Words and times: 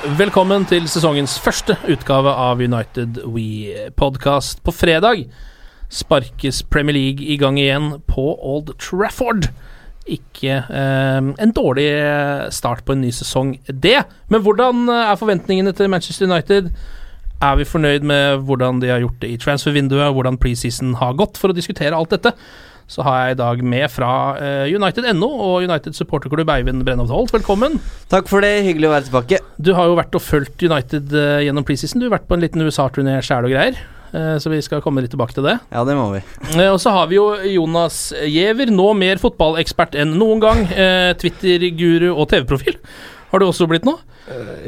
Velkommen 0.00 0.62
til 0.64 0.86
sesongens 0.88 1.34
første 1.44 1.74
utgave 1.92 2.30
av 2.32 2.62
United 2.64 3.18
We 3.34 3.90
Podcast. 4.00 4.62
På 4.64 4.72
fredag 4.72 5.26
sparkes 5.92 6.62
Premier 6.72 6.96
League 6.96 7.26
i 7.28 7.36
gang 7.36 7.58
igjen 7.60 7.90
på 8.08 8.24
Old 8.40 8.70
Trafford. 8.80 9.50
Ikke 10.08 10.62
eh, 10.64 11.20
en 11.20 11.52
dårlig 11.52 11.90
start 12.48 12.80
på 12.88 12.96
en 12.96 13.04
ny 13.04 13.12
sesong, 13.12 13.58
det. 13.68 13.98
Men 14.32 14.40
hvordan 14.40 14.88
er 14.88 15.20
forventningene 15.20 15.76
til 15.76 15.92
Manchester 15.92 16.30
United? 16.30 16.72
Er 17.44 17.60
vi 17.60 17.68
fornøyd 17.68 18.00
med 18.00 18.46
hvordan 18.48 18.80
de 18.80 18.88
har 18.88 19.04
gjort 19.04 19.20
det 19.20 19.34
i 19.34 19.38
transfervinduet, 19.44 20.14
hvordan 20.16 20.40
preseason 20.40 20.96
har 20.96 21.12
gått? 21.20 21.36
For 21.36 21.52
å 21.52 21.60
diskutere 21.60 21.92
alt 21.92 22.16
dette, 22.16 22.32
så 22.90 23.04
har 23.06 23.20
jeg 23.20 23.36
i 23.36 23.38
dag 23.38 23.60
med 23.62 23.86
fra 23.92 24.10
eh, 24.42 24.72
United.no 24.74 25.28
og 25.30 25.62
United 25.62 25.94
supporterklubb 25.94 26.50
Eivind 26.50 26.82
Brennhoft 26.86 27.14
Holt. 27.14 27.30
Velkommen. 27.36 27.78
Takk 28.10 28.26
for 28.30 28.42
det, 28.42 28.64
hyggelig 28.66 28.88
å 28.88 28.94
være 28.96 29.06
tilbake. 29.06 29.38
Du 29.62 29.70
har 29.78 29.86
jo 29.86 29.94
vært 30.00 30.16
og 30.18 30.24
fulgt 30.24 30.64
United 30.66 31.14
eh, 31.14 31.44
gjennom 31.46 31.66
preseason. 31.68 32.02
Du 32.02 32.08
har 32.08 32.16
vært 32.16 32.26
på 32.26 32.34
en 32.34 32.42
liten 32.42 32.64
USA-turné 32.66 33.20
sjæl 33.22 33.46
og 33.46 33.54
greier. 33.54 33.78
eh, 34.10 34.34
så 34.42 34.50
vi 34.50 34.58
skal 34.66 34.82
komme 34.82 35.04
litt 35.04 35.14
tilbake 35.14 35.36
til 35.38 35.46
det. 35.46 35.54
Ja, 35.70 35.84
det 35.86 35.94
må 35.94 36.08
vi. 36.16 36.24
Og 36.66 36.80
så 36.82 36.90
har 36.96 37.06
vi 37.12 37.20
jo 37.20 37.28
Jonas 37.46 38.08
Giæver, 38.26 38.74
nå 38.74 38.90
mer 38.98 39.22
fotballekspert 39.22 39.94
enn 40.02 40.18
noen 40.18 40.42
gang. 40.42 40.66
Twitter-guru 41.22 42.10
og 42.16 42.26
TV-profil. 42.34 42.80
Har 43.30 43.38
du 43.38 43.46
også 43.46 43.70
blitt 43.70 43.86
nå? 43.86 43.94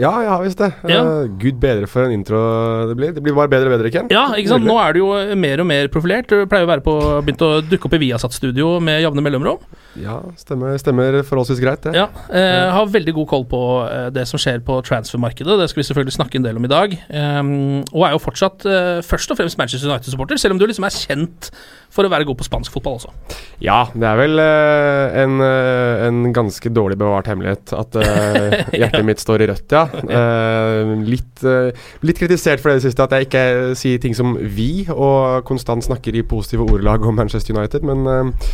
Ja, 0.01 0.11
jeg 0.25 0.31
har 0.31 0.43
visst 0.43 0.61
det. 0.61 0.71
Ja. 0.91 1.03
Eh, 1.03 1.31
Gud 1.41 1.59
bedre 1.63 1.87
for 1.91 2.07
en 2.07 2.15
intro 2.15 2.41
det 2.89 2.97
blir. 2.99 3.13
Det 3.15 3.23
blir 3.25 3.37
bare 3.37 3.51
bedre 3.53 3.71
og 3.71 3.77
bedre, 3.77 3.93
Ken. 3.95 4.09
Ja, 4.13 4.25
ikke 4.39 4.55
sant. 4.55 4.67
Nå 4.67 4.77
er 4.81 4.97
du 4.97 5.03
jo 5.03 5.11
mer 5.39 5.63
og 5.63 5.69
mer 5.69 5.91
profilert. 5.93 6.31
Du 6.31 6.49
pleier 6.51 6.67
å 6.67 6.71
være 6.71 6.85
på 6.85 6.97
Begynt 7.23 7.45
å 7.45 7.53
dukke 7.67 7.89
opp 7.89 7.97
i 7.99 8.03
Viasat-studio 8.03 8.75
med 8.83 9.03
jevne 9.05 9.25
mellomrom. 9.25 9.63
Ja, 10.01 10.19
stemmer, 10.41 10.75
stemmer 10.81 11.21
forholdsvis 11.29 11.61
greit, 11.63 11.85
det. 11.85 11.95
Ja, 11.99 12.09
eh, 12.33 12.71
har 12.73 12.89
veldig 12.91 13.15
god 13.21 13.29
koll 13.31 13.45
på 13.51 13.63
eh, 13.85 14.09
det 14.15 14.25
som 14.31 14.41
skjer 14.41 14.63
på 14.65 14.79
transfermarkedet. 14.89 15.59
Det 15.61 15.69
skal 15.71 15.83
vi 15.83 15.89
selvfølgelig 15.91 16.17
snakke 16.17 16.41
en 16.41 16.49
del 16.49 16.59
om 16.59 16.67
i 16.67 16.73
dag. 16.73 16.97
Um, 17.13 17.53
og 17.93 18.07
er 18.09 18.17
jo 18.17 18.23
fortsatt 18.25 18.67
uh, 18.67 18.99
først 19.05 19.35
og 19.35 19.41
fremst 19.41 19.61
Manchester 19.61 19.91
United-supporter, 19.93 20.41
selv 20.41 20.57
om 20.57 20.63
du 20.63 20.67
liksom 20.67 20.89
er 20.89 20.97
kjent 20.97 21.53
for 21.93 22.09
å 22.09 22.13
være 22.13 22.27
god 22.29 22.39
på 22.41 22.47
spansk 22.47 22.73
fotball 22.73 22.97
også. 22.97 23.13
Ja, 23.63 23.85
det 23.93 24.07
er 24.09 24.19
vel 24.21 24.41
uh, 24.41 25.21
en, 25.23 25.37
uh, 25.45 26.07
en 26.07 26.23
ganske 26.35 26.73
dårlig 26.73 26.99
bevart 27.01 27.29
hemmelighet 27.29 27.75
at 27.77 27.99
eh, 28.01 28.57
hjertet 28.81 29.05
mitt 29.07 29.21
står 29.23 29.42
i 29.43 29.49
rødt, 29.51 29.75
ja. 29.75 29.85
Eh, 30.13 30.93
litt, 31.07 31.43
eh, 31.47 31.89
litt 32.07 32.21
kritisert 32.21 32.63
for 32.63 32.73
det 32.73 32.81
det 32.81 32.89
siste 32.89 33.05
at 33.05 33.17
jeg 33.17 33.29
ikke 33.29 33.45
sier 33.79 34.03
ting 34.03 34.17
som 34.17 34.37
vi, 34.37 34.87
og 34.91 35.45
konstant 35.49 35.85
snakker 35.85 36.17
i 36.17 36.25
positive 36.27 36.67
ordelag 36.67 37.05
om 37.07 37.19
Manchester 37.19 37.57
United, 37.57 37.87
men 37.87 38.09
eh, 38.09 38.49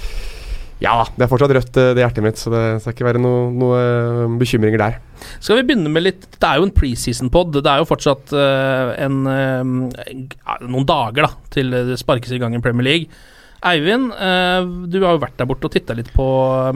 ja 0.79 0.93
da, 0.95 1.07
det 1.17 1.25
er 1.25 1.31
fortsatt 1.31 1.53
rødt, 1.57 1.79
eh, 1.81 1.93
det 1.97 2.05
hjertet 2.05 2.25
mitt, 2.25 2.39
så 2.39 2.53
det 2.55 2.63
skal 2.83 2.95
ikke 2.95 3.07
være 3.09 3.23
noen 3.23 3.57
noe 3.59 3.79
eh, 3.83 4.37
bekymringer 4.39 4.83
der. 4.83 4.99
Skal 5.43 5.59
vi 5.59 5.65
begynne 5.67 5.91
med 5.91 6.05
litt 6.05 6.29
Det 6.37 6.47
er 6.47 6.61
jo 6.61 6.69
en 6.69 6.75
preseason-pod. 6.75 7.57
Det 7.59 7.67
er 7.67 7.81
jo 7.83 7.89
fortsatt 7.89 8.31
uh, 8.31 8.93
en, 9.03 9.17
uh, 9.27 10.61
noen 10.63 10.87
dager 10.87 11.27
da 11.27 11.33
til 11.51 11.75
det 11.75 11.99
sparkes 11.99 12.31
i 12.37 12.39
gang 12.39 12.55
i 12.55 12.63
Premier 12.63 12.87
League. 12.87 13.25
Eivind, 13.67 14.13
uh, 14.15 14.63
du 14.87 15.01
har 15.03 15.17
jo 15.17 15.25
vært 15.25 15.35
der 15.41 15.51
borte 15.51 15.67
og 15.67 15.75
titta 15.75 15.97
litt 15.99 16.13
på 16.15 16.29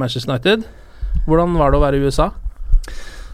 Manchester 0.03 0.35
United. 0.35 0.67
Hvordan 1.29 1.55
var 1.61 1.71
det 1.71 1.79
å 1.79 1.85
være 1.85 2.03
i 2.03 2.11
USA? 2.11 2.33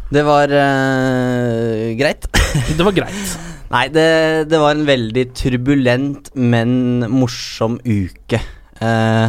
Det 0.08 0.24
var 0.24 0.48
uh, 0.48 1.92
greit. 1.98 2.28
Det 2.78 2.84
var 2.86 2.94
greit. 2.96 3.32
Nei, 3.68 3.84
det, 3.92 4.08
det 4.48 4.58
var 4.62 4.72
en 4.72 4.86
veldig 4.88 5.26
turbulent, 5.36 6.30
men 6.40 7.02
morsom 7.12 7.76
uke. 7.84 8.40
Uh, 8.80 9.28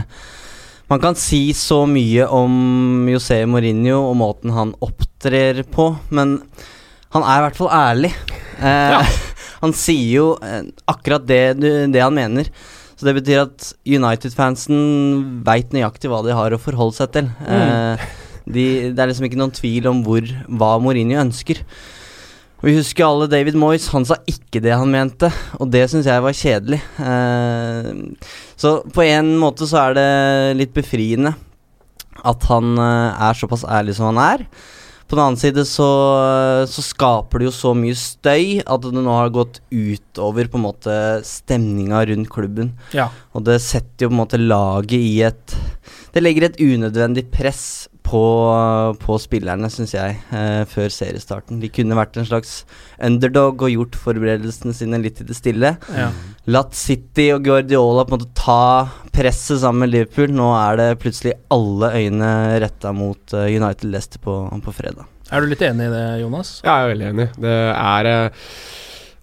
man 0.89 1.01
kan 1.03 1.17
si 1.19 1.49
så 1.53 1.81
mye 1.89 2.23
om 2.33 3.05
José 3.11 3.41
Mourinho 3.45 3.99
og 4.07 4.15
måten 4.21 4.55
han 4.55 4.71
opptrer 4.81 5.59
på, 5.69 5.91
men 6.15 6.37
han 7.13 7.25
er 7.27 7.41
i 7.41 7.43
hvert 7.47 7.59
fall 7.59 7.71
ærlig. 7.75 8.13
Eh, 8.59 8.95
Ja. 8.95 9.03
Han 9.59 9.73
sier 9.75 10.13
jo 10.13 10.25
akkurat 10.87 11.25
det, 11.27 11.59
det 11.91 11.99
han 11.99 12.13
mener. 12.15 12.47
Så 12.95 13.03
det 13.03 13.11
betyr 13.17 13.41
at 13.41 13.73
United-fansen 13.83 14.77
veit 15.43 15.73
nøyaktig 15.75 16.07
hva 16.07 16.21
de 16.23 16.31
har 16.31 16.55
å 16.55 16.59
forholde 16.63 16.95
seg 16.95 17.11
til. 17.17 17.27
Eh, 17.43 18.05
de, 18.49 18.65
det 18.91 18.99
er 18.99 19.11
liksom 19.11 19.29
ikke 19.29 19.39
noen 19.39 19.55
tvil 19.55 19.89
om 19.91 20.03
hvor, 20.05 20.25
hva 20.49 20.75
Mourinho 20.81 21.19
ønsker. 21.21 21.61
Vi 22.59 22.73
husker 22.75 23.05
alle 23.05 23.29
David 23.31 23.55
Moyes, 23.55 23.87
han 23.93 24.03
sa 24.07 24.17
ikke 24.27 24.59
det 24.63 24.73
han 24.75 24.89
mente, 24.91 25.29
og 25.61 25.69
det 25.71 25.85
syns 25.87 26.09
jeg 26.09 26.23
var 26.25 26.35
kjedelig. 26.35 26.81
Eh, 26.99 27.93
så 28.59 28.73
på 28.91 29.05
en 29.05 29.31
måte 29.39 29.67
så 29.69 29.85
er 29.85 29.95
det 29.95 30.09
litt 30.59 30.73
befriende 30.75 31.37
at 32.19 32.49
han 32.49 32.75
eh, 32.75 33.23
er 33.29 33.39
såpass 33.39 33.63
ærlig 33.63 33.95
som 33.95 34.11
han 34.11 34.21
er. 34.25 34.45
På 35.09 35.17
den 35.17 35.23
annen 35.23 35.39
side 35.41 35.63
så, 35.65 35.87
så 36.69 36.83
skaper 36.85 37.41
det 37.41 37.47
jo 37.47 37.53
så 37.55 37.71
mye 37.73 37.97
støy 37.97 38.59
at 38.61 38.83
det 38.83 38.91
nå 38.93 39.15
har 39.15 39.31
gått 39.33 39.57
utover 39.73 40.51
på 40.51 40.59
en 40.59 40.65
måte 40.67 40.97
stemninga 41.25 42.03
rundt 42.11 42.29
klubben. 42.29 42.75
Ja. 42.93 43.07
Og 43.33 43.47
det 43.47 43.57
setter 43.65 44.05
jo 44.05 44.11
på 44.11 44.17
en 44.19 44.21
måte 44.21 44.41
laget 44.41 44.99
i 44.99 45.23
et 45.25 45.55
Det 46.13 46.21
legger 46.21 46.45
et 46.45 46.61
unødvendig 46.61 47.25
press 47.33 47.88
på, 48.09 48.23
på 49.03 49.17
spillerne, 49.21 49.69
syns 49.71 49.93
jeg, 49.93 50.17
eh, 50.33 50.63
før 50.69 50.89
seriestarten. 50.93 51.59
De 51.61 51.69
kunne 51.73 51.97
vært 51.97 52.17
en 52.17 52.27
slags 52.27 52.63
underdog 53.05 53.61
og 53.65 53.73
gjort 53.73 53.99
forberedelsene 54.01 54.73
sine 54.75 54.99
litt 55.03 55.21
i 55.21 55.27
det 55.29 55.37
stille. 55.37 55.75
Ja. 55.93 56.09
Latt 56.49 56.73
City 56.77 57.29
og 57.35 57.45
Guardiola 57.45 58.07
på 58.07 58.15
en 58.15 58.23
måte 58.23 58.33
ta 58.39 58.63
presset 59.13 59.61
sammen 59.61 59.85
med 59.85 59.93
Liverpool. 59.93 60.33
Nå 60.33 60.49
er 60.57 60.81
det 60.81 60.89
plutselig 61.03 61.37
alle 61.53 61.93
øyne 61.99 62.33
retta 62.65 62.93
mot 62.95 63.37
eh, 63.37 63.51
United 63.53 63.89
Leicester 63.93 64.23
på, 64.25 64.41
på 64.65 64.75
fredag. 64.75 65.05
Er 65.29 65.45
du 65.45 65.51
litt 65.51 65.61
enig 65.61 65.85
i 65.85 65.93
det, 65.93 66.05
Jonas? 66.23 66.55
Ja, 66.65 66.79
jeg 66.79 66.87
er 66.87 66.93
veldig 66.95 67.09
enig. 67.11 67.27
Det 67.37 67.57
er 67.75 68.09
eh, 68.09 68.45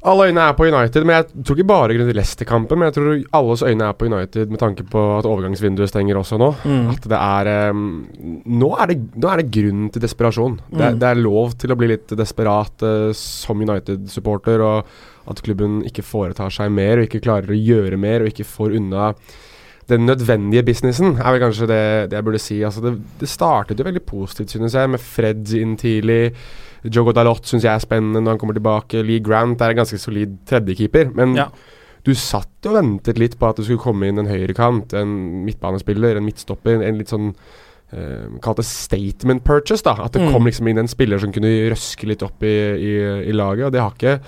Alle 0.06 0.26
øyne 0.28 0.38
er 0.44 0.52
på 0.54 0.66
United, 0.68 1.04
men 1.08 1.16
jeg 1.16 1.44
tror 1.44 1.56
ikke 1.56 1.66
bare 1.66 1.94
grunnet 1.96 2.14
Leicester-kampen. 2.14 2.78
Men 2.78 2.86
jeg 2.90 2.94
tror 2.94 3.22
alles 3.34 3.62
øyne 3.66 3.88
er 3.88 3.92
på 3.98 4.06
United 4.06 4.50
med 4.52 4.60
tanke 4.60 4.84
på 4.86 5.00
at 5.18 5.26
overgangsvinduet 5.26 5.88
stenger 5.90 6.20
også 6.20 6.38
nå. 6.38 6.50
Mm. 6.64 6.90
At 6.92 7.08
det 7.10 7.18
er 7.18 7.70
um, 7.72 8.06
nå, 8.46 8.68
er 8.78 8.86
det 8.92 8.98
nå 9.16 9.32
er 9.32 9.42
det 9.42 9.48
grunn 9.56 9.88
til 9.90 10.02
desperasjon. 10.04 10.60
Det, 10.70 10.80
er- 10.84 10.92
Mm. 10.94 10.98
det 11.00 11.08
er 11.08 11.14
lov 11.24 11.56
til 11.58 11.72
å 11.72 11.76
bli 11.80 11.88
litt 11.94 12.08
desperat 12.14 12.82
uh, 12.86 13.10
som 13.16 13.60
United-supporter, 13.64 14.60
og 14.62 14.86
at 15.32 15.42
klubben 15.42 15.80
ikke 15.88 16.04
foretar 16.06 16.50
seg 16.54 16.70
mer 16.70 16.98
og 17.00 17.08
ikke 17.08 17.24
klarer 17.24 17.50
å 17.50 17.58
gjøre 17.58 17.96
mer 17.98 18.20
og 18.22 18.28
ikke 18.30 18.46
får 18.46 18.76
unna 18.78 19.08
den 19.88 20.06
nødvendige 20.06 20.62
businessen, 20.66 21.16
er 21.18 21.32
vel 21.34 21.42
kanskje 21.48 21.66
det, 21.70 21.82
det 22.10 22.16
jeg 22.18 22.24
burde 22.26 22.38
si. 22.42 22.60
Altså 22.66 22.80
det, 22.82 22.92
det 23.20 23.28
startet 23.30 23.78
jo 23.78 23.84
veldig 23.86 24.02
positivt, 24.06 24.50
synes 24.54 24.74
jeg, 24.74 24.90
med 24.90 25.00
Fred 25.02 25.50
inn 25.54 25.76
tidlig. 25.78 26.32
Jogo 26.92 27.12
Dalot 27.16 27.44
syns 27.48 27.64
jeg 27.64 27.72
er 27.74 27.82
spennende 27.82 28.20
når 28.22 28.34
han 28.36 28.38
kommer 28.42 28.54
tilbake. 28.58 29.02
Lee 29.06 29.20
Grant 29.24 29.60
er 29.60 29.70
en 29.74 29.80
ganske 29.82 29.98
solid 29.98 30.36
tredjekeeper. 30.46 31.12
Men 31.14 31.34
Ja. 31.36 31.48
du 32.04 32.12
satt 32.14 32.66
og 32.66 32.74
ventet 32.78 33.18
litt 33.18 33.38
på 33.38 33.48
at 33.48 33.56
det 33.56 33.64
skulle 33.66 33.82
komme 33.82 34.06
inn 34.08 34.18
en 34.18 34.26
høyrekant, 34.30 34.92
en 34.94 35.44
midtbanespiller, 35.44 36.16
en 36.16 36.24
midtstopper. 36.24 36.82
En 36.86 36.98
litt 36.98 37.08
sånn 37.08 37.32
uh, 37.94 38.26
Kalt 38.42 38.56
det 38.58 38.64
statement 38.66 39.44
purchase. 39.44 39.82
da 39.84 39.92
At 40.04 40.12
det 40.12 40.22
Mm. 40.22 40.32
kom 40.32 40.44
liksom 40.44 40.68
inn 40.68 40.78
en 40.78 40.88
spiller 40.88 41.18
som 41.18 41.32
kunne 41.32 41.70
røske 41.70 42.06
litt 42.06 42.22
opp 42.22 42.42
i, 42.42 42.54
i, 42.76 42.94
i 43.30 43.32
laget. 43.32 43.66
Og 43.66 43.72
det 43.72 43.80
har 43.80 43.92
ikke 43.94 44.20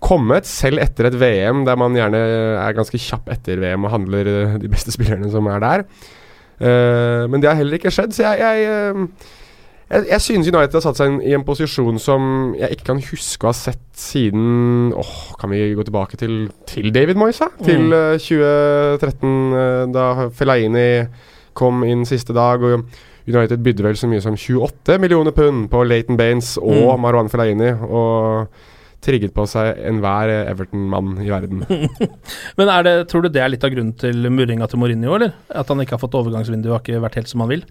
kommet, 0.00 0.44
selv 0.46 0.78
etter 0.78 1.06
et 1.06 1.14
VM 1.18 1.64
der 1.66 1.74
man 1.76 1.92
gjerne 1.96 2.14
er 2.62 2.72
ganske 2.76 2.98
kjapp 3.00 3.28
etter 3.34 3.58
VM 3.58 3.84
og 3.84 3.90
handler 3.90 4.26
eh, 4.30 4.58
de 4.58 4.68
beste 4.68 4.92
spillerne 4.94 5.28
som 5.32 5.46
er 5.50 5.58
der. 5.58 5.84
Uh, 6.60 7.26
men 7.30 7.40
det 7.40 7.48
har 7.50 7.56
heller 7.58 7.78
ikke 7.78 7.90
skjedd, 7.94 8.12
så 8.14 8.24
jeg 8.28 8.38
jeg, 8.42 8.64
eh, 8.66 9.04
jeg, 9.90 10.04
jeg 10.10 10.20
synes 10.20 10.48
United 10.50 10.74
har 10.78 10.84
satt 10.84 10.98
seg 11.00 11.18
i 11.24 11.32
en 11.36 11.44
posisjon 11.46 11.98
som 12.02 12.54
jeg 12.58 12.76
ikke 12.76 12.88
kan 12.90 13.02
huske 13.02 13.46
å 13.46 13.52
ha 13.52 13.56
sett 13.56 13.80
siden 13.98 14.92
Åh, 14.96 15.14
Kan 15.40 15.50
vi 15.54 15.62
gå 15.78 15.84
tilbake 15.88 16.18
til, 16.20 16.48
til 16.68 16.90
David 16.94 17.16
Moyes, 17.20 17.40
da? 17.40 17.48
Til 17.64 17.88
uh, 17.94 18.16
2013, 18.20 19.36
uh, 19.54 19.84
da 19.94 20.06
Fellaini 20.36 20.88
kom 21.58 21.82
inn 21.88 22.04
siste 22.06 22.36
dag. 22.36 22.62
og 22.62 22.84
United 23.28 23.60
bydde 23.64 23.84
vel 23.84 23.96
så 23.98 24.08
mye 24.08 24.22
som 24.24 24.36
28 24.38 24.94
millioner 25.02 25.34
pund 25.36 25.66
på 25.72 25.82
Leighton 25.84 26.16
Baines 26.16 26.54
og 26.60 26.94
Mm. 26.94 27.02
Marwan 27.02 27.28
Fellaini. 27.28 27.72
Og 27.84 28.46
trigget 29.04 29.30
på 29.34 29.44
seg 29.46 29.76
enhver 29.86 30.30
Everton-mann 30.50 31.20
i 31.22 31.28
verden. 31.30 31.60
Men 32.58 32.70
er 32.72 32.82
det, 32.86 32.94
tror 33.10 33.22
du 33.22 33.28
det 33.30 33.42
er 33.44 33.52
litt 33.52 33.62
av 33.66 33.70
grunnen 33.70 33.92
til 34.00 34.26
murringa 34.34 34.66
til 34.70 34.80
Mourinho, 34.82 35.12
eller? 35.14 35.36
At 35.54 35.68
han 35.70 35.78
ikke 35.84 35.94
har 35.94 36.02
fått 36.02 36.16
overgangsvindu 36.18 36.66
og 36.70 36.78
har 36.78 36.82
ikke 36.86 37.02
vært 37.04 37.18
helt 37.20 37.30
som 37.30 37.44
han 37.44 37.52
vil? 37.52 37.62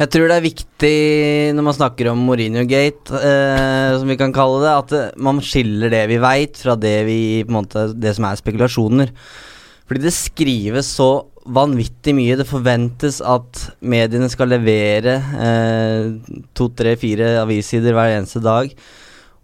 Jeg 0.00 0.08
tror 0.14 0.30
det 0.30 0.36
er 0.38 0.44
viktig 0.46 0.96
når 1.52 1.64
man 1.66 1.76
snakker 1.76 2.08
om 2.08 2.20
Mourinho-gate, 2.24 3.18
eh, 3.20 3.98
som 4.00 4.08
vi 4.08 4.16
kan 4.16 4.32
kalle 4.32 4.62
det, 4.62 4.70
at 4.72 4.94
eh, 4.96 5.18
man 5.20 5.42
skiller 5.44 5.92
det 5.92 6.06
vi 6.08 6.16
veit, 6.22 6.56
fra 6.56 6.72
det, 6.80 6.94
vi, 7.04 7.18
på 7.44 7.52
en 7.52 7.58
måte, 7.58 7.82
det 7.92 8.14
som 8.16 8.24
er 8.24 8.40
spekulasjoner. 8.40 9.12
Fordi 9.90 10.06
det 10.06 10.14
skrives 10.16 10.88
så 10.96 11.10
vanvittig 11.52 12.14
mye. 12.16 12.38
Det 12.40 12.48
forventes 12.48 13.20
at 13.20 13.60
mediene 13.84 14.30
skal 14.32 14.48
levere 14.54 15.18
eh, 15.36 16.08
to, 16.56 16.70
tre, 16.72 16.96
fire 17.00 17.34
avissider 17.42 17.92
hver 17.92 18.14
eneste 18.14 18.40
dag. 18.44 18.72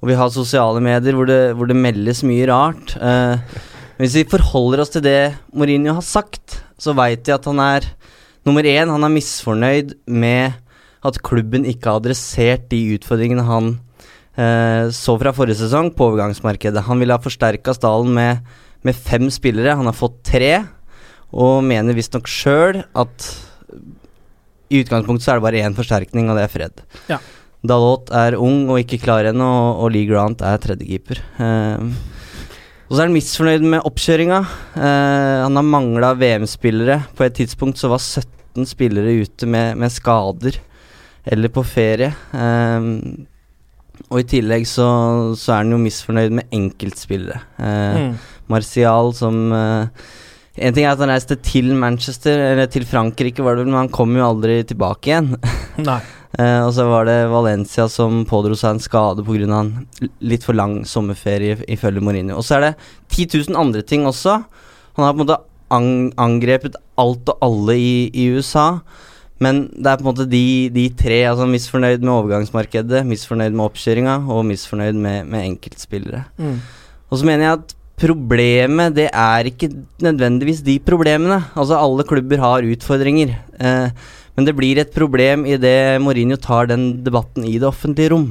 Og 0.00 0.08
vi 0.08 0.16
har 0.16 0.32
sosiale 0.32 0.80
medier 0.80 1.18
hvor 1.18 1.28
det, 1.28 1.40
hvor 1.58 1.68
det 1.68 1.76
meldes 1.76 2.24
mye 2.24 2.48
rart. 2.48 2.96
Eh, 2.96 3.60
hvis 4.00 4.16
vi 4.22 4.28
forholder 4.32 4.86
oss 4.86 4.96
til 4.96 5.04
det 5.04 5.34
Mourinho 5.52 5.98
har 5.98 6.08
sagt, 6.16 6.62
så 6.80 6.96
veit 6.96 7.28
vi 7.28 7.36
at 7.36 7.52
han 7.52 7.60
er 7.60 7.92
Nummer 8.46 8.62
én, 8.62 8.90
han 8.92 9.02
er 9.02 9.10
misfornøyd 9.10 9.96
med 10.06 10.54
at 11.06 11.18
klubben 11.26 11.66
ikke 11.66 11.90
har 11.90 12.00
adressert 12.00 12.68
de 12.70 12.78
utfordringene 12.94 13.44
han 13.46 13.72
eh, 14.38 14.86
så 14.94 15.16
fra 15.18 15.32
forrige 15.34 15.58
sesong 15.64 15.90
på 15.96 16.12
overgangsmarkedet. 16.12 16.84
Han 16.86 17.02
ville 17.02 17.16
ha 17.16 17.22
forsterka 17.22 17.74
stallen 17.74 18.14
med, 18.14 18.44
med 18.86 18.94
fem 18.94 19.26
spillere. 19.34 19.74
Han 19.78 19.90
har 19.90 19.98
fått 19.98 20.20
tre, 20.30 20.52
og 21.34 21.64
mener 21.66 21.96
visstnok 21.96 22.30
sjøl 22.30 22.84
at 22.94 23.32
i 24.70 24.82
utgangspunktet 24.82 25.26
så 25.26 25.34
er 25.34 25.40
det 25.40 25.46
bare 25.46 25.62
én 25.66 25.76
forsterkning, 25.76 26.30
og 26.30 26.38
det 26.38 26.46
er 26.46 26.52
Fred. 26.52 26.82
Ja. 27.10 27.20
Dalot 27.66 28.10
er 28.14 28.38
ung 28.38 28.68
og 28.70 28.78
ikke 28.82 29.00
klar 29.02 29.26
ennå, 29.26 29.46
og, 29.46 29.84
og 29.84 29.94
Lee 29.94 30.06
Grant 30.06 30.42
er 30.46 30.62
tredjekeeper. 30.62 31.22
Eh, 31.42 32.14
og 32.86 32.92
så 32.94 33.00
er 33.02 33.06
han 33.08 33.14
misfornøyd 33.16 33.64
med 33.66 33.86
oppkjøringa. 33.88 34.40
Eh, 34.78 35.42
han 35.42 35.58
har 35.58 35.66
mangla 35.66 36.12
VM-spillere. 36.18 37.00
På 37.18 37.24
et 37.26 37.34
tidspunkt 37.34 37.80
så 37.80 37.90
var 37.90 37.98
17 38.02 38.66
spillere 38.70 39.16
ute 39.24 39.48
med, 39.50 39.74
med 39.80 39.90
skader 39.92 40.60
eller 41.26 41.50
på 41.50 41.64
ferie. 41.66 42.12
Eh, 42.30 42.86
og 44.12 44.20
i 44.20 44.26
tillegg 44.28 44.66
så, 44.70 44.86
så 45.40 45.54
er 45.56 45.62
han 45.64 45.72
jo 45.74 45.80
misfornøyd 45.82 46.38
med 46.40 46.52
enkeltspillere. 46.54 47.42
Eh, 47.58 48.00
Mm. 48.06 48.14
Martial 48.52 49.08
som 49.18 49.38
eh, 49.52 49.88
En 50.62 50.72
ting 50.72 50.84
er 50.86 50.92
at 50.94 51.00
han 51.02 51.10
reiste 51.10 51.34
til 51.44 51.72
Manchester, 51.76 52.38
eller 52.52 52.68
til 52.72 52.84
Frankrike, 52.88 53.42
var 53.44 53.56
det 53.58 53.64
vel, 53.64 53.72
men 53.74 53.80
han 53.82 53.90
kom 53.92 54.14
jo 54.16 54.22
aldri 54.24 54.60
tilbake 54.64 55.10
igjen. 55.10 55.32
Nei. 55.84 55.98
Eh, 56.34 56.60
og 56.66 56.72
så 56.74 56.86
var 56.88 57.06
det 57.08 57.18
Valencia 57.30 57.86
som 57.92 58.24
pådro 58.28 58.56
seg 58.58 58.76
en 58.76 58.82
skade 58.82 59.24
pga. 59.24 59.46
en 59.46 59.86
litt 60.20 60.44
for 60.44 60.54
lang 60.54 60.84
sommerferie, 60.84 61.56
ifølge 61.68 62.02
Mourinho. 62.02 62.36
Og 62.36 62.44
så 62.44 62.56
er 62.56 62.60
det 62.60 62.74
10 63.08 63.50
000 63.50 63.56
andre 63.56 63.82
ting 63.82 64.06
også. 64.06 64.44
Han 64.96 65.04
har 65.04 65.12
på 65.12 65.20
en 65.20 65.26
måte 65.26 65.40
ang 65.70 66.12
angrepet 66.16 66.76
alt 66.96 67.28
og 67.28 67.38
alle 67.42 67.76
i, 67.76 68.10
i 68.14 68.28
USA. 68.34 68.80
Men 69.38 69.66
det 69.76 69.90
er 69.90 69.98
på 70.00 70.06
en 70.06 70.10
måte 70.10 70.28
de, 70.30 70.68
de 70.72 70.88
tre. 70.96 71.24
altså 71.28 71.46
Misfornøyd 71.48 72.00
med 72.00 72.12
overgangsmarkedet, 72.14 73.04
misfornøyd 73.06 73.52
med 73.52 73.66
oppkjøringa 73.66 74.20
og 74.32 74.46
misfornøyd 74.48 74.96
med, 74.96 75.26
med 75.28 75.50
enkeltspillere. 75.52 76.24
Mm. 76.40 76.60
Og 77.10 77.20
så 77.20 77.28
mener 77.28 77.44
jeg 77.44 77.58
at 77.58 77.74
problemet, 77.96 78.94
det 78.96 79.08
er 79.12 79.48
ikke 79.48 79.70
nødvendigvis 80.04 80.62
de 80.64 80.78
problemene. 80.84 81.42
Altså, 81.56 81.78
alle 81.80 82.04
klubber 82.08 82.40
har 82.40 82.66
utfordringer. 82.72 83.36
Eh, 83.60 83.90
men 84.36 84.46
det 84.48 84.56
blir 84.56 84.78
et 84.80 84.92
problem 84.94 85.46
idet 85.48 85.96
Mourinho 86.04 86.36
tar 86.36 86.68
den 86.68 86.90
debatten 87.06 87.46
i 87.48 87.56
det 87.56 87.68
offentlige 87.70 88.12
rom. 88.12 88.28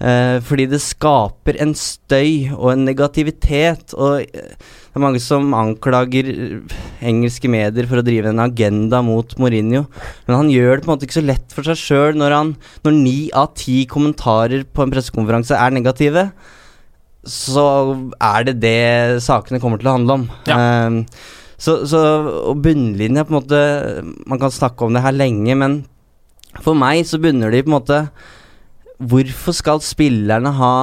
Eh, 0.00 0.38
fordi 0.40 0.64
det 0.70 0.80
skaper 0.80 1.58
en 1.60 1.74
støy 1.76 2.48
og 2.56 2.70
en 2.72 2.86
negativitet. 2.88 3.92
Og 3.94 4.22
eh, 4.24 4.54
det 4.56 4.96
er 4.96 5.04
mange 5.04 5.20
som 5.20 5.52
anklager 5.54 6.30
eh, 6.32 6.76
engelske 7.06 7.50
medier 7.52 7.88
for 7.88 8.00
å 8.00 8.06
drive 8.06 8.32
en 8.32 8.40
agenda 8.42 9.02
mot 9.04 9.34
Mourinho. 9.38 9.84
Men 10.26 10.38
han 10.38 10.52
gjør 10.52 10.78
det 10.78 10.86
på 10.86 10.90
en 10.90 10.94
måte 10.94 11.08
ikke 11.08 11.20
så 11.20 11.26
lett 11.26 11.52
for 11.54 11.68
seg 11.68 11.82
sjøl 11.82 12.16
når 12.18 12.36
han 12.36 12.54
Når 12.86 12.96
ni 12.96 13.18
av 13.36 13.52
ti 13.60 13.82
kommentarer 13.90 14.64
på 14.64 14.86
en 14.86 14.94
pressekonferanse 14.94 15.58
er 15.58 15.76
negative, 15.76 16.30
så 17.28 17.66
er 18.16 18.48
det 18.48 18.56
det 18.62 19.20
sakene 19.20 19.60
kommer 19.60 19.78
til 19.78 19.90
å 19.92 19.98
handle 19.98 20.16
om. 20.16 20.26
Eh, 20.48 21.36
så, 21.60 21.76
så 21.84 22.00
bunnlinja 22.56 23.26
på 23.26 23.34
en 23.34 23.38
måte 23.42 23.58
Man 24.24 24.40
kan 24.40 24.52
snakke 24.52 24.86
om 24.86 24.96
det 24.96 25.04
her 25.04 25.12
lenge, 25.12 25.56
men 25.60 25.80
for 26.64 26.74
meg 26.78 27.04
så 27.06 27.20
bunner 27.20 27.52
det 27.52 27.60
i 27.60 27.66
på 27.66 27.70
en 27.70 27.76
måte 27.76 27.98
Hvorfor 29.00 29.56
skal 29.56 29.82
spillerne 29.84 30.52
ha 30.56 30.74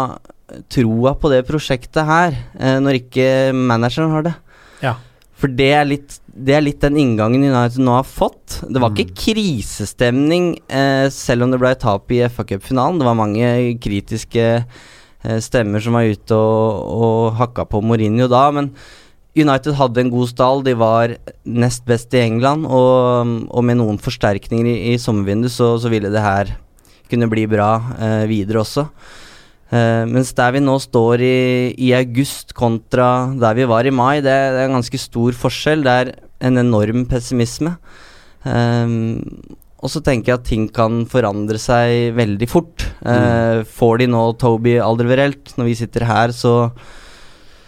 troa 0.71 1.11
på 1.19 1.29
det 1.33 1.41
prosjektet 1.47 2.07
her, 2.07 2.37
eh, 2.55 2.77
når 2.79 3.01
ikke 3.01 3.27
manageren 3.51 4.13
har 4.13 4.23
det? 4.29 4.33
Ja. 4.81 4.93
For 5.37 5.51
det 5.53 5.67
er 5.75 5.85
litt 5.89 6.15
det 6.37 6.53
er 6.53 6.61
litt 6.61 6.83
den 6.83 6.99
inngangen 7.01 7.41
United 7.41 7.81
nå 7.81 7.95
har 7.95 8.05
fått. 8.05 8.59
Det 8.69 8.81
var 8.81 8.93
ikke 8.93 9.15
krisestemning, 9.17 10.51
eh, 10.69 11.09
selv 11.09 11.43
om 11.43 11.51
det 11.51 11.59
ble 11.61 11.73
tap 11.75 12.11
i 12.13 12.21
FA 12.29 12.45
Cup-finalen. 12.45 12.99
Det 12.99 13.07
var 13.07 13.17
mange 13.17 13.47
kritiske 13.81 14.45
eh, 14.61 15.39
stemmer 15.41 15.81
som 15.81 15.97
var 15.97 16.05
ute 16.05 16.37
og, 16.37 16.93
og 16.93 17.37
hakka 17.41 17.65
på 17.65 17.81
Mourinho 17.81 18.29
da, 18.29 18.43
men 18.53 18.69
United 19.37 19.77
hadde 19.77 20.03
en 20.03 20.11
god 20.13 20.31
stall. 20.31 20.63
De 20.65 20.73
var 20.77 21.15
nest 21.45 21.85
best 21.87 22.13
i 22.17 22.23
England, 22.25 22.65
og, 22.65 23.33
og 23.47 23.65
med 23.65 23.79
noen 23.79 23.99
forsterkninger 24.01 24.69
i, 24.71 24.77
i 24.93 24.97
sommervinduet 25.01 25.53
så, 25.53 25.75
så 25.81 25.91
ville 25.93 26.11
det 26.13 26.23
her 26.23 26.55
kunne 27.11 27.29
bli 27.31 27.45
bra 27.49 27.71
eh, 27.95 28.23
videre 28.29 28.63
også. 28.63 28.87
Eh, 29.67 30.03
mens 30.07 30.31
der 30.35 30.55
vi 30.55 30.63
nå 30.63 30.77
står 30.79 31.23
i, 31.23 31.37
i 31.75 31.91
august 31.95 32.53
kontra 32.55 33.27
der 33.39 33.55
vi 33.57 33.67
var 33.67 33.87
i 33.87 33.91
mai, 33.91 34.19
det, 34.19 34.31
det 34.31 34.63
er 34.63 34.67
en 34.69 34.79
ganske 34.79 34.99
stor 35.01 35.37
forskjell. 35.45 35.85
Det 35.85 35.95
er 36.01 36.11
en 36.47 36.63
enorm 36.63 37.07
pessimisme. 37.09 37.77
Eh, 38.47 38.97
og 39.77 39.91
så 39.93 40.01
tenker 40.01 40.31
jeg 40.31 40.39
at 40.39 40.47
ting 40.47 40.69
kan 40.73 41.03
forandre 41.09 41.59
seg 41.61 42.15
veldig 42.17 42.47
fort. 42.49 42.87
Eh, 43.05 43.61
får 43.77 44.01
de 44.01 44.07
nå 44.09 44.23
Toby 44.41 44.77
alderverelt? 44.81 45.53
når 45.57 45.69
vi 45.69 45.75
sitter 45.77 46.07
her, 46.09 46.33
så 46.33 46.71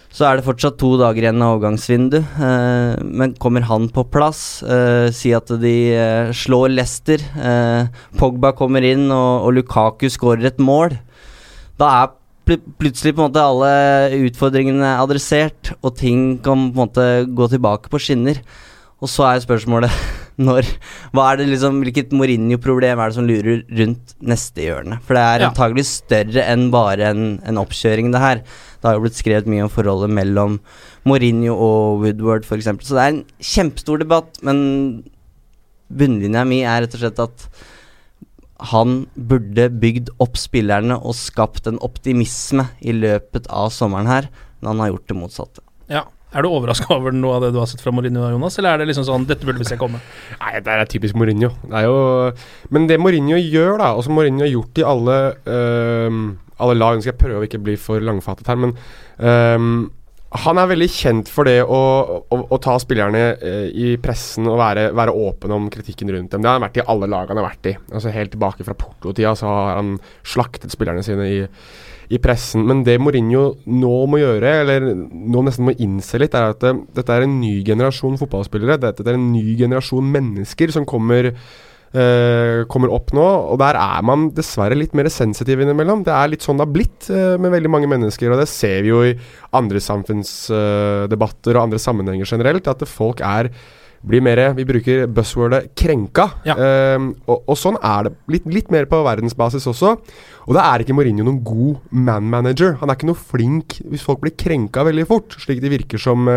så 0.09 0.25
er 0.25 0.39
det 0.39 0.45
fortsatt 0.47 0.79
to 0.81 0.95
dager 0.97 1.21
igjen 1.21 1.41
av 1.45 1.55
overgangsvindu. 1.55 2.17
Eh, 2.17 3.01
men 3.05 3.35
kommer 3.41 3.67
han 3.69 3.85
på 3.93 4.07
plass? 4.09 4.61
Eh, 4.65 5.09
si 5.13 5.35
at 5.37 5.51
de 5.61 5.73
eh, 5.93 6.31
slår 6.33 6.73
Leicester. 6.73 7.21
Pogba 8.17 8.55
kommer 8.57 8.85
inn, 8.85 9.05
og, 9.13 9.45
og 9.45 9.53
Lukaku 9.59 10.07
skårer 10.09 10.49
et 10.49 10.61
mål. 10.61 10.97
Da 11.79 11.91
er 11.99 12.15
pl 12.49 12.57
plutselig 12.81 13.13
på 13.13 13.21
en 13.21 13.29
måte 13.29 13.45
alle 13.45 14.23
utfordringene 14.25 14.95
adressert, 14.97 15.75
og 15.85 15.93
ting 15.99 16.39
kan 16.41 16.71
på 16.71 16.73
en 16.73 16.81
måte 16.81 17.05
gå 17.29 17.51
tilbake 17.51 17.93
på 17.93 18.01
skinner. 18.01 18.41
Og 18.99 19.13
så 19.13 19.29
er 19.29 19.45
spørsmålet 19.45 19.93
når 20.39 20.67
Hva 21.13 21.25
er 21.33 21.39
det 21.41 21.47
liksom 21.51 21.81
Hvilket 21.83 22.13
Mourinho-problem 22.15 22.99
er 23.03 23.11
det 23.11 23.15
som 23.17 23.27
lurer 23.27 23.61
rundt 23.81 24.13
neste 24.23 24.63
hjørne? 24.63 24.99
For 25.03 25.17
det 25.17 25.23
er 25.25 25.43
Ja. 25.43 25.49
antagelig 25.51 25.85
større 25.89 26.45
enn 26.47 26.69
bare 26.71 27.09
en, 27.11 27.23
en 27.43 27.59
oppkjøring, 27.59 28.11
det 28.13 28.21
her. 28.23 28.41
Det 28.79 28.87
har 28.87 28.95
jo 28.95 29.03
blitt 29.03 29.19
skrevet 29.19 29.49
mye 29.51 29.65
om 29.67 29.69
forholdet 29.73 30.09
mellom 30.15 30.59
Mourinho 31.05 31.53
og 31.55 32.03
Woodward, 32.05 32.45
f.eks. 32.47 32.69
Så 32.87 32.95
det 32.95 33.03
er 33.03 33.13
en 33.17 33.23
kjempestor 33.43 33.99
debatt, 33.99 34.39
men 34.45 35.03
bunnlinja 35.89 36.45
mi 36.47 36.61
er 36.63 36.83
rett 36.85 36.95
og 36.95 37.01
slett 37.03 37.19
at 37.23 37.47
han 38.71 39.05
burde 39.15 39.69
bygd 39.79 40.09
opp 40.19 40.35
spillerne 40.39 40.97
og 40.99 41.15
skapt 41.15 41.67
en 41.71 41.79
optimisme 41.85 42.65
i 42.83 42.91
løpet 42.95 43.47
av 43.47 43.69
sommeren 43.71 44.09
her, 44.11 44.27
men 44.59 44.73
han 44.73 44.81
har 44.83 44.91
gjort 44.93 45.07
det 45.11 45.17
motsatte. 45.19 45.63
Ja. 45.89 46.03
Er 46.29 46.45
du 46.45 46.51
overraska 46.51 46.93
over 46.93 47.15
noe 47.15 47.37
av 47.37 47.45
det 47.45 47.53
du 47.55 47.59
har 47.61 47.69
sett 47.69 47.81
fra 47.81 47.93
Mourinho, 47.95 48.27
Jonas, 48.29 48.59
eller 48.61 48.75
er 48.75 48.81
det 48.83 48.91
liksom 48.91 49.07
sånn 49.07 49.25
'dette 49.25 49.47
burde 49.47 49.63
vi 49.63 49.69
se 49.69 49.79
komme'? 49.81 50.01
Nei, 50.37 50.59
det 50.61 50.75
er 50.75 50.85
typisk 50.85 51.17
Mourinho. 51.17 51.49
Det 51.65 51.85
jo 51.85 52.33
Men 52.69 52.87
det 52.87 52.99
Mourinho 52.99 53.37
gjør, 53.37 53.79
da, 53.81 53.93
og 53.95 54.03
som 54.05 54.13
Mourinho 54.13 54.45
har 54.45 54.53
gjort 54.53 54.77
i 54.77 54.85
alle 54.85 55.17
øhm, 55.45 56.37
alle 56.59 56.75
lag 56.75 56.95
Nå 56.95 57.01
skal 57.01 57.13
jeg 57.13 57.23
prøve 57.23 57.39
å 57.39 57.47
ikke 57.47 57.63
bli 57.63 57.77
for 57.79 58.03
langfattet 58.03 58.47
her, 58.51 58.59
men 58.59 58.75
øhm, 59.17 59.89
han 60.29 60.59
er 60.61 60.69
veldig 60.69 60.87
kjent 60.93 61.29
for 61.33 61.49
det 61.49 61.63
å, 61.63 61.77
å, 62.29 62.37
å 62.53 62.57
ta 62.61 62.75
spillerne 62.77 63.21
eh, 63.41 63.69
i 63.73 63.87
pressen 64.01 64.45
og 64.45 64.59
være, 64.61 64.91
være, 64.93 65.15
åpen 65.15 65.55
om 65.55 65.69
kritikken 65.73 66.11
rundt 66.13 66.35
dem. 66.35 66.43
Det 66.43 66.49
har 66.51 66.59
han 66.59 66.65
vært 66.67 66.77
i 66.77 66.85
alle 66.85 67.09
lag 67.09 67.31
han 67.31 67.39
har 67.41 67.47
vært 67.47 67.69
i. 67.71 67.73
Altså 67.89 68.13
Helt 68.13 68.35
tilbake 68.35 68.65
fra 68.67 68.77
Porto-tida 68.77 69.33
så 69.39 69.49
har 69.49 69.79
han 69.79 69.95
slaktet 70.21 70.75
spillerne 70.75 71.01
sine 71.05 71.25
i, 71.25 71.39
i, 72.09 72.19
pressen. 72.21 72.65
Men 72.67 72.83
det 72.87 72.97
Mourinho 73.01 73.45
nå 73.69 73.95
må 74.09 74.19
gjøre, 74.21 74.53
eller 74.63 74.89
nå 74.89 75.45
nesten 75.45 75.69
må 75.69 75.77
innse 75.77 76.19
litt, 76.21 76.35
er 76.35 76.55
at 76.55 76.61
det, 76.63 76.75
dette 76.97 77.15
er 77.15 77.25
en 77.25 77.39
ny 77.41 77.59
generasjon 77.65 78.19
fotballspillere. 78.19 78.79
Dette 78.81 79.05
er 79.05 79.17
en 79.17 79.31
ny 79.33 79.55
generasjon 79.59 80.13
mennesker 80.17 80.75
som 80.75 80.87
kommer 80.89 81.33
Uh, 81.89 82.69
kommer 82.69 82.91
opp 82.93 83.09
nå, 83.17 83.23
og 83.49 83.55
der 83.57 83.73
er 83.81 84.03
man 84.05 84.27
dessverre 84.37 84.75
litt 84.77 84.91
mer 84.93 85.07
sensitiv 85.09 85.63
innimellom. 85.63 86.03
Det 86.05 86.13
er 86.13 86.29
litt 86.29 86.43
sånn 86.45 86.59
det 86.59 86.67
har 86.67 86.75
blitt 86.75 87.07
uh, 87.09 87.33
med 87.41 87.49
veldig 87.55 87.71
mange 87.73 87.89
mennesker, 87.89 88.29
og 88.29 88.37
det 88.37 88.45
ser 88.51 88.83
vi 88.85 88.91
jo 88.91 88.99
i 89.07 89.15
andre 89.57 89.81
samfunnsdebatter 89.81 91.49
uh, 91.49 91.55
og 91.55 91.63
andre 91.63 91.81
sammenhenger 91.81 92.29
generelt, 92.29 92.69
at 92.69 92.85
folk 92.85 93.23
er 93.25 93.49
blir 94.05 94.23
mer 94.23 94.53
Vi 94.55 94.65
bruker 94.65 95.07
buzzwordet 95.07 95.75
'krenka'. 95.75 96.29
Ja. 96.45 96.55
Og, 97.27 97.43
og, 97.47 97.55
sånn 97.57 97.77
er 97.83 98.07
det 98.07 98.13
litt, 98.27 98.45
litt, 98.45 98.71
mer 98.71 98.85
på 98.85 99.03
verdensbasis 99.03 99.67
også. 99.67 99.97
Og 100.47 100.55
da 100.55 100.63
er 100.71 100.83
ikke 100.83 100.95
Mourinho 100.95 101.23
noen 101.23 101.43
god 101.43 101.77
man-manager. 101.91 102.77
Han 102.79 102.89
er 102.89 102.95
ikke 102.95 103.11
noe 103.11 103.19
flink 103.19 103.81
hvis 103.83 104.05
folk 104.05 104.21
blir 104.23 104.37
krenka 104.39 104.85
veldig 104.87 105.07
fort, 105.07 105.35
slik 105.37 105.59
de 105.61 105.73
virker 105.75 105.99
som 105.99 106.27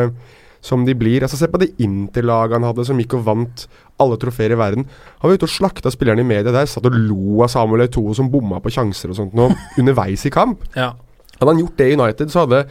som 0.63 0.85
de 0.87 0.95
blir. 0.95 1.25
Altså 1.27 1.37
Se 1.37 1.51
på 1.51 1.61
det 1.61 1.73
Inter-laget 1.83 2.57
han 2.57 2.69
hadde, 2.69 2.87
som 2.87 3.01
gikk 3.03 3.19
og 3.19 3.27
vant 3.27 3.65
alle 4.03 4.19
trofeer 4.23 4.55
i 4.55 4.59
verden. 4.59 4.87
Han 5.21 5.31
var 5.31 5.39
ute 5.39 5.49
og 5.49 5.55
slakta 5.57 5.93
spillerne 5.93 6.23
i 6.23 6.29
media 6.29 6.55
der. 6.55 6.69
Satt 6.71 6.87
og 6.89 6.95
lo 6.97 7.43
av 7.43 7.51
Samuel 7.53 7.89
Eto'o 7.89 8.15
som 8.17 8.31
bomma 8.31 8.63
på 8.63 8.73
sjanser 8.73 9.13
og 9.13 9.19
sånt 9.19 9.35
nå, 9.37 9.51
underveis 9.83 10.25
i 10.29 10.33
kamp. 10.35 10.63
Ja. 10.79 10.93
Hadde 11.39 11.51
han 11.51 11.65
gjort 11.65 11.81
det 11.81 11.91
i 11.91 11.99
United, 11.99 12.31
så 12.31 12.47
hadde 12.47 12.65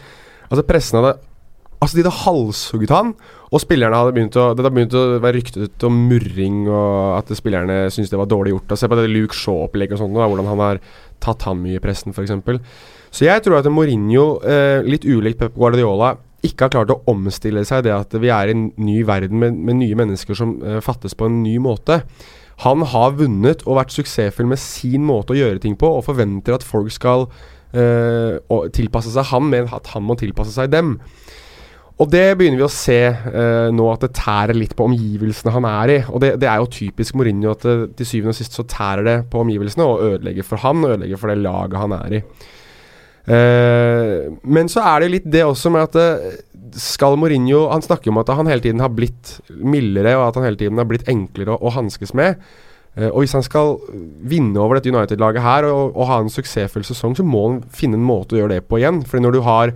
altså 0.47 0.63
pressen 0.67 1.01
hadde 1.01 1.17
Altså 1.81 1.97
De 1.97 2.03
hadde 2.03 2.13
halshugget 2.13 2.91
han, 2.93 3.13
og 3.49 3.61
spillerne 3.63 3.97
hadde 3.97 4.13
begynt 4.13 4.35
å 4.37 4.51
Det 4.53 4.61
hadde 4.61 4.73
begynt 4.75 4.97
å 4.97 5.05
være 5.17 5.39
ryktet 5.39 5.85
om 5.87 5.95
murring, 6.11 6.63
og 6.69 7.17
at 7.17 7.31
spillerne 7.37 7.83
syntes 7.89 8.11
det 8.13 8.19
var 8.21 8.29
dårlig 8.29 8.53
gjort. 8.53 8.75
Og 8.75 8.81
Se 8.81 8.89
på 8.89 8.99
det 8.99 9.09
Luke 9.09 9.37
Shaw-opplegget 9.37 9.97
og 9.97 10.03
sånt, 10.03 10.17
da, 10.17 10.27
hvordan 10.29 10.51
han 10.51 10.61
har 10.61 10.81
tatt 11.21 11.47
han 11.49 11.61
mye 11.61 11.79
i 11.79 11.83
pressen, 11.83 12.13
f.eks. 12.13 12.61
Så 13.11 13.25
jeg 13.25 13.43
tror 13.43 13.59
at 13.59 13.69
Mourinho, 13.73 14.27
eh, 14.45 14.85
litt 14.87 15.07
ulikt 15.09 15.41
Pep 15.41 15.57
Guardiola, 15.57 16.13
ikke 16.45 16.65
har 16.65 16.73
klart 16.73 16.93
å 16.93 17.01
omstille 17.11 17.61
seg 17.67 17.83
det 17.85 17.93
at 17.93 18.13
vi 18.17 18.31
er 18.33 18.49
i 18.49 18.53
en 18.55 18.69
ny 18.81 19.01
verden 19.05 19.41
med, 19.41 19.57
med 19.57 19.77
nye 19.81 19.97
mennesker 19.97 20.37
som 20.37 20.55
eh, 20.65 20.79
fattes 20.81 21.17
på 21.17 21.27
en 21.29 21.41
ny 21.43 21.57
måte. 21.61 22.01
Han 22.65 22.85
har 22.85 23.17
vunnet 23.17 23.65
og 23.65 23.77
vært 23.79 23.93
suksessfull 23.93 24.49
med 24.49 24.61
sin 24.61 25.05
måte 25.05 25.33
å 25.33 25.37
gjøre 25.37 25.61
ting 25.61 25.75
på, 25.77 25.89
og 25.97 26.05
forventer 26.05 26.57
at 26.57 26.65
folk 26.65 26.93
skal 26.93 27.27
eh, 27.73 28.37
tilpasse 28.77 29.13
seg 29.13 29.29
ham, 29.33 29.49
men 29.53 29.69
at 29.73 29.93
han 29.95 30.05
må 30.05 30.17
tilpasse 30.19 30.53
seg 30.55 30.73
dem. 30.73 30.99
Og 32.01 32.09
det 32.09 32.31
begynner 32.37 32.57
vi 32.57 32.65
å 32.65 32.73
se 32.73 32.97
uh, 33.11 33.69
nå, 33.73 33.85
at 33.91 34.05
det 34.07 34.15
tærer 34.17 34.57
litt 34.57 34.73
på 34.77 34.87
omgivelsene 34.89 35.53
han 35.53 35.67
er 35.69 35.93
i. 35.93 35.97
Og 36.09 36.23
det, 36.23 36.33
det 36.41 36.49
er 36.49 36.61
jo 36.61 36.71
typisk 36.73 37.17
Mourinho 37.19 37.53
at 37.53 37.65
det, 37.67 37.75
til 37.99 38.09
syvende 38.09 38.33
og 38.33 38.39
sist 38.39 38.57
så 38.57 38.65
tærer 38.65 39.05
det 39.05 39.17
på 39.29 39.43
omgivelsene, 39.43 39.85
og 39.85 40.07
ødelegger 40.07 40.47
for 40.47 40.63
han, 40.63 40.81
ødelegger 40.87 41.21
for 41.21 41.31
det 41.31 41.43
laget 41.43 41.77
han 41.77 41.93
er 41.99 42.17
i. 42.17 42.23
Uh, 43.21 44.33
men 44.49 44.71
så 44.71 44.81
er 44.95 45.03
det 45.03 45.11
litt 45.13 45.29
det 45.29 45.45
også 45.45 45.69
med 45.69 45.85
at 45.91 46.39
skal 46.71 47.17
Mourinho 47.19 47.65
Han 47.69 47.83
snakker 47.83 48.09
om 48.09 48.17
at 48.17 48.29
han 48.33 48.47
hele 48.49 48.63
tiden 48.63 48.81
har 48.81 48.89
blitt 48.95 49.37
mildere, 49.51 50.15
og 50.17 50.29
at 50.29 50.39
han 50.39 50.47
hele 50.47 50.57
tiden 50.57 50.81
har 50.81 50.89
blitt 50.89 51.09
enklere 51.11 51.53
å, 51.53 51.59
å 51.61 51.73
hanskes 51.75 52.15
med. 52.17 52.41
Og 53.11 53.21
hvis 53.21 53.35
han 53.37 53.43
skal 53.43 53.77
vinne 54.27 54.59
over 54.59 54.75
dette 54.75 54.91
United-laget 54.91 55.43
her 55.45 55.67
og, 55.69 55.93
og, 55.93 56.01
ha 56.09 56.17
en 56.19 56.31
suksessfull 56.31 56.83
sesong, 56.83 57.13
så 57.15 57.23
må 57.23 57.43
han 57.45 57.61
finne 57.71 57.95
en 57.95 58.03
måte 58.03 58.35
å 58.35 58.41
gjøre 58.41 58.57
det 58.57 58.65
på 58.67 58.81
igjen. 58.81 58.99
Fordi 59.07 59.23
når 59.23 59.35
du 59.35 59.39
har 59.45 59.71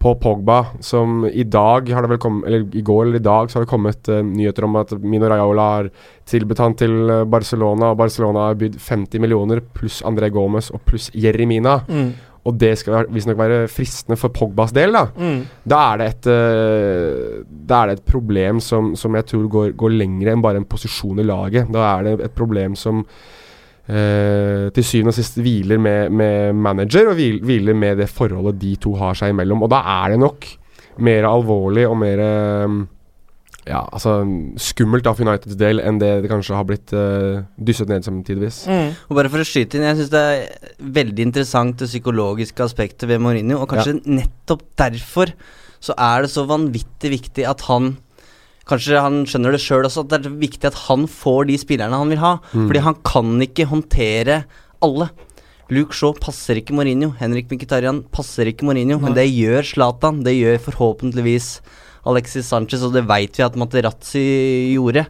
på 0.00 0.14
Pogba, 0.16 0.62
som 0.80 1.26
i 1.28 1.44
dag 1.44 1.90
har 1.92 2.06
det 2.06 2.08
vel 2.14 2.20
kommet 2.22 2.46
Eller 2.48 2.62
i 2.72 2.80
går 2.80 3.02
eller 3.04 3.20
i 3.20 3.24
dag 3.24 3.50
så 3.50 3.58
har 3.58 3.66
det 3.66 3.70
kommet 3.70 4.08
nyheter 4.08 4.64
om 4.64 4.78
at 4.80 4.94
Mino 5.02 5.28
Raiola 5.28 5.66
har 5.74 5.90
tilbudt 6.30 6.62
han 6.62 6.76
til 6.80 7.12
Barcelona, 7.28 7.90
og 7.90 7.98
Barcelona 8.00 8.46
har 8.48 8.56
bydd 8.56 8.78
50 8.80 9.20
millioner 9.20 9.60
pluss 9.60 10.00
André 10.06 10.30
Gomez 10.32 10.70
og 10.72 10.80
pluss 10.88 11.10
Jeremina. 11.12 11.82
Mm 11.88 12.10
og 12.48 12.56
det 12.56 12.72
skal 12.80 13.08
visstnok 13.12 13.38
være 13.38 13.64
fristende 13.68 14.16
for 14.18 14.32
Pogbas 14.32 14.72
del, 14.72 14.94
da, 14.96 15.04
mm. 15.12 15.40
da, 15.68 15.80
er 15.92 16.00
det 16.00 16.06
et, 16.08 16.28
uh, 16.30 17.42
da 17.68 17.82
er 17.82 17.90
det 17.90 17.98
et 17.98 18.08
problem 18.08 18.62
som, 18.64 18.94
som 18.96 19.18
jeg 19.18 19.28
tror 19.28 19.50
går, 19.52 19.74
går 19.78 19.92
lenger 19.92 20.32
enn 20.32 20.44
bare 20.44 20.62
en 20.62 20.68
posisjon 20.68 21.20
i 21.20 21.26
laget. 21.26 21.68
Da 21.72 21.84
er 21.92 22.08
det 22.08 22.14
et 22.30 22.36
problem 22.36 22.78
som 22.78 23.04
uh, 23.90 24.70
til 24.74 24.86
syvende 24.86 25.14
og 25.14 25.18
sist 25.18 25.40
hviler 25.42 25.82
med, 25.82 26.14
med 26.14 26.54
manager, 26.54 27.10
og 27.10 27.18
hviler 27.18 27.76
med 27.76 28.00
det 28.02 28.08
forholdet 28.10 28.60
de 28.62 28.76
to 28.80 28.94
har 29.00 29.18
seg 29.18 29.34
imellom. 29.34 29.66
Og 29.66 29.72
da 29.72 29.82
er 30.00 30.14
det 30.14 30.22
nok 30.22 30.48
mer 31.04 31.28
alvorlig 31.28 31.86
og 31.88 31.98
mer 32.00 32.24
uh, 32.24 32.80
ja, 33.68 33.82
altså 33.84 34.20
skummelt 34.60 35.06
av 35.08 35.20
Uniteds 35.20 35.58
del 35.60 35.82
enn 35.84 36.00
det 36.00 36.12
det 36.24 36.30
kanskje 36.30 36.56
har 36.56 36.66
blitt 36.68 36.94
uh, 36.96 37.42
dysset 37.60 37.90
ned 37.90 38.06
som 38.06 38.20
tidvis. 38.26 38.62
Mm. 38.70 38.92
Og 39.08 39.18
bare 39.18 39.32
for 39.32 39.42
å 39.42 39.46
skyte 39.46 39.78
inn, 39.78 39.86
jeg 39.88 40.00
syns 40.00 40.12
det 40.14 40.22
er 40.32 40.76
veldig 41.00 41.26
interessant 41.28 41.80
det 41.80 41.90
psykologiske 41.90 42.64
aspektet 42.64 43.08
ved 43.10 43.22
Mourinho, 43.22 43.60
og 43.62 43.70
kanskje 43.72 43.98
ja. 43.98 44.20
nettopp 44.20 44.64
derfor 44.80 45.34
så 45.80 45.96
er 45.96 46.24
det 46.24 46.32
så 46.32 46.44
vanvittig 46.48 47.12
viktig 47.14 47.46
at 47.48 47.64
han 47.70 47.94
Kanskje 48.70 49.02
han 49.02 49.24
skjønner 49.26 49.54
det 49.54 49.62
sjøl 49.62 49.88
også, 49.88 50.04
at 50.04 50.12
det 50.12 50.20
er 50.28 50.38
viktig 50.40 50.68
at 50.70 50.78
han 50.86 51.08
får 51.10 51.48
de 51.50 51.58
spillerne 51.58 51.98
han 51.98 52.12
vil 52.12 52.22
ha. 52.22 52.36
Mm. 52.52 52.68
Fordi 52.68 52.84
han 52.86 52.96
kan 53.06 53.34
ikke 53.46 53.68
håndtere 53.70 54.44
alle. 54.84 55.10
Luke 55.70 55.94
Shaw 55.94 56.14
passer 56.18 56.58
ikke 56.58 56.74
Mourinho. 56.74 57.12
Henrik 57.18 57.50
Mkhitaryan 57.50 58.04
passer 58.14 58.50
ikke 58.50 58.66
Mourinho, 58.66 58.98
Nei. 58.98 59.04
men 59.04 59.18
det 59.18 59.28
gjør 59.30 59.66
Zlatan. 59.66 60.24
Det 60.26 60.34
gjør 60.34 60.58
forhåpentligvis 60.70 61.52
Alexis 62.10 62.48
Sanchez, 62.50 62.82
og 62.86 62.94
det 62.96 63.04
veit 63.10 63.38
vi 63.38 63.46
at 63.46 63.58
Materazzi 63.58 64.24
gjorde. 64.74 65.06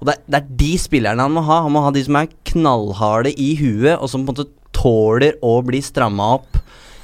Og 0.00 0.08
det 0.08 0.16
er, 0.16 0.24
det 0.26 0.40
er, 0.40 0.48
de 0.64 0.72
spillerne 0.82 1.26
han 1.26 1.34
må 1.34 1.44
ha. 1.46 1.60
Han 1.66 1.74
må 1.74 1.84
ha 1.84 1.92
de 1.94 2.02
som 2.06 2.18
er 2.18 2.32
knallharde 2.50 3.34
i 3.38 3.52
huet, 3.60 3.94
og 3.98 4.10
som 4.10 4.26
på 4.26 4.32
en 4.32 4.40
måte 4.40 4.50
tåler 4.74 5.38
å 5.44 5.58
bli 5.66 5.82
stramma 5.84 6.32
opp 6.38 6.58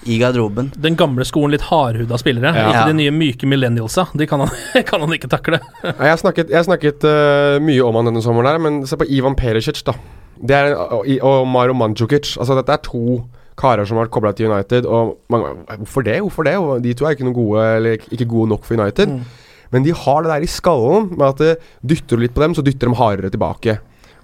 i 0.06 0.18
garderoben. 0.20 0.70
Den 0.76 0.96
gamle 0.98 1.24
skolen, 1.26 1.54
litt 1.56 1.64
hardhuda 1.68 2.18
spillere. 2.20 2.52
Ja. 2.54 2.68
Ikke 2.70 2.92
de 2.92 2.98
nye 3.00 3.14
myke 3.14 3.48
millennialsa. 3.50 4.06
De 4.18 4.28
kan 4.30 4.44
han, 4.44 4.52
kan 4.88 5.02
han 5.04 5.16
ikke 5.16 5.30
takle. 5.32 5.60
jeg 5.82 6.12
har 6.12 6.20
snakket, 6.20 6.52
jeg 6.52 6.60
har 6.60 6.68
snakket 6.68 7.08
uh, 7.08 7.58
mye 7.64 7.82
om 7.84 7.98
han 7.98 8.12
denne 8.12 8.22
sommeren, 8.24 8.52
her, 8.52 8.62
men 8.62 8.80
se 8.88 8.98
på 8.98 9.08
Ivan 9.18 9.36
Perisic, 9.38 9.82
da. 9.86 9.96
Det 10.38 10.54
er, 10.54 10.76
og, 10.78 11.08
og 11.26 11.48
Maro 11.50 11.74
Mandzukic. 11.74 12.36
Altså, 12.38 12.54
dette 12.60 12.76
er 12.76 12.84
to 12.86 13.18
karer 13.58 13.88
som 13.88 13.98
har 13.98 14.06
vært 14.06 14.14
kobla 14.14 14.32
til 14.36 14.52
United. 14.52 14.86
Og 14.86 15.16
man, 15.32 15.64
hvorfor 15.82 16.06
det? 16.06 16.20
Hvorfor 16.22 16.46
det? 16.46 16.54
Og 16.62 16.82
de 16.84 16.94
to 16.94 17.08
er 17.08 17.16
ikke 17.16 17.34
gode 17.34 17.66
Eller 17.76 18.08
ikke 18.14 18.28
gode 18.30 18.52
nok 18.54 18.66
for 18.66 18.78
United. 18.78 19.18
Mm. 19.18 19.48
Men 19.74 19.84
de 19.84 19.92
har 19.92 20.22
det 20.24 20.32
der 20.32 20.46
i 20.46 20.50
skallen 20.50 21.10
med 21.12 21.26
at 21.28 21.42
det 21.42 21.54
dytter 21.82 22.16
du 22.16 22.22
litt 22.24 22.36
på 22.36 22.44
dem, 22.44 22.54
så 22.56 22.64
dytter 22.64 22.88
de 22.88 22.96
hardere 22.96 23.32
tilbake. 23.34 23.78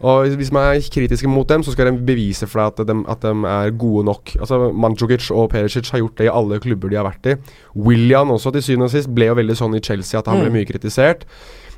Og 0.04 0.34
Hvis 0.36 0.52
man 0.52 0.66
er 0.68 0.84
kritiske 0.92 1.28
mot 1.30 1.48
dem, 1.48 1.62
så 1.64 1.72
skal 1.72 1.88
de 1.88 2.04
bevise 2.04 2.46
for 2.50 2.60
deg 2.60 2.82
at 2.84 2.90
de, 2.90 2.96
at 3.08 3.24
de 3.24 3.32
er 3.48 3.74
gode 3.80 4.04
nok. 4.04 4.34
Altså 4.36 4.58
Mandzukic 4.72 5.30
og 5.32 5.48
Perisic 5.54 5.88
har 5.94 6.02
gjort 6.02 6.18
det 6.18 6.28
i 6.28 6.32
alle 6.32 6.60
klubber 6.60 6.92
de 6.92 7.00
har 7.00 7.08
vært 7.08 7.30
i. 7.32 7.36
William 7.74 8.34
også, 8.34 8.52
til 8.52 8.66
syvende 8.66 8.90
og 8.90 8.92
sist, 8.92 9.12
ble 9.14 9.30
jo 9.30 9.38
veldig 9.40 9.56
sånn 9.56 9.78
i 9.78 9.82
Chelsea 9.84 10.20
at 10.20 10.28
han 10.28 10.42
ble 10.42 10.50
mm. 10.52 10.58
mye 10.58 10.68
kritisert. 10.68 11.24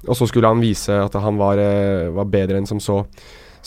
Og 0.07 0.19
så 0.19 0.27
skulle 0.27 0.51
han 0.51 0.63
vise 0.63 0.97
at 1.07 1.15
han 1.23 1.39
var, 1.39 1.63
eh, 1.63 2.11
var 2.15 2.27
bedre 2.31 2.59
enn 2.59 2.67
som 2.67 2.83
så. 2.83 3.05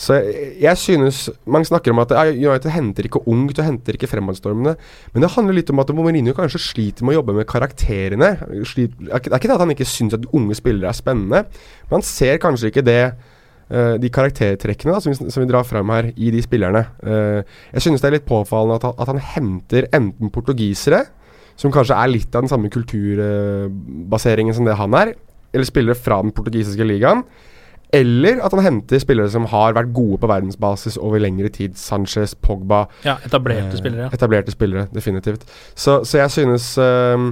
Så 0.00 0.16
jeg, 0.16 0.52
jeg 0.62 0.80
synes 0.80 1.18
Mange 1.44 1.68
snakker 1.68 1.92
om 1.92 2.00
at 2.00 2.12
United 2.32 2.70
henter 2.72 3.04
ikke 3.04 3.20
ungt 3.28 3.58
og 3.58 3.66
henter 3.66 3.96
ikke 3.96 4.08
fremadstormende. 4.08 4.76
Men 5.12 5.24
det 5.24 5.32
handler 5.34 5.56
litt 5.56 5.72
om 5.72 5.82
at 5.82 5.92
Mourinho 5.96 6.36
kanskje 6.36 6.62
sliter 6.70 7.04
med 7.04 7.16
å 7.16 7.20
jobbe 7.20 7.36
med 7.40 7.48
karakterene. 7.48 8.30
Sliter, 8.68 8.96
det 9.08 9.12
er 9.12 9.40
ikke 9.40 9.50
det 9.50 9.58
at 9.58 9.64
han 9.64 9.74
ikke 9.76 9.88
syns 9.88 10.16
at 10.16 10.28
unge 10.36 10.56
spillere 10.56 10.92
er 10.92 10.96
spennende, 10.96 11.44
men 11.88 11.98
han 11.98 12.06
ser 12.06 12.40
kanskje 12.40 12.72
ikke 12.72 12.86
det 12.86 13.02
Uh, 13.70 13.94
de 14.02 14.10
karaktertrekkene 14.10 14.96
da, 14.96 14.98
som, 14.98 15.12
vi, 15.12 15.30
som, 15.30 15.44
vi, 15.44 15.46
drar 15.46 15.66
frem 15.66 15.90
her 15.94 16.08
i 16.16 16.32
de 16.34 16.42
spillerne. 16.42 16.82
Uh, 17.06 17.46
jeg 17.76 17.84
synes 17.86 18.02
det 18.02 18.08
er 18.08 18.16
litt 18.16 18.26
påfallende 18.26 18.80
at, 18.80 18.96
at, 18.98 19.12
han 19.12 19.22
henter 19.36 19.86
enten 19.94 20.32
portugisere, 20.34 21.04
som 21.60 21.70
kanskje 21.70 21.94
er 21.94 22.10
litt 22.10 22.34
av 22.34 22.42
den 22.42 22.50
samme 22.50 22.70
kulturbaseringen 22.72 24.56
som 24.56 24.66
det 24.66 24.74
han 24.80 24.96
er, 24.98 25.12
eller 25.54 25.68
spillere 25.68 25.98
fra 25.98 26.18
den 26.24 26.32
portugisiske 26.34 26.86
ligaen, 26.86 27.22
eller 27.94 28.38
at 28.44 28.54
han 28.54 28.62
henter 28.62 29.00
spillere 29.02 29.30
som 29.32 29.48
har 29.50 29.74
vært 29.74 29.90
gode 29.94 30.20
på 30.22 30.30
verdensbasis 30.30 30.98
over 31.00 31.22
lengre 31.22 31.50
tid. 31.50 31.74
Sanchez, 31.78 32.36
Pogba 32.38 32.84
Ja, 33.04 33.16
etablerte 33.26 33.74
eh, 33.74 33.78
spillere. 33.80 34.10
Etablerte 34.14 34.54
spillere, 34.54 34.86
definitivt. 34.94 35.46
Så, 35.74 36.00
så 36.04 36.18
jeg 36.18 36.30
synes 36.30 36.78
eh, 36.78 37.30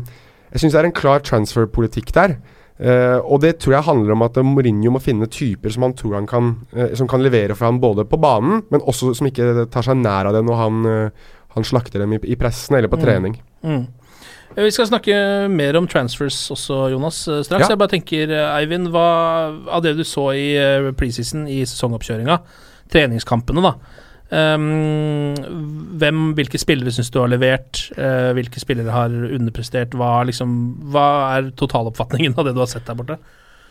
Jeg 0.53 0.61
synes 0.61 0.73
det 0.73 0.81
er 0.81 0.89
en 0.89 0.97
klar 0.97 1.19
transfer-politikk 1.23 2.15
der. 2.15 2.39
Uh, 2.79 3.19
og 3.27 3.41
det 3.43 3.57
tror 3.59 3.75
jeg 3.75 3.87
handler 3.89 4.15
om 4.15 4.23
at 4.23 4.37
Mourinho 4.47 4.93
må 4.95 5.01
finne 5.03 5.27
typer 5.27 5.73
som 5.75 5.83
han 5.83 5.97
tror 5.99 6.13
han 6.15 6.29
kan 6.31 6.53
uh, 6.77 6.93
Som 6.95 7.09
kan 7.11 7.25
levere 7.25 7.57
for 7.59 7.67
ham 7.67 7.81
både 7.83 8.05
på 8.07 8.21
banen, 8.23 8.61
men 8.71 8.85
også 8.87 9.11
som 9.19 9.27
ikke 9.27 9.67
tar 9.67 9.83
seg 9.83 9.99
nær 9.99 10.31
av 10.31 10.37
det 10.37 10.45
når 10.47 10.61
han, 10.61 10.87
uh, 10.87 11.33
han 11.57 11.67
slakter 11.67 12.05
dem 12.05 12.15
i, 12.15 12.21
i 12.23 12.39
pressen 12.39 12.79
eller 12.79 12.93
på 12.93 13.01
mm. 13.01 13.03
trening. 13.03 13.35
Mm. 13.67 13.83
Vi 14.59 14.71
skal 14.75 14.89
snakke 14.89 15.15
mer 15.51 15.77
om 15.79 15.87
transfers 15.91 16.39
også, 16.55 16.89
Jonas, 16.95 17.19
straks. 17.47 17.67
Ja. 17.67 17.75
Jeg 17.75 17.79
bare 17.79 17.93
tenker, 17.93 18.31
Eivind, 18.57 18.89
hva 18.91 19.09
av 19.71 19.83
det 19.85 19.93
du 19.99 20.03
så 20.07 20.31
i 20.35 20.49
preseason, 20.99 21.45
i 21.51 21.61
sesongoppkjøringa, 21.69 22.41
treningskampene, 22.91 23.63
da 23.63 23.75
hvem, 24.29 26.23
Hvilke 26.37 26.61
spillere 26.61 26.93
syns 26.93 27.11
du 27.13 27.21
har 27.23 27.31
levert? 27.33 27.87
Eh, 27.97 28.31
hvilke 28.37 28.61
spillere 28.61 28.93
har 28.93 29.09
underprestert? 29.09 29.97
Hva, 29.97 30.21
liksom, 30.29 30.55
hva 30.93 31.09
er 31.39 31.53
totaloppfatningen 31.57 32.37
av 32.37 32.49
det 32.49 32.57
du 32.57 32.61
har 32.63 32.71
sett 32.71 32.87
der 32.89 32.99
borte? 32.99 33.17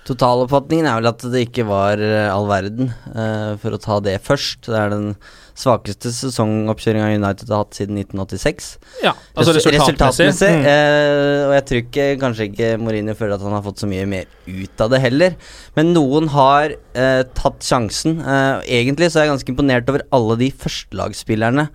Totaloppfatningen 0.07 0.87
er 0.87 1.01
vel 1.01 1.09
at 1.11 1.25
det 1.33 1.43
ikke 1.49 1.67
var 1.67 2.01
eh, 2.01 2.29
all 2.31 2.47
verden, 2.49 2.93
eh, 3.11 3.53
for 3.61 3.75
å 3.75 3.81
ta 3.83 3.99
det 4.03 4.17
først. 4.25 4.69
Det 4.69 4.79
er 4.79 4.93
den 4.93 5.11
svakeste 5.57 6.11
sesongoppkjøringa 6.13 7.07
United 7.17 7.49
har 7.49 7.63
hatt 7.63 7.73
siden 7.79 7.97
1986. 7.97 8.67
Ja, 9.01 9.13
altså 9.33 9.55
Resu- 9.57 9.71
resultatmessig. 9.73 10.27
resultatmessig, 10.29 10.51
Mm. 10.53 10.65
eh, 10.69 11.47
og 11.47 11.53
jeg 11.57 11.65
tror 11.65 11.81
ikke, 11.81 12.05
kanskje 12.21 12.47
ikke 12.51 12.69
Mourinho 12.83 13.15
føler 13.17 13.33
at 13.39 13.41
han 13.41 13.55
har 13.57 13.63
fått 13.65 13.81
så 13.81 13.89
mye 13.89 14.05
mer 14.07 14.25
ut 14.47 14.81
av 14.85 14.89
det 14.93 15.01
heller. 15.01 15.35
Men 15.75 15.93
noen 15.95 16.27
har 16.29 16.75
eh, 16.93 17.23
tatt 17.33 17.59
sjansen. 17.65 18.19
Eh, 18.21 18.61
egentlig 18.83 19.09
så 19.09 19.19
er 19.21 19.25
jeg 19.25 19.33
ganske 19.33 19.49
imponert 19.55 19.89
over 19.89 20.01
alle 20.13 20.37
de 20.37 20.51
førstelagsspillerne 20.51 21.69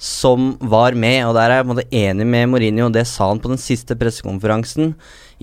som 0.00 0.56
var 0.64 0.92
med, 0.96 1.26
og 1.28 1.34
der 1.36 1.50
er 1.50 1.56
jeg 1.60 1.66
på 1.66 1.70
en 1.70 1.76
måte 1.76 1.90
enig 1.92 2.26
med 2.26 2.48
Mourinho, 2.48 2.88
det 2.90 3.06
sa 3.06 3.28
han 3.28 3.38
på 3.38 3.50
den 3.52 3.58
siste 3.60 3.94
pressekonferansen 4.00 4.94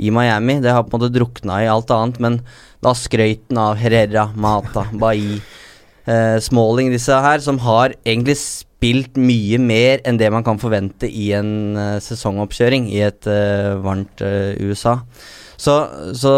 i 0.02 0.10
Miami. 0.10 0.60
Det 0.60 0.72
har 0.74 0.84
på 0.84 0.96
en 0.98 1.00
måte 1.04 1.14
drukna 1.14 1.60
i 1.64 1.68
alt 1.70 1.88
annet, 1.94 2.20
men 2.20 2.40
da 2.82 2.92
skrøt 2.98 3.46
han 3.52 3.58
av 3.62 3.78
Herrera, 3.78 4.32
Mata, 4.36 4.88
Bailly 4.98 5.40
eh, 6.08 6.38
Smalling, 6.44 6.92
disse 6.94 7.14
her, 7.24 7.42
som 7.44 7.60
har 7.64 7.96
egentlig 8.04 8.38
spilt 8.78 9.18
mye 9.18 9.58
mer 9.62 10.04
enn 10.08 10.20
det 10.20 10.30
man 10.34 10.46
kan 10.46 10.60
forvente 10.62 11.10
i 11.10 11.32
en 11.38 11.78
eh, 11.78 11.98
sesongoppkjøring 12.04 12.88
i 12.94 13.02
et 13.08 13.28
eh, 13.32 13.74
varmt 13.84 14.24
eh, 14.26 14.54
USA. 14.62 15.00
Så, 15.58 15.74
så 16.14 16.32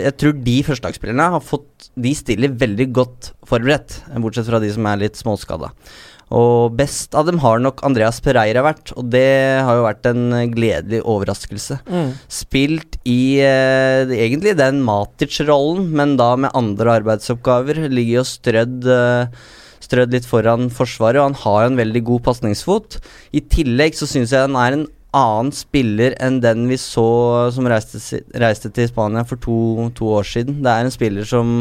jeg 0.00 0.16
tror 0.16 0.38
de 0.40 0.54
førstelagsspillerne 0.64 1.26
har 1.34 1.42
fått 1.44 1.90
De 2.00 2.14
stiller 2.16 2.54
veldig 2.56 2.86
godt 2.96 3.26
forberedt, 3.44 3.98
bortsett 4.24 4.48
fra 4.48 4.58
de 4.62 4.70
som 4.72 4.88
er 4.88 5.02
litt 5.02 5.20
småskada. 5.20 5.68
Og 6.34 6.74
best 6.74 7.14
av 7.14 7.28
dem 7.28 7.38
har 7.44 7.60
nok 7.62 7.82
Andreas 7.86 8.18
Pereira 8.24 8.64
vært, 8.66 8.90
og 8.98 9.06
det 9.12 9.24
har 9.62 9.78
jo 9.78 9.84
vært 9.86 10.08
en 10.10 10.24
gledelig 10.54 11.02
overraskelse 11.04 11.78
Mm. 11.86 12.14
spilt 12.28 12.96
i 13.06 13.38
eh, 13.44 14.02
egentlig 14.10 14.56
den 14.58 14.82
Matic-rollen, 14.82 15.90
men 15.94 16.16
da 16.18 16.34
med 16.36 16.50
andre 16.54 16.98
arbeidsoppgaver. 17.00 17.84
Ligger 17.88 18.20
jo 18.22 18.24
strødd 18.28 18.88
eh, 18.90 19.44
Strødd 19.84 20.14
litt 20.16 20.24
foran 20.24 20.70
forsvaret, 20.72 21.20
og 21.20 21.26
han 21.26 21.34
har 21.42 21.58
jo 21.60 21.70
en 21.74 21.76
veldig 21.76 22.00
god 22.08 22.22
pasningsfot. 22.24 22.94
I 23.36 23.42
tillegg 23.52 23.92
så 23.98 24.08
syns 24.08 24.32
jeg 24.32 24.40
han 24.46 24.56
er 24.56 24.78
en 24.78 24.86
annen 25.14 25.52
spiller 25.54 26.16
enn 26.22 26.40
den 26.42 26.66
vi 26.70 26.76
så 26.80 27.04
som 27.54 27.68
reiste, 27.70 28.00
reiste 28.42 28.70
til 28.74 28.88
Spania 28.90 29.22
for 29.28 29.38
to, 29.40 29.56
to 29.94 30.10
år 30.18 30.26
siden. 30.26 30.58
Det 30.64 30.70
er 30.72 30.84
en 30.88 30.94
spiller 30.94 31.28
som 31.28 31.60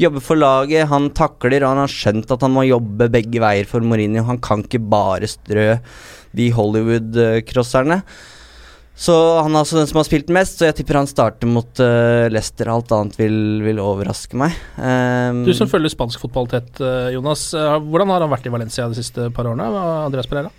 jobber 0.00 0.24
for 0.24 0.40
laget, 0.40 0.88
han 0.90 1.10
takler, 1.14 1.62
og 1.62 1.74
han 1.74 1.82
har 1.84 1.92
skjønt 1.92 2.32
at 2.34 2.44
han 2.46 2.54
må 2.56 2.64
jobbe 2.66 3.10
begge 3.12 3.42
veier 3.44 3.68
for 3.68 3.84
Mourinho. 3.84 4.24
Han 4.26 4.40
kan 4.42 4.64
ikke 4.64 4.80
bare 4.80 5.28
strø 5.30 5.74
de 6.34 6.48
Hollywood-crosserne. 6.56 8.00
Så 8.94 9.14
han 9.42 9.50
er 9.56 9.64
altså 9.64 9.80
den 9.80 9.88
som 9.90 9.98
har 9.98 10.06
spilt 10.06 10.28
mest, 10.30 10.60
så 10.60 10.68
jeg 10.68 10.76
tipper 10.78 11.00
han 11.00 11.08
starter 11.10 11.50
mot 11.50 11.80
uh, 11.82 12.28
Leicester. 12.30 12.68
Alt 12.70 12.92
annet 12.94 13.16
vil, 13.18 13.36
vil 13.66 13.80
overraske 13.82 14.38
meg. 14.38 14.54
Um, 14.78 15.42
Du 15.48 15.50
som 15.58 15.66
følger 15.70 15.90
spansk 15.90 16.22
fotball 16.22 16.46
tett, 16.52 16.78
eh, 16.78 17.10
Jonas. 17.16 17.48
eh, 17.58 17.74
Hvordan 17.82 18.12
har 18.14 18.22
han 18.22 18.30
vært 18.30 18.46
i 18.46 18.54
Valencia 18.54 18.86
de 18.88 18.94
siste 19.00 19.26
par 19.34 19.50
årene? 19.50 19.66
Andreas 20.06 20.30
Pereira? 20.30 20.52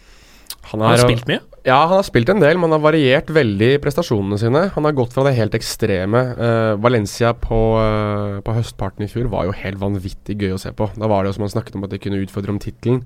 Han 0.71 0.81
Han 0.83 0.89
har 0.91 1.05
spilt 1.05 1.29
mye? 1.31 1.39
Ja, 1.65 1.79
han 1.89 1.98
har 1.98 2.05
spilt 2.05 2.29
en 2.29 2.43
del, 2.43 2.60
men 2.60 2.69
han 2.69 2.77
har 2.77 2.84
variert 2.84 3.31
veldig 3.34 3.79
prestasjonene 3.81 4.38
sine. 4.38 4.67
Han 4.75 4.86
har 4.86 4.93
gått 4.93 5.15
fra 5.15 5.24
det 5.25 5.34
helt 5.34 5.55
ekstreme. 5.57 6.22
Uh, 6.38 6.74
Valencia 6.77 7.31
på, 7.34 7.62
uh, 7.81 8.38
på 8.45 8.53
høstparten 8.53 9.07
i 9.07 9.10
fjor 9.10 9.31
var 9.31 9.48
jo 9.48 9.55
helt 9.63 9.81
vanvittig 9.81 10.38
gøy 10.43 10.53
å 10.53 10.60
se 10.62 10.69
på. 10.77 10.91
Da 10.93 11.10
var 11.10 11.25
det 11.25 11.31
jo 11.31 11.39
som 11.39 11.48
han 11.48 11.55
snakket 11.55 11.79
om 11.79 11.88
at 11.88 11.95
de 11.95 12.01
kunne 12.03 12.22
utfordre 12.22 12.53
om 12.53 12.62
tittelen. 12.62 13.01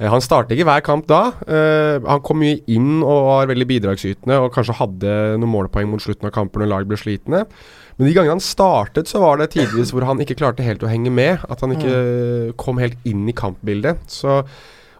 Uh, 0.00 0.08
han 0.10 0.26
startet 0.26 0.56
ikke 0.56 0.66
hver 0.72 0.82
kamp 0.90 1.06
da. 1.06 1.22
Han 1.46 2.26
kom 2.26 2.42
mye 2.42 2.58
inn 2.74 2.98
og 2.98 3.28
var 3.30 3.52
veldig 3.52 3.70
bidragsytende 3.70 4.42
og 4.42 4.50
kanskje 4.58 4.80
hadde 4.80 5.16
noen 5.38 5.54
målpoeng 5.54 5.86
mot 5.94 6.02
slutten 6.02 6.26
av 6.26 6.34
kampen 6.34 6.64
når 6.64 6.74
lag 6.74 6.90
ble 6.90 6.98
slitne. 6.98 7.46
Men 7.94 8.10
de 8.10 8.16
gangene 8.16 8.40
han 8.40 8.42
startet, 8.42 9.06
så 9.06 9.22
var 9.22 9.38
det 9.38 9.52
tidvis 9.54 9.94
hvor 9.94 10.02
han 10.10 10.18
ikke 10.18 10.40
klarte 10.42 10.66
helt 10.66 10.82
å 10.82 10.90
henge 10.90 11.14
med. 11.14 11.46
At 11.46 11.62
han 11.62 11.78
ikke 11.78 12.56
kom 12.58 12.82
helt 12.82 12.98
inn 13.06 13.22
i 13.30 13.38
kampbildet. 13.38 14.02
Så 14.10 14.40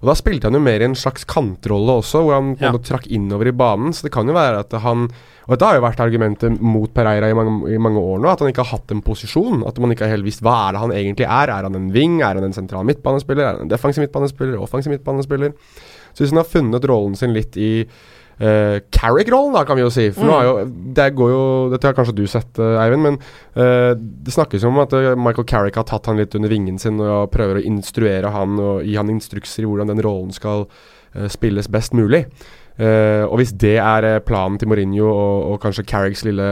og 0.04 0.10
Da 0.10 0.14
spilte 0.18 0.50
han 0.50 0.58
jo 0.58 0.60
mer 0.60 0.82
i 0.82 0.84
en 0.84 0.96
slags 0.98 1.24
kantrolle 1.24 1.94
også, 2.02 2.20
hvor 2.20 2.36
han 2.36 2.50
på 2.60 2.66
en 2.68 2.74
måte 2.76 2.90
trakk 2.90 3.06
innover 3.08 3.48
i 3.48 3.54
banen. 3.56 3.94
Så 3.96 4.04
det 4.04 4.12
kan 4.12 4.28
jo 4.28 4.36
være 4.36 4.60
at 4.60 4.76
han 4.84 5.08
Og 5.44 5.52
dette 5.52 5.68
har 5.68 5.76
jo 5.76 5.84
vært 5.84 6.00
argumentet 6.00 6.60
mot 6.60 6.88
Pereira 6.92 7.28
i 7.28 7.34
mange, 7.36 7.72
i 7.72 7.76
mange 7.76 8.00
år 8.00 8.20
nå, 8.20 8.28
at 8.30 8.40
han 8.40 8.48
ikke 8.48 8.64
har 8.64 8.78
hatt 8.78 8.92
en 8.94 9.02
posisjon. 9.04 9.64
At 9.68 9.76
man 9.80 9.92
ikke 9.92 10.06
har 10.06 10.14
helt 10.14 10.24
visst 10.24 10.40
hva 10.44 10.54
er 10.68 10.72
det 10.72 10.80
han 10.80 10.94
egentlig 10.96 11.26
er. 11.26 11.52
Er 11.52 11.68
han 11.68 11.76
en 11.76 11.90
wing? 11.92 12.22
Er 12.22 12.38
han 12.38 12.44
en 12.44 12.56
sentral 12.56 12.86
midtbanespiller? 12.88 13.44
Er 13.44 13.58
han 13.58 13.66
en 13.66 13.72
defensiv 13.72 14.04
midtbanespiller? 14.04 14.56
Offensiv 14.60 14.92
midtbanespiller? 14.92 15.52
Så 16.14 16.22
hvis 16.22 16.32
han 16.32 16.40
har 16.40 16.48
funnet 16.48 16.88
rollen 16.88 17.16
sin 17.18 17.36
litt 17.36 17.56
i 17.60 17.84
uh, 18.40 18.80
Carrick-rollen, 18.94 19.52
da, 19.54 19.62
kan 19.68 19.78
vi 19.78 19.84
jo 19.84 19.90
si. 19.94 20.08
For 20.14 20.26
nå 20.26 20.34
har 20.34 20.48
jo 20.48 20.54
Det 20.96 21.06
går 21.18 21.30
jo 21.32 21.44
Dette 21.74 21.86
har 21.90 21.96
kanskje 21.98 22.16
du 22.18 22.24
sett, 22.30 22.50
uh, 22.58 22.80
Eivind, 22.82 23.02
men 23.06 23.18
uh, 23.58 23.92
det 23.94 24.34
snakkes 24.34 24.64
jo 24.64 24.72
om 24.72 24.80
at 24.82 24.92
Michael 25.20 25.46
Carrick 25.50 25.78
har 25.80 25.86
tatt 25.88 26.06
han 26.10 26.18
litt 26.20 26.34
under 26.38 26.52
vingen 26.52 26.78
sin 26.82 26.98
og 27.00 27.30
prøver 27.34 27.60
å 27.60 27.64
instruere 27.68 28.30
han 28.34 28.58
og 28.58 28.82
gi 28.86 28.96
han 28.98 29.12
instrukser 29.14 29.64
i 29.64 29.70
hvordan 29.70 29.92
den 29.92 30.02
rollen 30.04 30.34
skal 30.34 30.66
spilles 31.30 31.68
best 31.70 31.92
mulig. 31.94 32.24
Og 32.74 33.36
hvis 33.38 33.52
det 33.62 33.76
er 33.78 34.18
planen 34.26 34.56
til 34.58 34.66
Mourinho 34.66 35.06
og, 35.06 35.52
og 35.52 35.60
kanskje 35.62 35.84
Carricks 35.86 36.24
lille, 36.26 36.46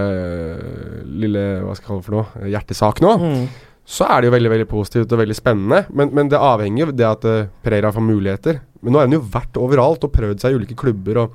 lille 1.03 1.42
Hva 1.64 1.75
skal 1.75 1.83
jeg 1.83 1.88
kalle 1.88 1.99
det 2.03 2.07
for 2.07 2.16
noe? 2.18 2.51
Hjertesak 2.53 3.01
nå, 3.03 3.14
Mm. 3.23 3.49
så 3.85 4.07
er 4.07 4.21
det 4.23 4.29
jo 4.31 4.35
veldig 4.37 4.53
veldig 4.53 4.68
positivt 4.71 5.12
og 5.12 5.18
veldig 5.23 5.35
spennende. 5.35 5.81
Men, 5.90 6.12
men 6.14 6.31
det 6.31 6.38
avhenger 6.38 6.85
jo 6.85 6.88
av 6.92 6.95
det 7.01 7.09
at 7.09 7.27
uh, 7.27 7.49
Pereira 7.64 7.90
får 7.95 8.07
muligheter. 8.07 8.61
Men 8.83 8.95
nå 8.95 9.01
har 9.03 9.09
han 9.11 9.16
jo 9.18 9.25
vært 9.35 9.59
overalt 9.59 10.07
og 10.07 10.14
prøvd 10.14 10.42
seg 10.42 10.55
i 10.55 10.61
ulike 10.61 10.79
klubber 10.79 11.25
og 11.25 11.35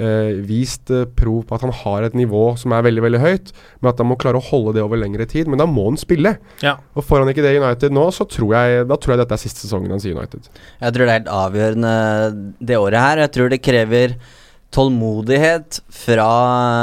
eh, 0.00 0.40
vist 0.46 0.90
eh, 0.94 1.06
prov 1.16 1.44
på 1.46 1.56
at 1.56 1.64
han 1.66 1.74
har 1.82 2.06
et 2.06 2.16
nivå 2.18 2.44
som 2.60 2.74
er 2.74 2.86
veldig 2.86 3.04
veldig 3.04 3.20
høyt, 3.22 3.52
men 3.80 3.92
at 3.92 4.02
han 4.02 4.08
må 4.10 4.18
klare 4.20 4.40
å 4.40 4.46
holde 4.50 4.74
det 4.78 4.84
over 4.84 5.00
lengre 5.00 5.26
tid. 5.30 5.50
Men 5.50 5.62
da 5.62 5.68
må 5.68 5.86
han 5.90 6.00
spille. 6.00 6.36
Ja. 6.64 6.78
Og 6.96 7.06
får 7.06 7.24
han 7.24 7.32
ikke 7.32 7.44
det 7.46 7.54
i 7.56 7.62
United 7.62 7.94
nå, 7.96 8.08
så 8.16 8.26
tror 8.30 8.56
jeg, 8.56 8.84
da 8.90 8.98
tror 8.98 9.14
jeg 9.14 9.22
dette 9.22 9.38
er 9.38 9.44
siste 9.44 9.66
sesongen 9.66 9.94
hans 9.94 10.08
i 10.08 10.14
United. 10.16 10.50
Jeg 10.80 10.96
tror 10.96 11.04
det 11.04 11.10
er 11.12 11.20
helt 11.20 11.34
avgjørende 11.40 11.96
det 12.72 12.80
året 12.80 13.06
her. 13.06 13.24
Jeg 13.26 13.34
tror 13.36 13.52
det 13.52 13.62
krever 13.64 14.16
tålmodighet 14.70 15.80
fra 15.92 16.30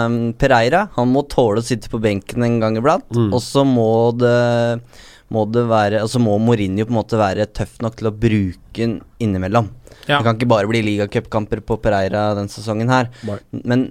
um, 0.08 0.17
Pereira. 0.38 0.88
Han 0.97 1.12
må 1.13 1.23
tåle 1.32 1.63
å 1.63 1.65
sitte 1.65 1.91
på 1.91 2.01
benken 2.03 2.43
en 2.43 2.60
gang 2.63 2.80
iblant. 2.80 3.08
Mm. 3.15 3.30
Og 3.32 3.43
så 3.43 3.63
må 3.67 3.89
det 4.19 4.38
må 5.34 5.43
det 5.51 5.65
være 5.67 5.99
Altså 6.06 6.21
må 6.23 6.38
Mourinho 6.39 6.86
på 6.88 6.93
en 6.93 6.99
måte 7.01 7.17
være 7.19 7.49
tøff 7.51 7.82
nok 7.84 7.97
til 7.99 8.08
å 8.08 8.15
bruke 8.15 8.77
den 8.77 8.99
innimellom. 9.23 9.67
Ja. 10.08 10.17
Det 10.17 10.26
kan 10.26 10.39
ikke 10.39 10.50
bare 10.50 10.72
bli 10.72 10.84
ligacupkamper 10.86 11.62
på 11.67 11.80
Pereira 11.84 12.30
den 12.38 12.52
sesongen 12.52 12.91
her. 12.91 13.12
Nei. 13.28 13.39
Men 13.63 13.89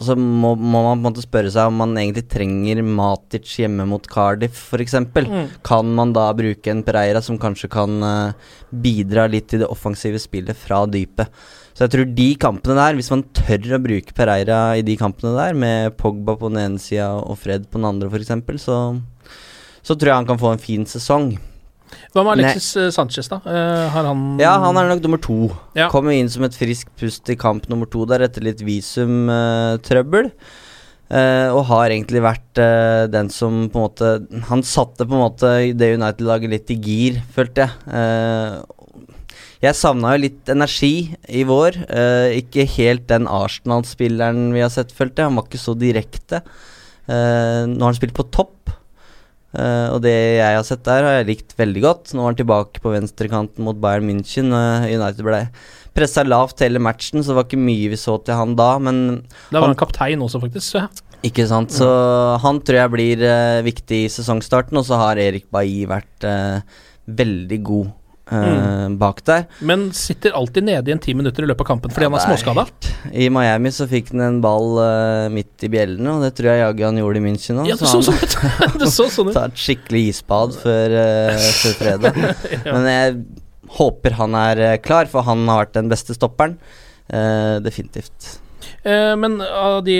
så 0.00 0.14
må, 0.16 0.54
må 0.56 0.80
man 0.86 0.96
på 0.96 1.00
en 1.00 1.04
måte 1.04 1.24
spørre 1.24 1.50
seg 1.52 1.68
om 1.68 1.82
man 1.82 1.92
egentlig 2.00 2.24
trenger 2.32 2.80
Matic 2.86 3.50
hjemme 3.60 3.84
mot 3.88 4.06
Cardiff 4.08 4.70
f.eks. 4.72 4.96
Mm. 5.12 5.50
Kan 5.66 5.92
man 5.98 6.14
da 6.16 6.30
bruke 6.36 6.72
en 6.72 6.80
Pereira 6.86 7.20
som 7.24 7.36
kanskje 7.40 7.68
kan 7.72 7.98
uh, 8.00 8.54
bidra 8.72 9.26
litt 9.28 9.50
til 9.52 9.64
det 9.64 9.68
offensive 9.72 10.20
spillet 10.22 10.56
fra 10.56 10.84
dypet? 10.88 11.28
Så 11.72 11.84
jeg 11.84 11.92
tror 11.94 12.08
de 12.16 12.28
kampene 12.40 12.76
der, 12.76 12.96
hvis 12.96 13.12
man 13.12 13.24
tør 13.36 13.76
å 13.76 13.82
bruke 13.84 14.16
Pereira 14.16 14.60
i 14.80 14.84
de 14.86 14.96
kampene 15.00 15.32
der, 15.36 15.56
med 15.56 15.96
Pogba 16.00 16.36
på 16.40 16.52
den 16.52 16.60
ene 16.64 16.82
sida 16.82 17.10
og 17.20 17.38
Fred 17.40 17.68
på 17.68 17.80
den 17.80 17.88
andre 17.88 18.08
f.eks., 18.12 18.64
så, 18.64 18.80
så 19.84 19.96
tror 19.96 20.12
jeg 20.12 20.20
han 20.22 20.28
kan 20.28 20.40
få 20.40 20.54
en 20.54 20.62
fin 20.62 20.88
sesong. 20.88 21.34
Hva 22.12 22.24
med 22.24 22.34
Alexis 22.36 22.72
Nei. 22.78 22.88
Sanchez, 22.94 23.30
da? 23.30 23.40
Eh, 23.46 23.86
har 23.94 24.08
han 24.10 24.26
Ja, 24.42 24.56
han 24.62 24.78
er 24.80 24.90
nok 24.90 25.04
nummer 25.04 25.22
to. 25.22 25.38
Ja. 25.78 25.88
Kommer 25.92 26.16
inn 26.16 26.30
som 26.32 26.44
et 26.46 26.56
friskt 26.58 26.92
pust 27.00 27.30
i 27.32 27.38
kamp 27.38 27.68
nummer 27.72 27.90
to 27.90 28.04
der 28.08 28.24
etter 28.26 28.44
litt 28.44 28.64
visumtrøbbel. 28.66 30.32
Eh, 31.12 31.48
og 31.52 31.66
har 31.68 31.92
egentlig 31.92 32.22
vært 32.24 32.60
uh, 32.62 33.04
den 33.12 33.28
som 33.28 33.66
på 33.68 33.76
en 33.76 33.82
måte 33.84 34.12
Han 34.48 34.62
satte 34.64 35.04
på 35.04 35.12
en 35.12 35.20
måte 35.20 35.50
det 35.76 35.90
United-laget 35.98 36.48
litt 36.54 36.72
i 36.72 36.78
gir, 36.80 37.18
følte 37.34 37.66
jeg. 37.66 37.90
Eh, 37.92 38.62
jeg 39.62 39.78
savna 39.78 40.16
jo 40.16 40.24
litt 40.24 40.50
energi 40.50 40.94
i 41.30 41.44
vår. 41.46 41.76
Eh, 41.86 42.40
ikke 42.40 42.64
helt 42.74 43.04
den 43.12 43.28
Arsenal-spilleren 43.30 44.48
vi 44.56 44.64
har 44.64 44.72
sett, 44.74 44.90
følte 44.90 45.22
jeg. 45.22 45.30
Han 45.30 45.38
var 45.38 45.46
ikke 45.46 45.60
så 45.62 45.74
direkte. 45.78 46.40
Eh, 47.06 47.62
nå 47.70 47.78
har 47.78 47.92
han 47.92 47.98
spilt 47.98 48.16
på 48.16 48.26
topp. 48.34 48.72
Eh, 49.52 49.88
og 49.92 50.00
det 50.04 50.12
jeg 50.38 50.56
har 50.56 50.64
sett 50.64 50.82
der, 50.86 51.04
har 51.04 51.16
jeg 51.20 51.28
likt 51.28 51.54
veldig 51.58 51.82
godt. 51.84 52.12
Nå 52.16 52.22
er 52.24 52.30
han 52.32 52.38
tilbake 52.40 52.80
på 52.80 52.92
venstrekanten 52.94 53.64
mot 53.66 53.76
Bayern 53.80 54.06
München. 54.08 54.48
Uh, 54.52 54.86
United 54.88 55.22
ble 55.26 55.42
pressa 55.92 56.24
lavt 56.24 56.62
hele 56.64 56.80
matchen, 56.80 57.20
så 57.20 57.32
det 57.32 57.36
var 57.36 57.44
ikke 57.50 57.60
mye 57.60 57.90
vi 57.92 57.98
så 58.00 58.16
til 58.24 58.34
han 58.38 58.54
da, 58.56 58.78
men 58.80 59.02
Da 59.50 59.60
var 59.60 59.68
han- 59.68 59.76
han 59.76 59.80
kaptein 59.86 60.20
også, 60.24 60.40
faktisk. 60.40 60.74
Ja. 60.80 60.88
ikke 61.22 61.46
sant, 61.46 61.70
så 61.70 61.86
han 62.40 62.60
tror 62.60 62.80
jeg 62.80 62.90
blir 62.90 63.22
uh, 63.28 63.62
viktig 63.62 64.04
i 64.06 64.08
sesongstarten, 64.08 64.76
og 64.80 64.84
så 64.88 64.96
har 64.96 65.16
Erik 65.20 65.50
Bailly 65.52 65.84
vært 65.86 66.24
veldig 67.06 67.62
god 67.62 67.92
eh, 68.32 68.88
bak 69.00 69.22
der. 69.26 69.44
Men 69.60 69.88
sitter 69.96 70.34
alltid 70.36 70.66
nede 70.66 70.94
en 70.94 71.00
ti 71.02 71.14
minutter 71.16 71.44
i 71.44 71.50
løpet 71.50 71.64
av 71.64 71.70
kampen 71.72 71.92
fordi 71.94 72.08
han 72.08 72.16
er 72.18 72.24
småskada. 72.24 72.66
I 73.12 73.28
Miami 73.32 73.72
så 73.74 73.86
fikk 73.90 74.12
han 74.14 74.24
en 74.26 74.40
ball 74.44 74.78
uh, 74.78 75.28
midt 75.32 75.66
i 75.66 75.70
bjellene, 75.72 76.16
og 76.16 76.26
det 76.26 76.32
tror 76.38 76.52
jeg 76.52 76.62
jaggu 76.62 76.84
han 76.88 77.00
gjorde 77.02 77.22
i 77.22 77.24
München 77.24 77.62
òg. 77.62 77.70
Ja, 77.70 77.78
så 77.78 78.02
han 78.02 78.78
det 78.82 78.90
så 78.92 79.08
sånn 79.12 79.32
ut. 79.32 79.36
tar 79.36 79.52
et 79.52 79.64
skikkelig 79.64 80.04
isbad 80.12 80.56
før, 80.62 80.96
uh, 80.98 81.48
før 81.62 81.78
fredag. 81.80 82.22
Men 82.74 82.90
jeg 82.90 83.18
håper 83.78 84.18
han 84.20 84.38
er 84.38 84.64
klar, 84.84 85.10
for 85.10 85.26
han 85.26 85.46
har 85.48 85.64
vært 85.64 85.76
den 85.78 85.92
beste 85.92 86.16
stopperen. 86.16 86.58
Definitivt. 87.62 88.36
Men 88.84 89.40
av 89.42 89.80
de, 89.84 89.96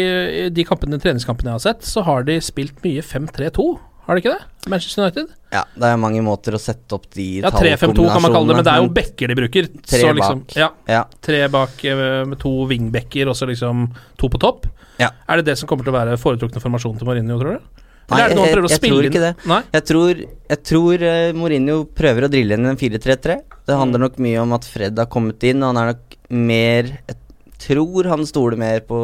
de 0.54 0.64
kampene, 0.64 0.98
treningskampene 1.00 1.50
jeg 1.50 1.58
har 1.58 1.64
sett, 1.64 1.88
så 1.88 2.04
har 2.06 2.24
de 2.28 2.36
spilt 2.44 2.78
mye 2.84 3.02
5-3-2. 3.04 3.66
Har 4.06 4.16
de 4.16 4.22
ikke 4.22 4.32
det? 4.34 4.68
Manchester 4.70 5.02
United? 5.04 5.28
Ja, 5.52 5.62
det 5.78 5.88
er 5.92 5.98
mange 6.00 6.22
måter 6.26 6.56
å 6.56 6.60
sette 6.60 6.96
opp 6.96 7.04
de 7.14 7.26
Ja, 7.42 7.50
3-5-2 7.54 8.06
kan 8.10 8.22
man 8.24 8.32
kalle 8.34 8.48
det, 8.50 8.56
men 8.58 8.66
det 8.66 8.72
er 8.72 8.82
jo 8.82 8.88
bekker 8.96 9.30
de 9.30 9.36
bruker. 9.38 9.68
Tre 9.86 10.00
så 10.02 10.10
liksom, 10.16 10.40
bak. 10.42 10.56
Ja, 10.58 10.68
Ja. 10.90 11.04
tre 11.22 11.42
bak 11.52 11.84
eh, 11.84 12.24
med 12.26 12.38
to 12.42 12.52
wingbacker 12.66 13.28
og 13.30 13.36
så 13.38 13.46
liksom 13.50 13.86
to 14.18 14.28
på 14.32 14.40
topp. 14.42 14.66
Ja. 14.98 15.10
Er 15.28 15.36
det 15.40 15.46
det 15.52 15.58
som 15.58 15.68
kommer 15.70 15.84
til 15.86 15.92
å 15.94 15.98
være 16.00 16.18
foretrukne 16.18 16.60
formasjonen 16.62 16.98
til 16.98 17.06
Mourinho, 17.08 17.38
tror 17.38 17.58
du? 17.58 17.82
Nei, 18.10 18.18
det 18.28 18.36
jeg- 18.36 18.62
jeg 18.68 18.78
spille 18.80 18.92
tror 18.92 19.06
ikke 19.08 19.22
det. 19.22 19.36
Jeg 19.72 19.84
tror, 19.88 20.14
jeg 20.50 20.62
tror 20.64 21.02
eh, 21.02 21.32
Mourinho 21.32 21.84
prøver 21.86 22.26
å 22.26 22.30
drille 22.30 22.52
inn 22.58 22.66
en 22.66 22.76
4-3-3. 22.76 23.42
Det 23.66 23.76
handler 23.78 23.98
nok 24.00 24.18
mye 24.18 24.42
om 24.42 24.52
at 24.52 24.64
Fred 24.64 24.98
har 24.98 25.06
kommet 25.06 25.42
inn, 25.44 25.62
og 25.62 25.74
han 25.74 25.78
er 25.88 25.92
nok 25.94 26.16
mer 26.30 26.82
Jeg 27.06 27.16
tror 27.62 28.08
han 28.10 28.26
stoler 28.26 28.56
mer 28.58 28.80
på 28.80 28.98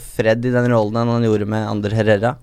Fred 0.00 0.44
i 0.44 0.50
den 0.50 0.66
rollen 0.72 0.96
enn 0.98 1.12
han 1.14 1.22
gjorde 1.22 1.46
med 1.46 1.68
Ander 1.70 1.90
Herrera. 1.94 2.36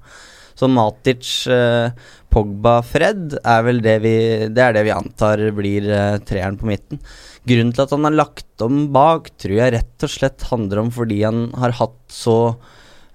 Så 0.57 0.67
Matic, 0.73 1.29
eh, 1.53 1.91
Pogba, 2.33 2.79
Fred 2.83 3.35
er 3.43 3.61
vel 3.67 3.79
det 3.85 3.97
vi 4.03 4.15
Det 4.49 4.63
er 4.63 4.73
det 4.73 4.83
vi 4.87 4.93
antar 4.95 5.43
blir 5.55 5.85
eh, 5.93 6.17
treeren 6.25 6.57
på 6.57 6.65
midten. 6.69 6.99
Grunnen 7.47 7.73
til 7.77 7.85
at 7.85 7.93
han 7.93 8.03
har 8.09 8.15
lagt 8.17 8.65
om 8.65 8.87
bak, 8.91 9.29
tror 9.39 9.53
jeg 9.61 9.73
rett 9.77 10.03
og 10.03 10.09
slett 10.11 10.47
handler 10.49 10.81
om 10.81 10.89
fordi 10.91 11.21
han 11.23 11.45
har 11.61 11.71
hatt 11.77 11.95
så 12.11 12.39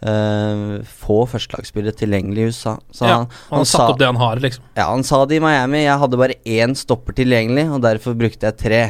eh, 0.02 0.78
få 1.02 1.18
førstelagsspillere 1.31 1.94
tilgjengelig 1.98 2.38
i 2.46 2.50
USA. 2.52 2.76
Så 2.94 3.07
Ja, 3.07 3.16
han, 3.18 3.26
Han 3.50 3.59
han 3.61 3.64
satte 3.68 3.87
sa- 3.87 3.90
opp 3.92 3.98
det 4.00 4.07
han 4.07 4.16
har, 4.22 4.37
liksom. 4.42 4.62
ja, 4.76 4.87
han 4.90 5.02
sa 5.05 5.24
det 5.26 5.37
i 5.37 5.40
Miami. 5.44 5.85
Jeg 5.85 5.98
hadde 5.98 6.16
bare 6.22 6.38
én 6.46 6.74
stopper 6.76 7.12
tilgjengelig, 7.14 7.66
og 7.74 7.83
derfor 7.83 8.14
brukte 8.18 8.48
jeg 8.48 8.57
tre. 8.59 8.83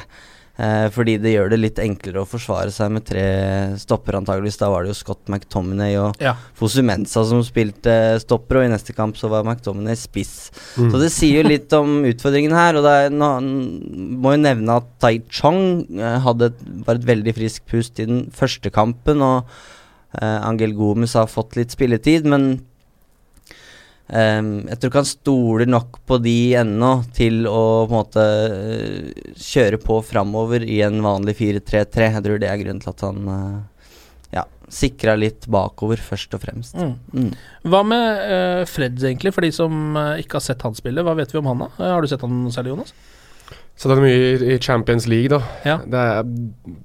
Eh, 0.61 0.87
fordi 0.93 1.15
det 1.17 1.31
gjør 1.33 1.49
det 1.55 1.59
litt 1.63 1.79
enklere 1.81 2.21
å 2.23 2.29
forsvare 2.29 2.73
seg 2.75 2.91
med 2.93 3.07
tre 3.09 3.25
stopper, 3.81 4.19
antageligvis. 4.19 4.59
Da 4.61 4.69
var 4.69 4.85
det 4.85 4.93
jo 4.93 4.99
Scott 4.99 5.31
McTominay 5.33 5.97
og 5.97 6.21
Ja. 6.21 6.35
Fosumensa 6.59 7.25
som 7.25 7.41
spilte 7.43 8.21
stopper, 8.21 8.61
og 8.61 8.65
i 8.67 8.73
neste 8.73 8.93
kamp 8.93 9.17
så 9.17 9.31
var 9.33 9.45
McTominay 9.45 9.97
spiss. 9.97 10.51
Mm. 10.77 10.91
Så 10.93 11.01
det 11.01 11.11
sier 11.11 11.43
jo 11.43 11.49
litt 11.49 11.73
om 11.73 12.05
utfordringen 12.05 12.53
her, 12.53 12.77
og 12.77 12.85
det 12.85 12.93
er, 12.93 13.11
nå, 13.11 13.31
må 14.21 14.37
jo 14.37 14.43
nevne 14.45 14.77
at 14.77 14.85
Tai 15.01 15.23
Chong 15.31 15.87
eh, 15.99 16.19
hadde 16.21 16.53
et, 16.53 16.67
var 16.85 17.01
et 17.01 17.09
veldig 17.09 17.35
friskt 17.35 17.67
pust 17.67 17.99
i 17.99 18.05
den 18.05 18.27
første 18.31 18.71
kampen, 18.71 19.23
og 19.23 19.49
eh, 20.21 20.41
Angel 20.45 20.77
Gomes 20.77 21.15
har 21.15 21.33
fått 21.33 21.57
litt 21.57 21.73
spilletid, 21.73 22.29
men 22.29 22.61
Ehm, 24.13 24.67
jeg 24.69 24.77
tror 24.79 24.91
ikke 24.91 25.01
han 25.01 25.09
stoler 25.09 25.69
nok 25.71 25.99
på 26.09 26.19
de 26.21 26.37
ennå 26.61 26.91
til 27.17 27.47
å 27.49 27.63
på 27.89 27.95
en 27.95 27.97
måte 27.97 28.25
eh, 28.53 29.31
kjøre 29.41 29.79
på 29.81 30.01
framover 30.05 30.67
i 30.69 30.83
en 30.85 31.01
vanlig 31.05 31.39
4-3-3. 31.39 32.09
Jeg 32.19 32.25
tror 32.27 32.43
det 32.43 32.51
er 32.51 32.61
grunnen 32.61 32.83
til 32.83 32.93
at 32.93 33.05
han 33.07 33.31
uh, 33.31 33.87
ja, 34.37 34.45
sikra 34.73 35.17
litt 35.17 35.49
bakover, 35.53 36.01
først 36.01 36.37
og 36.37 36.45
fremst. 36.45 36.77
Mm. 36.77 36.93
Mm. 37.17 37.33
Hva 37.73 37.83
med 37.89 38.05
uh, 38.29 38.61
Fred, 38.69 39.01
egentlig, 39.01 39.33
for 39.33 39.49
de 39.49 39.53
som 39.57 39.97
uh, 39.97 40.21
ikke 40.21 40.37
har 40.41 40.45
sett 40.45 40.67
han 40.67 40.77
spille? 40.77 41.05
Hva 41.07 41.17
vet 41.17 41.33
vi 41.33 41.41
om 41.41 41.49
han, 41.49 41.65
da? 41.65 41.73
Har 41.95 42.05
du 42.05 42.13
sett 42.13 42.25
han 42.27 42.45
særlig, 42.53 42.77
Jonas? 42.77 42.93
Så 43.75 43.89
det 43.89 43.97
er 43.97 44.03
mye 44.05 44.53
i- 44.55 44.59
Champions 44.63 45.07
League, 45.11 45.29
da. 45.33 45.41
Ja. 45.67 45.79
Det 45.83 45.99
er, 45.99 46.23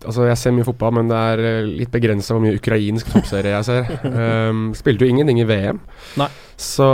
altså 0.08 0.26
jeg 0.26 0.38
ser 0.40 0.54
mye 0.56 0.66
fotball, 0.66 0.94
men 0.98 1.10
det 1.12 1.18
er 1.20 1.42
eh, 1.46 1.68
litt 1.84 1.92
begrensa 1.94 2.34
hvor 2.34 2.42
mye 2.42 2.56
ukrainsk 2.58 3.12
toppserie 3.14 3.52
jeg 3.54 3.68
ser. 3.68 3.92
Um, 4.08 4.72
spilte 4.80 5.06
jo 5.06 5.12
ingenting 5.12 5.42
i 5.44 5.46
VM. 5.46 5.82
Nei. 6.18 6.30
Så, 6.58 6.88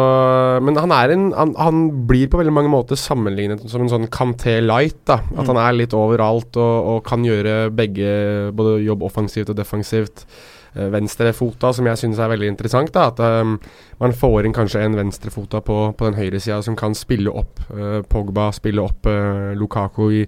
men 0.66 0.76
han 0.76 0.92
er 0.92 1.14
en 1.14 1.30
han, 1.32 1.54
han 1.56 1.78
blir 2.10 2.28
på 2.28 2.42
veldig 2.42 2.52
mange 2.52 2.72
måter 2.74 3.00
sammenlignet 3.00 3.64
som 3.72 3.86
en 3.86 3.92
sånn 3.94 4.10
Canté 4.12 4.58
light. 4.66 4.98
da 5.08 5.22
At 5.38 5.46
Mm. 5.46 5.54
han 5.54 5.62
er 5.62 5.78
litt 5.78 5.94
overalt 5.96 6.58
og, 6.60 6.76
og 6.98 7.04
kan 7.08 7.24
gjøre 7.24 7.70
begge, 7.72 8.52
både 8.52 8.82
jobb 8.84 9.04
offensivt 9.08 9.54
og 9.54 9.56
defensivt. 9.62 10.26
Uh, 10.74 10.88
venstrefota, 10.90 11.70
som 11.74 11.86
jeg 11.86 11.98
syns 12.02 12.18
er 12.20 12.32
veldig 12.34 12.48
interessant. 12.50 12.92
da 12.96 13.08
At 13.12 13.20
um, 13.20 13.60
man 14.02 14.14
får 14.18 14.46
inn 14.50 14.54
kanskje 14.58 14.82
en 14.82 14.96
venstrefota 14.98 15.62
på, 15.62 15.94
på 15.98 16.06
den 16.10 16.18
høyresida 16.18 16.62
som 16.66 16.76
kan 16.76 16.96
spille 16.98 17.30
opp 17.30 17.60
uh, 17.72 18.02
Pogba, 18.10 18.52
spille 18.52 18.82
opp 18.82 19.06
uh, 19.06 19.54
Lukaku 19.54 20.08
i, 20.18 20.24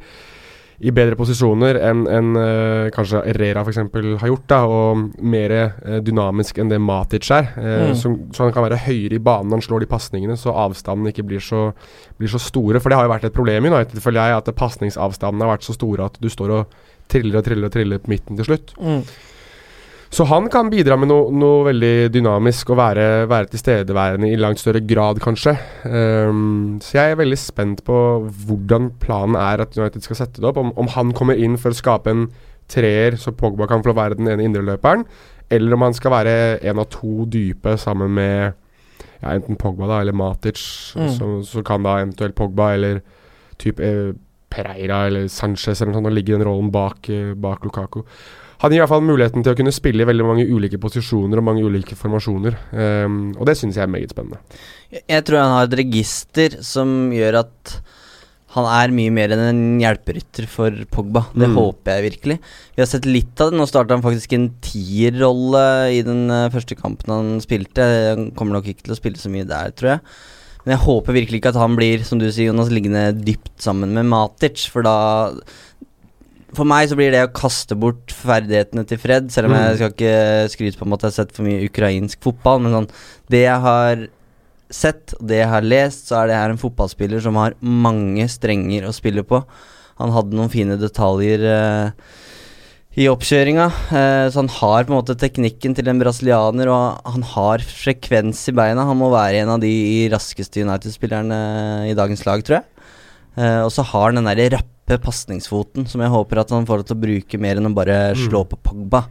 i 0.85 0.91
bedre 0.91 1.15
posisjoner 1.15 1.77
enn 1.87 2.01
en, 2.11 2.29
uh, 2.35 2.89
kanskje 2.93 3.21
Herrera 3.25 3.61
f.eks. 3.63 3.77
har 4.21 4.27
gjort. 4.29 4.45
da 4.51 4.57
Og 4.67 5.03
mer 5.23 5.53
eh, 5.55 5.99
dynamisk 6.03 6.57
enn 6.59 6.69
det 6.69 6.81
Matic 6.83 7.29
er. 7.31 7.47
eh, 7.57 7.83
Mm. 7.85 7.95
som, 7.95 8.17
så 8.35 8.43
han 8.43 8.53
kan 8.53 8.65
være 8.67 8.81
høyere 8.85 9.15
i 9.15 9.23
banen 9.23 9.49
når 9.49 9.61
han 9.61 9.67
slår 9.69 9.79
de 9.85 9.87
pasningene, 9.89 10.35
så 10.37 10.51
avstandene 10.51 11.13
ikke 11.13 11.23
blir 11.29 11.39
så, 11.39 11.69
blir 12.19 12.27
så 12.29 12.37
store. 12.43 12.81
For 12.83 12.89
det 12.91 12.97
har 12.99 13.07
jo 13.07 13.13
vært 13.13 13.29
et 13.29 13.33
problem 13.37 13.65
i 13.65 13.71
United, 13.71 14.01
føler 14.03 14.21
jeg, 14.27 14.43
at 14.43 14.55
pasningsavstandene 14.55 15.47
har 15.47 15.55
vært 15.57 15.65
så 15.69 15.73
store 15.77 16.09
at 16.11 16.19
du 16.21 16.27
står 16.29 16.53
og 16.59 16.75
triller 17.07 17.39
og 17.39 17.45
triller 17.47 17.69
og 17.69 17.73
triller 17.73 18.03
på 18.03 18.11
midten 18.11 18.35
til 18.37 18.45
slutt. 18.51 18.75
Mm. 18.81 19.01
Så 20.13 20.25
han 20.29 20.47
kan 20.53 20.69
bidra 20.71 20.95
med 20.99 21.09
noe, 21.09 21.31
noe 21.33 21.65
veldig 21.67 22.09
dynamisk 22.13 22.69
og 22.71 22.79
være, 22.79 23.05
være 23.31 23.49
tilstedeværende 23.51 24.29
i 24.31 24.39
langt 24.39 24.61
større 24.61 24.83
grad, 24.85 25.19
kanskje. 25.23 25.55
Um, 25.83 26.77
så 26.83 26.99
jeg 26.99 27.15
er 27.15 27.21
veldig 27.21 27.39
spent 27.41 27.83
på 27.87 27.97
hvordan 28.45 28.91
planen 29.01 29.37
er 29.39 29.65
at 29.65 29.77
United 29.77 30.05
skal 30.05 30.21
sette 30.21 30.41
det 30.41 30.49
opp. 30.51 30.61
Om, 30.61 30.75
om 30.79 30.91
han 30.95 31.13
kommer 31.17 31.39
inn 31.39 31.57
for 31.61 31.73
å 31.73 31.79
skape 31.79 32.13
en 32.13 32.27
treer, 32.71 33.17
så 33.21 33.33
Pogba 33.35 33.67
kan 33.69 33.83
få 33.85 33.93
være 33.97 34.17
den 34.19 34.29
ene 34.31 34.45
indreløperen, 34.47 35.05
eller 35.53 35.75
om 35.75 35.85
han 35.85 35.97
skal 35.97 36.15
være 36.15 36.37
en 36.65 36.81
av 36.81 36.87
to 36.93 37.27
dype 37.29 37.75
sammen 37.81 38.15
med 38.17 38.55
ja, 39.21 39.33
enten 39.33 39.59
Pogba 39.59 39.89
da, 39.89 39.99
eller 40.01 40.15
Matic. 40.17 40.61
Mm. 40.97 41.11
Så, 41.17 41.31
så 41.49 41.65
kan 41.65 41.85
da 41.85 41.99
eventuelt 42.01 42.37
Pogba 42.37 42.71
eller 42.77 43.01
type 43.61 43.83
eh, 43.83 44.15
Pereira 44.51 45.05
eller 45.09 45.27
Sanchez 45.31 45.81
eller 45.81 45.91
noe 45.91 45.99
sånt 45.99 46.11
og 46.11 46.15
ligge 46.15 46.33
i 46.33 46.37
den 46.37 46.47
rollen 46.47 46.71
bak, 46.73 47.09
eh, 47.13 47.33
bak 47.37 47.65
Lukaku. 47.65 48.03
Han 48.65 48.73
gir 48.73 48.79
i 48.79 48.81
hvert 48.81 48.89
fall 48.95 49.03
muligheten 49.05 49.43
til 49.45 49.53
å 49.53 49.57
kunne 49.59 49.71
spille 49.75 50.01
i 50.01 50.07
veldig 50.09 50.25
mange 50.25 50.45
ulike 50.49 50.79
posisjoner 50.81 51.37
og 51.37 51.45
mange 51.45 51.61
ulike 51.67 51.93
formasjoner. 51.99 52.55
Um, 52.73 53.19
og 53.37 53.45
det 53.45 53.53
syns 53.59 53.77
jeg 53.77 53.85
er 53.85 53.91
meget 53.93 54.09
spennende. 54.15 54.39
Jeg- 54.89 55.23
tror 55.27 55.37
han 55.43 55.53
har 55.53 55.67
et 55.69 55.77
register 55.77 56.55
som 56.65 57.11
gjør 57.13 57.37
at 57.43 57.75
han 58.55 58.65
er 58.71 58.93
mye 58.95 59.11
mer 59.11 59.27
enn 59.35 59.43
en 59.51 59.79
hjelperytter 59.83 60.47
for 60.47 60.71
Pogba. 60.89 61.27
Det 61.35 61.45
Mm. 61.49 61.55
håper 61.59 61.91
jeg 61.93 62.11
virkelig. 62.11 62.39
Vi 62.75 62.81
har 62.81 62.87
sett 62.87 63.05
litt 63.05 63.39
av 63.41 63.51
det. 63.51 63.57
Nå 63.59 63.67
starta 63.67 63.93
han 63.93 64.01
faktisk 64.01 64.33
en 64.33 64.49
tierrolle 64.61 65.91
i 65.93 66.01
den 66.01 66.29
eh, 66.31 66.49
første 66.49 66.75
kampen 66.79 67.11
han 67.13 67.41
spilte. 67.43 67.83
Han 68.15 68.31
kommer 68.31 68.53
nok 68.57 68.65
ikke 68.71 68.83
til 68.87 68.95
å 68.95 68.99
spille 68.99 69.19
så 69.21 69.29
mye 69.29 69.45
der, 69.45 69.71
tror 69.75 69.89
jeg. 69.95 69.99
Men 70.65 70.77
jeg 70.79 70.85
håper 70.87 71.13
virkelig 71.13 71.41
ikke 71.41 71.51
at 71.53 71.61
han 71.61 71.75
blir, 71.77 72.03
som 72.03 72.17
du 72.17 72.25
sier, 72.31 72.47
Jonas, 72.49 72.71
liggende 72.73 73.13
dypt 73.13 73.59
sammen 73.61 73.91
med 73.93 74.07
Matic, 74.09 74.65
for 74.73 74.81
da 74.81 74.95
For 76.55 76.67
meg 76.67 76.89
så 76.89 76.97
blir 76.97 77.11
det 77.13 77.23
å 77.25 77.33
kaste 77.35 77.75
bort 77.79 78.13
ferdighetene 78.15 78.85
til 78.87 78.99
Fred, 79.01 79.31
selv 79.33 79.49
om 79.49 79.55
Mm. 79.55 79.61
jeg 79.67 79.77
skal 79.77 79.91
ikke 79.95 80.49
skryte 80.53 80.79
på 80.79 80.85
om 80.87 80.93
at 80.93 81.01
jeg 81.01 81.11
har 81.11 81.17
sett 81.19 81.31
for 81.35 81.43
mye 81.43 81.69
ukrainsk 81.69 82.21
fotball, 82.23 82.61
men 82.61 82.71
sånn 82.71 82.89
Det 83.29 83.41
jeg 83.43 83.61
har 83.61 84.07
sett, 84.71 85.13
og 85.19 85.27
det 85.27 85.37
jeg 85.41 85.47
har 85.49 85.61
lest, 85.61 86.07
så 86.09 86.23
er 86.23 86.27
det 86.27 86.35
her 86.35 86.49
en 86.49 86.57
fotballspiller 86.61 87.21
som 87.21 87.35
har 87.35 87.53
mange 87.61 88.25
strenger 88.29 88.85
å 88.87 88.93
spille 88.93 89.23
på. 89.23 89.43
Han 89.99 90.11
hadde 90.11 90.35
noen 90.35 90.51
fine 90.51 90.75
detaljer 90.77 91.39
eh, 91.45 91.91
i 92.97 93.07
oppkjøringa, 93.07 93.65
eh, 93.91 94.27
så 94.31 94.35
han 94.41 94.47
har 94.49 94.83
på 94.85 94.93
en 94.93 94.99
måte 94.99 95.17
teknikken 95.19 95.75
til 95.75 95.87
en 95.87 95.99
brasilianer, 95.99 96.67
og 96.71 97.11
han 97.15 97.25
har 97.35 97.59
frekvens 97.59 98.47
i 98.49 98.55
beina. 98.55 98.85
Han 98.85 98.97
må 98.97 99.09
være 99.11 99.41
en 99.43 99.49
av 99.55 99.59
de 99.59 100.07
raskeste 100.11 100.63
United-spillerne 100.63 101.89
i 101.89 101.93
dagens 101.97 102.25
lag, 102.25 102.43
tror 102.43 102.61
jeg. 102.61 102.65
Eh, 103.37 103.61
og 103.65 103.71
så 103.71 103.83
har 103.83 104.11
han 104.11 104.21
den 104.21 104.29
der 104.31 104.57
rappe 104.57 104.74
pasningsfoten 104.85 105.87
som 105.89 106.01
jeg 106.01 106.09
håper 106.13 106.37
at 106.43 106.49
han 106.53 106.65
får 106.69 106.83
til 106.85 106.95
å 106.95 107.01
bruke 107.01 107.39
mer 107.41 107.57
enn 107.57 107.65
å 107.71 107.73
bare 107.73 108.13
Mm. 108.13 108.27
slå 108.29 108.43
på 108.45 108.57
Pogba. 108.61 109.05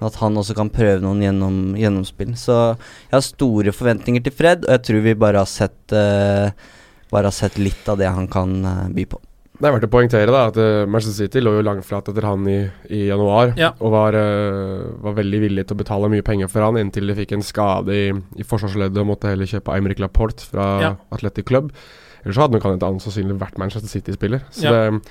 Men 0.00 0.06
at 0.08 0.14
han 0.22 0.34
også 0.36 0.54
kan 0.54 0.70
prøve 0.70 1.00
noen 1.02 1.20
gjennom, 1.20 1.74
gjennomspill. 1.76 2.32
Så 2.38 2.76
jeg 2.78 3.12
har 3.12 3.20
store 3.20 3.72
forventninger 3.72 4.22
til 4.24 4.32
Fred, 4.32 4.64
og 4.64 4.70
jeg 4.70 4.82
tror 4.86 5.02
vi 5.02 5.14
bare 5.14 5.36
har 5.42 5.46
sett 5.46 5.92
uh, 5.92 6.50
Bare 7.10 7.24
har 7.24 7.32
sett 7.32 7.56
litt 7.58 7.88
av 7.88 7.98
det 7.98 8.06
han 8.08 8.26
kan 8.28 8.64
uh, 8.64 8.88
by 8.92 9.04
på. 9.06 9.18
Det 9.58 9.66
er 9.66 9.72
verdt 9.74 9.86
å 9.88 9.90
poengtere 9.90 10.30
da 10.30 10.46
at 10.52 10.56
uh, 10.56 10.86
Manchester 10.86 11.24
City 11.26 11.40
lå 11.42 11.56
jo 11.56 11.62
langflat 11.66 12.06
etter 12.12 12.22
han 12.22 12.46
i, 12.46 12.70
i 12.94 13.08
januar. 13.08 13.54
Ja. 13.58 13.72
Og 13.80 13.90
var, 13.90 14.12
var 15.02 15.16
veldig 15.18 15.40
villig 15.40 15.66
til 15.66 15.74
å 15.74 15.82
betale 15.82 16.08
mye 16.12 16.22
penger 16.22 16.46
for 16.48 16.62
han 16.62 16.76
inntil 16.78 17.08
de 17.10 17.16
fikk 17.18 17.32
en 17.34 17.42
skade 17.42 17.90
i, 17.90 18.12
i 18.38 18.44
forsvarsleddet 18.46 18.96
og 19.02 19.08
måtte 19.10 19.32
heller 19.32 19.46
kjøpe 19.50 19.72
Aymeric 19.74 19.98
Laporte 19.98 20.46
fra 20.46 20.80
Ja. 20.84 20.92
Atletic 21.10 21.46
Club. 21.50 21.72
Ellers 22.28 22.40
hadde 22.44 22.58
nok 22.58 22.68
han 22.68 22.76
et 22.76 22.86
annet 22.86 23.04
sannsynlig 23.04 23.40
vært 23.40 23.58
Manchester 23.60 23.88
City-spiller. 23.88 24.44
Så 24.52 24.68
Ja. 24.68 24.76
det 24.76 25.02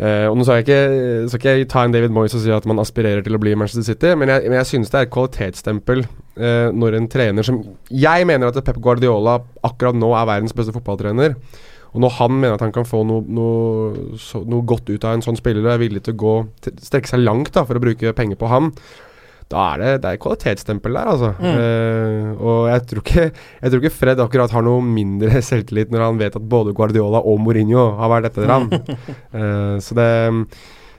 Uh, 0.00 0.24
og 0.30 0.38
nå 0.38 0.44
skal 0.46 0.62
jeg, 0.62 0.64
ikke, 0.64 1.28
skal 1.28 1.38
ikke 1.38 1.52
jeg 1.52 1.66
ta 1.68 1.82
en 1.84 1.92
David 1.92 2.14
Moyes 2.16 2.32
og 2.32 2.40
si 2.40 2.52
at 2.54 2.64
man 2.64 2.80
aspirerer 2.80 3.20
til 3.22 3.36
å 3.36 3.40
bli 3.42 3.52
Manchester 3.60 3.84
City, 3.84 4.14
men 4.16 4.30
jeg, 4.32 4.48
men 4.48 4.56
jeg 4.56 4.68
synes 4.70 4.88
det 4.88 4.96
er 4.98 5.04
et 5.04 5.12
kvalitetsstempel 5.12 6.00
uh, 6.06 6.70
når 6.72 6.96
en 6.96 7.08
trener 7.12 7.44
som 7.44 7.58
Jeg 7.92 8.26
mener 8.26 8.48
at 8.48 8.64
Pep 8.64 8.80
Guardiola 8.82 9.36
akkurat 9.68 9.98
nå 10.00 10.14
er 10.16 10.30
verdens 10.30 10.56
beste 10.56 10.72
fotballtrener. 10.72 11.36
Og 11.92 12.00
når 12.00 12.14
han 12.16 12.32
mener 12.32 12.56
at 12.56 12.64
han 12.64 12.72
kan 12.72 12.88
få 12.88 13.02
noe, 13.04 13.20
noe, 13.28 14.16
så, 14.16 14.40
noe 14.48 14.64
godt 14.64 14.88
ut 14.88 15.04
av 15.04 15.18
en 15.18 15.24
sånn 15.28 15.36
spiller 15.36 15.66
og 15.66 15.74
er 15.74 15.82
villig 15.84 16.00
til 16.06 16.16
å 16.16 16.20
gå 16.24 16.36
til, 16.64 16.78
strekke 16.80 17.12
seg 17.12 17.20
langt 17.20 17.52
da 17.52 17.66
for 17.68 17.76
å 17.76 17.84
bruke 17.84 18.14
penger 18.16 18.40
på 18.40 18.48
ham, 18.48 18.72
da 19.52 19.64
er 19.74 19.82
det, 19.82 19.90
det 20.02 20.10
er 20.14 20.20
kvalitetsstempel 20.22 20.96
der, 20.96 21.10
altså. 21.12 21.30
Mm. 21.38 21.58
Uh, 21.60 22.42
og 22.42 22.60
jeg 22.72 22.84
tror, 22.90 23.02
ikke, 23.04 23.26
jeg 23.62 23.72
tror 23.74 23.82
ikke 23.82 23.94
Fred 24.00 24.22
akkurat 24.24 24.54
har 24.56 24.64
noe 24.66 24.80
mindre 24.86 25.42
selvtillit 25.50 25.92
når 25.92 26.06
han 26.08 26.20
vet 26.22 26.38
at 26.40 26.48
både 26.56 26.72
Guardiola 26.76 27.20
og 27.22 27.38
Mourinho 27.44 27.90
har 28.00 28.10
vært 28.16 28.30
etter 28.32 28.50
ham. 28.50 28.66
uh, 28.72 29.76
så 29.84 29.98
det, 30.00 30.08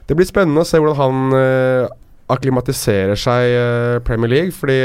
det 0.10 0.18
blir 0.20 0.30
spennende 0.30 0.64
å 0.64 0.70
se 0.70 0.80
hvordan 0.82 1.02
han 1.02 1.36
uh, 1.36 1.92
akklimatiserer 2.34 3.20
seg 3.20 4.04
Premier 4.08 4.32
League, 4.32 4.54
fordi 4.56 4.78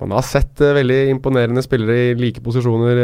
man 0.00 0.10
har 0.16 0.24
sett 0.26 0.58
veldig 0.58 0.96
imponerende 1.12 1.62
spillere 1.62 2.10
i 2.10 2.16
like 2.18 2.42
posisjoner 2.44 2.98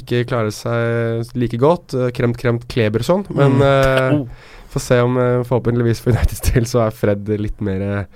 ikke 0.00 0.22
klare 0.26 0.50
seg 0.56 1.28
like 1.38 1.58
godt. 1.60 1.92
Uh, 1.94 2.08
kremt, 2.16 2.38
kremt 2.40 2.64
Kleberson. 2.72 3.26
Men 3.36 3.58
Mm. 3.60 3.66
eh, 3.68 4.10
Oh. 4.16 4.26
får 4.72 4.80
se 4.86 4.96
om 5.02 5.16
forhåpentligvis 5.46 6.00
for 6.00 6.14
Uniteds 6.14 6.44
del 6.52 6.66
så 6.70 6.84
er 6.86 6.94
Fred 6.94 7.26
litt 7.42 7.60
mer 7.60 8.06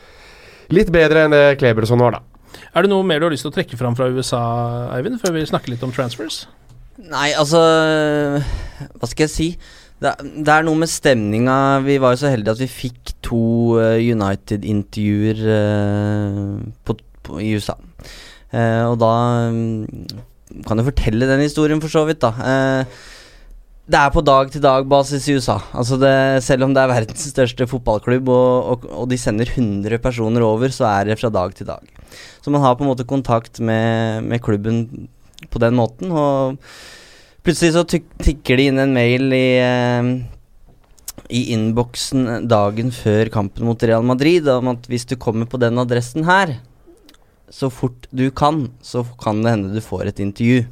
Litt 0.73 0.91
bedre 0.95 1.27
enn 1.27 1.35
det 1.35 1.59
Kleberson 1.61 2.01
var, 2.01 2.17
da. 2.19 2.23
Er 2.75 2.87
det 2.87 2.91
noe 2.91 3.05
mer 3.07 3.21
du 3.21 3.27
har 3.27 3.35
lyst 3.35 3.45
til 3.47 3.53
å 3.53 3.55
trekke 3.57 3.77
fram 3.79 3.97
fra 3.99 4.09
USA, 4.11 4.41
Eivind, 4.97 5.19
før 5.23 5.35
vi 5.37 5.45
snakker 5.47 5.75
litt 5.75 5.83
om 5.87 5.93
transfers? 5.95 6.45
Nei, 7.05 7.33
altså 7.35 7.59
Hva 8.95 9.09
skal 9.11 9.25
jeg 9.27 9.33
si? 9.33 9.49
Det, 10.01 10.11
er- 10.13 10.29
det 10.47 10.53
er 10.55 10.67
noe 10.67 10.79
med 10.79 10.91
stemninga 10.91 11.57
Vi 11.85 11.97
var 12.03 12.15
jo 12.15 12.21
så 12.23 12.31
heldige 12.31 12.55
at 12.55 12.63
vi 12.63 12.69
fikk 12.71 13.15
to 13.25 13.41
eh, 13.83 13.99
United-intervjuer 14.15 15.43
på, 16.87 16.97
på, 17.27 17.41
i 17.43 17.55
USA. 17.59 17.77
Uh, 18.55 18.85
og 18.93 18.99
da 19.03 19.11
um, 19.51 20.07
kan 20.69 20.79
jeg 20.79 20.87
fortelle 20.87 21.27
den 21.27 21.43
historien, 21.43 21.81
for 21.83 21.91
så 21.91 22.05
vidt, 22.07 22.21
da. 22.23 22.31
Eh, 22.39 22.85
det 23.85 24.01
er 24.01 24.13
på 24.15 24.23
dag-til-dag-basis 24.25 25.27
i 25.29 25.37
USA. 25.37 25.59
Altså 25.77 25.99
det, 26.01 26.15
selv 26.47 26.65
om 26.65 26.73
det 26.73 26.81
er 26.81 26.93
verdens 26.93 27.27
største 27.29 27.67
fotballklubb, 27.69 28.31
og, 28.33 28.71
og, 28.73 28.87
og 29.03 29.11
de 29.11 29.19
sender 29.21 29.51
100 29.51 30.01
personer 30.05 30.45
over, 30.47 30.73
så 30.73 30.87
er 30.89 31.11
det 31.11 31.19
fra 31.21 31.29
dag 31.33 31.53
til 31.57 31.69
dag. 31.69 31.91
Så 32.41 32.53
man 32.53 32.65
har 32.65 32.79
på 32.79 32.87
en 32.87 32.93
måte 32.93 33.05
kontakt 33.09 33.61
med, 33.61 34.25
med 34.25 34.41
klubben 34.45 35.09
på 35.53 35.61
den 35.61 35.77
måten. 35.77 36.13
Og 36.13 36.57
plutselig 37.45 37.75
så 37.77 37.85
tikker 37.85 38.57
det 38.57 38.71
inn 38.71 38.81
en 38.81 38.97
mail 38.97 39.37
i 39.37 39.49
eh, 39.61 40.15
i 41.33 41.41
innboksen 41.55 42.49
dagen 42.51 42.93
før 42.93 43.31
kampen 43.33 43.67
mot 43.69 43.83
Real 43.83 44.05
Madrid 44.07 44.49
om 44.51 44.73
at 44.75 44.89
hvis 44.91 45.07
du 45.09 45.17
kommer 45.21 45.49
på 45.49 45.61
den 45.61 45.79
adressen 45.81 46.27
her, 46.29 46.59
så 47.49 47.71
fort 47.73 48.09
du 48.11 48.29
kan, 48.35 48.67
så 48.83 49.05
kan 49.21 49.43
det 49.45 49.55
hende 49.55 49.75
du 49.75 49.81
får 49.85 50.11
et 50.11 50.21
intervju. 50.21 50.65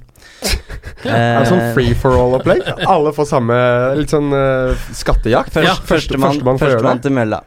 Er 1.02 1.40
det 1.42 1.48
sånn 1.50 1.60
Eh, 1.62 1.72
free 1.74 1.94
for 1.98 2.14
all-opplegg? 2.18 2.62
Alle 2.86 3.12
får 3.14 3.26
samme 3.30 3.56
Litt 3.98 4.12
sånn 4.12 4.30
uh, 4.34 4.74
skattejakt? 4.94 5.56
Ja, 5.58 5.74
første- 5.74 6.14
Førstemann 6.18 6.60
første, 6.60 6.78
første, 6.78 6.92
det? 6.92 7.02
til 7.06 7.16
mølla. 7.16 7.42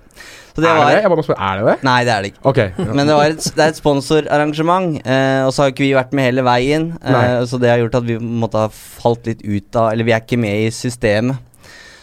Så 0.56 0.64
det 0.64 0.70
er 0.72 0.78
var 0.80 0.92
det? 0.94 1.00
Jeg 1.04 1.12
må 1.12 1.24
spørre, 1.26 1.48
er 1.52 1.58
det 1.60 1.66
det? 1.68 1.76
Nei, 1.84 1.96
det 2.08 2.12
er 2.14 2.22
det 2.24 2.30
ikke. 2.32 2.44
Okay. 2.52 2.86
Men 2.88 3.02
det, 3.10 3.16
var 3.18 3.34
et, 3.34 3.48
det 3.58 3.64
er 3.64 3.74
et 3.74 3.80
sponsorarrangement, 3.80 4.94
eh, 5.04 5.42
og 5.44 5.52
så 5.52 5.66
har 5.66 5.74
ikke 5.74 5.84
vi 5.84 5.90
vært 5.98 6.14
med 6.16 6.30
hele 6.30 6.46
veien. 6.48 6.86
Eh, 7.04 7.42
så 7.50 7.60
det 7.60 7.74
har 7.74 7.82
gjort 7.82 7.98
at 8.00 8.08
vi 8.08 8.16
måtte 8.24 8.62
ha 8.64 8.70
falt 8.72 9.28
litt 9.28 9.44
ut 9.44 9.76
av 9.82 9.90
Eller 9.92 10.08
vi 10.08 10.16
er 10.16 10.24
ikke 10.24 10.40
med 10.40 10.70
i 10.70 10.72
systemet. 10.72 11.36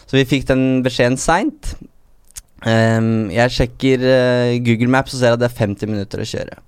Så 0.05 0.19
vi 0.19 0.27
fikk 0.29 0.45
den 0.51 0.83
beskjeden 0.85 1.17
seint. 1.17 1.73
Um, 2.63 3.27
jeg 3.33 3.51
sjekker 3.51 4.05
uh, 4.05 4.53
Google 4.63 4.87
Maps 4.93 5.15
og 5.17 5.19
ser 5.19 5.33
at 5.35 5.41
det 5.41 5.49
er 5.49 5.57
50 5.57 5.89
minutter 5.89 6.21
å 6.21 6.27
kjøre. 6.29 6.61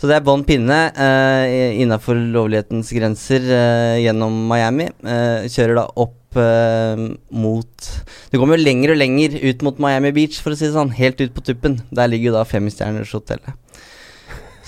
Så 0.00 0.08
det 0.08 0.16
er 0.16 0.24
bånn 0.24 0.46
pinne 0.48 0.78
uh, 0.96 1.76
innafor 1.76 2.16
lovlighetens 2.32 2.88
grenser 2.96 3.44
eh, 3.52 3.98
gjennom 4.06 4.32
Miami. 4.48 4.86
Eh, 5.04 5.44
kjører 5.52 5.76
da 5.76 5.84
opp 6.00 6.38
eh, 6.40 7.02
mot 7.36 7.88
Det 8.32 8.40
kommer 8.40 8.56
jo 8.56 8.64
lenger 8.64 8.94
og 8.94 9.00
lenger 9.02 9.36
ut 9.44 9.64
mot 9.66 9.82
Miami 9.84 10.14
Beach, 10.16 10.38
for 10.40 10.54
å 10.54 10.56
si 10.56 10.64
det 10.70 10.72
sånn. 10.72 10.94
Helt 10.96 11.20
ut 11.20 11.34
på 11.36 11.44
tuppen. 11.44 11.82
Der 11.92 12.08
ligger 12.08 12.30
jo 12.30 12.38
da 12.38 12.46
femstjernershotellet. 12.48 13.58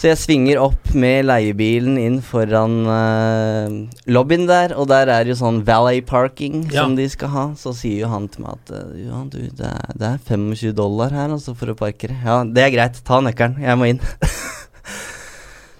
Så 0.02 0.08
jeg 0.10 0.18
svinger 0.18 0.58
opp 0.58 0.92
med 0.98 1.28
leiebilen 1.30 1.96
inn 2.02 2.16
foran 2.26 2.72
eh, 2.90 3.74
lobbyen 4.10 4.48
der, 4.50 4.74
og 4.76 4.88
der 4.90 5.08
er 5.14 5.30
jo 5.30 5.36
sånn 5.38 5.62
valet 5.64 6.04
parking 6.08 6.64
Ja. 6.74 6.82
som 6.82 6.96
de 6.98 7.06
skal 7.08 7.30
ha. 7.32 7.44
Så 7.56 7.72
sier 7.78 8.04
jo 8.04 8.12
han 8.12 8.28
til 8.28 8.44
meg 8.44 8.58
at 8.60 8.74
eh, 8.82 9.04
ja, 9.06 9.24
du, 9.30 9.38
det 9.62 9.68
er, 9.72 9.92
det 9.96 10.08
er 10.12 10.20
25 10.28 10.74
dollar 10.76 11.14
her 11.14 11.32
altså 11.38 11.54
for 11.56 11.72
å 11.72 11.78
parkere. 11.78 12.18
Ja, 12.20 12.42
det 12.44 12.66
er 12.68 12.74
greit. 12.74 13.00
Ta 13.06 13.22
nøkkelen. 13.24 13.62
Jeg 13.64 13.80
må 13.80 13.88
inn. 13.94 14.02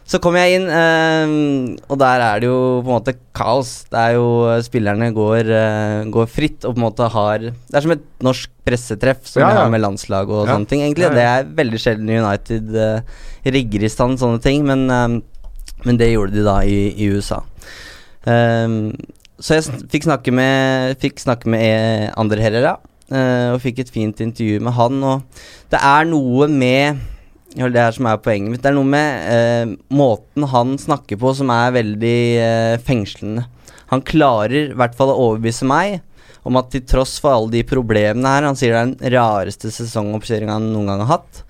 Så 0.05 0.19
kom 0.21 0.35
jeg 0.37 0.57
inn, 0.59 0.65
eh, 0.67 1.77
og 1.89 1.99
der 2.01 2.21
er 2.21 2.41
det 2.43 2.49
jo 2.49 2.83
på 2.83 2.91
en 2.91 2.97
måte 2.99 3.15
kaos. 3.39 3.85
Det 3.89 4.01
er 4.01 4.17
jo 4.19 4.25
eh, 4.51 4.59
Spillerne 4.67 5.13
går, 5.15 5.51
eh, 5.57 6.03
går 6.13 6.27
fritt 6.29 6.67
og 6.67 6.75
på 6.75 6.81
en 6.83 6.87
måte 6.89 7.07
har 7.15 7.39
Det 7.39 7.77
er 7.79 7.85
som 7.87 7.95
et 7.95 8.03
norsk 8.21 8.51
pressetreff 8.67 9.23
som 9.31 9.41
Ja, 9.45 9.49
ja. 9.55 9.61
har 9.63 9.71
med 9.71 9.81
landslag 9.81 10.29
og 10.29 10.47
Ja. 10.49 10.55
sånne 10.57 10.69
ting, 10.69 10.83
egentlig. 10.83 11.09
Det 11.15 11.23
er 11.25 11.45
veldig 11.45 11.81
sjelden 11.81 12.11
United 12.11 12.75
eh, 12.75 13.01
rigger 13.47 13.85
i 13.87 13.93
stand 13.95 14.19
sånne 14.19 14.43
ting, 14.43 14.67
men, 14.67 14.85
eh, 14.91 15.21
men 15.87 15.97
det 15.97 16.13
gjorde 16.13 16.35
de 16.35 16.45
da 16.45 16.59
i, 16.67 16.93
i 16.99 17.09
USA. 17.15 17.41
Ehm, 18.27 18.93
så 19.43 19.57
jeg 19.57 19.65
sn- 19.67 19.87
fikk 19.91 20.05
snakke 20.07 20.33
med 20.35 20.99
Fikk 21.03 21.19
snakke 21.23 21.47
med 21.51 22.13
andre 22.17 22.39
Herrera, 22.43 22.77
eh, 23.11 23.49
og 23.55 23.61
fikk 23.65 23.81
et 23.83 23.91
fint 23.91 24.21
intervju 24.23 24.61
med 24.63 24.73
han. 24.77 25.01
Og 25.03 25.23
det 25.73 25.81
er 25.83 26.05
noe 26.11 26.47
med 26.49 27.01
Det 27.53 27.77
er 27.77 27.93
som 27.93 28.07
er 28.09 28.21
poenget 28.23 28.53
mitt. 28.53 28.63
Det 28.65 28.71
er 28.71 28.77
noe 28.79 28.89
med 28.89 29.27
eh, 29.29 29.75
måten 29.93 30.47
han 30.49 30.77
snakker 30.81 31.19
på 31.21 31.35
som 31.37 31.51
er 31.53 31.75
veldig 31.75 32.21
eh, 32.41 32.77
fengslende. 32.81 33.45
Han 33.93 34.05
klarer 34.09 34.71
i 34.71 34.79
hvert 34.79 34.97
fall 34.97 35.13
å 35.13 35.19
overbevise 35.27 35.69
meg 35.69 36.01
om 36.49 36.57
at 36.59 36.73
til 36.73 36.83
tross 36.89 37.19
for 37.23 37.37
alle 37.37 37.53
de 37.53 37.61
problemene 37.67 38.27
her 38.27 38.47
Han 38.49 38.57
sier 38.59 38.73
det 38.73 38.81
er 38.81 38.89
den 38.89 39.15
rareste 39.15 39.71
sesongoppkjøringa 39.71 40.57
han 40.57 40.73
noen 40.73 40.89
gang 40.91 41.05
har 41.05 41.19
hatt. 41.19 41.43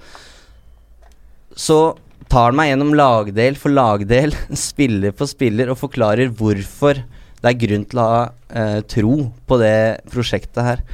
Så 1.55 1.95
tar 2.33 2.51
han 2.51 2.59
meg 2.59 2.73
gjennom 2.73 2.93
lagdel 2.99 3.57
for 3.61 3.73
lagdel, 3.73 4.35
spiller 4.69 5.15
for 5.17 5.31
spiller, 5.31 5.71
og 5.71 5.81
forklarer 5.81 6.35
hvorfor 6.35 6.99
det 7.43 7.51
er 7.51 7.59
grunn 7.59 7.87
til 7.91 7.99
å 7.99 8.11
ha 8.11 8.21
eh, 8.55 8.79
tro 8.91 9.17
på 9.47 9.59
det 9.63 10.03
prosjektet 10.11 10.63
her. 10.67 10.85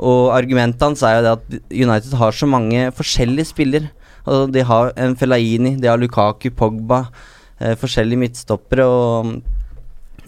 Og 0.00 0.30
argumentet 0.32 0.84
hans 0.84 1.02
er 1.04 1.18
jo 1.18 1.24
det 1.24 1.32
at 1.36 1.72
United 1.72 2.12
har 2.20 2.36
så 2.36 2.48
mange 2.48 2.88
forskjellige 2.96 3.52
spillere. 3.52 3.90
Altså, 4.30 4.50
de 4.54 4.62
har 4.66 4.92
en 4.94 5.16
Fellaini, 5.18 5.74
de 5.80 5.90
har 5.90 5.98
Lukaku, 5.98 6.52
Pogba, 6.54 7.04
eh, 7.58 7.74
forskjellige 7.78 8.22
midtstoppere 8.22 8.86
og, 8.86 9.32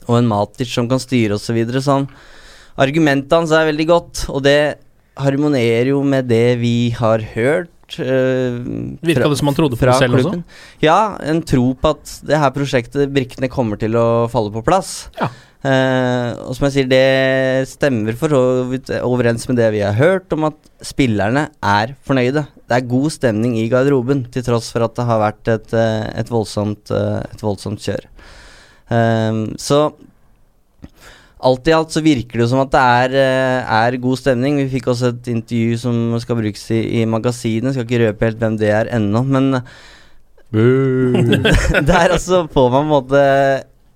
og 0.09 0.17
en 0.19 0.31
Matic 0.31 0.73
som 0.73 0.89
kan 0.91 1.03
styre 1.03 1.39
osv. 1.39 1.47
Så 1.47 1.57
videre, 1.57 1.83
sånn. 1.85 2.09
Argumentet 2.83 3.37
hans 3.37 3.53
er 3.55 3.69
veldig 3.69 3.87
godt, 3.87 4.25
og 4.33 4.43
det 4.47 4.81
harmonerer 5.21 5.93
jo 5.93 6.01
med 6.03 6.27
det 6.33 6.59
vi 6.63 6.91
har 6.97 7.23
hørt. 7.35 7.71
Uh, 7.93 8.65
Virka 9.05 9.29
det 9.29 9.37
som 9.37 9.51
han 9.51 9.57
trodde 9.57 9.77
på 9.77 9.85
det 9.85 9.97
selv 10.01 10.17
også? 10.17 10.39
Ja, 10.81 11.19
en 11.29 11.43
tro 11.45 11.75
på 11.77 11.91
at 11.93 12.15
det 12.25 12.39
her 12.41 12.53
prosjektet, 12.55 13.11
brikkene 13.13 13.53
kommer 13.53 13.77
til 13.81 13.99
å 14.01 14.27
falle 14.33 14.51
på 14.55 14.65
plass. 14.65 15.13
Ja. 15.21 15.29
Eh, 15.63 16.31
og 16.43 16.57
som 16.59 16.67
jeg 16.67 16.75
sier, 16.75 16.87
det 16.91 17.69
stemmer 17.71 18.17
for 18.19 18.35
så 18.35 18.43
vidt 18.67 18.91
overens 18.99 19.47
med 19.47 19.61
det 19.61 19.69
vi 19.77 19.83
har 19.85 19.95
hørt 19.95 20.33
om 20.35 20.49
at 20.49 20.57
spillerne 20.83 21.47
er 21.63 21.95
fornøyde. 22.03 22.43
Det 22.67 22.79
er 22.79 22.89
god 22.91 23.13
stemning 23.15 23.55
i 23.61 23.69
garderoben, 23.71 24.25
til 24.35 24.43
tross 24.47 24.73
for 24.75 24.83
at 24.87 24.97
det 24.99 25.07
har 25.07 25.23
vært 25.23 25.53
et, 25.55 25.75
eh, 25.79 26.09
et, 26.19 26.33
voldsomt, 26.33 26.91
eh, 26.91 27.21
et 27.31 27.45
voldsomt 27.47 27.83
kjør. 27.83 28.09
Eh, 28.91 29.45
så 29.59 29.85
Alt 31.43 31.67
i 31.67 31.73
alt 31.75 31.91
så 31.91 31.99
virker 31.99 32.39
det 32.39 32.45
jo 32.45 32.53
som 32.53 32.61
at 32.63 32.71
det 32.71 32.81
er, 32.81 33.15
eh, 33.19 33.71
er 33.91 33.97
god 33.99 34.19
stemning. 34.21 34.61
Vi 34.61 34.79
fikk 34.79 34.93
også 34.93 35.09
et 35.11 35.27
intervju 35.27 35.79
som 35.81 35.97
skal 36.23 36.39
brukes 36.39 36.71
i, 36.71 37.01
i 37.01 37.05
magasinet. 37.05 37.75
Skal 37.75 37.83
ikke 37.83 37.99
røpe 38.05 38.29
helt 38.29 38.39
hvem 38.39 38.59
det 38.61 38.71
er 38.71 38.87
ennå, 38.95 39.25
men 39.27 39.49
der 41.89 42.13
altså 42.13 42.47
får 42.47 42.71
man 42.71 42.79
på 42.79 42.85
en 42.85 42.93
måte 42.93 43.23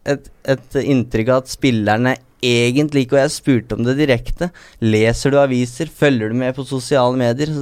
et, 0.07 0.31
et 0.47 0.81
inntrykk 0.83 1.33
av 1.33 1.45
at 1.45 1.53
spillerne 1.53 2.17
egentlig 2.47 3.07
ikke, 3.07 3.17
og 3.17 3.25
jeg 3.25 3.35
spurte 3.35 3.77
om 3.77 3.87
det 3.87 3.97
direkte, 3.99 4.51
leser 4.85 5.33
du 5.33 5.41
aviser, 5.41 5.91
følger 5.91 6.31
du 6.31 6.39
med 6.39 6.55
på 6.57 6.67
sosiale 6.69 7.17
medier? 7.19 7.53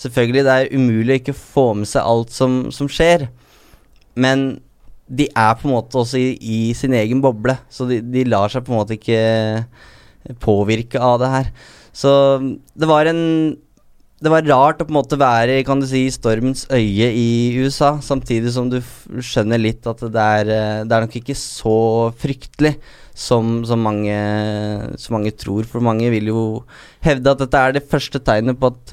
Selvfølgelig, 0.00 0.44
det 0.46 0.56
er 0.56 0.74
umulig 0.74 1.14
å 1.14 1.20
ikke 1.20 1.36
få 1.36 1.66
med 1.78 1.88
seg 1.90 2.06
alt 2.06 2.34
som, 2.34 2.62
som 2.74 2.90
skjer, 2.90 3.28
men 4.20 4.60
de 5.10 5.26
er 5.28 5.56
på 5.58 5.66
en 5.66 5.74
måte 5.74 5.98
også 5.98 6.20
i, 6.20 6.34
i 6.38 6.60
sin 6.76 6.94
egen 6.94 7.22
boble, 7.22 7.56
så 7.72 7.86
de, 7.88 7.98
de 8.02 8.26
lar 8.28 8.52
seg 8.52 8.64
på 8.66 8.74
en 8.74 8.80
måte 8.82 8.96
ikke 8.98 10.36
påvirke 10.42 11.00
av 11.02 11.18
det 11.22 11.30
her. 11.32 11.50
Så 11.96 12.12
det 12.78 12.88
var 12.88 13.10
en 13.10 13.22
det 14.20 14.28
var 14.32 14.44
rart 14.44 14.82
å 14.82 14.84
på 14.84 14.92
en 14.92 14.98
måte 14.98 15.16
være 15.20 15.62
kan 15.64 15.80
du 15.80 15.86
si, 15.88 16.02
i 16.06 16.12
stormens 16.12 16.66
øye 16.68 17.06
i 17.16 17.28
USA, 17.56 17.94
samtidig 18.04 18.52
som 18.52 18.68
du 18.68 18.76
skjønner 19.24 19.60
litt 19.60 19.86
at 19.88 20.02
det 20.12 20.24
er, 20.40 20.50
eh, 20.52 20.80
det 20.84 20.92
er 20.96 21.06
nok 21.06 21.16
ikke 21.22 21.36
så 21.38 21.76
fryktelig 22.20 22.74
som, 23.16 23.62
som, 23.68 23.80
mange, 23.80 24.16
som 25.00 25.16
mange 25.16 25.32
tror. 25.36 25.64
For 25.68 25.80
mange 25.84 26.10
vil 26.12 26.28
jo 26.32 26.42
hevde 27.04 27.32
at 27.32 27.40
dette 27.46 27.62
er 27.64 27.76
det 27.78 27.86
første 27.88 28.20
tegnet 28.24 28.60
på, 28.60 28.70
at, 28.74 28.92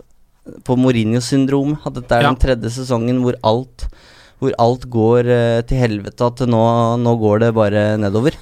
på 0.68 0.78
Mourinho-syndromet. 0.80 1.84
At 1.88 2.00
dette 2.00 2.16
er 2.18 2.28
Ja. 2.28 2.32
den 2.32 2.40
tredje 2.42 2.72
sesongen 2.80 3.20
hvor 3.24 3.36
alt, 3.44 3.88
hvor 4.40 4.56
alt 4.64 4.88
går 4.90 5.28
eh, 5.28 5.62
til 5.68 5.84
helvete, 5.84 6.24
at 6.24 6.48
nå, 6.48 6.64
nå 7.04 7.16
går 7.20 7.44
det 7.46 7.52
bare 7.58 7.86
nedover. 8.00 8.36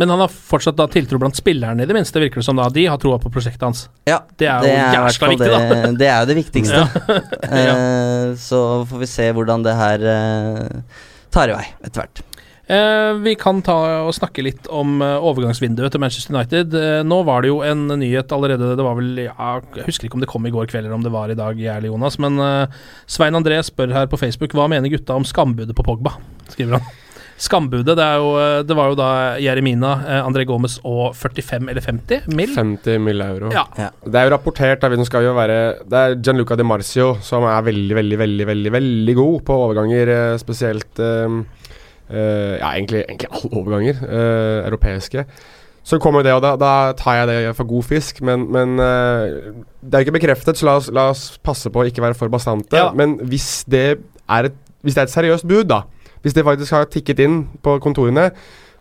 Men 0.00 0.08
han 0.08 0.22
har 0.22 0.30
fortsatt 0.32 0.78
da 0.78 0.86
tiltro 0.88 1.18
blant 1.20 1.36
spillerne, 1.36 1.84
i 1.84 1.88
det 1.88 1.92
minste, 1.92 2.22
virker 2.22 2.40
det 2.40 2.46
som. 2.46 2.56
da 2.56 2.70
De 2.72 2.86
har 2.88 2.96
troa 3.00 3.18
på 3.20 3.28
prosjektet 3.32 3.66
hans. 3.66 3.82
Ja, 4.08 4.22
Det 4.40 4.48
er 4.48 4.64
jo 4.64 4.70
jævla 4.72 5.28
viktig, 5.28 5.36
det, 5.42 5.50
da. 5.52 5.90
Det, 5.92 6.06
er 6.08 6.22
jo 6.22 6.30
det 6.30 6.36
viktigste. 6.40 6.80
Ja. 7.50 7.74
Eh, 7.74 8.32
så 8.40 8.60
får 8.88 9.02
vi 9.02 9.08
se 9.10 9.26
hvordan 9.36 9.64
det 9.66 9.74
her 9.76 10.04
eh, 10.08 11.00
tar 11.34 11.52
i 11.52 11.56
vei 11.58 11.66
etter 11.84 12.00
hvert. 12.00 12.22
Eh, 12.70 13.10
vi 13.26 13.34
kan 13.36 13.60
ta 13.66 13.76
og 14.06 14.14
snakke 14.16 14.44
litt 14.46 14.70
om 14.72 15.02
overgangsvinduet 15.02 15.92
til 15.92 16.00
Manchester 16.00 16.38
United. 16.38 16.78
Nå 17.04 17.20
var 17.28 17.44
det 17.44 17.52
jo 17.52 17.60
en 17.66 17.84
nyhet 18.00 18.32
allerede 18.32 18.72
Det 18.78 18.86
var 18.86 18.96
vel 18.96 19.24
ja, 19.26 19.50
Jeg 19.76 19.88
husker 19.90 20.08
ikke 20.08 20.20
om 20.20 20.24
det 20.24 20.30
kom 20.32 20.48
i 20.48 20.54
går 20.54 20.70
kveld 20.70 20.86
eller 20.86 20.96
om 20.96 21.04
det 21.04 21.12
var 21.12 21.28
i 21.28 21.36
dag, 21.36 21.60
Jonas. 21.90 22.16
Men 22.22 22.40
Svein 23.10 23.36
André 23.36 23.60
spør 23.68 23.92
her 23.98 24.08
på 24.08 24.20
Facebook 24.22 24.56
hva 24.56 24.70
mener 24.70 24.92
gutta 24.96 25.18
om 25.18 25.28
skambudet 25.28 25.76
på 25.76 25.84
Pogba. 25.84 26.16
Skriver 26.54 26.78
han. 26.78 27.00
Skambudet, 27.40 27.94
det, 27.96 28.04
er 28.04 28.18
jo, 28.20 28.32
eh, 28.36 28.58
det 28.68 28.76
var 28.76 28.90
jo 28.92 28.96
da 28.98 29.06
Jeremina, 29.40 29.94
eh, 30.04 30.18
André 30.26 30.44
Gomez 30.44 30.74
og 30.84 31.14
45 31.16 31.70
eller 31.72 31.80
50 31.80 32.26
mill. 32.36 32.50
50 32.52 32.98
mill. 33.00 33.22
euro. 33.24 33.48
Ja. 33.54 33.64
Det 34.04 34.12
er 34.20 34.26
jo 34.28 34.32
rapportert 34.34 34.82
da, 34.82 34.90
vi 34.92 35.04
skal 35.08 35.24
jo 35.24 35.32
være 35.36 35.56
Det 35.88 36.00
er 36.02 36.16
Gianluca 36.20 36.56
Di 36.58 36.66
Marcio 36.68 37.14
som 37.24 37.46
er 37.48 37.62
veldig, 37.64 37.96
veldig, 37.96 38.18
veldig 38.20 38.46
veldig, 38.50 38.72
veldig 38.76 39.14
god 39.16 39.38
på 39.48 39.56
overganger, 39.64 40.12
eh, 40.16 40.34
spesielt 40.42 41.00
eh, 41.00 41.38
eh, 42.10 42.58
Ja, 42.60 42.74
egentlig, 42.74 43.06
egentlig 43.08 43.30
alle 43.32 43.62
overganger. 43.62 44.02
eh, 44.04 44.66
europeiske. 44.68 45.24
Så 45.82 45.96
kommer 45.98 46.22
det, 46.22 46.34
og 46.36 46.42
da, 46.44 46.52
da 46.60 46.92
tar 46.92 47.22
jeg 47.22 47.28
det 47.30 47.56
for 47.56 47.64
god 47.64 47.86
fisk, 47.88 48.20
men, 48.20 48.44
men 48.52 48.76
Det 48.76 49.94
er 49.96 50.02
jo 50.02 50.10
ikke 50.10 50.18
bekreftet, 50.18 50.60
så 50.60 50.66
la 50.68 50.74
oss, 50.76 50.90
la 50.92 51.06
oss 51.14 51.38
passe 51.42 51.72
på 51.72 51.80
å 51.80 51.86
ikke 51.88 52.04
være 52.04 52.18
for 52.18 52.28
bastante. 52.28 52.76
Ja. 52.76 52.90
Men 52.92 53.16
hvis 53.32 53.64
det, 53.64 53.96
er 54.28 54.50
et, 54.50 54.60
hvis 54.84 54.94
det 54.94 55.06
er 55.06 55.08
et 55.08 55.14
seriøst 55.16 55.48
bud, 55.48 55.64
da 55.72 55.80
Hvis 56.22 56.34
det 56.36 56.44
faktisk 56.44 56.72
har 56.76 56.84
tikket 56.92 57.22
inn 57.24 57.38
på 57.64 57.78
kontorene, 57.80 58.30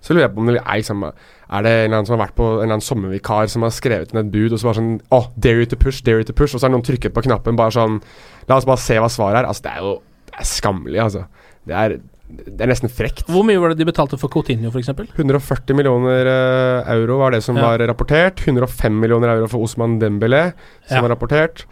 så 0.01 0.13
lurer 0.15 0.27
jeg 0.27 0.33
på 0.35 0.39
om 0.43 0.47
det 0.47 0.57
er, 0.61 0.77
liksom, 0.79 1.01
er 1.03 1.63
det 1.65 1.71
en 1.71 1.79
eller 1.85 1.97
annen 1.97 2.07
som 2.07 2.15
har 2.17 2.21
vært 2.27 2.35
på 2.37 2.45
en 2.47 2.53
eller 2.61 2.73
annen 2.77 2.85
sommervikar 2.85 3.49
som 3.51 3.65
har 3.67 3.73
skrevet 3.75 4.13
inn 4.13 4.21
et 4.21 4.29
bud, 4.31 4.53
og 4.55 4.59
så 4.61 4.69
bare 4.69 4.79
sånn 4.79 4.93
oh, 5.15 5.25
dare 5.35 5.63
you 5.63 5.67
to 5.67 5.75
push, 5.79 5.99
dare 6.07 6.21
you 6.23 6.27
to 6.29 6.35
push, 6.35 6.53
og 6.55 6.61
så 6.61 6.67
har 6.69 6.71
noen 6.75 6.85
trykket 6.87 7.11
på 7.15 7.23
knappen 7.27 7.57
bare 7.59 7.75
sånn 7.75 7.99
La 8.47 8.55
oss 8.57 8.65
bare 8.65 8.81
se 8.81 8.95
hva 8.97 9.09
svaret 9.11 9.43
er. 9.43 9.49
Altså, 9.51 9.61
det 9.67 9.73
er 9.75 9.83
jo 9.83 9.91
det 10.31 10.39
er 10.39 10.47
skammelig, 10.47 10.99
altså. 11.03 11.25
Det 11.67 11.75
er, 11.75 11.93
det 12.47 12.63
er 12.63 12.69
nesten 12.71 12.89
frekt. 12.89 13.27
Hvor 13.29 13.43
mye 13.45 13.59
var 13.61 13.73
det 13.73 13.77
de 13.81 13.85
betalte 13.91 14.17
for 14.17 14.31
Coutinho, 14.33 14.71
f.eks.? 14.71 14.89
140 15.19 15.75
millioner 15.77 16.29
eh, 16.31 16.89
euro 16.95 17.19
var 17.19 17.35
det 17.35 17.43
som 17.45 17.57
Ja. 17.59 17.67
var 17.67 17.83
rapportert. 17.91 18.39
105 18.47 18.95
millioner 19.03 19.35
euro 19.35 19.47
for 19.51 19.61
Osman 19.67 19.99
Dembélé, 20.01 20.53
som 20.87 20.95
Ja. 20.97 21.01
var 21.03 21.09
rapportert. 21.13 21.65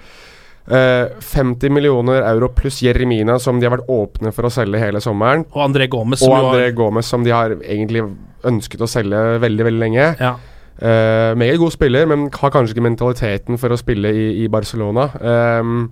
Eh, 0.67 1.07
50 1.23 1.71
millioner 1.71 2.25
euro 2.27 2.49
pluss 2.51 2.81
Jeremina, 2.83 3.37
som 3.39 3.59
de 3.59 3.69
har 3.69 3.77
vært 3.77 3.87
åpne 3.87 4.33
for 4.35 4.49
å 4.49 4.51
selge 4.51 4.81
hele 4.81 4.99
sommeren. 5.03 5.45
Og 5.53 5.63
André 5.63 5.87
Gomez, 5.87 6.19
Og 6.21 6.27
som 6.27 6.35
André 6.35 6.67
har 6.67 6.75
Gomez, 6.75 7.07
som 7.07 7.23
de 7.23 7.31
har 7.31 7.55
egentlig 7.61 8.03
ønsket 8.47 8.83
å 8.83 8.89
selge 8.91 9.23
veldig, 9.43 9.67
veldig 9.71 9.83
lenge. 9.85 10.13
ja. 10.19 10.35
Uh, 10.77 11.33
meget 11.33 11.57
god 11.57 11.71
spiller, 11.73 12.05
men 12.05 12.27
har 12.29 12.51
kanskje 12.53 12.75
ikke 12.75 12.83
mentaliteten 12.85 13.57
for 13.57 13.73
å 13.73 13.79
spille 13.81 14.11
i, 14.13 14.25
i 14.43 14.47
Barcelona. 14.47 15.07
Um, 15.17 15.87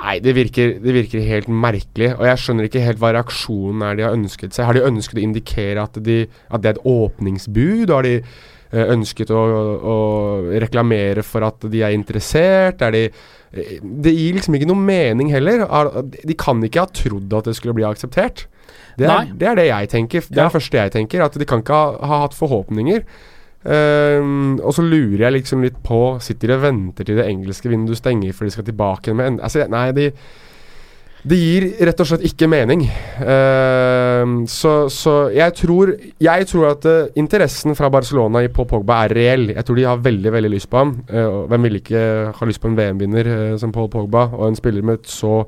nei, 0.00 0.14
det 0.24 0.32
virker, 0.32 0.78
det 0.80 0.94
virker 0.96 1.26
helt 1.26 1.50
merkelig, 1.52 2.14
og 2.14 2.24
jeg 2.24 2.40
skjønner 2.40 2.70
ikke 2.70 2.86
helt 2.86 3.02
hva 3.02 3.10
reaksjonen 3.18 3.84
er 3.84 3.98
de 3.98 4.06
har 4.06 4.16
ønsket 4.16 4.56
seg. 4.56 4.64
Har 4.64 4.78
de 4.78 4.86
ønsket 4.88 5.20
å 5.20 5.24
indikere 5.26 5.84
at, 5.84 6.00
de, 6.00 6.22
at 6.48 6.64
det 6.64 6.72
er 6.72 6.78
et 6.78 6.88
åpningsbud? 6.88 7.92
Har 7.92 8.08
de 8.08 8.14
eh, 8.16 8.86
ønsket 8.96 9.34
å, 9.36 9.44
å 9.76 9.98
reklamere 10.64 11.26
for 11.26 11.44
at 11.50 11.68
de 11.68 11.84
er 11.84 11.92
interessert? 11.92 12.80
Er 12.80 12.96
de 12.96 13.04
Det 13.52 14.12
gir 14.16 14.34
liksom 14.38 14.54
ikke 14.56 14.68
noe 14.70 14.80
mening 14.80 15.28
heller. 15.32 15.66
De 16.24 16.34
kan 16.40 16.62
ikke 16.64 16.80
ha 16.86 16.88
trodd 16.88 17.32
at 17.36 17.44
det 17.50 17.56
skulle 17.58 17.74
bli 17.76 17.84
akseptert. 17.84 18.46
Det 18.96 19.06
er, 19.08 19.28
det 19.36 19.46
er 19.48 19.54
det 19.56 19.66
jeg 19.68 19.88
tenker. 19.92 20.20
Det 20.28 20.36
er 20.38 20.42
Ja. 20.42 20.48
det 20.48 20.56
første 20.56 20.78
jeg 20.78 20.92
tenker. 20.92 21.22
At 21.24 21.36
de 21.38 21.44
kan 21.48 21.60
ikke 21.60 21.72
ha, 21.76 21.92
ha 22.06 22.20
hatt 22.26 22.34
forhåpninger. 22.36 23.04
Um, 23.62 24.58
og 24.58 24.72
så 24.74 24.82
lurer 24.82 25.20
jeg 25.28 25.32
liksom 25.36 25.60
litt 25.62 25.76
på 25.86 26.18
Sitter 26.18 26.50
de 26.50 26.54
og 26.56 26.62
venter 26.64 27.06
til 27.06 27.14
det 27.20 27.28
engelske 27.30 27.70
vinduet 27.70 28.00
stenger 28.00 28.32
før 28.34 28.48
de 28.48 28.54
skal 28.56 28.64
tilbake 28.66 29.06
igjen 29.06 29.16
med 29.20 29.28
en 29.28 29.36
altså, 29.46 29.68
Nei, 29.70 29.84
de 29.94 30.08
det 31.22 31.38
gir 31.38 31.66
rett 31.86 32.00
og 32.02 32.08
slett 32.08 32.24
ikke 32.26 32.48
mening. 32.50 32.82
Uh, 33.20 34.42
så, 34.50 34.72
så 34.90 35.14
jeg 35.30 35.54
tror 35.60 35.92
Jeg 36.22 36.48
tror 36.50 36.70
at 36.72 36.88
uh, 36.88 37.12
interessen 37.18 37.78
fra 37.78 37.90
Barcelona 37.94 38.42
i 38.42 38.50
Paul 38.50 38.66
Pogba 38.70 39.04
er 39.04 39.14
reell. 39.18 39.46
Jeg 39.54 39.64
tror 39.68 39.78
de 39.78 39.86
har 39.86 40.02
veldig 40.02 40.34
veldig 40.34 40.50
lyst 40.56 40.70
på 40.72 40.82
ham. 40.82 40.96
Uh, 41.12 41.44
hvem 41.52 41.68
vil 41.68 41.80
ikke 41.82 42.02
ha 42.34 42.50
lyst 42.50 42.62
på 42.62 42.72
en 42.72 42.76
VM-vinner 42.78 43.32
som 43.62 43.74
Paul 43.74 43.90
Pogba, 43.92 44.30
og 44.32 44.48
en 44.48 44.58
spiller 44.58 44.82
med 44.82 45.02
et 45.02 45.10
så 45.10 45.42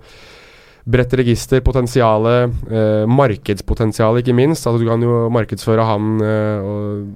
bredt 0.84 1.14
register, 1.16 1.62
potensialet, 1.64 2.52
eh, 2.70 3.04
markedspotensialet 3.08 4.20
ikke 4.20 4.36
minst. 4.36 4.66
Altså, 4.66 4.82
du 4.82 4.88
kan 4.88 5.02
jo 5.02 5.28
markedsføre 5.32 5.84
han 5.88 6.20
eh, 6.20 6.72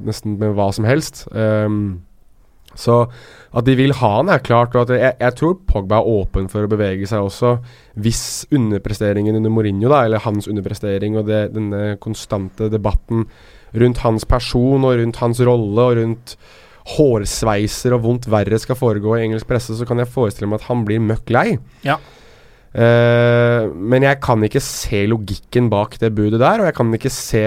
nesten 0.09 0.38
med 0.40 0.55
hva 0.57 0.71
som 0.73 0.88
helst. 0.88 1.27
Ehm, 1.37 2.01
så 2.75 3.07
at 3.56 3.64
de 3.64 3.74
vil 3.78 3.94
ha 3.96 4.11
han 4.18 4.28
er 4.32 4.42
klart, 4.44 4.76
og 4.76 4.87
at 4.87 5.00
jeg, 5.00 5.14
jeg 5.22 5.37
tror 5.38 5.54
Pogba 5.68 6.02
er 6.02 6.11
åpen 6.20 6.50
for 6.52 6.66
å 6.66 6.70
bevege 6.70 7.08
seg 7.08 7.24
også, 7.24 7.54
hvis 7.96 8.22
underpresteringen 8.54 9.38
under 9.38 9.52
Mourinho, 9.52 9.88
da, 9.88 10.04
eller 10.04 10.24
hans 10.24 10.50
underprestering 10.50 11.16
og 11.16 11.30
det, 11.30 11.46
denne 11.56 11.96
konstante 12.02 12.68
debatten 12.72 13.26
rundt 13.78 14.02
hans 14.04 14.24
person 14.28 14.84
og 14.84 14.98
rundt 15.00 15.20
hans 15.22 15.40
rolle 15.44 15.87
og 15.90 16.00
rundt 16.00 16.37
hårsveiser 16.96 17.92
og 17.96 18.04
vondt 18.04 18.28
verre 18.32 18.61
skal 18.61 18.78
foregå 18.78 19.16
i 19.16 19.26
engelsk 19.26 19.48
presse, 19.48 19.76
så 19.76 19.88
kan 19.88 20.00
jeg 20.00 20.12
forestille 20.12 20.48
meg 20.48 20.62
at 20.62 20.70
han 20.70 20.84
blir 20.88 21.02
møkk 21.04 21.32
lei. 21.34 21.48
Ja. 21.84 21.98
Uh, 22.68 23.72
men 23.72 24.04
jeg 24.04 24.20
kan 24.24 24.42
ikke 24.44 24.62
se 24.62 25.06
logikken 25.08 25.70
bak 25.72 25.96
det 26.00 26.12
budet 26.16 26.40
der, 26.40 26.61
og 26.61 26.68
jeg 26.68 26.76
kan 26.76 26.92
ikke 26.96 27.12
se 27.12 27.44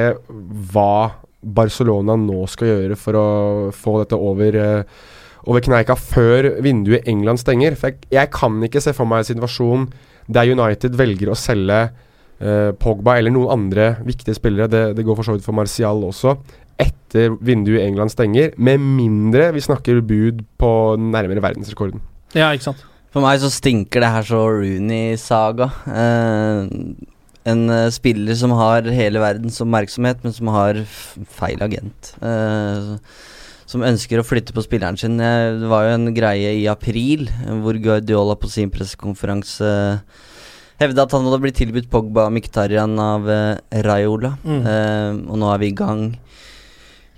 hva 0.73 0.93
Barcelona 1.41 2.17
nå 2.19 2.43
skal 2.49 2.69
gjøre 2.69 2.97
for 2.99 3.17
å 3.17 3.27
få 3.73 3.95
dette 4.03 4.17
over, 4.17 4.57
eh, 4.61 4.99
over 5.47 5.63
kneika 5.65 5.95
før 5.97 6.47
vinduet 6.63 7.05
i 7.05 7.13
England 7.13 7.41
stenger. 7.41 7.75
For 7.79 7.91
jeg, 7.91 8.07
jeg 8.13 8.31
kan 8.33 8.59
ikke 8.67 8.83
se 8.83 8.93
for 8.97 9.09
meg 9.09 9.23
en 9.23 9.31
situasjon 9.31 9.89
der 10.31 10.51
United 10.53 10.95
velger 10.99 11.31
å 11.31 11.37
selge 11.37 11.79
eh, 11.87 12.71
Pogba 12.77 13.17
eller 13.19 13.33
noen 13.33 13.55
andre 13.57 13.93
viktige 14.05 14.37
spillere, 14.37 14.69
det, 14.71 14.83
det 14.97 15.05
går 15.07 15.17
for 15.17 15.27
så 15.27 15.35
vidt 15.35 15.47
for 15.47 15.57
Martial 15.57 16.03
også, 16.07 16.37
etter 16.81 17.35
vinduet 17.43 17.81
i 17.81 17.87
England 17.89 18.13
stenger, 18.13 18.53
med 18.57 18.81
mindre 18.81 19.49
vi 19.55 19.63
snakker 19.63 20.01
bud 20.05 20.45
på 20.61 20.71
nærmere 20.97 21.43
verdensrekorden. 21.43 22.01
ja, 22.37 22.51
ikke 22.53 22.71
sant. 22.71 22.87
For 23.11 23.19
meg 23.19 23.41
så 23.41 23.49
stinker 23.51 23.99
det 23.99 24.09
her 24.13 24.23
så 24.23 24.37
Rooney-saga. 24.47 25.65
Eh, 25.91 26.69
en 27.51 27.63
eh, 27.73 27.89
spiller 27.91 28.37
som 28.39 28.53
har 28.55 28.87
hele 28.87 29.19
verdens 29.19 29.59
oppmerksomhet, 29.63 30.21
men 30.23 30.35
som 30.35 30.51
har 30.55 30.79
f 30.85 31.17
feil 31.35 31.59
agent. 31.65 32.13
Eh, 32.23 32.93
som 33.71 33.85
ønsker 33.87 34.19
å 34.19 34.27
flytte 34.27 34.55
på 34.55 34.65
spilleren 34.65 34.99
sin. 34.99 35.15
Eh, 35.23 35.55
det 35.61 35.71
var 35.71 35.87
jo 35.87 35.95
en 35.95 36.11
greie 36.15 36.57
i 36.59 36.67
april 36.71 37.29
eh, 37.31 37.55
hvor 37.63 37.79
Guardiola 37.79 38.35
på 38.39 38.51
sin 38.51 38.73
pressekonferanse 38.73 39.71
uh, 39.71 40.27
hevda 40.81 41.05
at 41.05 41.15
han 41.15 41.27
hadde 41.27 41.41
blitt 41.43 41.59
tilbudt 41.61 41.89
Pogba 41.91 42.27
og 42.27 42.35
Miktarian 42.35 42.97
av 43.01 43.29
eh, 43.29 43.81
Raiola. 43.85 44.35
Mm. 44.43 44.61
Eh, 44.61 45.09
og 45.29 45.41
nå 45.41 45.51
er 45.53 45.61
vi 45.61 45.71
i 45.71 45.77
gang 45.77 46.05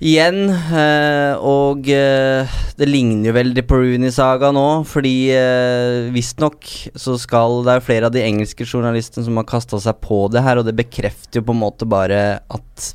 igjen. 0.03 0.49
eh, 0.51 1.39
og 1.39 1.87
eh, 1.91 2.57
det 2.79 2.89
ligner 2.89 3.29
jo 3.29 3.35
veldig 3.37 3.63
på 3.69 3.79
Rooney-saga 3.79 4.51
nå, 4.55 4.65
fordi 4.89 5.15
eh, 5.31 6.09
visstnok 6.11 6.67
så 6.99 7.15
skal 7.21 7.61
Det 7.63 7.77
er 7.77 7.85
flere 7.85 8.09
av 8.09 8.15
de 8.15 8.25
engelske 8.25 8.67
journalistene 8.67 9.23
som 9.27 9.39
har 9.39 9.47
kasta 9.47 9.79
seg 9.79 10.01
på 10.03 10.25
det 10.33 10.43
her, 10.43 10.59
og 10.59 10.67
det 10.67 10.75
bekrefter 10.81 11.39
jo 11.39 11.47
på 11.47 11.55
en 11.55 11.63
måte 11.63 11.87
bare 11.87 12.23
at 12.43 12.91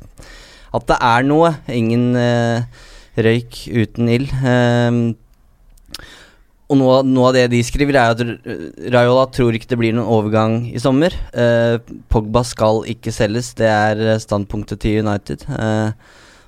At 0.69 0.85
det 0.85 0.99
er 1.01 1.23
noe. 1.25 1.55
Ingen 1.73 2.13
eh, 2.13 2.85
røyk 3.25 3.59
uten 3.73 4.09
ild. 4.11 4.31
Ehm, 4.43 5.01
og 6.69 6.77
noe, 6.77 6.99
noe 7.01 7.31
av 7.31 7.33
det 7.33 7.47
de 7.49 7.59
skriver, 7.65 7.97
er 7.97 8.11
at 8.13 8.91
Raiola 8.93 9.23
tror 9.33 9.55
ikke 9.57 9.71
det 9.71 9.77
blir 9.81 9.95
noen 9.97 10.05
overgang 10.13 10.57
i 10.69 10.77
sommer. 10.81 11.15
Eh, 11.33 11.79
Pogba 12.13 12.43
skal 12.45 12.83
ikke 12.93 13.09
selges, 13.15 13.55
det 13.57 13.65
er 13.69 14.19
standpunktet 14.21 14.77
til 14.83 14.99
United. 15.01 15.47
Eh, 15.49 15.95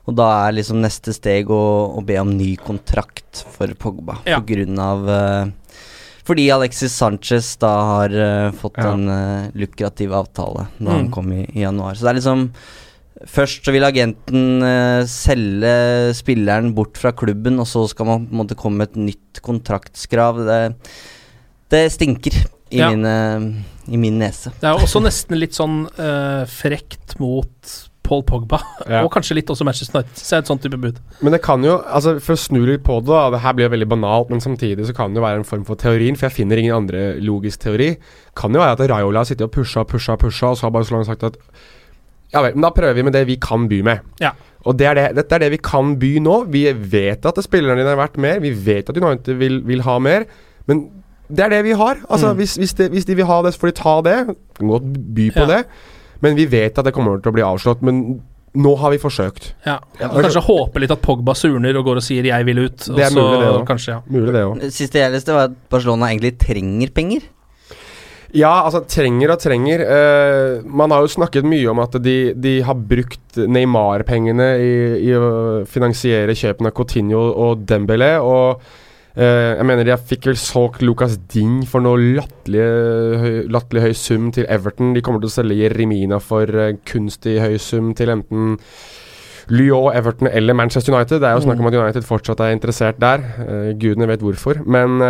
og 0.06 0.16
da 0.18 0.28
er 0.46 0.54
liksom 0.60 0.78
neste 0.82 1.14
steg 1.14 1.50
å, 1.50 1.62
å 1.98 2.04
be 2.06 2.20
om 2.22 2.36
ny 2.38 2.52
kontrakt 2.62 3.42
for 3.56 3.74
Pogba, 3.82 4.20
Ja. 4.30 4.38
på 4.42 4.54
grunn 4.54 4.78
av 4.82 5.10
eh, 5.10 5.52
Fordi 6.22 6.46
Alexis 6.54 6.94
Sanchez 6.94 7.56
da 7.62 7.72
har 7.88 8.14
eh, 8.14 8.52
fått 8.54 8.78
Ja. 8.78 8.92
en 8.94 9.10
eh, 9.10 9.50
lukrativ 9.58 10.14
avtale 10.14 10.68
da 10.78 10.92
han 10.92 11.08
Mm. 11.08 11.12
kom 11.12 11.32
i, 11.34 11.42
i 11.50 11.64
januar. 11.66 11.96
Så 11.98 12.06
det 12.06 12.12
er 12.14 12.20
liksom 12.22 12.44
Først 13.30 13.66
så 13.68 13.74
vil 13.76 13.86
agenten 13.86 14.64
eh, 14.66 15.04
selge 15.10 15.74
spilleren 16.18 16.72
bort 16.78 16.98
fra 16.98 17.12
klubben, 17.14 17.60
og 17.62 17.68
så 17.70 17.84
skal 17.92 18.08
man 18.10 18.26
på 18.28 18.34
en 18.36 18.42
måte 18.44 18.58
komme 18.60 18.82
med 18.82 18.92
et 18.94 19.02
nytt 19.12 19.42
kontraktskrav. 19.46 20.42
Det, 20.48 20.62
det 21.74 21.86
stinker 21.94 22.36
i, 22.72 22.80
Ja. 22.80 22.90
mine, 22.90 23.64
i 23.92 23.98
min 24.00 24.18
nese. 24.22 24.54
Det 24.62 24.68
er 24.70 24.80
også 24.80 25.02
nesten 25.04 25.38
litt 25.40 25.58
sånn 25.58 25.86
uh, 26.00 26.46
frekt 26.48 27.18
mot 27.20 27.74
Paul 28.12 28.24
Pogba, 28.28 28.60
Ja. 28.90 29.04
og 29.06 29.12
kanskje 29.14 29.36
litt 29.38 29.48
også 29.52 29.64
Manchester 29.64 30.00
United. 30.02 30.16
det 30.20 30.38
et 30.40 30.48
sånt 30.48 30.62
type 30.64 30.80
bud. 30.80 30.98
Men 31.22 31.32
det 31.36 31.42
kan 31.44 31.64
jo, 31.64 31.78
altså 31.86 32.18
for 32.20 32.36
å 32.36 32.40
snu 32.40 32.66
litt 32.66 32.84
på 32.84 32.98
det, 33.00 33.08
da, 33.12 33.30
det 33.32 33.40
her 33.44 33.54
blir 33.54 33.68
jo 33.70 33.76
veldig 33.76 33.88
banalt, 33.92 34.30
men 34.30 34.42
samtidig 34.44 34.88
så 34.88 34.96
kan 34.96 35.14
det 35.14 35.22
jo 35.22 35.26
være 35.28 35.40
en 35.44 35.48
form 35.48 35.64
for 35.68 35.76
teorien, 35.80 36.16
for 36.16 36.28
jeg 36.28 36.40
finner 36.42 36.58
ingen 36.60 36.76
andre 36.76 37.22
logisk 37.24 37.60
teori. 37.68 37.94
Kan 38.36 38.52
jo 38.56 38.60
være 38.60 38.76
at 38.80 38.90
Raiola 38.92 39.20
har 39.24 39.30
sittet 39.30 39.48
og 39.48 39.54
pusha 39.56 39.86
og 39.86 39.92
pusha, 39.94 40.18
pusha, 40.18 40.52
og 40.52 40.58
så 40.60 40.68
har 40.68 40.76
Barcelona 40.76 41.08
sagt 41.08 41.24
at 41.24 41.38
Ja 42.34 42.42
vel, 42.46 42.54
men 42.56 42.62
da 42.64 42.70
prøver 42.72 42.94
vi 42.96 43.04
med 43.04 43.14
det 43.14 43.26
vi 43.28 43.36
kan 43.42 43.68
by 43.68 43.82
med. 43.84 44.00
Ja. 44.22 44.32
Og 44.66 44.78
det 44.78 44.88
er 44.88 44.94
det, 44.96 45.06
dette 45.18 45.36
er 45.36 45.40
det 45.40 45.52
vi 45.52 45.58
kan 45.58 45.96
by 46.00 46.20
nå. 46.24 46.36
Vi 46.54 46.64
vet 46.72 47.26
at 47.26 47.36
spillerne 47.44 47.82
dine 47.82 47.92
er 47.92 48.00
verdt 48.00 48.18
mer. 48.22 48.40
Vi 48.40 48.52
vet 48.54 48.90
at 48.90 48.98
United 48.98 49.36
vil, 49.42 49.62
vil 49.66 49.82
ha 49.82 49.98
mer. 50.00 50.24
Men 50.68 50.90
det 51.32 51.40
er 51.46 51.50
det 51.50 51.64
vi 51.66 51.72
har. 51.72 51.98
Altså, 52.10 52.32
Mm. 52.34 52.38
hvis, 52.38 52.56
hvis, 52.58 52.74
de, 52.74 52.90
hvis 52.90 53.06
de 53.06 53.16
vil 53.16 53.26
ha 53.26 53.42
det, 53.42 53.54
så 53.54 53.60
får 53.60 53.72
de 53.72 53.80
ta 53.82 54.02
det. 54.02 54.36
Kan 54.60 54.68
godt 54.68 55.16
by 55.16 55.30
på 55.32 55.40
Ja. 55.48 55.58
det. 55.58 55.66
Men 56.22 56.36
vi 56.36 56.46
vet 56.46 56.78
at 56.78 56.86
det 56.86 56.94
kommer 56.94 57.18
til 57.22 57.32
å 57.32 57.34
bli 57.34 57.42
avslått. 57.42 57.82
Men 57.82 58.22
nå 58.56 58.76
har 58.78 58.92
vi 58.92 58.98
forsøkt. 59.00 59.54
Ja. 59.66 59.80
Og 60.02 60.22
kanskje 60.24 60.44
håpe 60.46 60.80
litt 60.80 60.92
at 60.92 61.02
Pogba 61.02 61.34
surner 61.34 61.76
og 61.80 61.86
går 61.86 61.96
og 61.96 62.04
sier 62.04 62.22
'jeg 62.24 62.46
vil 62.46 62.58
ut'. 62.70 62.96
Det 62.96 63.00
er 63.06 63.10
så 63.10 63.16
mulig, 64.12 64.32
det 64.34 64.44
òg. 64.46 64.62
ja. 64.62 64.70
Siste 64.70 65.00
jeg 65.00 65.12
leste, 65.12 65.34
var 65.34 65.44
at 65.46 65.70
Barcelona 65.70 66.06
egentlig 66.12 66.38
trenger 66.38 66.90
penger. 66.94 67.22
Ja, 68.32 68.52
altså 68.64 68.80
trenger 68.88 69.34
og 69.34 69.42
trenger. 69.44 69.82
Uh, 69.84 70.68
man 70.68 70.94
har 70.94 71.04
jo 71.04 71.12
snakket 71.12 71.48
mye 71.48 71.68
om 71.72 71.82
at 71.84 71.98
de, 72.04 72.32
de 72.40 72.60
har 72.64 72.78
brukt 72.78 73.36
Neymar-pengene 73.36 74.48
i, 74.62 74.76
i 75.10 75.12
å 75.18 75.32
finansiere 75.68 76.36
kjøpene 76.38 76.72
av 76.72 76.78
Coutinho 76.78 77.26
og 77.44 77.66
Dembélé. 77.68 78.14
Og 78.24 78.62
uh, 78.62 79.52
jeg 79.58 79.68
mener 79.68 79.88
de 79.88 79.98
fikk 80.14 80.30
vel 80.32 80.40
solgt 80.40 80.86
Lucas 80.86 81.18
Ding 81.34 81.66
for 81.68 81.84
noe 81.84 82.00
latterlig 82.00 83.84
høy, 83.84 83.92
sum 84.00 84.32
til 84.32 84.48
Everton. 84.48 84.96
De 84.96 85.04
kommer 85.04 85.24
til 85.24 85.32
å 85.32 85.36
selge 85.36 85.60
Jeremina 85.66 86.22
for 86.24 86.48
uh, 86.56 86.72
kunstig 86.88 87.36
høy 87.44 87.60
sum 87.60 87.92
til 88.00 88.14
enten 88.16 88.56
Lyon, 89.52 89.92
Everton 89.98 90.32
eller 90.32 90.56
Manchester 90.56 90.96
United. 90.96 91.20
Det 91.20 91.28
er 91.28 91.36
jo 91.36 91.44
snakk 91.44 91.60
om 91.60 91.68
at 91.68 91.76
United 91.76 92.08
fortsatt 92.08 92.40
er 92.46 92.56
interessert 92.56 93.02
der. 93.02 93.26
Gudene 93.82 94.08
vet 94.08 94.24
hvorfor. 94.24 94.62
Men 94.64 95.02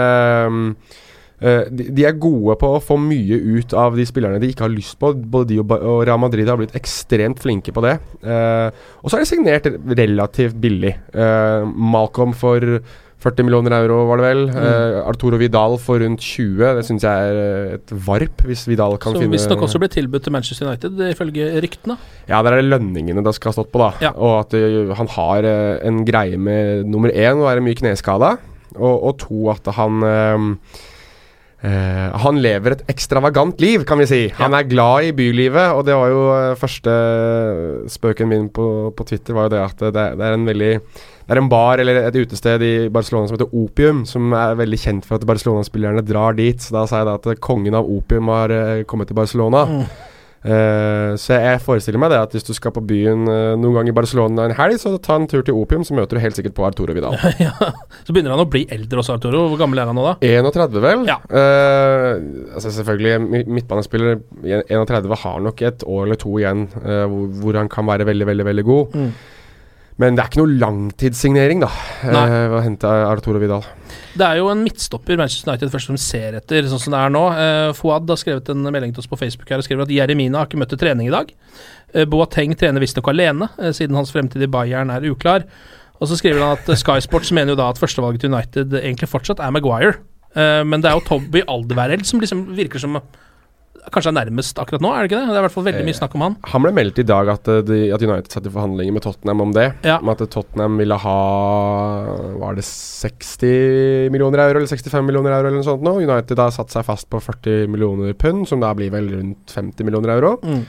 de, 1.41 1.87
de 1.97 2.03
er 2.05 2.17
gode 2.21 2.53
på 2.61 2.67
å 2.75 2.81
få 2.83 2.99
mye 3.01 3.37
ut 3.57 3.73
av 3.73 3.95
de 3.97 4.05
spillerne 4.05 4.37
de 4.41 4.51
ikke 4.53 4.67
har 4.67 4.73
lyst 4.73 4.99
på. 5.01 5.13
Både 5.17 5.51
de 5.53 5.61
og, 5.63 5.71
og 5.73 6.03
Real 6.05 6.21
Madrid 6.21 6.49
har 6.49 6.59
blitt 6.59 6.75
ekstremt 6.77 7.41
flinke 7.41 7.73
på 7.73 7.81
det. 7.85 7.95
Uh, 8.21 8.69
og 9.01 9.09
så 9.09 9.17
er 9.17 9.23
de 9.23 9.31
signert 9.31 9.69
relativt 9.97 10.59
billig. 10.61 10.93
Uh, 11.15 11.65
Malcolm 11.65 12.35
for 12.37 12.81
40 13.21 13.45
millioner 13.45 13.75
euro, 13.77 13.99
var 14.09 14.17
det 14.17 14.25
vel. 14.25 14.43
Uh, 14.49 15.01
Arturo 15.05 15.37
Vidal 15.37 15.77
for 15.81 16.01
rundt 16.01 16.23
20. 16.25 16.63
Det 16.79 16.85
syns 16.87 17.05
jeg 17.05 17.31
er 17.31 17.41
eh, 17.41 17.73
et 17.77 17.93
varp, 18.07 18.45
hvis 18.49 18.63
Vidal 18.69 18.97
kan 19.01 19.13
Som 19.13 19.21
finne 19.21 19.35
visstnok 19.35 19.61
også 19.67 19.81
ble 19.81 19.91
tilbudt 19.93 20.25
til 20.25 20.33
Manchester 20.33 20.69
United, 20.69 20.97
ifølge 21.11 21.51
ryktene. 21.61 21.99
Ja, 22.29 22.41
der 22.41 22.55
er 22.55 22.63
det 22.63 22.71
lønningene 22.71 23.23
det 23.25 23.35
skal 23.37 23.51
ha 23.51 23.59
stått 23.59 23.69
på, 23.73 23.81
da. 23.83 23.91
Ja. 24.01 24.13
Og 24.17 24.39
at 24.39 24.55
uh, 24.57 24.95
han 24.97 25.11
har 25.17 25.45
uh, 25.45 25.75
en 25.85 26.01
greie 26.07 26.39
med 26.41 26.89
nummer 26.89 27.13
én 27.13 27.43
å 27.43 27.45
være 27.45 27.65
mye 27.65 27.77
kneskada, 27.77 28.35
og, 28.73 28.95
og 28.95 29.13
to 29.21 29.51
at 29.53 29.69
han 29.75 30.01
eh, 31.67 32.17
han 32.23 32.41
lever 32.41 32.75
et 32.75 32.83
ekstravagant 32.91 33.61
liv, 33.63 33.85
kan 33.87 34.01
vi 34.01 34.09
si. 34.09 34.21
Han 34.39 34.55
er 34.57 34.67
glad 34.69 35.09
i 35.09 35.15
bylivet, 35.17 35.71
og 35.77 35.85
det 35.87 35.95
var 35.97 36.11
jo 36.11 36.27
ø, 36.33 36.43
første 36.59 36.93
spøken 37.91 38.29
min 38.31 38.49
på, 38.53 38.67
på 38.97 39.07
Twitter, 39.07 39.37
var 39.37 39.49
jo 39.49 39.55
det 39.55 39.63
at 39.65 39.83
det, 39.87 40.05
det 40.19 40.27
er 40.27 40.37
en 40.37 40.47
veldig 40.49 40.75
det 41.21 41.37
er 41.37 41.39
en 41.39 41.51
bar 41.51 41.79
eller 41.79 42.01
et 42.01 42.15
utested 42.17 42.63
i 42.65 42.73
Barcelona 42.91 43.29
som 43.29 43.37
heter 43.37 43.53
Opium, 43.55 44.01
som 44.09 44.33
er 44.35 44.57
veldig 44.59 44.79
kjent 44.81 45.05
for 45.07 45.15
at 45.15 45.27
Barcelona-spillerne 45.29 46.03
drar 46.03 46.35
dit. 46.35 46.59
Så 46.59 46.73
da 46.75 46.81
sa 46.89 46.99
jeg 46.99 47.07
da 47.07 47.13
at 47.15 47.39
kongen 47.45 47.77
av 47.77 47.87
opium 47.87 48.27
har 48.33 48.51
kommet 48.89 49.07
til 49.07 49.15
Barcelona. 49.15 49.61
Eh, 50.41 51.13
så 51.21 51.37
jeg 51.37 51.61
forestiller 51.61 52.01
meg 52.01 52.09
det 52.13 52.17
at 52.17 52.31
hvis 52.33 52.47
du 52.47 52.53
skal 52.57 52.73
på 52.73 52.81
byen 52.89 53.27
uh, 53.29 53.53
noen 53.59 53.75
gang 53.77 53.91
i 53.91 53.93
Barcelona 53.93 54.47
en 54.47 54.55
helg, 54.57 54.79
så 54.81 54.95
ta 54.97 55.19
en 55.19 55.27
tur 55.29 55.43
til 55.45 55.57
Opium, 55.57 55.83
så 55.85 55.93
møter 55.97 56.17
du 56.17 56.23
helt 56.23 56.37
sikkert 56.37 56.55
på 56.57 56.65
Arturo 56.65 56.95
Vidal. 56.97 57.17
ja. 57.45 57.53
Så 58.01 58.15
begynner 58.15 58.33
han 58.33 58.41
å 58.41 58.49
bli 58.49 58.63
eldre 58.73 59.03
også, 59.03 59.19
Arturo. 59.19 59.43
Hvor 59.51 59.61
gammel 59.61 59.83
er 59.83 59.91
han 59.91 59.99
nå, 59.99 60.07
da? 60.07 60.15
31, 60.25 60.79
vel? 60.81 61.05
Ja. 61.09 61.19
Uh, 61.29 62.55
altså 62.55 62.73
selvfølgelig, 62.79 63.45
midtbanespiller 63.51 64.21
31 64.41 65.19
har 65.25 65.45
nok 65.45 65.61
et 65.67 65.85
år 65.85 66.07
eller 66.07 66.19
to 66.19 66.33
igjen 66.39 66.65
hvor, 66.71 67.27
hvor 67.41 67.57
han 67.59 67.69
kan 67.71 67.85
være 67.87 68.07
veldig, 68.09 68.27
veldig, 68.31 68.47
veldig 68.47 68.65
god. 68.65 68.97
Mm. 68.97 69.13
Men 70.01 70.17
det 70.17 70.23
er 70.23 70.31
ikke 70.31 70.41
noe 70.41 70.57
langtidssignering, 70.61 71.61
da, 71.61 71.69
Nei. 72.09 72.23
eh, 72.25 72.53
å 72.57 72.61
hente 72.65 72.89
Arturo 72.89 73.41
Vidal. 73.41 73.65
Det 74.17 74.25
er 74.25 74.39
jo 74.39 74.47
en 74.51 74.63
midtstopper 74.65 75.19
Manchester 75.19 75.51
United 75.51 75.71
først 75.71 75.87
og 75.87 75.93
fremst 75.93 76.09
ser 76.11 76.37
etter, 76.39 76.65
sånn 76.71 76.81
som 76.81 76.95
det 76.95 77.01
er 77.03 77.13
nå. 77.13 77.21
Eh, 77.43 77.73
Fouad 77.77 78.09
har 78.09 78.19
skrevet 78.19 78.49
en 78.51 78.65
melding 78.73 78.95
til 78.95 79.03
oss 79.03 79.11
på 79.11 79.19
Facebook 79.19 79.51
her 79.51 79.61
og 79.61 79.67
skriver 79.67 79.85
at 79.85 79.93
Jeremina 79.93 80.41
har 80.41 80.49
ikke 80.49 80.59
møtt 80.59 80.73
til 80.73 80.81
trening 80.81 81.11
i 81.11 81.13
dag. 81.13 81.31
Eh, 81.93 82.07
Boateng 82.09 82.55
trener 82.59 82.83
visstnok 82.83 83.11
alene, 83.13 83.51
eh, 83.61 83.71
siden 83.77 83.95
hans 83.99 84.11
fremtid 84.15 84.43
i 84.43 84.49
Bayern 84.51 84.91
er 84.91 85.05
uklar. 85.11 85.45
Og 86.01 86.09
så 86.09 86.17
skriver 86.17 86.41
han 86.41 86.57
at 86.57 86.69
eh, 86.71 86.79
Sky 86.81 86.99
Sports 87.05 87.31
mener 87.35 87.53
jo 87.53 87.59
da 87.61 87.69
at 87.71 87.79
førstevalget 87.81 88.25
til 88.25 88.33
United 88.33 88.73
egentlig 88.81 89.11
fortsatt 89.11 89.43
er 89.43 89.53
Maguire. 89.53 89.99
Eh, 90.35 90.63
men 90.65 90.81
det 90.81 90.89
er 90.89 90.97
jo 90.97 91.05
Toby 91.07 91.43
Alderweireld 91.45 92.07
som 92.09 92.23
liksom 92.23 92.47
virker 92.57 92.81
som 92.81 92.97
Kanskje 93.89 94.11
er 94.11 94.17
nærmest 94.19 94.59
akkurat 94.61 94.83
nå, 94.83 94.91
er 94.93 95.03
det 95.03 95.09
ikke 95.09 95.19
det? 95.19 95.31
Det 95.31 95.33
er 95.33 95.41
i 95.41 95.45
hvert 95.47 95.55
fall 95.55 95.65
veldig 95.65 95.85
mye 95.87 95.97
snakk 95.97 96.13
om 96.17 96.23
han. 96.25 96.35
Han 96.51 96.63
ble 96.65 96.71
meldt 96.77 97.01
i 97.01 97.05
dag 97.07 97.31
at, 97.33 97.49
eh, 97.49 97.63
de, 97.65 97.79
at 97.95 98.03
United 98.05 98.35
satt 98.35 98.45
i 98.45 98.53
forhandlinger 98.53 98.93
med 98.93 99.05
Tottenham 99.05 99.43
om 99.47 99.55
det. 99.55 99.67
Ja. 99.87 99.97
Om 99.97 100.11
at 100.13 100.23
Tottenham 100.33 100.77
ville 100.81 100.97
ha 101.01 101.17
Var 102.41 102.57
det 102.59 102.65
60 102.67 104.11
millioner 104.13 104.45
euro 104.45 104.61
eller 104.61 104.69
65 104.69 105.05
millioner 105.07 105.35
euro 105.37 105.49
eller 105.49 105.57
noe 105.57 105.67
sånt 105.67 105.85
nå. 105.85 105.95
United 106.03 106.41
har 106.43 106.53
satt 106.53 106.73
seg 106.73 106.85
fast 106.87 107.09
på 107.11 107.21
40 107.23 107.71
millioner 107.71 108.13
pund, 108.13 108.45
som 108.49 108.61
da 108.61 108.73
blir 108.77 108.93
vel 108.93 109.09
rundt 109.15 109.55
50 109.55 109.87
millioner 109.87 110.13
euro. 110.17 110.35
Mm. 110.45 110.65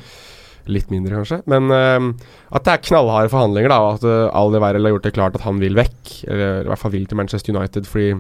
Litt 0.73 0.93
mindre, 0.95 1.19
kanskje. 1.19 1.41
Men 1.51 1.69
uh, 1.75 2.31
at 2.55 2.65
det 2.65 2.77
er 2.77 2.87
knallharde 2.87 3.33
forhandlinger, 3.33 3.73
da, 3.73 3.81
og 3.83 3.99
at 3.99 4.07
uh, 4.07 4.57
verre 4.63 4.79
har 4.79 4.95
gjort 4.95 5.09
det 5.09 5.15
klart 5.17 5.39
at 5.39 5.45
han 5.47 5.59
vil 5.63 5.77
vekk. 5.79 6.13
Eller 6.31 6.63
i 6.63 6.71
hvert 6.71 6.83
fall 6.83 6.95
vil 6.95 7.09
til 7.11 7.19
Manchester 7.19 7.57
United, 7.57 7.89
fordi 7.91 8.15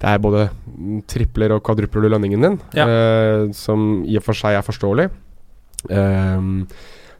det 0.00 0.08
er 0.08 0.18
både 0.22 0.46
tripler 1.10 1.52
og 1.52 1.62
kvadrupler 1.66 2.02
du 2.06 2.08
lønningen 2.14 2.40
din, 2.46 2.60
Ja. 2.74 2.86
eh, 2.88 3.50
som 3.52 4.02
i 4.08 4.16
og 4.16 4.22
for 4.24 4.32
seg 4.34 4.56
er 4.56 4.62
forståelig. 4.64 5.10
Ehm, 5.90 6.66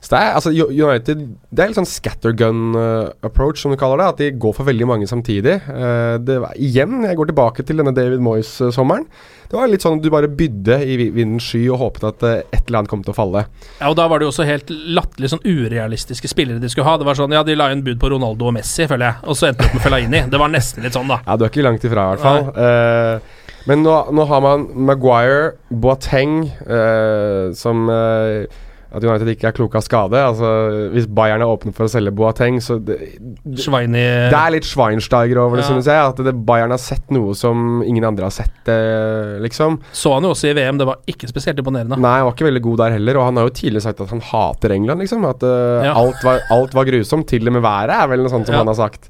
så 0.00 0.14
det 0.14 0.20
er 0.20 0.36
altså 0.38 0.50
United 0.50 1.24
Det 1.52 1.60
er 1.60 1.68
litt 1.68 1.76
sånn 1.76 1.88
scattergun 1.88 2.60
uh, 2.72 3.10
approach, 3.26 3.60
som 3.60 3.72
du 3.72 3.76
kaller 3.80 4.00
det. 4.00 4.06
At 4.08 4.22
de 4.22 4.30
går 4.40 4.54
for 4.56 4.68
veldig 4.68 4.86
mange 4.88 5.08
samtidig. 5.10 5.58
Eh, 5.60 6.14
det, 6.24 6.38
igjen, 6.56 7.02
jeg 7.04 7.18
går 7.18 7.28
tilbake 7.30 7.64
til 7.68 7.82
denne 7.82 7.92
David 7.96 8.22
Moyes-sommeren. 8.24 9.04
Det 9.50 9.58
var 9.58 9.68
litt 9.68 9.84
sånn 9.84 9.98
at 9.98 10.04
du 10.04 10.08
bare 10.14 10.30
bydde 10.30 10.78
i 10.86 10.96
vindens 11.10 11.50
sky 11.50 11.64
og 11.74 11.82
håpet 11.82 12.06
at 12.06 12.24
eh, 12.26 12.38
et 12.48 12.62
eller 12.62 12.80
annet 12.80 12.92
kom 12.92 13.02
til 13.04 13.12
å 13.12 13.18
falle. 13.18 13.42
Ja, 13.80 13.90
og 13.90 13.98
da 13.98 14.06
var 14.08 14.20
det 14.20 14.28
jo 14.28 14.32
også 14.32 14.46
helt 14.48 14.70
latterlig 14.70 15.32
sånn 15.34 15.44
urealistiske 15.44 16.30
spillere 16.32 16.62
de 16.62 16.70
skulle 16.72 16.88
ha. 16.88 16.96
Det 17.00 17.08
var 17.08 17.18
sånn, 17.18 17.36
ja, 17.36 17.44
de 17.44 17.58
la 17.58 17.68
inn 17.74 17.84
bud 17.84 18.00
på 18.00 18.12
Ronaldo 18.14 18.48
og 18.48 18.56
Messi, 18.56 18.86
føler 18.88 19.10
jeg, 19.10 19.26
og 19.26 19.36
så 19.36 19.50
endte 19.50 19.66
de 19.66 19.68
opp 19.68 19.76
med 19.76 19.84
Fellaini. 19.84 20.24
Det 20.32 20.40
var 20.40 20.54
nesten 20.54 20.86
litt 20.86 20.96
sånn, 20.96 21.12
da. 21.12 21.20
Ja, 21.26 21.36
du 21.36 21.44
er 21.44 21.52
ikke 21.52 21.66
langt 21.66 21.84
ifra, 21.84 22.06
i 22.06 22.14
hvert 22.14 22.24
fall. 22.24 22.50
Uh, 22.56 23.50
men 23.68 23.84
nå, 23.84 23.98
nå 24.16 24.24
har 24.30 24.40
man 24.46 24.64
Maguire, 24.88 25.54
Boateng, 25.68 26.46
uh, 26.64 27.52
som 27.58 27.90
eh, 27.92 28.60
At 28.92 29.04
United 29.06 29.28
ikke 29.30 29.46
er 29.46 29.54
kloke 29.54 29.78
av 29.78 29.84
skade. 29.86 30.18
Altså, 30.18 30.48
hvis 30.90 31.04
Bayern 31.06 31.44
er 31.44 31.46
åpne 31.46 31.70
for 31.76 31.86
å 31.86 31.90
selge 31.92 32.10
Boateng, 32.10 32.56
så 32.58 32.74
det, 32.82 32.96
det, 33.20 33.58
Schweini 33.62 34.02
det 34.32 34.34
er 34.34 34.50
litt 34.56 34.66
Schweinsteiger 34.66 35.38
over 35.38 35.60
det, 35.60 35.64
Ja. 35.64 35.68
synes 35.70 35.86
jeg. 35.86 35.94
At 36.10 36.16
det, 36.26 36.34
Bayern 36.44 36.74
har 36.74 36.82
sett 36.82 37.06
noe 37.14 37.36
som 37.38 37.84
ingen 37.86 38.02
andre 38.08 38.26
har 38.26 38.34
sett, 38.34 38.66
eh, 38.66 39.38
liksom. 39.44 39.78
Så 39.94 40.12
han 40.16 40.26
jo 40.26 40.32
også 40.34 40.50
i 40.50 40.54
VM, 40.58 40.78
det 40.82 40.88
var 40.90 40.98
ikke 41.06 41.30
spesielt 41.30 41.62
imponerende. 41.62 41.94
Nei, 42.02 42.16
han 42.18 42.26
var 42.26 42.34
ikke 42.34 42.48
veldig 42.50 42.62
god 42.66 42.78
der 42.82 42.96
heller, 42.98 43.16
og 43.20 43.24
han 43.30 43.36
har 43.36 43.46
jo 43.46 43.54
tidligere 43.60 43.86
sagt 43.86 44.00
at 44.00 44.10
han 44.10 44.20
hater 44.32 44.74
England, 44.74 45.00
liksom. 45.06 45.24
At 45.30 45.42
uh, 45.46 45.84
Ja. 45.86 45.94
alt, 45.94 46.18
var, 46.26 46.40
alt 46.50 46.74
var 46.74 46.84
grusomt, 46.90 47.28
til 47.30 47.46
og 47.46 47.52
med 47.54 47.62
været 47.62 47.94
er 47.94 48.08
vel 48.08 48.24
noe 48.26 48.28
sånt 48.34 48.46
som 48.50 48.54
Ja. 48.58 48.58
han 48.64 48.66
har 48.74 48.74
sagt. 48.74 49.06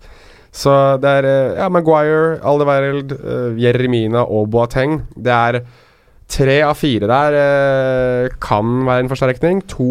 Så 0.53 1.01
det 1.01 1.09
er 1.09 1.25
eh, 1.25 1.57
ja, 1.63 1.69
Maguire, 1.71 2.41
Alderweireld 2.43 3.13
uh, 3.17 3.57
Jeremina 3.57 4.25
og 4.29 4.51
Boateng. 4.51 5.01
Det 5.17 5.31
er 5.33 5.63
tre 6.31 6.61
av 6.63 6.77
fire 6.79 7.09
der 7.11 7.37
eh, 7.41 8.35
kan 8.43 8.85
være 8.87 9.05
en 9.05 9.11
forsterkning. 9.11 9.63
To 9.75 9.89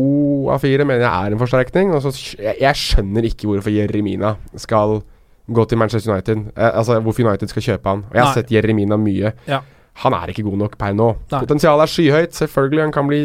av 0.54 0.62
fire 0.64 0.86
mener 0.88 1.04
jeg 1.06 1.12
er 1.12 1.36
en 1.36 1.42
forsterkning. 1.42 1.92
Og 1.96 2.04
så 2.06 2.14
jeg, 2.40 2.56
jeg 2.62 2.80
skjønner 2.80 3.28
ikke 3.30 3.50
hvorfor 3.50 3.74
Jeremina 3.74 4.36
skal 4.60 5.02
gå 5.50 5.66
til 5.66 5.82
Manchester 5.82 6.14
United. 6.14 6.48
Eh, 6.56 6.72
altså 6.72 7.00
hvorfor 7.04 7.26
United 7.28 7.52
skal 7.52 7.66
kjøpe 7.66 7.92
han. 7.92 8.06
Og 8.10 8.16
jeg 8.16 8.24
har 8.24 8.32
Nei. 8.32 8.40
sett 8.40 8.56
Jeremina 8.56 9.00
mye. 9.02 9.34
Ja. 9.50 9.62
Han 10.06 10.16
er 10.16 10.32
ikke 10.32 10.46
god 10.48 10.58
nok 10.62 10.78
per 10.80 10.96
nå. 10.96 11.10
Nei. 11.34 11.44
Potensialet 11.44 11.84
er 11.84 11.92
skyhøyt. 11.92 12.36
Selvfølgelig, 12.38 12.86
han 12.88 12.96
kan 12.96 13.10
bli 13.10 13.22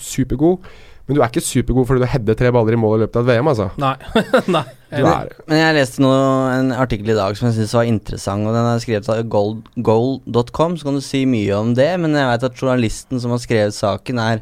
supergod. 0.00 0.64
Men 1.04 1.18
du 1.18 1.20
er 1.20 1.28
ikke 1.28 1.44
supergod 1.44 1.84
fordi 1.88 2.00
du 2.00 2.08
header 2.08 2.36
tre 2.38 2.50
baller 2.54 2.76
i 2.76 2.80
mål 2.80 2.96
i 2.96 3.02
løpet 3.02 3.18
av 3.20 3.26
et 3.26 3.34
VM, 3.34 3.48
altså. 3.52 3.66
Nei. 3.80 3.94
Nei. 4.56 4.64
Du 4.94 5.08
er 5.10 5.32
Men 5.50 5.58
jeg 5.58 5.76
leste 5.76 6.04
noe, 6.04 6.20
en 6.54 6.70
artikkel 6.72 7.12
i 7.12 7.18
dag 7.18 7.36
som 7.36 7.50
jeg 7.50 7.58
syntes 7.58 7.74
var 7.76 7.88
interessant, 7.90 8.46
og 8.48 8.54
den 8.56 8.68
er 8.70 8.80
skrevet 8.80 9.10
av 9.12 9.24
gold- 9.28 9.66
goal.com, 9.84 10.78
så 10.78 10.88
kan 10.88 10.96
du 10.96 11.02
si 11.04 11.24
mye 11.28 11.58
om 11.58 11.74
det, 11.76 11.90
men 12.00 12.16
jeg 12.16 12.30
vet 12.30 12.46
at 12.48 12.62
journalisten 12.62 13.20
som 13.20 13.34
har 13.34 13.42
skrevet 13.42 13.76
saken, 13.76 14.22
er 14.22 14.40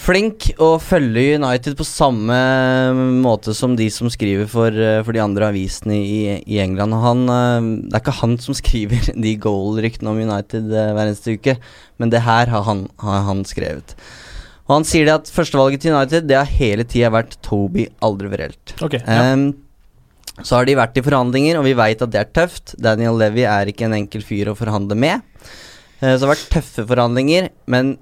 flink 0.00 0.46
og 0.62 0.78
følger 0.80 1.36
United 1.42 1.76
på 1.76 1.84
samme 1.84 2.38
måte 3.20 3.52
som 3.58 3.74
de 3.76 3.90
som 3.92 4.08
skriver 4.08 4.48
for, 4.48 4.72
eh, 4.72 5.02
for 5.04 5.12
de 5.12 5.20
andre 5.20 5.50
avisene 5.50 5.98
i, 5.98 6.20
i 6.40 6.62
England. 6.62 6.96
Han, 7.04 7.26
eh, 7.28 7.68
det 7.90 7.98
er 7.98 8.04
ikke 8.06 8.16
han 8.22 8.38
som 8.40 8.56
skriver 8.62 9.12
de 9.12 9.36
goal-ryktene 9.44 10.14
om 10.14 10.24
United 10.24 10.72
eh, 10.72 10.94
hver 10.96 11.04
eneste 11.10 11.36
uke, 11.36 11.58
men 12.00 12.14
det 12.14 12.24
her 12.24 12.48
har 12.54 12.64
han, 12.70 12.86
har 13.04 13.26
han 13.28 13.44
skrevet. 13.44 13.92
Og 14.70 14.76
han 14.78 14.86
sier 14.86 15.08
det 15.08 15.16
at 15.16 15.30
førstevalget 15.34 15.82
til 15.82 15.96
United 15.96 16.28
Det 16.30 16.36
har 16.38 16.52
hele 16.60 16.86
tida 16.86 17.10
vært 17.10 17.34
Toby 17.42 17.88
Alderweireld. 18.06 18.76
Okay, 18.78 19.02
ja. 19.02 19.32
um, 19.34 19.50
så 20.46 20.60
har 20.60 20.68
de 20.68 20.76
vært 20.78 20.94
i 20.96 21.02
forhandlinger, 21.04 21.58
og 21.58 21.66
vi 21.66 21.74
veit 21.76 22.00
at 22.00 22.12
det 22.14 22.20
er 22.22 22.30
tøft. 22.38 22.76
Daniel 22.80 23.18
Levy 23.18 23.42
er 23.50 23.68
ikke 23.68 23.88
en 23.88 23.98
enkel 23.98 24.22
fyr 24.24 24.52
å 24.52 24.56
forhandle 24.56 24.94
med. 24.94 25.26
Uh, 25.98 26.14
så 26.14 26.20
det 26.22 26.28
har 26.28 26.32
vært 26.36 26.48
tøffe 26.54 26.86
forhandlinger, 26.86 27.50
men 27.68 27.96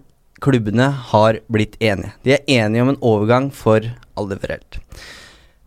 klubbene 0.44 0.92
har 1.08 1.40
blitt 1.50 1.80
enige. 1.82 2.12
De 2.22 2.36
er 2.36 2.44
enige 2.60 2.84
om 2.84 2.92
en 2.92 3.00
overgang 3.00 3.48
for 3.50 3.88
Alderweireld. 4.20 4.78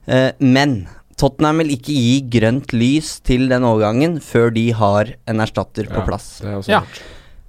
Uh, 0.06 0.30
men 0.38 0.84
Tottenham 1.22 1.62
vil 1.62 1.74
ikke 1.76 1.94
gi 1.98 2.14
grønt 2.34 2.72
lys 2.74 3.18
til 3.26 3.50
den 3.52 3.66
overgangen 3.68 4.16
før 4.24 4.54
de 4.54 4.70
har 4.78 5.12
en 5.30 5.44
erstatter 5.44 5.90
på 5.90 6.00
Ja, 6.00 6.06
plass. 6.08 6.30
Det 6.42 6.50
er 6.50 6.62
også 6.62 6.78
Ja. 6.78 6.86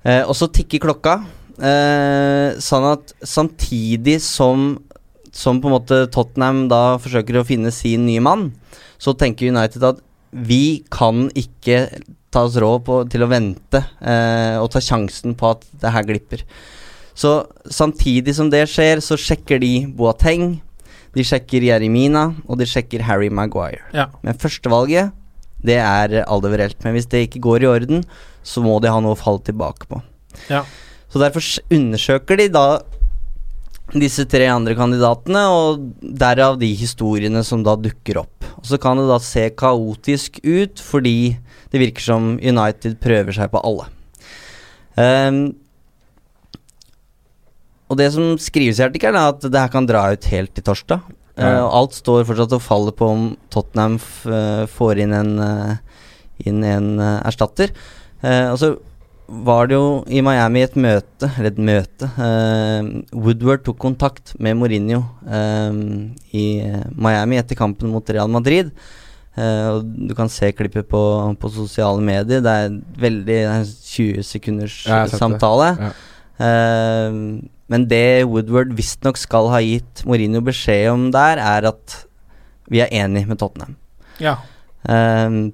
Eh, 0.02 0.22
og 0.26 0.34
så 0.34 0.48
tikker 0.50 0.82
klokka. 0.82 1.20
Eh, 1.58 2.58
sånn 2.62 2.86
at 2.88 3.12
samtidig 3.20 4.16
som 4.24 4.78
Som 5.32 5.62
på 5.62 5.68
en 5.68 5.74
måte 5.74 5.98
Tottenham 6.12 6.66
da 6.68 6.98
forsøker 7.00 7.38
å 7.40 7.44
finne 7.48 7.70
sin 7.72 8.02
nye 8.04 8.20
mann, 8.20 8.50
så 9.00 9.14
tenker 9.16 9.48
United 9.48 9.80
at 9.88 10.02
vi 10.32 10.84
kan 10.92 11.30
ikke 11.32 11.86
ta 12.28 12.42
oss 12.44 12.58
råd 12.60 12.84
på, 12.84 12.98
til 13.08 13.24
å 13.24 13.30
vente 13.30 13.80
eh, 14.00 14.58
og 14.60 14.68
ta 14.74 14.82
sjansen 14.84 15.32
på 15.32 15.54
at 15.54 15.64
det 15.80 15.92
her 15.94 16.04
glipper. 16.04 16.44
Så 17.16 17.46
samtidig 17.64 18.34
som 18.36 18.50
det 18.52 18.66
skjer, 18.68 19.00
så 19.00 19.16
sjekker 19.16 19.60
de 19.64 19.86
Boateng, 19.88 20.60
de 21.16 21.24
sjekker 21.24 21.64
Jeremina, 21.64 22.30
og 22.44 22.60
de 22.60 22.68
sjekker 22.68 23.04
Harry 23.08 23.28
Maguire. 23.32 23.84
Ja. 23.96 24.10
Men 24.20 24.36
førstevalget, 24.36 25.12
det 25.64 25.76
er 25.80 26.22
Aldeverelt. 26.24 26.80
Men 26.84 26.96
hvis 26.96 27.08
det 27.12 27.26
ikke 27.26 27.44
går 27.44 27.64
i 27.64 27.72
orden, 27.72 28.06
så 28.42 28.64
må 28.64 28.78
de 28.82 28.90
ha 28.90 29.00
noe 29.00 29.16
å 29.16 29.20
falle 29.20 29.44
tilbake 29.46 29.88
på. 29.90 30.00
Ja. 30.48 30.64
Så 31.12 31.20
derfor 31.20 31.44
undersøker 31.72 32.40
de 32.40 32.48
da 32.52 32.66
disse 33.92 34.24
tre 34.30 34.46
andre 34.48 34.72
kandidatene, 34.76 35.42
og 35.52 35.82
derav 36.00 36.56
de 36.60 36.70
historiene 36.78 37.42
som 37.44 37.64
da 37.64 37.74
dukker 37.76 38.22
opp. 38.22 38.46
Og 38.56 38.64
Så 38.64 38.78
kan 38.80 38.96
det 38.96 39.08
da 39.10 39.18
se 39.20 39.50
kaotisk 39.50 40.40
ut, 40.44 40.80
fordi 40.80 41.36
det 41.72 41.80
virker 41.80 42.04
som 42.04 42.38
United 42.40 42.96
prøver 43.02 43.36
seg 43.36 43.50
på 43.52 43.60
alle. 43.60 43.88
Um, 44.96 45.42
og 47.92 47.98
det 48.00 48.08
som 48.14 48.38
skrives 48.40 48.80
i 48.80 48.86
artikkelen, 48.86 49.18
er 49.20 49.34
at 49.34 49.44
det 49.44 49.60
her 49.60 49.72
kan 49.72 49.88
dra 49.88 50.06
ut 50.12 50.30
helt 50.32 50.54
til 50.56 50.64
torsdag. 50.64 51.02
Ja. 51.36 51.60
Uh, 51.60 51.66
alt 51.80 51.96
står 51.96 52.24
fortsatt 52.28 52.54
og 52.56 52.64
faller 52.64 52.96
på 52.96 53.08
om 53.08 53.28
Tottenham 53.52 53.98
eh, 54.28 54.64
får 54.68 55.00
inn 55.00 55.14
en, 55.16 55.32
uh, 55.40 56.08
inn 56.44 56.64
en 56.64 56.88
uh, 57.00 57.20
erstatter. 57.28 57.72
Og 58.22 58.56
så 58.60 58.68
var 59.32 59.66
det 59.70 59.76
jo 59.78 60.02
i 60.12 60.20
Miami 60.24 60.60
et 60.66 60.74
møte, 60.76 61.28
eller 61.38 61.48
et 61.54 61.60
møte 61.64 62.08
eh, 62.20 62.88
Woodward 63.16 63.62
tok 63.64 63.78
kontakt 63.80 64.34
med 64.42 64.58
Mourinho 64.60 64.98
eh, 65.24 65.78
i 66.36 66.44
Miami 66.92 67.38
etter 67.40 67.56
kampen 67.56 67.88
mot 67.94 68.10
Real 68.12 68.28
Madrid. 68.28 68.68
Eh, 69.32 69.68
og 69.72 69.88
du 70.10 70.12
kan 70.18 70.28
se 70.28 70.50
klippet 70.52 70.90
på, 70.92 71.00
på 71.40 71.52
sosiale 71.54 72.04
medier. 72.04 72.42
Det 72.44 72.52
er 72.66 72.76
veldig 73.00 73.24
det 73.30 73.40
er 73.48 73.64
20 73.64 74.26
sekunders 74.28 74.82
Ja, 74.84 75.06
samtale. 75.08 75.70
det. 75.78 75.88
Ja. 75.88 75.92
Eh, 76.44 77.16
men 77.72 77.86
det 77.88 78.04
Woodward 78.28 78.74
visstnok 78.76 79.16
skal 79.16 79.48
ha 79.54 79.62
gitt 79.64 80.04
Mourinho 80.04 80.42
beskjed 80.44 80.90
om 80.92 81.08
der, 81.14 81.40
er 81.40 81.70
at 81.72 82.02
vi 82.68 82.82
er 82.84 82.92
enig 82.92 83.24
med 83.30 83.40
Tottenham. 83.40 83.76
ja. 84.20 84.36
Eh, 84.82 85.52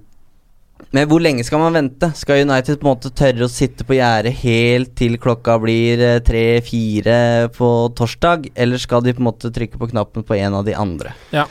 men 0.96 1.08
hvor 1.08 1.20
lenge 1.20 1.44
skal 1.44 1.60
man 1.60 1.76
vente? 1.76 2.08
Skal 2.16 2.46
United 2.48 2.78
på 2.80 2.86
en 2.86 2.94
måte 2.94 3.12
tørre 3.12 3.44
å 3.44 3.52
sitte 3.52 3.84
på 3.84 3.98
gjerdet 3.98 4.32
helt 4.40 4.94
til 4.96 5.18
klokka 5.20 5.58
blir 5.60 6.00
eh, 6.00 6.20
tre-fire 6.24 7.48
på 7.52 7.70
torsdag, 7.98 8.48
eller 8.56 8.80
skal 8.80 9.04
de 9.04 9.12
på 9.12 9.20
en 9.20 9.28
måte 9.28 9.52
trykke 9.52 9.80
på 9.80 9.90
knappen 9.92 10.24
på 10.24 10.38
en 10.38 10.56
av 10.56 10.64
de 10.64 10.76
andre? 10.78 11.12
Ja. 11.34 11.44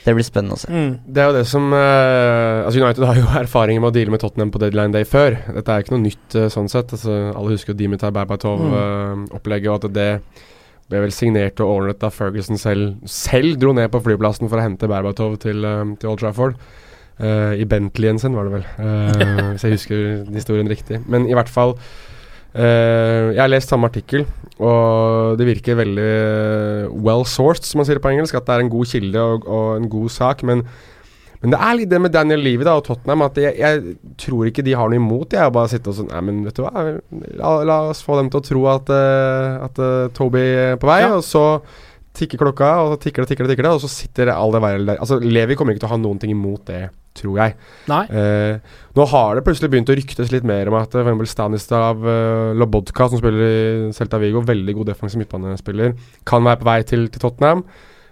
Det 0.00 0.14
blir 0.16 0.24
spennende 0.24 0.56
å 0.56 0.60
se. 0.60 0.70
Mm. 0.72 0.92
Det 1.06 1.22
er 1.22 1.28
jo 1.28 1.36
det 1.36 1.44
som 1.46 1.66
uh, 1.76 2.64
Altså 2.64 2.80
United 2.80 3.04
har 3.04 3.18
jo 3.20 3.26
erfaringer 3.42 3.82
med 3.84 3.92
å 3.92 3.94
deale 3.94 4.14
med 4.14 4.22
Tottenham 4.22 4.50
på 4.50 4.62
deadline 4.62 4.96
day 4.96 5.04
før. 5.06 5.36
Dette 5.52 5.74
er 5.74 5.84
ikke 5.84 5.94
noe 5.94 6.06
nytt 6.06 6.38
uh, 6.40 6.48
sånn 6.50 6.70
sett. 6.72 6.94
Altså, 6.96 7.18
alle 7.30 7.52
husker 7.52 7.74
jo 7.74 7.82
Dimitar 7.82 8.14
Berbatov-opplegget, 8.16 9.70
og 9.70 9.84
at 9.84 9.94
det 9.94 10.10
ble 10.90 11.04
vel 11.04 11.14
signert 11.14 11.60
og 11.62 11.76
ordnet 11.76 12.00
da 12.02 12.08
Ferguson 12.10 12.58
selv, 12.58 12.96
selv 13.06 13.60
dro 13.60 13.76
ned 13.76 13.92
på 13.92 14.00
flyplassen 14.02 14.50
for 14.50 14.58
å 14.58 14.64
hente 14.64 14.88
Berbatov 14.90 15.36
til, 15.44 15.62
til 16.00 16.10
Old 16.10 16.24
Trafford. 16.24 16.56
Eh, 17.20 17.60
I 17.60 17.66
Bentleyen 17.68 18.18
sin, 18.18 18.34
var 18.36 18.48
det 18.48 18.52
vel, 18.58 18.64
Uh, 18.80 19.50
hvis 19.52 19.64
jeg 19.66 19.74
husker 19.76 20.06
historien 20.32 20.68
riktig. 20.70 21.02
Men 21.08 21.28
i 21.28 21.34
hvert 21.36 21.48
fall 21.52 21.76
Uh, 22.50 23.30
Jeg 23.30 23.38
har 23.38 23.46
lest 23.46 23.68
samme 23.70 23.86
artikkel, 23.86 24.24
og 24.58 25.36
det 25.38 25.46
virker 25.46 25.76
veldig 25.78 26.06
well 26.98 27.22
sourced, 27.22 27.62
som 27.62 27.78
man 27.78 27.86
sier 27.86 28.00
på 28.02 28.10
engelsk. 28.10 28.34
At 28.34 28.48
det 28.48 28.56
er 28.56 28.64
en 28.64 28.70
god 28.72 28.88
kilde 28.90 29.20
og, 29.22 29.46
og 29.46 29.76
en 29.78 29.86
god 29.92 30.08
sak. 30.10 30.42
Men, 30.42 30.64
men 31.44 31.54
det 31.54 31.60
er 31.62 31.76
litt 31.78 31.92
det 31.92 32.00
med 32.02 32.10
Daniel 32.10 32.42
Levy 32.42 32.66
da, 32.66 32.74
og 32.80 32.88
Tottenham 32.88 33.22
at 33.28 33.38
jeg, 33.38 33.54
jeg 33.60 33.94
tror 34.18 34.50
ikke 34.50 34.64
de 34.66 34.74
har 34.74 34.90
noe 34.90 34.98
imot 34.98 35.30
det. 35.30 35.38
Jeg 35.38 35.54
bare 35.54 35.70
sitter 35.70 35.92
og 35.94 35.98
sånn 36.00 36.10
Nei, 36.10 36.24
men 36.26 36.40
vet 36.48 36.58
du 36.58 36.64
hva, 36.66 36.82
la, 37.38 37.52
la 37.70 37.78
oss 37.92 38.02
få 38.02 38.18
dem 38.18 38.32
til 38.34 38.42
å 38.42 38.46
tro 38.50 38.66
at, 38.74 38.90
uh, 38.90 39.62
at 39.68 39.78
uh, 39.78 40.10
Toby 40.18 40.42
er 40.74 40.74
på 40.82 40.90
vei, 40.90 40.98
Ja. 41.06 41.14
og 41.20 41.22
så 41.22 41.44
tikker 42.16 42.40
klokka, 42.40 42.70
og 42.82 42.94
så 42.94 43.02
tikker 43.04 43.22
det, 43.22 43.30
tikker 43.30 43.46
det, 43.46 43.54
tikker 43.54 43.66
det, 43.66 43.74
og 43.76 43.82
så 43.84 43.90
sitter 43.90 44.32
all 44.34 44.54
det 44.54 44.62
der. 44.64 44.96
Altså, 44.98 45.20
Levi 45.22 45.56
kommer 45.58 45.74
ikke 45.74 45.84
til 45.84 45.90
å 45.90 45.94
ha 45.94 46.00
noen 46.00 46.18
ting 46.22 46.32
imot 46.34 46.64
det, 46.70 46.82
tror 47.18 47.38
jeg. 47.38 47.54
Nei. 47.90 48.02
Eh, 48.10 48.80
nå 48.96 49.06
har 49.12 49.38
det 49.38 49.44
plutselig 49.46 49.70
begynt 49.72 49.92
å 49.92 49.96
ryktes 49.98 50.32
litt 50.34 50.46
mer 50.46 50.70
om 50.70 50.78
at 50.80 50.94
uh, 50.98 51.06
f.eks. 51.06 51.34
Stanislav 51.34 52.02
uh, 52.06 52.50
Lobodka, 52.58 53.08
som 53.10 53.22
spiller 53.22 53.46
i 53.46 53.92
Celta 53.96 54.20
Vigo, 54.22 54.42
veldig 54.46 54.76
god 54.80 54.92
defensiv 54.92 55.22
midtbanespiller, 55.22 55.94
kan 56.28 56.44
være 56.46 56.62
på 56.62 56.70
vei 56.70 56.80
til, 56.88 57.06
til 57.12 57.22
Tottenham. 57.22 57.64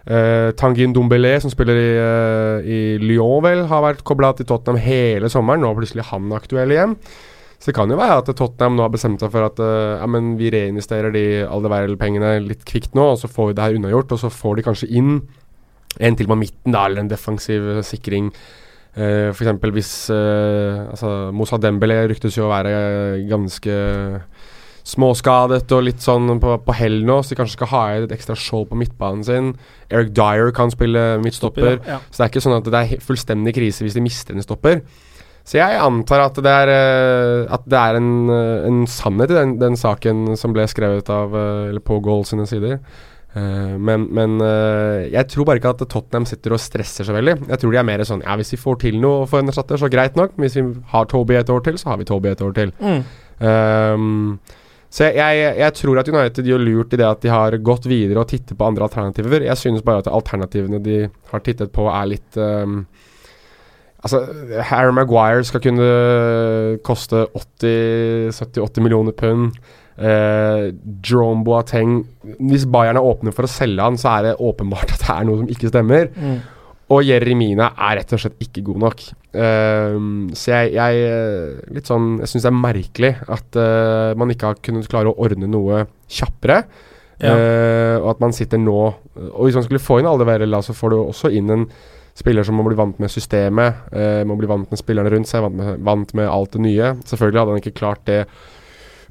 Uh, 0.09 0.55
Tangin 0.57 0.95
Dombele, 0.97 1.35
som 1.43 1.53
spiller 1.53 1.83
i, 1.83 1.89
uh, 1.99 2.63
i 2.65 2.81
Lyon, 3.03 3.43
vel, 3.45 3.67
har 3.69 3.85
vært 3.85 4.07
kobla 4.09 4.33
til 4.39 4.49
Tottenham 4.49 4.81
hele 4.81 5.31
sommeren. 5.33 5.65
Nå 5.65 5.73
er 5.73 5.83
plutselig 5.83 6.07
han 6.13 6.31
aktuell 6.39 6.73
igjen. 6.73 6.95
Så 7.59 7.73
det 7.73 7.75
kan 7.75 7.91
jo 7.91 7.99
være 7.99 8.21
at 8.21 8.29
Tottenham 8.39 8.77
nå 8.79 8.85
har 8.85 8.93
bestemt 8.95 9.23
seg 9.23 9.33
for 9.35 9.49
at 9.49 9.59
uh, 9.59 9.99
ja, 9.99 10.07
men 10.07 10.37
vi 10.39 10.53
reinvesterer 10.55 11.11
de 11.15 11.25
Aldeverl-pengene 11.43 12.37
litt 12.45 12.63
kvikt 12.69 12.95
nå, 12.95 13.13
og 13.15 13.19
så 13.19 13.31
får 13.31 13.51
vi 13.51 13.59
det 13.59 13.65
her 13.65 13.79
unnagjort. 13.81 14.15
Og 14.15 14.23
så 14.23 14.31
får 14.31 14.59
de 14.59 14.67
kanskje 14.69 14.91
inn 15.01 15.17
en 15.99 16.19
til 16.19 16.31
på 16.31 16.39
midten, 16.39 16.71
da, 16.75 16.85
eller 16.87 17.03
en 17.03 17.11
defensiv 17.11 17.67
eh, 17.73 17.83
sikring. 17.87 18.31
Uh, 18.99 19.31
for 19.35 19.43
eksempel 19.43 19.75
hvis 19.75 19.91
uh, 20.15 20.87
altså, 20.93 21.11
Moussa 21.35 21.59
Dembélé 21.63 21.99
ryktes 22.11 22.39
jo 22.39 22.47
å 22.47 22.53
være 22.53 22.73
ganske 23.31 23.75
småskadet 24.89 25.67
og 25.77 25.85
litt 25.85 26.01
sånn 26.01 26.39
på, 26.41 26.55
på 26.65 26.77
hell 26.79 27.03
nå, 27.07 27.19
så 27.21 27.35
de 27.35 27.41
kanskje 27.43 27.59
skal 27.59 27.73
ha 27.75 27.83
et 27.99 28.15
ekstra 28.15 28.39
skjold 28.39 28.71
på 28.71 28.79
midtbanen 28.81 29.27
sin. 29.27 29.51
Eric 29.93 30.15
Dyer 30.17 30.55
kan 30.57 30.73
spille 30.73 31.19
midtstopper. 31.25 31.83
Ja. 31.83 31.99
Så 32.09 32.21
det 32.21 32.25
er 32.25 32.33
ikke 32.33 32.45
sånn 32.47 32.57
at 32.61 32.71
det 32.71 32.81
er 32.81 33.05
fullstendig 33.05 33.57
krise 33.59 33.85
hvis 33.85 33.99
de 33.99 34.05
mister 34.05 34.39
en 34.39 34.47
stopper. 34.47 34.81
Så 35.49 35.57
jeg 35.57 35.81
antar 35.81 36.27
at 36.27 36.39
det 36.45 36.53
er, 36.53 36.71
eh, 36.75 37.53
at 37.57 37.63
det 37.65 37.79
er 37.81 37.97
en, 37.97 38.11
eh, 38.29 38.67
en 38.69 38.83
sannhet 38.91 39.33
i 39.33 39.39
den, 39.39 39.55
den 39.63 39.79
saken 39.81 40.37
som 40.37 40.53
ble 40.53 40.67
skrevet 40.69 41.09
av 41.09 41.33
eh, 41.33 41.71
Eller 41.71 41.85
på 41.85 42.03
Goal 42.05 42.27
sine 42.29 42.45
sider. 42.49 42.83
Men 43.39 44.09
men 44.17 44.41
jeg 45.13 45.29
tror 45.31 45.45
bare 45.47 45.61
ikke 45.61 45.71
at 45.71 45.83
Tottenham 45.93 46.25
sitter 46.27 46.57
og 46.57 46.59
stresser 46.59 47.07
så 47.07 47.13
veldig. 47.15 47.37
Jeg 47.53 47.61
tror 47.61 47.71
de 47.71 47.79
er 47.79 47.87
mer 47.87 48.03
sånn 48.09 48.25
Ja, 48.25 48.35
hvis 48.41 48.51
vi 48.51 48.59
får 48.59 48.79
til 48.83 48.97
noe 48.99 49.29
for 49.31 49.39
en 49.39 49.53
erstatter, 49.53 49.79
så 49.79 49.91
greit 49.93 50.17
nok. 50.19 50.33
Hvis 50.41 50.57
vi 50.57 50.65
har 50.91 51.07
Toby 51.07 51.37
et 51.39 51.53
år 51.53 51.61
til, 51.63 51.77
så 51.79 51.93
har 51.93 52.01
vi 52.01 52.09
Toby 52.09 52.33
et 52.33 52.43
år 52.43 52.57
til. 52.57 52.73
Mm. 52.81 53.05
Um, 53.45 54.41
så 54.91 55.11
jeg, 55.13 55.21
jeg, 55.21 55.55
jeg 55.61 55.77
tror 55.77 56.01
at 56.01 56.11
United 56.11 56.51
gjør 56.51 56.65
lurt 56.65 56.97
i 56.97 56.99
det 56.99 57.07
at 57.07 57.23
de 57.23 57.31
har 57.31 57.59
gått 57.63 57.87
videre 57.87 58.25
og 58.25 58.33
tittet 58.33 58.59
på 58.59 58.73
andre 58.73 58.89
alternativer. 58.89 59.45
Jeg 59.47 59.61
synes 59.61 59.87
bare 59.87 60.03
at 60.03 60.11
alternativene 60.11 60.81
de 60.83 61.03
har 61.31 61.45
tittet 61.45 61.71
på, 61.77 61.87
er 61.93 62.11
litt 62.17 62.41
ehm, 62.41 62.81
Altså, 63.99 64.21
Harry 64.69 64.95
Maguire 64.95 65.43
skal 65.47 65.63
kunne 65.65 65.89
koste 66.87 67.25
80-70-80 67.35 68.85
millioner 68.85 69.17
pund. 69.19 69.59
Eh, 69.99 70.69
Jerome 71.03 71.43
Boateng 71.43 72.05
Hvis 72.39 72.69
Bayern 72.71 73.01
er 73.01 73.03
åpne 73.03 73.33
for 73.35 73.49
å 73.49 73.51
selge 73.51 73.83
han, 73.83 73.99
så 73.99 74.13
er 74.13 74.29
det 74.29 74.37
åpenbart 74.39 74.93
at 74.95 75.03
det 75.03 75.17
er 75.17 75.27
noe 75.27 75.41
som 75.41 75.51
ikke 75.51 75.73
stemmer. 75.73 76.13
Mm. 76.15 76.39
Og 76.95 77.03
Jeremina 77.05 77.73
er 77.75 77.99
rett 77.99 78.15
og 78.15 78.23
slett 78.23 78.39
ikke 78.47 78.63
god 78.71 78.85
nok. 78.87 79.03
Eh, 79.35 79.99
så 80.39 80.55
jeg, 80.55 80.71
jeg 80.79 81.03
eh, 81.05 81.59
Litt 81.77 81.91
sånn 81.91 82.07
Jeg 82.23 82.31
syns 82.31 82.47
det 82.47 82.49
er 82.49 82.63
merkelig 82.63 83.11
at 83.29 83.59
eh, 83.61 84.15
man 84.17 84.33
ikke 84.33 84.53
har 84.53 84.63
kunnet 84.65 84.89
klare 84.89 85.11
å 85.11 85.19
ordne 85.21 85.51
noe 85.51 85.83
kjappere. 86.07 86.63
Ja. 87.19 87.35
Eh, 87.35 87.97
og 87.99 88.13
at 88.13 88.21
man 88.23 88.31
sitter 88.31 88.61
nå 88.63 88.77
Og 88.79 89.41
hvis 89.43 89.57
man 89.59 89.65
skulle 89.67 89.83
få 89.83 89.97
inn 89.99 90.07
Aldeverella, 90.07 90.61
så 90.63 90.71
får 90.71 90.95
du 90.95 91.01
også 91.01 91.33
inn 91.35 91.51
en 91.51 91.65
spiller 92.19 92.43
som 92.47 92.59
må 92.59 92.67
bli 92.67 92.77
vant 92.79 92.99
med 92.99 93.13
systemet, 93.15 93.85
eh, 93.95 94.23
må 94.27 94.37
bli 94.39 94.49
vant 94.51 94.71
med 94.73 94.81
spillerne 94.81 95.13
rundt 95.15 95.31
seg, 95.31 95.45
vant 95.47 95.55
med, 95.61 95.83
vant 95.87 96.15
med 96.19 96.29
alt 96.29 96.57
det 96.57 96.65
nye. 96.67 96.93
Selvfølgelig 97.07 97.41
hadde 97.45 97.55
han 97.57 97.63
ikke 97.63 97.79
klart 97.79 98.05
det 98.11 98.25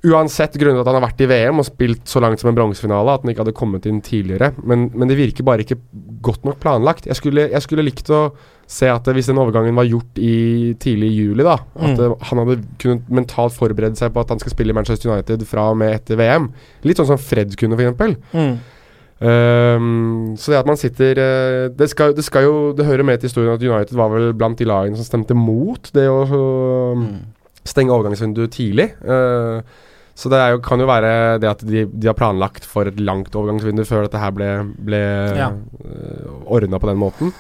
Uansett 0.06 0.54
grunnet 0.62 0.84
at 0.84 0.86
han 0.92 1.00
har 1.00 1.08
vært 1.08 1.22
i 1.26 1.28
VM 1.28 1.58
og 1.58 1.66
spilt 1.66 2.04
så 2.08 2.22
langt 2.22 2.38
som 2.38 2.52
en 2.52 2.56
bronsefinale 2.56 3.16
at 3.18 3.24
han 3.26 3.32
ikke 3.32 3.42
hadde 3.42 3.54
kommet 3.58 3.88
inn 3.90 3.98
tidligere. 4.06 4.52
Men, 4.62 4.92
men 4.94 5.10
det 5.10 5.18
virker 5.18 5.44
bare 5.48 5.66
ikke 5.66 5.80
godt 6.24 6.46
nok 6.46 6.60
planlagt. 6.62 7.08
Jeg 7.10 7.18
skulle, 7.18 7.48
jeg 7.50 7.64
skulle 7.66 7.86
likt 7.88 8.12
å 8.14 8.28
se 8.70 8.92
at 8.94 9.10
hvis 9.10 9.32
den 9.32 9.42
overgangen 9.42 9.74
var 9.76 9.90
gjort 9.90 10.22
i 10.22 10.76
tidlig 10.78 11.10
i 11.10 11.18
juli, 11.18 11.44
da 11.48 11.56
At 11.58 11.98
Mm. 11.98 12.14
han 12.30 12.40
hadde 12.44 12.60
kunnet 12.78 13.10
mentalt 13.10 13.58
forberede 13.58 13.98
seg 13.98 14.14
på 14.14 14.22
at 14.22 14.30
han 14.36 14.40
skal 14.44 14.54
spille 14.54 14.70
i 14.70 14.78
Manchester 14.78 15.10
United 15.10 15.48
fra 15.50 15.72
og 15.72 15.78
med 15.82 15.96
etter 15.96 16.16
VM. 16.20 16.52
Litt 16.86 17.02
sånn 17.02 17.10
som 17.10 17.18
Fred 17.18 17.58
kunne, 17.58 17.74
f.eks. 17.80 18.22
Mm. 18.38 18.58
Um, 19.20 20.36
så 20.38 20.52
det 20.54 20.60
at 20.60 20.68
man 20.70 20.78
sitter 20.78 21.18
eh, 21.18 21.64
det, 21.74 21.88
skal, 21.90 22.12
det 22.14 22.22
skal 22.22 22.44
jo 22.46 22.58
Det 22.78 22.86
hører 22.86 23.02
med 23.08 23.18
til 23.18 23.32
historien 23.32 23.56
at 23.56 23.64
United 23.66 23.98
var 23.98 24.12
vel 24.14 24.28
blant 24.38 24.60
de 24.62 24.68
lagene 24.70 25.00
som 25.00 25.08
stemte 25.08 25.34
mot 25.34 25.90
det 25.96 26.06
å 26.06 26.20
Mm. 26.98 27.08
stenge 27.66 27.92
overgangsvinduet 27.92 28.52
tidlig. 28.54 28.92
Uh, 29.04 29.62
Så 30.18 30.30
det 30.34 30.38
er 30.42 30.52
jo, 30.56 30.60
kan 30.66 30.80
jo 30.82 30.88
være 30.90 31.40
det 31.42 31.50
at 31.50 31.60
de, 31.66 31.84
de 31.86 32.08
har 32.10 32.16
planlagt 32.18 32.64
for 32.66 32.88
et 32.90 32.98
langt 33.00 33.36
overgangsvindu 33.38 33.84
før 33.86 34.08
dette 34.08 34.18
her 34.18 34.32
ble, 34.34 34.48
ble 34.86 35.02
Ja. 35.38 35.52
ordna 36.46 36.80
på 36.82 36.88
den 36.90 36.98
måten. 36.98 37.34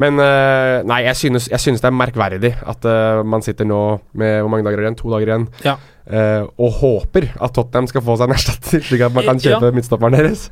Men 0.00 0.16
uh, 0.16 0.80
nei, 0.88 1.02
jeg 1.04 1.16
synes, 1.16 1.48
jeg 1.52 1.60
synes 1.60 1.82
det 1.82 1.90
er 1.90 1.96
merkverdig 1.98 2.54
at 2.64 2.84
uh, 2.88 3.20
man 3.28 3.42
sitter 3.44 3.68
nå 3.68 4.00
med 4.16 4.40
hvor 4.40 4.48
mange 4.54 4.64
dager 4.64 4.80
er 4.80 4.86
igjen? 4.88 4.96
To 5.02 5.10
dager 5.12 5.28
igjen. 5.28 5.48
Ja. 5.66 5.74
Uh, 6.08 6.48
og 6.56 6.72
håper 6.80 7.28
at 7.36 7.52
Tottenham 7.52 7.86
skal 7.90 8.00
få 8.06 8.16
seg 8.16 8.30
en 8.30 8.36
erstatter, 8.38 8.80
slik 8.80 9.04
at 9.04 9.12
man 9.12 9.24
kan 9.28 9.36
Ja. 9.44 9.58
kjøpe 9.58 9.74
midtstopperen 9.76 10.16
deres. 10.16 10.46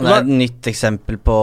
Det 0.00 0.10
er 0.10 0.24
et 0.24 0.34
nytt 0.42 0.68
eksempel 0.70 1.18
på 1.20 1.38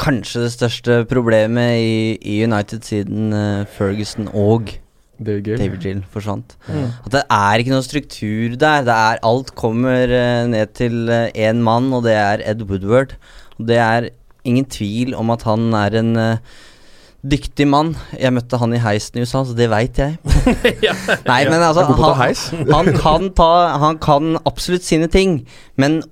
kanskje 0.00 0.46
det 0.46 0.54
største 0.56 0.96
problemet 1.06 1.78
i, 1.78 2.16
i 2.18 2.40
United 2.42 2.82
siden 2.82 3.30
uh, 3.30 3.66
Ferguson 3.76 4.26
og 4.32 4.74
David 5.14 5.46
Gill. 5.46 5.60
David 5.60 5.84
Gill 5.84 6.02
forsvant. 6.10 6.56
Mm. 6.66 6.88
At 7.06 7.12
det 7.14 7.22
er 7.30 7.62
ikke 7.62 7.74
noe 7.76 7.86
struktur 7.86 8.56
der. 8.58 8.82
Det 8.88 8.96
er, 8.96 9.22
alt 9.22 9.54
kommer 9.54 10.10
uh, 10.10 10.50
ned 10.50 10.74
til 10.74 11.08
én 11.30 11.62
mann, 11.62 11.92
og 11.94 12.04
det 12.08 12.18
er 12.18 12.42
Ed 12.42 12.66
Woodward. 12.66 13.14
Og 13.58 13.68
det 13.70 13.78
er 13.78 14.10
ingen 14.44 14.68
tvil 14.68 15.14
om 15.18 15.32
at 15.34 15.44
han 15.48 15.72
er 15.76 15.98
en 16.00 16.14
eh, 16.20 16.54
dyktig 17.24 17.66
mann. 17.68 17.94
Jeg 18.20 18.34
møtte 18.36 18.60
han 18.60 18.74
i 18.76 18.80
heisen 18.82 19.18
i 19.18 19.24
USA, 19.24 19.44
så 19.46 19.56
det 19.56 19.70
veit 19.72 19.98
jeg. 20.00 20.18
Nei, 21.30 21.40
men 21.48 21.62
altså 21.64 21.86
han, 21.88 22.66
han, 22.68 22.90
kan 22.98 23.30
ta, 23.36 23.52
han 23.80 24.00
kan 24.02 24.36
absolutt 24.44 24.84
sine 24.86 25.08
ting, 25.12 25.42
men 25.80 26.02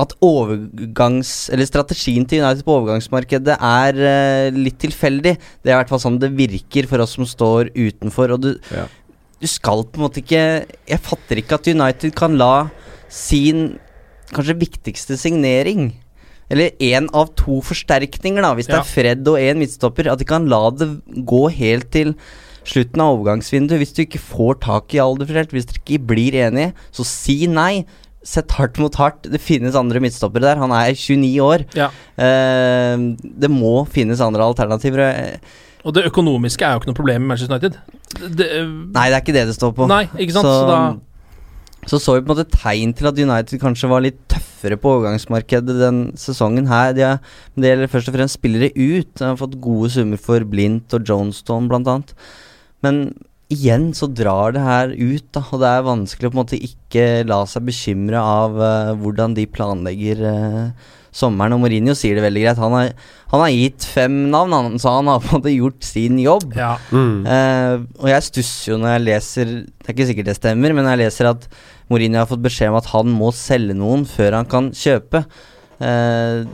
at 0.00 0.14
overgangs... 0.24 1.50
Eller 1.52 1.68
strategien 1.68 2.26
til 2.28 2.42
United 2.42 2.64
på 2.66 2.76
overgangsmarkedet 2.78 3.56
er 3.58 4.00
uh, 4.00 4.56
litt 4.56 4.78
tilfeldig. 4.82 5.36
Det 5.62 5.70
er 5.70 5.76
i 5.76 5.80
hvert 5.80 5.92
fall 5.92 6.02
sånn 6.02 6.20
det 6.22 6.32
virker 6.38 6.88
for 6.90 7.04
oss 7.04 7.16
som 7.18 7.28
står 7.28 7.72
utenfor. 7.76 8.36
Og 8.36 8.44
du, 8.46 8.52
Ja. 8.72 8.86
du 9.42 9.48
skal 9.50 9.84
på 9.84 10.00
en 10.00 10.06
måte 10.06 10.22
ikke 10.22 10.44
Jeg 10.64 11.02
fatter 11.04 11.42
ikke 11.42 11.58
at 11.60 11.68
United 11.68 12.14
kan 12.16 12.38
la 12.40 12.70
sin 13.12 13.74
kanskje 14.32 14.56
viktigste 14.56 15.18
signering 15.20 15.90
eller 16.52 16.72
én 16.84 17.08
av 17.16 17.30
to 17.38 17.60
forsterkninger, 17.64 18.44
da, 18.44 18.52
hvis 18.56 18.68
det 18.68 18.76
er 18.76 18.88
Fred 18.88 19.28
og 19.30 19.40
én 19.40 19.60
midtstopper. 19.60 20.10
At 20.12 20.20
de 20.20 20.28
kan 20.28 20.48
la 20.52 20.66
det 20.74 20.88
gå 21.24 21.46
helt 21.48 21.88
til 21.94 22.12
slutten 22.68 23.00
av 23.00 23.16
overgangsvinduet. 23.16 23.80
Hvis 23.80 23.94
du 23.96 24.02
ikke 24.04 24.20
får 24.20 24.58
tak 24.66 24.92
i 24.92 25.00
alderforskjell, 25.00 25.48
hvis 25.54 25.70
dere 25.70 25.80
ikke 25.80 26.08
blir 26.12 26.36
enige, 26.44 26.74
så 26.92 27.06
si 27.08 27.38
nei. 27.48 27.86
Sett 28.24 28.54
hardt 28.58 28.78
mot 28.78 28.94
hardt. 29.00 29.26
Det 29.32 29.40
finnes 29.42 29.78
andre 29.78 30.02
midtstoppere 30.04 30.52
der. 30.52 30.60
Han 30.62 30.74
er 30.76 30.94
29 30.94 31.32
år. 31.42 31.66
Ja. 31.78 31.90
Eh, 32.16 33.06
det 33.22 33.50
må 33.50 33.82
finnes 33.90 34.22
andre 34.24 34.46
alternativer. 34.46 35.38
Og 35.82 35.96
det 35.96 36.06
økonomiske 36.06 36.62
er 36.66 36.76
jo 36.76 36.82
ikke 36.82 36.92
noe 36.92 37.00
problem 37.00 37.24
med 37.24 37.32
Manchester 37.32 37.56
United. 37.58 37.80
Det, 38.38 38.50
Nei, 38.94 39.08
det 39.08 39.16
er 39.16 39.24
ikke 39.24 39.34
det 39.34 39.48
det 39.50 39.56
står 39.56 39.72
på. 39.74 39.88
Nei, 39.90 40.04
ikke 40.14 40.36
sant? 40.36 40.46
Så, 40.46 40.60
Så 40.60 40.68
da 40.70 40.82
så 41.90 41.98
så 41.98 42.14
vi 42.14 42.22
på 42.22 42.30
en 42.30 42.36
måte 42.36 42.54
tegn 42.54 42.92
til 42.94 43.08
at 43.10 43.18
United 43.18 43.58
kanskje 43.58 43.88
var 43.90 44.04
litt 44.04 44.20
tøffere 44.30 44.76
på 44.78 44.92
overgangsmarkedet 44.96 45.74
den 45.80 45.98
sesongen 46.20 46.68
her. 46.70 46.92
De 46.94 47.02
har, 47.02 47.18
det 47.58 47.72
gjelder 47.72 47.90
først 47.90 48.10
og 48.12 48.14
fremst 48.14 48.38
spillere 48.38 48.70
ut. 48.76 49.08
De 49.18 49.24
har 49.26 49.40
fått 49.40 49.58
gode 49.64 49.90
summer 49.90 50.20
for 50.22 50.46
Blint 50.46 50.94
og 50.94 51.08
Jonestone 51.08 51.66
blant 51.72 51.90
annet. 51.90 52.14
Men 52.86 53.00
igjen 53.52 53.90
så 53.96 54.08
drar 54.10 54.54
det 54.56 54.62
her 54.64 54.94
ut, 54.96 55.28
da, 55.34 55.42
og 55.44 55.62
det 55.62 55.68
er 55.68 55.86
vanskelig 55.86 56.28
å 56.28 56.32
på 56.32 56.36
en 56.36 56.42
måte 56.42 56.58
ikke 56.58 57.04
la 57.28 57.42
seg 57.48 57.66
bekymre 57.68 58.20
av 58.20 58.58
uh, 58.58 58.92
hvordan 59.00 59.36
de 59.36 59.46
planlegger 59.50 60.22
uh, 60.24 60.90
sommeren. 61.12 61.54
Og 61.56 61.62
Mourinho 61.62 61.94
sier 61.98 62.18
det 62.18 62.24
veldig 62.24 62.44
greit. 62.46 62.62
Han 62.62 62.76
har, 62.76 62.90
han 63.34 63.44
har 63.44 63.52
gitt 63.52 63.86
fem 63.88 64.16
navn, 64.32 64.56
han, 64.56 64.80
så 64.82 64.96
han 64.96 65.12
har 65.12 65.22
på 65.22 65.30
en 65.30 65.42
måte 65.42 65.54
gjort 65.54 65.86
sin 65.86 66.18
jobb. 66.22 66.48
Ja. 66.58 66.72
Mm. 66.90 67.28
Uh, 67.28 67.86
og 68.02 68.10
jeg 68.14 68.28
stusser 68.30 68.72
jo 68.72 68.80
når 68.82 68.96
jeg 68.96 69.06
leser 69.06 69.54
Det 69.62 69.88
er 69.88 69.96
ikke 69.96 70.10
sikkert 70.10 70.32
det 70.32 70.38
stemmer, 70.40 70.76
men 70.76 70.90
jeg 70.92 71.02
leser 71.04 71.32
at 71.34 71.48
Mourinho 71.92 72.22
har 72.22 72.30
fått 72.30 72.44
beskjed 72.44 72.72
om 72.72 72.80
at 72.80 72.90
han 72.94 73.12
må 73.12 73.30
selge 73.36 73.76
noen 73.76 74.06
før 74.08 74.40
han 74.40 74.50
kan 74.50 74.72
kjøpe. 74.76 75.24
Uh, 75.82 76.44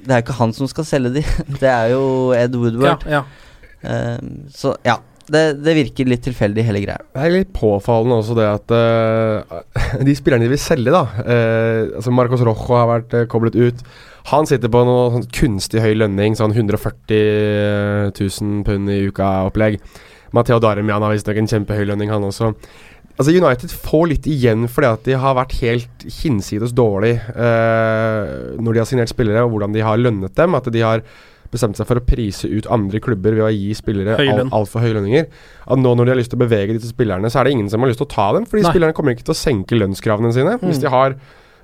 det 0.00 0.14
er 0.14 0.20
jo 0.20 0.24
ikke 0.24 0.40
han 0.40 0.56
som 0.56 0.68
skal 0.70 0.86
selge 0.88 1.14
de, 1.18 1.22
det 1.62 1.70
er 1.70 1.94
jo 1.94 2.02
Ed 2.36 2.56
Woodward. 2.56 3.06
ja. 3.10 3.24
Eh, 3.80 4.18
så 4.52 4.74
ja, 4.84 4.98
det, 5.32 5.42
det 5.64 5.76
virker 5.78 6.10
litt 6.10 6.22
tilfeldig, 6.26 6.64
hele 6.66 6.82
greia. 6.84 7.00
Det 7.14 7.24
er 7.24 7.34
litt 7.34 7.52
påfallende 7.56 8.20
også 8.20 8.36
det 8.38 8.46
at 8.50 8.74
uh, 8.74 9.60
de 10.06 10.16
spillerne 10.18 10.46
de 10.46 10.52
vil 10.52 10.62
selge, 10.62 10.92
da 10.94 11.04
uh, 11.06 11.96
altså 12.00 12.14
Marcos 12.14 12.44
Rojo 12.46 12.76
har 12.76 12.90
vært 12.90 13.16
uh, 13.16 13.26
koblet 13.30 13.58
ut. 13.58 13.82
Han 14.30 14.46
sitter 14.48 14.70
på 14.72 14.84
noe 14.84 15.08
sånn 15.14 15.26
kunstig 15.34 15.82
høy 15.82 15.94
lønning, 15.96 16.36
sånn 16.38 16.54
140 16.54 18.12
000 18.12 18.62
pund 18.66 18.92
i 18.92 19.00
uka-opplegg. 19.08 19.80
Matheo 20.36 20.60
Darmian 20.62 21.02
har 21.02 21.14
visstnok 21.14 21.40
en 21.40 21.50
kjempehøy 21.50 21.88
lønning, 21.88 22.12
han 22.12 22.26
også. 22.28 22.52
Altså 23.20 23.34
United 23.34 23.72
får 23.74 24.06
litt 24.08 24.26
igjen 24.30 24.64
fordi 24.70 24.88
at 24.88 25.02
de 25.04 25.16
har 25.20 25.34
vært 25.36 25.58
helt 25.60 26.04
hinsides 26.22 26.72
dårlig 26.72 27.18
eh, 27.18 28.30
når 28.56 28.72
de 28.72 28.80
har 28.80 28.88
signert 28.88 29.12
spillere, 29.12 29.42
og 29.44 29.52
hvordan 29.52 29.74
de 29.74 29.82
har 29.84 30.00
lønnet 30.00 30.32
dem. 30.38 30.56
At 30.56 30.70
de 30.72 30.84
har 30.84 31.02
bestemt 31.50 31.76
seg 31.76 31.86
for 31.88 31.98
å 31.98 32.04
prise 32.06 32.46
ut 32.48 32.66
andre 32.70 33.00
klubber 33.02 33.34
ved 33.34 33.42
å 33.42 33.50
gi 33.50 33.72
spillere 33.74 34.14
altfor 34.50 34.78
alt 34.80 34.86
høye 34.86 34.94
lønninger. 35.00 35.26
At 35.66 35.78
nå 35.82 35.94
når 35.96 36.04
de 36.06 36.10
har 36.14 36.20
lyst 36.20 36.30
til 36.30 36.38
å 36.38 36.44
bevege 36.46 36.76
disse 36.76 36.92
spillerne, 36.92 37.26
så 37.30 37.40
er 37.40 37.44
det 37.48 37.52
ingen 37.56 37.68
som 37.72 37.80
har 37.82 37.90
lyst 37.90 37.98
til 38.02 38.06
å 38.06 38.14
ta 38.14 38.32
dem. 38.36 38.46
Fordi 38.46 38.62
Nei. 38.62 38.70
spillerne 38.70 38.94
kommer 38.94 39.16
ikke 39.16 39.26
til 39.26 39.34
å 39.34 39.40
senke 39.40 39.78
lønnskravene 39.78 40.32
sine. 40.32 40.58
Hvis 40.62 40.78
Mm. 40.78 40.82
de 40.86 40.88
har 40.94 41.16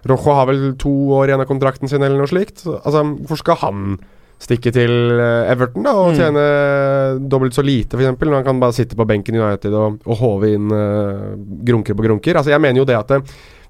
Rojo 0.06 0.34
har 0.34 0.46
vel 0.46 0.74
to 0.78 0.90
år 1.18 1.26
igjen 1.28 1.40
av 1.40 1.48
kontrakten 1.48 1.88
sin, 1.88 2.00
eller 2.02 2.16
noe 2.18 2.28
slikt. 2.30 2.62
Altså, 2.66 3.02
hvorfor 3.26 3.38
skal 3.38 3.56
han 3.56 3.98
stikke 4.38 4.70
til 4.70 4.90
eh, 5.18 5.50
Everton 5.50 5.82
da 5.82 5.90
og 5.96 6.12
Mm. 6.12 6.18
tjene 6.20 7.28
dobbelt 7.28 7.54
så 7.56 7.64
lite, 7.64 7.96
f.eks., 7.96 8.18
når 8.20 8.34
han 8.34 8.44
kan 8.44 8.60
bare 8.60 8.72
sitte 8.76 8.94
på 8.94 9.06
benken 9.06 9.34
i 9.34 9.38
United 9.40 9.72
og, 9.74 9.98
og 10.06 10.16
håve 10.20 10.52
inn 10.54 10.70
uh, 10.70 11.34
grunker 11.64 11.94
på 11.96 12.04
grunker? 12.06 12.36
Altså, 12.36 12.50
jeg 12.52 12.60
mener 12.60 12.78
jo 12.82 12.84
det 12.84 12.96
at 12.98 13.10
eh, 13.16 13.20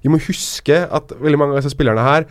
vi 0.03 0.09
må 0.09 0.19
huske 0.19 0.77
at 0.91 1.09
veldig 1.19 1.37
mange 1.39 1.55
av 1.55 1.61
disse 1.63 1.73
spillerne 1.73 2.03
her 2.05 2.25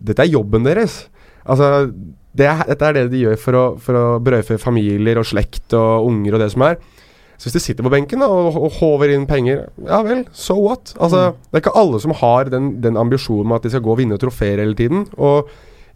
Dette 0.00 0.22
er 0.24 0.30
jobben 0.32 0.64
deres. 0.64 1.08
Altså, 1.44 1.92
det 2.36 2.46
er, 2.46 2.62
dette 2.68 2.86
er 2.86 2.96
det 2.96 3.04
de 3.10 3.24
gjør 3.24 3.38
for 3.42 3.58
å, 3.58 3.64
for 3.82 3.98
å 3.98 4.04
brødfø 4.22 4.58
familier 4.62 5.18
og 5.18 5.26
slekt 5.26 5.74
og 5.76 6.06
unger 6.10 6.36
og 6.36 6.44
det 6.44 6.50
som 6.54 6.66
er. 6.68 6.78
Så 7.40 7.48
hvis 7.48 7.56
de 7.56 7.62
sitter 7.64 7.86
på 7.86 7.92
benken 7.92 8.20
da, 8.20 8.28
og, 8.28 8.52
og 8.60 8.76
håver 8.76 9.14
inn 9.14 9.24
penger, 9.28 9.64
ja 9.88 10.02
vel, 10.04 10.26
so 10.36 10.58
what? 10.60 10.92
Altså, 11.00 11.30
Det 11.48 11.56
er 11.56 11.64
ikke 11.64 11.78
alle 11.80 12.00
som 12.02 12.12
har 12.20 12.50
den, 12.52 12.74
den 12.84 13.00
ambisjonen 13.00 13.48
med 13.48 13.60
at 13.60 13.66
de 13.66 13.72
skal 13.72 13.84
gå 13.86 13.94
og 13.94 14.00
vinne 14.02 14.18
trofeer 14.20 14.60
hele 14.60 14.76
tiden. 14.76 15.06
Og 15.16 15.48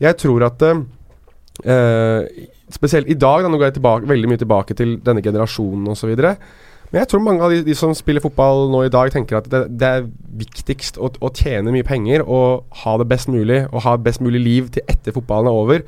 jeg 0.02 0.16
tror 0.22 0.46
at 0.48 0.64
eh, 0.64 2.44
Spesielt 2.74 3.10
i 3.12 3.14
dag, 3.20 3.44
da, 3.44 3.50
nå 3.52 3.58
går 3.60 3.68
jeg 3.68 3.76
tilbake, 3.76 4.08
veldig 4.08 4.30
mye 4.30 4.40
tilbake 4.40 4.74
til 4.74 4.96
denne 5.04 5.22
generasjonen 5.22 5.92
osv. 5.92 6.14
Men 6.16 7.02
jeg 7.02 7.10
tror 7.10 7.22
mange 7.22 7.44
av 7.44 7.52
de, 7.52 7.60
de 7.66 7.74
som 7.76 7.92
spiller 7.94 8.24
fotball 8.24 8.70
nå 8.72 8.80
i 8.86 8.90
dag, 8.92 9.12
tenker 9.12 9.38
at 9.38 9.50
det, 9.52 9.60
det 9.78 9.90
er 9.98 10.08
viktigst 10.40 10.96
å, 10.96 11.12
å 11.20 11.30
tjene 11.36 11.74
mye 11.74 11.86
penger 11.86 12.24
og 12.24 12.64
ha 12.82 12.96
det 12.98 13.06
best 13.12 13.28
mulig, 13.30 13.66
og 13.68 13.84
ha 13.84 13.94
et 13.98 14.06
best 14.08 14.24
mulig 14.24 14.40
liv 14.42 14.72
til 14.74 14.88
etter 14.90 15.14
fotballen 15.14 15.52
er 15.52 15.60
over, 15.60 15.84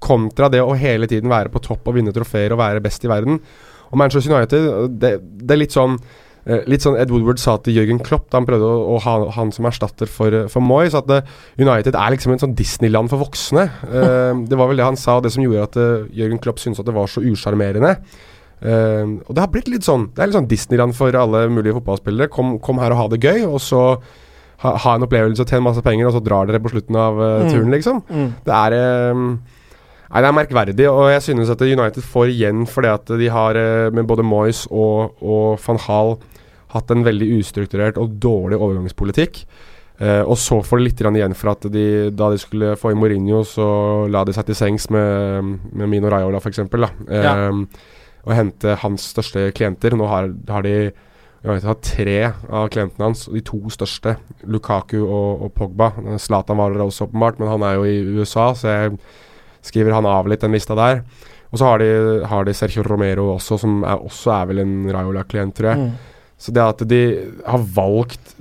kontra 0.00 0.48
det 0.52 0.60
å 0.62 0.76
hele 0.78 1.08
tiden 1.10 1.30
være 1.32 1.50
på 1.50 1.62
topp 1.64 1.88
og 1.90 1.96
vinne 1.98 2.12
trofeer 2.14 2.54
og 2.54 2.60
være 2.62 2.82
best 2.84 3.04
i 3.04 3.10
verden. 3.10 3.40
Og 3.90 3.98
Manchester 3.98 4.34
United, 4.34 4.98
det, 5.00 5.14
det 5.42 5.54
er 5.54 5.60
litt 5.62 5.72
sånn 5.74 5.94
eh, 6.44 6.60
Litt 6.68 6.84
sånn 6.84 6.96
Ed 7.00 7.10
Woodward 7.10 7.40
sa 7.40 7.54
til 7.64 7.78
Jørgen 7.78 7.98
Klopp 8.04 8.26
da 8.30 8.36
han 8.38 8.46
prøvde 8.48 8.68
å, 8.68 8.94
å 8.94 8.98
ha 9.04 9.14
han 9.38 9.50
som 9.54 9.66
erstatter 9.68 10.08
for, 10.12 10.32
eh, 10.32 10.46
for 10.52 10.60
Moyes, 10.64 10.94
at 10.98 11.08
eh, 11.10 11.26
United 11.60 11.96
er 11.96 12.12
liksom 12.14 12.34
en 12.36 12.42
sånn 12.42 12.54
Disneyland 12.58 13.08
for 13.10 13.24
voksne. 13.24 13.64
Uh, 13.88 14.44
det 14.50 14.58
var 14.60 14.68
vel 14.70 14.80
det 14.82 14.86
han 14.90 15.00
sa, 15.00 15.16
og 15.18 15.24
det 15.26 15.32
som 15.34 15.42
gjorde 15.44 15.66
at 15.70 15.78
uh, 15.80 16.06
Jørgen 16.20 16.40
Klopp 16.44 16.60
syntes 16.62 16.80
at 16.84 16.88
det 16.88 16.94
var 16.96 17.08
så 17.10 17.24
usjarmerende. 17.24 17.94
Uh, 18.58 19.18
og 19.24 19.32
det 19.36 19.42
har 19.44 19.50
blitt 19.54 19.68
litt 19.70 19.86
sånn 19.86 20.08
Det 20.16 20.18
er 20.18 20.26
litt 20.32 20.34
sånn 20.34 20.48
Disneyland 20.50 20.96
for 20.98 21.14
alle 21.14 21.44
mulige 21.52 21.76
fotballspillere. 21.78 22.30
Kom, 22.34 22.56
kom 22.60 22.80
her 22.82 22.92
og 22.94 23.00
ha 23.02 23.06
det 23.12 23.20
gøy, 23.22 23.44
og 23.48 23.60
så 23.62 23.82
ha, 24.64 24.72
ha 24.82 24.96
en 24.98 25.06
opplevelse 25.06 25.44
og 25.44 25.48
tjene 25.52 25.64
masse 25.68 25.84
penger, 25.86 26.08
og 26.10 26.16
så 26.16 26.22
drar 26.26 26.48
dere 26.50 26.60
på 26.64 26.72
slutten 26.72 26.96
av 26.98 27.20
Mm. 27.22 27.52
turen, 27.52 27.70
liksom. 27.76 28.00
Mm. 28.10 28.28
Det 28.44 28.56
er 28.58 28.78
Nei, 30.08 30.22
det 30.24 30.28
er 30.30 30.36
merkverdig, 30.38 30.86
og 30.88 31.10
jeg 31.12 31.24
synes 31.26 31.50
at 31.52 31.60
United 31.60 32.04
får 32.04 32.30
igjen 32.32 32.62
fordi 32.68 32.88
at 32.88 33.10
de 33.20 33.28
har, 33.32 33.58
eh, 33.60 33.88
med 33.92 34.06
både 34.08 34.24
Moyes 34.24 34.64
og, 34.70 35.18
og 35.20 35.58
van 35.66 35.80
Hall, 35.84 36.14
hatt 36.72 36.90
en 36.92 37.04
veldig 37.04 37.28
ustrukturert 37.38 37.98
og 38.00 38.16
dårlig 38.20 38.56
overgangspolitikk. 38.56 39.42
Eh, 40.00 40.22
og 40.22 40.36
så 40.38 40.60
får 40.62 40.78
de 40.78 40.86
litt 40.86 41.00
igjen 41.02 41.34
for 41.36 41.50
at 41.52 41.66
de, 41.74 41.84
da 42.14 42.30
de 42.30 42.38
skulle 42.40 42.76
få 42.78 42.92
inn 42.92 43.00
Mourinho, 43.02 43.42
så 43.44 44.06
la 44.08 44.22
de 44.24 44.32
seg 44.36 44.46
til 44.48 44.58
sengs 44.58 44.88
med, 44.94 45.58
med 45.72 45.90
Mino 45.90 46.08
Raiola, 46.12 46.40
f.eks. 46.40 46.64
Eh, 46.64 47.22
Ja. 47.22 47.34
Og 48.28 48.34
hente 48.36 48.74
hans 48.82 49.06
største 49.14 49.46
klienter. 49.56 49.94
Nå 49.96 50.04
har, 50.10 50.26
har 50.52 50.64
de 50.66 50.90
United 51.44 51.68
har 51.68 51.78
tre 51.86 52.16
av 52.50 52.66
klientene 52.74 53.06
hans, 53.06 53.22
og 53.30 53.36
de 53.38 53.42
to 53.46 53.60
største, 53.72 54.16
Lukaku 54.44 54.98
og, 55.06 55.46
og 55.46 55.52
Pogba. 55.56 55.92
Zlatan 56.20 56.58
var 56.58 56.74
der 56.74 56.82
også, 56.84 57.06
åpenbart, 57.08 57.38
men 57.40 57.48
han 57.48 57.64
er 57.64 57.78
jo 57.78 57.86
i 57.88 58.18
USA, 58.18 58.50
så 58.58 58.68
jeg 58.74 58.98
skriver 59.68 59.96
han 59.96 60.08
av 60.08 60.28
litt 60.30 60.44
den 60.44 60.56
lista 60.56 60.76
der. 60.78 61.02
Og 61.48 61.60
så 61.60 61.70
har 61.70 61.80
de, 61.80 61.90
har 62.28 62.44
de 62.44 62.54
Sergio 62.56 62.84
Romero 62.84 63.30
også, 63.34 63.56
som 63.62 63.82
er, 63.86 64.00
også 64.04 64.34
er 64.34 64.48
vel 64.50 64.62
en 64.64 64.78
Raiola-klient, 64.92 65.56
tror 65.56 65.72
jeg. 65.72 65.86
Mm. 65.86 66.16
Så 66.38 66.54
det 66.54 66.62
at 66.62 66.84
de 66.86 67.02
har 67.48 67.64
valgt 67.74 68.36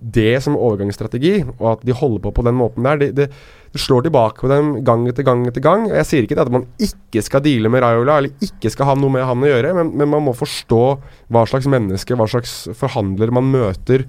det 0.00 0.42
som 0.44 0.58
overgangsstrategi, 0.58 1.40
og 1.58 1.66
at 1.74 1.86
de 1.86 1.94
holder 1.96 2.22
på 2.24 2.32
på 2.36 2.44
den 2.44 2.56
måten 2.58 2.84
der, 2.84 2.98
det, 3.00 3.10
det, 3.16 3.28
det 3.72 3.80
slår 3.80 4.04
tilbake 4.06 4.42
på 4.42 4.50
dem 4.50 4.72
gang 4.84 5.06
etter 5.08 5.24
gang 5.24 5.44
etter 5.48 5.62
gang. 5.64 5.86
Og 5.88 5.94
Jeg 6.00 6.08
sier 6.08 6.26
ikke 6.26 6.40
at 6.42 6.50
man 6.52 6.66
ikke 6.82 7.22
skal 7.24 7.44
deale 7.44 7.70
med 7.72 7.84
Raiola, 7.84 8.18
eller 8.18 8.44
ikke 8.44 8.72
skal 8.72 8.90
ha 8.90 8.96
noe 8.98 9.14
med 9.14 9.24
han 9.28 9.46
å 9.46 9.52
gjøre, 9.52 9.72
men, 9.78 9.94
men 10.00 10.10
man 10.10 10.26
må 10.26 10.34
forstå 10.36 10.82
hva 11.30 11.44
slags 11.48 11.70
menneske, 11.70 12.18
hva 12.18 12.26
slags 12.28 12.56
forhandler 12.76 13.32
man 13.36 13.48
møter 13.52 14.04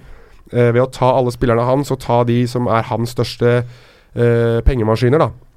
eh, 0.52 0.72
ved 0.74 0.82
å 0.84 0.90
ta 0.92 1.14
alle 1.20 1.36
spillerne 1.36 1.68
hans 1.68 1.94
og 1.94 2.02
ta 2.04 2.24
de 2.28 2.42
som 2.50 2.68
er 2.72 2.90
hans 2.90 3.14
største 3.16 3.62
eh, 3.62 4.60
pengemaskiner, 4.66 5.28
da. 5.28 5.51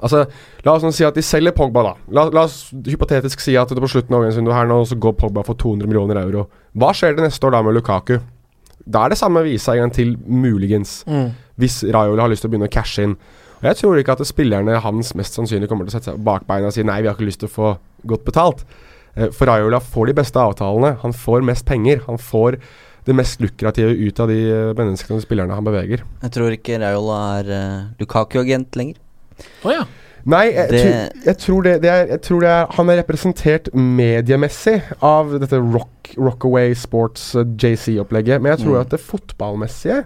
Altså, 0.00 0.24
La 0.64 0.72
oss 0.72 0.84
nå 0.86 0.92
si 0.94 1.04
at 1.04 1.16
de 1.18 1.24
selger 1.24 1.52
Pogba, 1.56 1.82
da. 1.84 1.94
La, 2.16 2.24
la 2.32 2.46
oss 2.46 2.70
hypotetisk 2.86 3.42
si 3.44 3.56
at 3.60 3.68
på 3.68 3.90
slutten 3.90 4.14
av 4.14 4.22
overgangsvinduet 4.22 4.56
her 4.56 4.70
nå 4.70 4.78
så 4.88 4.96
går 4.96 5.18
Pogba 5.20 5.44
for 5.44 5.58
200 5.58 5.90
millioner 5.90 6.22
euro. 6.22 6.46
Hva 6.78 6.94
skjer 6.96 7.18
det 7.18 7.26
neste 7.26 7.48
år 7.48 7.56
da 7.56 7.62
med 7.66 7.76
Lukaku? 7.76 8.16
Da 8.82 9.04
er 9.04 9.12
det 9.12 9.20
samme 9.20 9.44
visa 9.46 9.76
en 9.76 9.84
gang 9.84 9.94
til, 9.94 10.16
muligens. 10.26 11.02
Mm. 11.06 11.34
Hvis 11.60 11.82
Raiola 11.84 12.24
har 12.24 12.32
lyst 12.32 12.46
til 12.46 12.50
å 12.50 12.54
begynne 12.54 12.70
å 12.70 12.72
cashe 12.72 13.04
inn. 13.04 13.18
Og 13.60 13.68
Jeg 13.68 13.78
tror 13.78 14.00
ikke 14.00 14.16
at 14.16 14.24
spillerne 14.26 14.80
hans 14.82 15.12
mest 15.18 15.36
sannsynlig 15.38 15.68
kommer 15.70 15.86
til 15.86 15.94
å 15.94 15.98
sette 15.98 16.10
seg 16.10 16.24
bak 16.26 16.48
beina 16.48 16.72
og 16.72 16.74
si 16.74 16.82
nei, 16.86 17.02
vi 17.02 17.10
har 17.10 17.14
ikke 17.14 17.28
lyst 17.28 17.44
til 17.44 17.50
å 17.50 17.54
få 17.54 17.74
godt 18.10 18.24
betalt. 18.26 18.64
Eh, 19.14 19.28
For 19.30 19.46
Raiola 19.46 19.78
får 19.78 20.10
de 20.10 20.16
beste 20.18 20.40
avtalene. 20.40 20.96
Han 21.04 21.14
får 21.14 21.44
mest 21.46 21.68
penger. 21.68 22.02
Han 22.08 22.18
får 22.18 22.58
det 23.06 23.14
mest 23.18 23.40
lukrative 23.42 23.94
ut 23.98 24.20
av 24.22 24.30
de 24.30 24.40
eh, 24.46 24.72
menneskene 24.78 25.18
og 25.18 25.24
spillerne 25.24 25.54
han 25.58 25.66
beveger. 25.66 26.02
Jeg 26.24 26.34
tror 26.34 26.54
ikke 26.54 26.78
Raiola 26.82 27.20
er 27.40 27.52
uh, 27.52 27.88
Lukaku-agent 28.02 28.78
lenger. 28.78 28.98
Å 29.64 29.74
ja. 29.74 29.84
Nei, 30.24 30.44
jeg, 30.54 30.68
Det- 30.70 30.80
tror, 30.82 31.24
jeg, 31.26 31.36
tror 31.42 31.62
det, 31.66 31.72
det 31.82 31.90
er, 31.90 32.04
jeg 32.14 32.20
tror 32.22 32.40
det 32.44 32.50
er 32.54 32.66
Han 32.76 32.90
er 32.92 33.00
representert 33.02 33.72
mediemessig 33.74 34.76
av 35.02 35.32
dette 35.42 35.58
rock, 35.58 36.12
Rockaway 36.16 36.74
Sports 36.78 37.32
uh, 37.34 37.42
JC-opplegget, 37.58 38.38
men 38.42 38.52
jeg 38.54 38.62
tror 38.64 38.76
Mm. 38.76 38.80
at 38.84 38.90
det 38.94 39.00
fotballmessige 39.02 40.04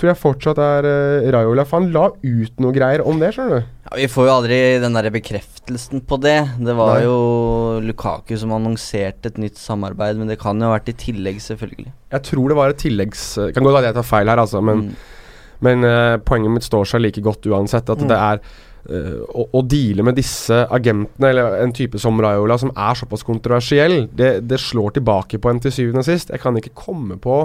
tror 0.00 0.08
jeg 0.14 0.16
fortsatt 0.16 0.56
er 0.64 0.86
uh, 0.88 1.26
Raiola. 1.34 1.66
For 1.68 1.76
han 1.76 1.90
la 1.92 2.06
ut 2.08 2.62
noe 2.64 2.72
greier 2.72 3.02
om 3.04 3.18
det, 3.20 3.34
skjønner 3.36 3.60
du. 3.60 3.66
Ja, 3.90 3.96
vi 4.00 4.06
får 4.08 4.30
jo 4.30 4.32
aldri 4.38 4.60
den 4.80 4.96
der 4.96 5.10
bekreftelsen 5.12 6.00
på 6.08 6.16
det. 6.24 6.38
Det 6.56 6.72
var 6.78 6.94
Nei. 6.96 7.04
jo 7.04 7.18
Lukaku 7.84 8.32
som 8.40 8.54
annonserte 8.56 9.28
et 9.28 9.36
nytt 9.44 9.60
samarbeid, 9.60 10.16
men 10.16 10.32
det 10.32 10.38
kan 10.40 10.56
jo 10.56 10.70
ha 10.70 10.78
vært 10.78 10.88
i 10.88 10.96
tillegg, 11.04 11.36
selvfølgelig. 11.44 11.92
Jeg 12.16 12.22
tror 12.32 12.48
det 12.48 12.56
var 12.56 12.72
et 12.72 12.80
tilleggs... 12.80 13.26
eh, 13.44 13.52
Kan 13.52 13.62
godt 13.68 13.76
være 13.76 13.90
at 13.90 13.92
jeg 13.92 14.00
tar 14.00 14.08
feil 14.16 14.32
her, 14.32 14.40
altså, 14.40 14.64
men, 14.64 14.86
Mm. 14.88 14.94
Men 15.60 15.84
uh, 15.84 16.16
poenget 16.24 16.52
mitt 16.54 16.66
står 16.66 16.88
seg 16.88 17.02
like 17.04 17.22
godt 17.24 17.46
uansett. 17.50 17.88
At 17.92 18.00
Mm. 18.00 18.08
det 18.08 18.18
er 18.18 18.40
uh, 18.90 19.22
å, 19.28 19.46
å 19.58 19.62
deale 19.68 20.02
med 20.06 20.16
disse 20.16 20.62
agentene, 20.72 21.30
eller 21.30 21.58
en 21.62 21.72
type 21.76 21.98
som 22.00 22.20
Raiola, 22.20 22.56
som 22.58 22.72
er 22.76 22.94
såpass 22.98 23.22
kontroversiell, 23.26 24.06
det, 24.16 24.30
det 24.48 24.60
slår 24.60 24.96
tilbake 24.98 25.38
på 25.38 25.50
en 25.52 25.60
til 25.60 25.74
syvende 25.74 26.04
og 26.04 26.08
sist. 26.08 26.32
Jeg 26.32 26.40
kan 26.40 26.56
ikke 26.56 26.72
komme 26.74 27.18
på 27.20 27.42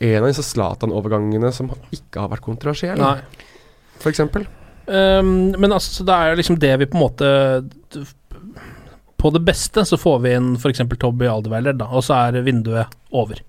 en 0.00 0.22
av 0.22 0.30
disse 0.30 0.46
Zlatan-overgangene 0.46 1.50
som 1.52 1.68
ikke 1.92 2.22
har 2.22 2.30
vært 2.32 2.46
kontroversiell, 2.46 3.02
f.eks. 4.00 4.22
Um, 4.90 5.52
men 5.60 5.70
altså, 5.76 6.06
det 6.08 6.14
er 6.16 6.38
liksom 6.38 6.56
det 6.58 6.72
vi 6.80 6.86
på 6.88 6.96
en 6.96 7.02
måte 7.04 7.26
På 9.20 9.30
det 9.30 9.42
beste 9.44 9.84
så 9.86 9.98
får 10.00 10.16
vi 10.24 10.32
inn 10.34 10.48
f.eks. 10.56 10.80
Tobby 10.98 11.28
Alderweiler, 11.28 11.76
da, 11.76 11.90
og 11.92 12.02
så 12.06 12.16
er 12.16 12.40
vinduet 12.42 12.88
over. 13.12 13.42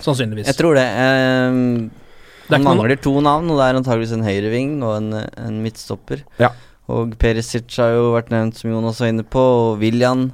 Sannsynligvis. 0.00 0.48
Jeg 0.48 0.56
tror 0.58 0.78
det. 0.78 0.86
Um 1.52 1.90
han 2.56 2.64
mangler 2.64 2.94
noen... 2.94 3.02
to 3.04 3.12
navn, 3.24 3.50
og 3.52 3.60
det 3.60 3.66
er 3.66 3.80
antageligvis 3.80 4.14
en 4.16 4.24
høyreving 4.26 4.78
og 4.80 4.94
en, 4.96 5.10
en 5.20 5.60
midtstopper. 5.64 6.24
Ja. 6.40 6.52
Og 6.88 7.12
Perisic 7.20 7.76
har 7.76 7.92
jo 7.96 8.14
vært 8.14 8.32
nevnt, 8.32 8.56
som 8.56 8.72
Jonas 8.72 9.02
var 9.02 9.12
inne 9.12 9.26
på, 9.26 9.42
og 9.42 9.82
William. 9.82 10.30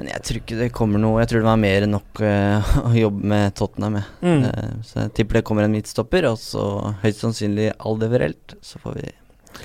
Men 0.00 0.08
jeg 0.10 0.24
tror 0.24 0.40
ikke 0.40 0.56
det 0.56 0.68
kommer 0.72 1.02
noe 1.02 1.20
Jeg 1.20 1.28
tror 1.28 1.42
det 1.42 1.48
var 1.50 1.58
mer 1.60 1.84
enn 1.84 1.92
nok 1.92 2.20
uh, 2.24 2.70
å 2.88 2.92
jobbe 2.96 3.30
med 3.34 3.54
Tottenham 3.58 3.98
med. 3.98 4.12
Mm. 4.24 4.44
Uh, 4.46 4.76
så 4.86 5.04
jeg 5.04 5.14
tipper 5.18 5.40
det 5.40 5.46
kommer 5.46 5.66
en 5.66 5.74
midtstopper, 5.76 6.26
og 6.30 6.40
så 6.40 6.64
høyst 7.04 7.24
sannsynlig 7.24 7.70
Aldeverelt. 7.78 8.56
Så 8.64 8.80
får 8.82 8.96
vi 8.98 9.10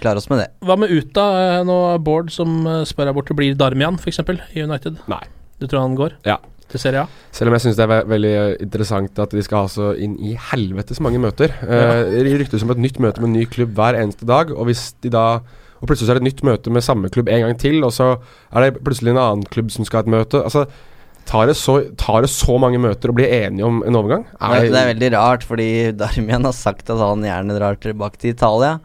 klare 0.02 0.20
oss 0.22 0.30
med 0.30 0.44
det. 0.44 0.50
Hva 0.66 0.78
med 0.80 0.92
Uta? 0.92 1.26
Nå 1.66 1.78
Bård 2.04 2.32
som 2.34 2.66
eh, 2.68 2.84
spør 2.90 3.12
her 3.12 3.16
borte, 3.16 3.36
blir 3.38 3.56
Darmian 3.58 4.00
f.eks. 4.02 4.20
i 4.54 4.64
United? 4.66 4.98
Nei. 5.12 5.22
Du 5.62 5.68
tror 5.70 5.86
han 5.86 5.96
går 5.96 6.18
Ja. 6.28 6.40
Til 6.76 6.84
Serie 6.84 7.04
A? 7.04 7.26
Selv 7.36 7.52
om 7.52 7.58
jeg 7.58 7.66
syns 7.66 7.78
det 7.80 7.86
er 7.86 7.92
ve 7.92 8.00
veldig 8.14 8.32
eh, 8.40 8.56
interessant 8.66 9.22
at 9.26 9.36
de 9.36 9.44
skal 9.46 9.66
ha 9.66 9.72
så 9.72 9.92
inn 9.98 10.16
i 10.22 10.36
helvetes 10.52 11.02
mange 11.04 11.22
møter. 11.24 11.54
Uh, 11.64 12.06
det 12.12 12.40
ryktes 12.42 12.66
om 12.66 12.74
et 12.76 12.82
nytt 12.86 13.00
møte 13.04 13.24
med 13.24 13.32
en 13.32 13.38
ny 13.40 13.46
klubb 13.52 13.76
hver 13.78 13.98
eneste 14.00 14.28
dag, 14.30 14.52
og 14.54 14.68
hvis 14.70 14.92
de 15.06 15.14
da 15.14 15.28
Og 15.84 15.90
plutselig 15.90 16.08
så 16.08 16.14
er 16.14 16.18
det 16.18 16.24
et 16.24 16.30
nytt 16.30 16.44
møte 16.48 16.72
med 16.72 16.84
samme 16.86 17.10
klubb 17.12 17.28
en 17.30 17.42
gang 17.44 17.58
til, 17.60 17.84
og 17.84 17.92
så 17.94 18.06
er 18.56 18.64
det 18.64 18.84
plutselig 18.86 19.12
en 19.12 19.20
annen 19.22 19.44
klubb 19.52 19.74
som 19.74 19.86
skal 19.86 20.00
ha 20.00 20.06
et 20.06 20.14
møte. 20.14 20.40
Altså 20.42 20.64
Tar 21.26 21.48
det, 21.50 21.56
så, 21.58 21.80
tar 21.98 22.22
det 22.22 22.30
så 22.30 22.56
mange 22.62 22.78
møter 22.78 23.10
å 23.10 23.16
bli 23.18 23.26
enige 23.26 23.66
om 23.66 23.82
en 23.82 23.98
overgang? 23.98 24.28
Det 24.30 24.60
er, 24.60 24.68
det 24.70 24.80
er 24.82 24.90
veldig 24.92 25.10
rart, 25.16 25.46
fordi 25.46 25.70
Darmian 25.98 26.46
har 26.46 26.54
sagt 26.54 26.92
at 26.94 27.02
han 27.02 27.26
gjerne 27.26 27.58
drar 27.58 27.80
tilbake 27.82 28.22
til 28.22 28.36
Italia. 28.36 28.76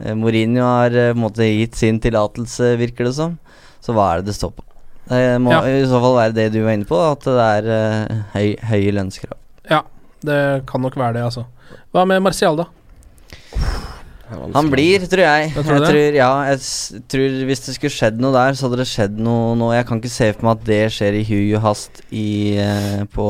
Eh, 0.00 0.14
Mourinho 0.16 0.64
har 0.64 0.96
eh, 0.96 1.12
på 1.12 1.18
en 1.18 1.24
måte 1.26 1.48
gitt 1.50 1.76
sin 1.76 2.00
tillatelse, 2.00 2.74
virker 2.80 3.10
det 3.10 3.14
som. 3.18 3.36
Så 3.84 3.92
hva 3.92 4.14
er 4.14 4.22
det 4.22 4.32
det 4.32 4.38
står 4.38 4.54
på? 4.56 4.64
Det 5.08 5.40
må 5.42 5.52
Ja. 5.52 5.60
i 5.68 5.84
så 5.88 6.00
fall 6.00 6.16
være 6.16 6.34
det 6.36 6.52
du 6.54 6.62
var 6.64 6.76
inne 6.76 6.88
på, 6.88 6.96
at 6.96 7.26
det 7.26 7.48
er 7.48 7.66
eh, 7.74 8.22
høy, 8.32 8.54
høye 8.70 8.94
lønnskrav. 8.96 9.36
Ja, 9.70 9.82
det 10.24 10.38
kan 10.70 10.80
nok 10.80 10.96
være 10.96 11.18
det, 11.18 11.24
altså. 11.28 11.44
Hva 11.92 12.06
med 12.08 12.22
Martial, 12.24 12.56
da? 12.56 12.68
Han 14.54 14.70
blir, 14.72 15.04
tror 15.06 15.20
jeg. 15.20 15.50
Ja, 15.52 15.62
tror 15.62 15.76
jeg 15.76 15.84
tror, 15.84 16.16
ja, 16.16 16.30
jeg 16.48 17.02
tror 17.12 17.34
Hvis 17.46 17.60
det 17.66 17.74
skulle 17.76 17.92
skjedd 17.92 18.22
noe 18.22 18.32
der, 18.34 18.56
så 18.56 18.66
hadde 18.66 18.80
det 18.80 18.88
skjedd 18.88 19.20
noe 19.20 19.52
nå. 19.58 19.68
Jeg 19.76 19.86
kan 19.86 20.00
ikke 20.00 20.14
se 20.14 20.30
for 20.32 20.48
meg 20.48 20.56
at 20.56 20.64
det 20.70 20.80
skjer 20.96 21.18
i 21.18 21.26
hui 21.28 21.52
og 21.58 21.62
hast 21.66 22.00
i, 22.08 22.56
uh, 22.56 23.04
på, 23.12 23.28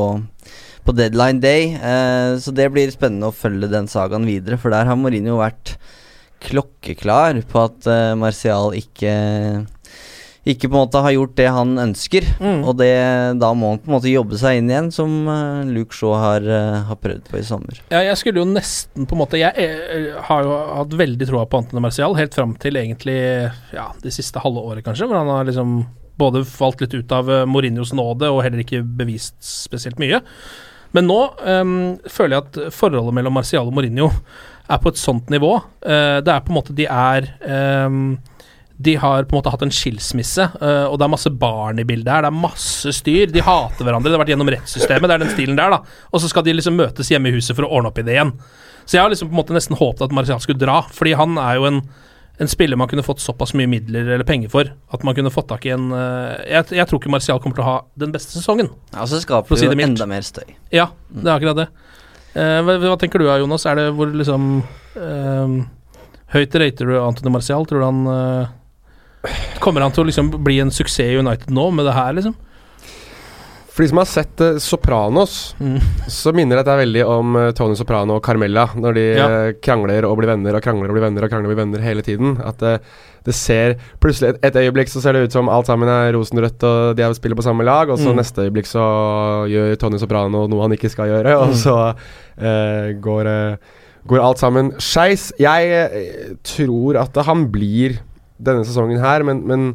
på 0.87 0.95
deadline 0.95 1.43
day. 1.43 1.75
Uh, 1.75 2.39
så 2.41 2.55
det 2.55 2.71
blir 2.73 2.95
spennende 2.95 3.29
å 3.29 3.35
følge 3.35 3.69
den 3.69 3.91
sagaen 3.91 4.25
videre, 4.25 4.57
for 4.61 4.73
der 4.73 4.87
har 4.87 4.97
Mourinho 4.99 5.37
vært 5.43 5.75
klokkeklar 6.45 7.41
på 7.49 7.61
at 7.63 7.87
Martial 8.19 8.75
ikke 8.77 9.13
ikke 10.45 10.69
på 10.69 10.75
en 10.75 10.83
måte 10.83 11.01
har 11.01 11.13
gjort 11.15 11.33
det 11.39 11.47
han 11.49 11.71
ønsker. 11.81 12.25
Mm. 12.37 12.59
Og 12.69 12.75
det, 12.77 12.91
da 13.41 13.49
må 13.57 13.71
han 13.73 13.79
på 13.81 13.89
en 13.89 13.95
måte 13.95 14.11
jobbe 14.11 14.37
seg 14.37 14.59
inn 14.59 14.69
igjen, 14.69 14.91
som 14.93 15.13
eh, 15.31 15.71
Luke 15.73 15.97
Shaw 15.97 16.13
har, 16.21 16.45
eh, 16.45 16.77
har 16.85 16.99
prøvd 17.01 17.31
på 17.31 17.39
i 17.39 17.45
sommer. 17.47 17.81
Ja, 17.89 18.03
jeg 18.05 18.19
skulle 18.21 18.43
jo 18.43 18.47
nesten 18.49 19.09
på 19.09 19.17
en 19.17 19.23
måte 19.23 19.41
Jeg 19.41 19.57
eh, 19.57 20.11
har 20.27 20.45
jo 20.45 20.59
hatt 20.81 20.93
veldig 21.01 21.29
troa 21.31 21.47
på 21.49 21.63
Antone 21.63 21.81
Martial 21.81 22.13
helt 22.19 22.37
fram 22.37 22.53
til 22.61 22.77
egentlig 22.77 23.17
ja, 23.73 23.89
det 24.03 24.13
siste 24.13 24.43
halve 24.43 24.61
året, 24.61 24.85
kanskje, 24.85 25.09
hvor 25.09 25.17
han 25.17 25.33
har 25.33 25.49
liksom 25.49 25.79
både 26.15 26.45
falt 26.47 26.79
litt 26.79 26.93
ut 26.93 27.11
av 27.11 27.27
Mourinhos 27.49 27.91
nåde 27.97 28.29
og 28.31 28.43
heller 28.45 28.61
ikke 28.61 28.85
bevist 28.85 29.35
spesielt 29.43 29.97
mye. 29.99 30.21
Men 30.95 31.09
nå 31.09 31.17
um, 31.41 31.73
føler 32.07 32.37
jeg 32.37 32.45
at 32.45 32.75
forholdet 32.75 33.17
mellom 33.17 33.35
Martial 33.35 33.67
og 33.67 33.75
Mourinho 33.75 34.07
er 34.71 34.79
på 34.79 34.93
et 34.93 35.01
sånt 35.01 35.27
nivå. 35.33 35.57
Uh, 35.83 36.21
det 36.23 36.31
er 36.31 36.45
på 36.45 36.53
en 36.53 36.57
måte 36.57 36.75
De 36.77 36.87
er 36.87 37.27
ehm, 37.43 38.15
de 38.77 38.95
har 38.99 39.23
på 39.23 39.35
en 39.35 39.39
måte 39.39 39.51
hatt 39.53 39.63
en 39.63 39.71
skilsmisse, 39.71 40.49
eh, 40.59 40.85
og 40.89 40.97
det 40.99 41.05
er 41.05 41.11
masse 41.13 41.31
barn 41.31 41.79
i 41.79 41.85
bildet 41.87 42.11
her. 42.11 42.25
Det 42.25 42.31
er 42.31 42.39
masse 42.43 42.91
styr. 42.97 43.31
De 43.31 43.43
hater 43.45 43.87
hverandre. 43.87 44.09
Det 44.09 44.17
har 44.17 44.23
vært 44.25 44.33
gjennom 44.33 44.51
rettssystemet. 44.51 45.07
Det 45.07 45.15
er 45.15 45.23
den 45.23 45.31
stilen 45.31 45.59
der, 45.59 45.77
da. 45.77 46.01
Og 46.11 46.23
så 46.23 46.31
skal 46.31 46.43
de 46.43 46.57
liksom 46.57 46.75
møtes 46.75 47.11
hjemme 47.11 47.31
i 47.31 47.37
huset 47.37 47.55
for 47.55 47.67
å 47.67 47.71
ordne 47.77 47.93
opp 47.93 48.01
i 48.01 48.05
det 48.07 48.17
igjen. 48.17 48.33
Så 48.85 48.97
jeg 48.97 49.05
har 49.05 49.13
liksom 49.13 49.31
på 49.31 49.33
en 49.37 49.39
måte 49.39 49.55
nesten 49.55 49.79
håpet 49.79 50.03
at 50.05 50.13
Martial 50.13 50.41
skulle 50.43 50.61
dra, 50.61 50.81
fordi 50.93 51.15
han 51.17 51.39
er 51.41 51.55
jo 51.57 51.69
en, 51.69 51.79
en 52.43 52.51
spiller 52.51 52.77
man 52.77 52.91
kunne 52.91 53.05
fått 53.05 53.23
såpass 53.23 53.55
mye 53.57 53.69
midler 53.71 54.11
eller 54.17 54.27
penger 54.27 54.51
for 54.53 54.69
at 54.69 55.05
man 55.07 55.15
kunne 55.17 55.31
fått 55.33 55.47
tak 55.49 55.65
i 55.65 55.71
en 55.73 55.87
eh, 55.95 56.43
jeg, 56.51 56.75
jeg 56.77 56.85
tror 56.89 57.01
ikke 57.01 57.13
Martial 57.15 57.39
kommer 57.41 57.57
til 57.57 57.65
å 57.65 57.69
ha 57.69 57.77
den 58.03 58.13
beste 58.13 58.35
sesongen. 58.35 58.69
Ja, 58.91 59.07
så 59.09 59.21
skaper 59.23 59.57
si 59.57 59.71
det 59.71 59.79
jo 59.79 59.87
enda 59.87 60.05
mer 60.09 60.27
støy. 60.27 60.51
Ja, 60.75 60.91
det 61.09 61.25
er 61.25 61.33
akkurat 61.39 61.63
det. 61.63 61.69
Eh, 62.35 62.59
hva, 62.67 62.75
hva 62.83 62.99
tenker 62.99 63.23
du 63.23 63.29
da, 63.29 63.39
Jonas? 63.39 63.65
Er 63.71 63.79
det 63.79 63.87
hvor 63.95 64.11
liksom 64.11 64.51
eh, 64.99 65.57
Høyt 66.35 66.55
rater 66.59 66.89
du 66.91 66.99
Antony 66.99 67.31
Martial? 67.31 67.65
Tror 67.65 67.81
du 67.81 67.87
han 67.87 68.05
eh, 68.11 68.53
Kommer 69.59 69.81
han 69.81 69.91
til 69.91 70.03
å 70.03 70.07
liksom 70.09 70.31
bli 70.43 70.59
en 70.59 70.71
suksess 70.71 70.99
i 71.13 71.17
United 71.19 71.49
nå 71.53 71.69
med 71.73 71.85
det 71.85 71.93
her, 71.93 72.13
liksom? 72.13 72.35
For 73.75 73.83
de 73.83 73.89
som 73.91 73.97
har 73.99 74.05
sett 74.07 74.39
uh, 74.39 74.55
Sopranos, 74.63 75.53
Mm. 75.59 75.79
så 76.07 76.31
minner 76.33 76.55
dette 76.61 76.77
veldig 76.79 77.01
om 77.11 77.35
uh, 77.35 77.51
Tony 77.51 77.75
Soprano 77.75 78.15
og 78.15 78.23
Carmella, 78.23 78.69
når 78.73 78.93
de 78.95 79.03
Ja. 79.17 79.25
uh, 79.27 79.51
krangler 79.59 80.05
og 80.07 80.15
blir 80.17 80.29
venner 80.31 80.55
og 80.55 80.63
krangler 80.63 80.87
og 80.87 80.95
blir 80.95 81.03
venner 81.03 81.25
og 81.25 81.29
krangler 81.33 81.49
og 81.51 81.55
blir 81.57 81.59
venner 81.65 81.83
hele 81.83 82.01
tiden. 82.01 82.37
At 82.39 82.57
det 83.25 83.33
ser 83.35 83.75
Plutselig 83.99 84.29
et, 84.29 84.39
et 84.47 84.55
øyeblikk 84.61 84.87
så 84.87 85.01
ser 85.03 85.11
det 85.17 85.23
ut 85.27 85.31
som 85.35 85.49
alt 85.49 85.67
sammen 85.67 85.89
er 85.91 86.13
rosenrødt 86.15 86.63
og 86.63 86.95
de 86.95 87.03
er- 87.03 87.13
spiller 87.19 87.35
på 87.35 87.43
samme 87.43 87.65
lag, 87.67 87.89
og 87.89 87.97
så 87.99 88.13
Mm. 88.13 88.21
neste 88.21 88.47
øyeblikk 88.47 88.65
så 88.69 88.85
gjør 89.51 89.75
Tony 89.77 89.97
Soprano 89.99 90.47
noe 90.47 90.61
han 90.61 90.71
ikke 90.71 90.89
skal 90.95 91.07
gjøre, 91.11 91.35
og 91.35 91.49
Mm. 91.49 91.59
så 91.59 91.95
går, 93.01 93.57
går 94.07 94.23
alt 94.23 94.37
sammen 94.39 94.71
skeis. 94.79 95.33
Jeg 95.37 96.37
tror 96.43 96.95
at 97.01 97.25
han 97.25 97.47
blir 97.51 97.99
denne 98.39 98.65
sesongen 98.67 98.99
her, 98.99 99.23
men, 99.23 99.43
men 99.47 99.67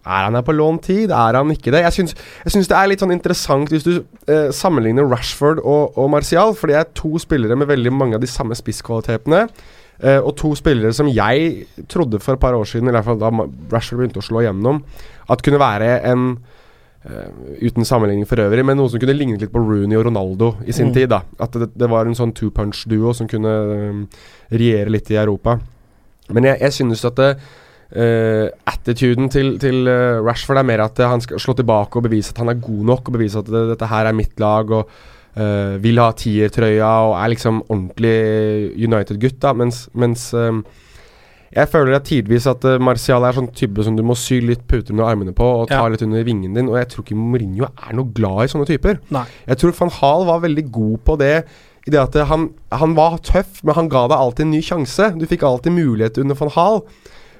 er 0.00 0.24
han 0.24 0.34
her 0.34 0.42
på 0.46 0.54
lånt 0.56 0.82
tid? 0.88 1.10
Er 1.12 1.36
han 1.36 1.50
ikke 1.52 1.70
det? 1.74 1.82
Jeg 1.84 1.92
syns, 1.92 2.14
jeg 2.44 2.52
syns 2.54 2.68
det 2.70 2.76
er 2.78 2.88
litt 2.88 3.02
sånn 3.04 3.12
interessant 3.12 3.68
hvis 3.70 3.84
du 3.84 3.92
eh, 4.26 4.48
sammenligner 4.56 5.04
Rashford 5.10 5.60
og, 5.60 5.98
og 6.00 6.08
Martial, 6.10 6.54
for 6.56 6.66
det 6.72 6.76
er 6.80 6.88
to 6.96 7.18
spillere 7.20 7.56
med 7.56 7.68
veldig 7.68 7.92
mange 7.92 8.16
av 8.16 8.20
de 8.24 8.30
samme 8.30 8.56
spisskvalitetene. 8.56 9.42
eh, 10.02 10.18
og 10.18 10.34
to 10.40 10.54
spillere 10.56 10.92
som 10.96 11.06
jeg 11.12 11.66
trodde 11.92 12.18
for 12.18 12.32
et 12.34 12.40
par 12.40 12.54
år 12.56 12.64
siden, 12.64 12.88
i 12.88 12.94
hvert 12.96 13.04
fall 13.04 13.20
da 13.20 13.28
Rashford 13.74 14.00
begynte 14.00 14.22
å 14.22 14.24
slå 14.24 14.40
igjennom, 14.46 14.82
at 15.30 15.42
kunne 15.42 15.60
være 15.60 16.00
en 16.10 16.32
Uh, 17.00 17.56
Uten 17.64 17.80
sammenligning 17.88 18.26
for 18.28 18.36
øvrig, 18.44 18.60
men 18.60 18.76
noe 18.76 18.90
som 18.92 19.00
kunne 19.00 19.14
lignet 19.16 19.40
litt 19.40 19.52
på 19.54 19.60
Rooney 19.64 19.96
og 19.96 20.02
Ronaldo 20.04 20.50
i 20.68 20.72
sin 20.76 20.90
Mm. 20.90 20.92
tid. 20.92 21.08
da 21.08 21.22
At 21.40 21.52
det, 21.56 21.70
det 21.74 21.88
var 21.88 22.04
en 22.04 22.12
sånn 22.14 22.34
two 22.36 22.50
punch-duo 22.50 23.14
som 23.16 23.26
kunne 23.26 23.48
um, 23.48 24.02
regjere 24.52 24.92
litt 24.92 25.08
i 25.10 25.16
Europa. 25.16 25.54
Men 26.28 26.44
jeg, 26.44 26.60
jeg 26.60 26.72
synes 26.76 27.04
at 27.08 27.16
det, 27.16 27.38
eh, 27.92 28.48
attituden 28.70 29.30
til, 29.32 29.54
til 29.62 29.86
uh, 29.88 30.20
Rashford 30.26 30.60
er 30.60 30.68
mer 30.68 30.84
at 30.86 30.98
han 31.04 31.20
skal 31.24 31.40
slå 31.42 31.54
tilbake 31.58 31.98
og 31.98 32.06
bevise 32.06 32.34
at 32.34 32.42
han 32.42 32.52
er 32.52 32.60
god 32.60 32.84
nok, 32.94 33.08
og 33.08 33.16
bevise 33.18 33.40
at 33.40 33.48
det, 33.50 33.64
dette 33.74 33.88
her 33.90 34.10
er 34.10 34.16
mitt 34.16 34.38
lag. 34.42 34.70
Og 34.70 34.90
uh, 35.36 35.78
vil 35.82 36.00
ha 36.02 36.10
tiertrøya 36.16 36.92
og 37.08 37.16
er 37.18 37.32
liksom 37.34 37.62
ordentlig 37.68 38.14
United-gutt, 38.78 39.40
da, 39.42 39.52
mens, 39.56 39.84
mens 39.94 40.30
eh, 40.34 40.60
jeg 41.50 41.66
føler 41.72 41.96
at 41.98 42.06
tidvis 42.06 42.46
at 42.50 42.64
uh, 42.66 42.76
Martial 42.82 43.26
er 43.26 43.34
sånn 43.38 43.50
type 43.56 43.82
som 43.86 43.96
du 43.98 44.04
må 44.06 44.16
sy 44.18 44.40
litt 44.44 44.62
puter 44.70 44.94
med 44.94 45.06
armene 45.06 45.34
på 45.36 45.46
og 45.62 45.68
ta 45.70 45.82
Ja. 45.82 45.88
litt 45.90 46.04
under 46.06 46.22
vingen 46.26 46.54
din, 46.54 46.70
og 46.70 46.78
jeg 46.78 46.90
tror 46.92 47.06
ikke 47.06 47.18
Mourinho 47.18 47.66
er 47.70 47.96
noe 47.98 48.12
glad 48.14 48.44
i 48.44 48.52
sånne 48.54 48.68
typer. 48.70 49.00
Nei. 49.10 49.26
Jeg 49.50 49.62
tror 49.62 49.76
van 49.80 49.94
Hal 50.00 50.26
var 50.30 50.44
veldig 50.46 50.66
god 50.70 50.98
på 51.06 51.18
det. 51.18 51.34
I 51.88 51.90
det 51.94 52.00
at 52.00 52.16
uh, 52.20 52.26
han, 52.28 52.50
han 52.70 52.94
var 52.94 53.18
tøff, 53.24 53.62
men 53.64 53.74
han 53.74 53.88
ga 53.90 54.06
deg 54.10 54.18
alltid 54.18 54.46
en 54.46 54.54
ny 54.54 54.60
sjanse. 54.62 55.12
Du 55.18 55.26
fikk 55.26 55.46
alltid 55.48 55.74
mulighet 55.74 56.20
under 56.22 56.38
van 56.38 56.54
Hal. 56.54 56.82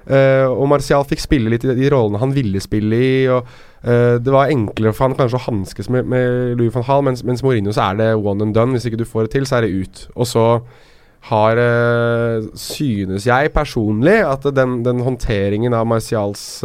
Uh, 0.08 0.48
og 0.48 0.64
Martial 0.70 1.04
fikk 1.06 1.20
spille 1.22 1.50
litt 1.52 1.64
i 1.66 1.74
de, 1.76 1.88
rollene 1.92 2.20
han 2.22 2.32
ville 2.34 2.62
spille 2.62 2.96
i. 2.96 3.14
Og 3.30 3.44
uh, 3.44 4.16
Det 4.22 4.32
var 4.32 4.52
enklere 4.52 4.94
for 4.96 5.08
han 5.08 5.16
kanskje 5.18 5.40
å 5.40 5.46
hanskes 5.48 5.90
med, 5.92 6.08
med 6.10 6.56
Louis 6.58 6.72
van 6.74 6.86
Hall, 6.88 7.04
mens, 7.06 7.24
mens 7.26 7.44
Mourinho 7.46 7.74
så 7.76 7.90
er 7.90 8.00
det 8.00 8.12
one 8.16 8.48
and 8.48 8.56
done. 8.56 8.76
Hvis 8.76 8.88
ikke 8.88 9.02
du 9.02 9.08
får 9.08 9.28
det 9.28 9.34
til, 9.36 9.48
så 9.48 9.58
er 9.58 9.66
det 9.66 9.74
ut. 9.76 10.06
Og 10.16 10.30
så 10.30 10.46
har 11.30 11.60
uh, 11.60 12.48
Synes 12.56 13.28
jeg 13.28 13.52
personlig 13.52 14.16
at 14.24 14.46
den, 14.56 14.80
den 14.86 15.04
håndteringen 15.04 15.76
av 15.76 15.88
Martials 15.88 16.62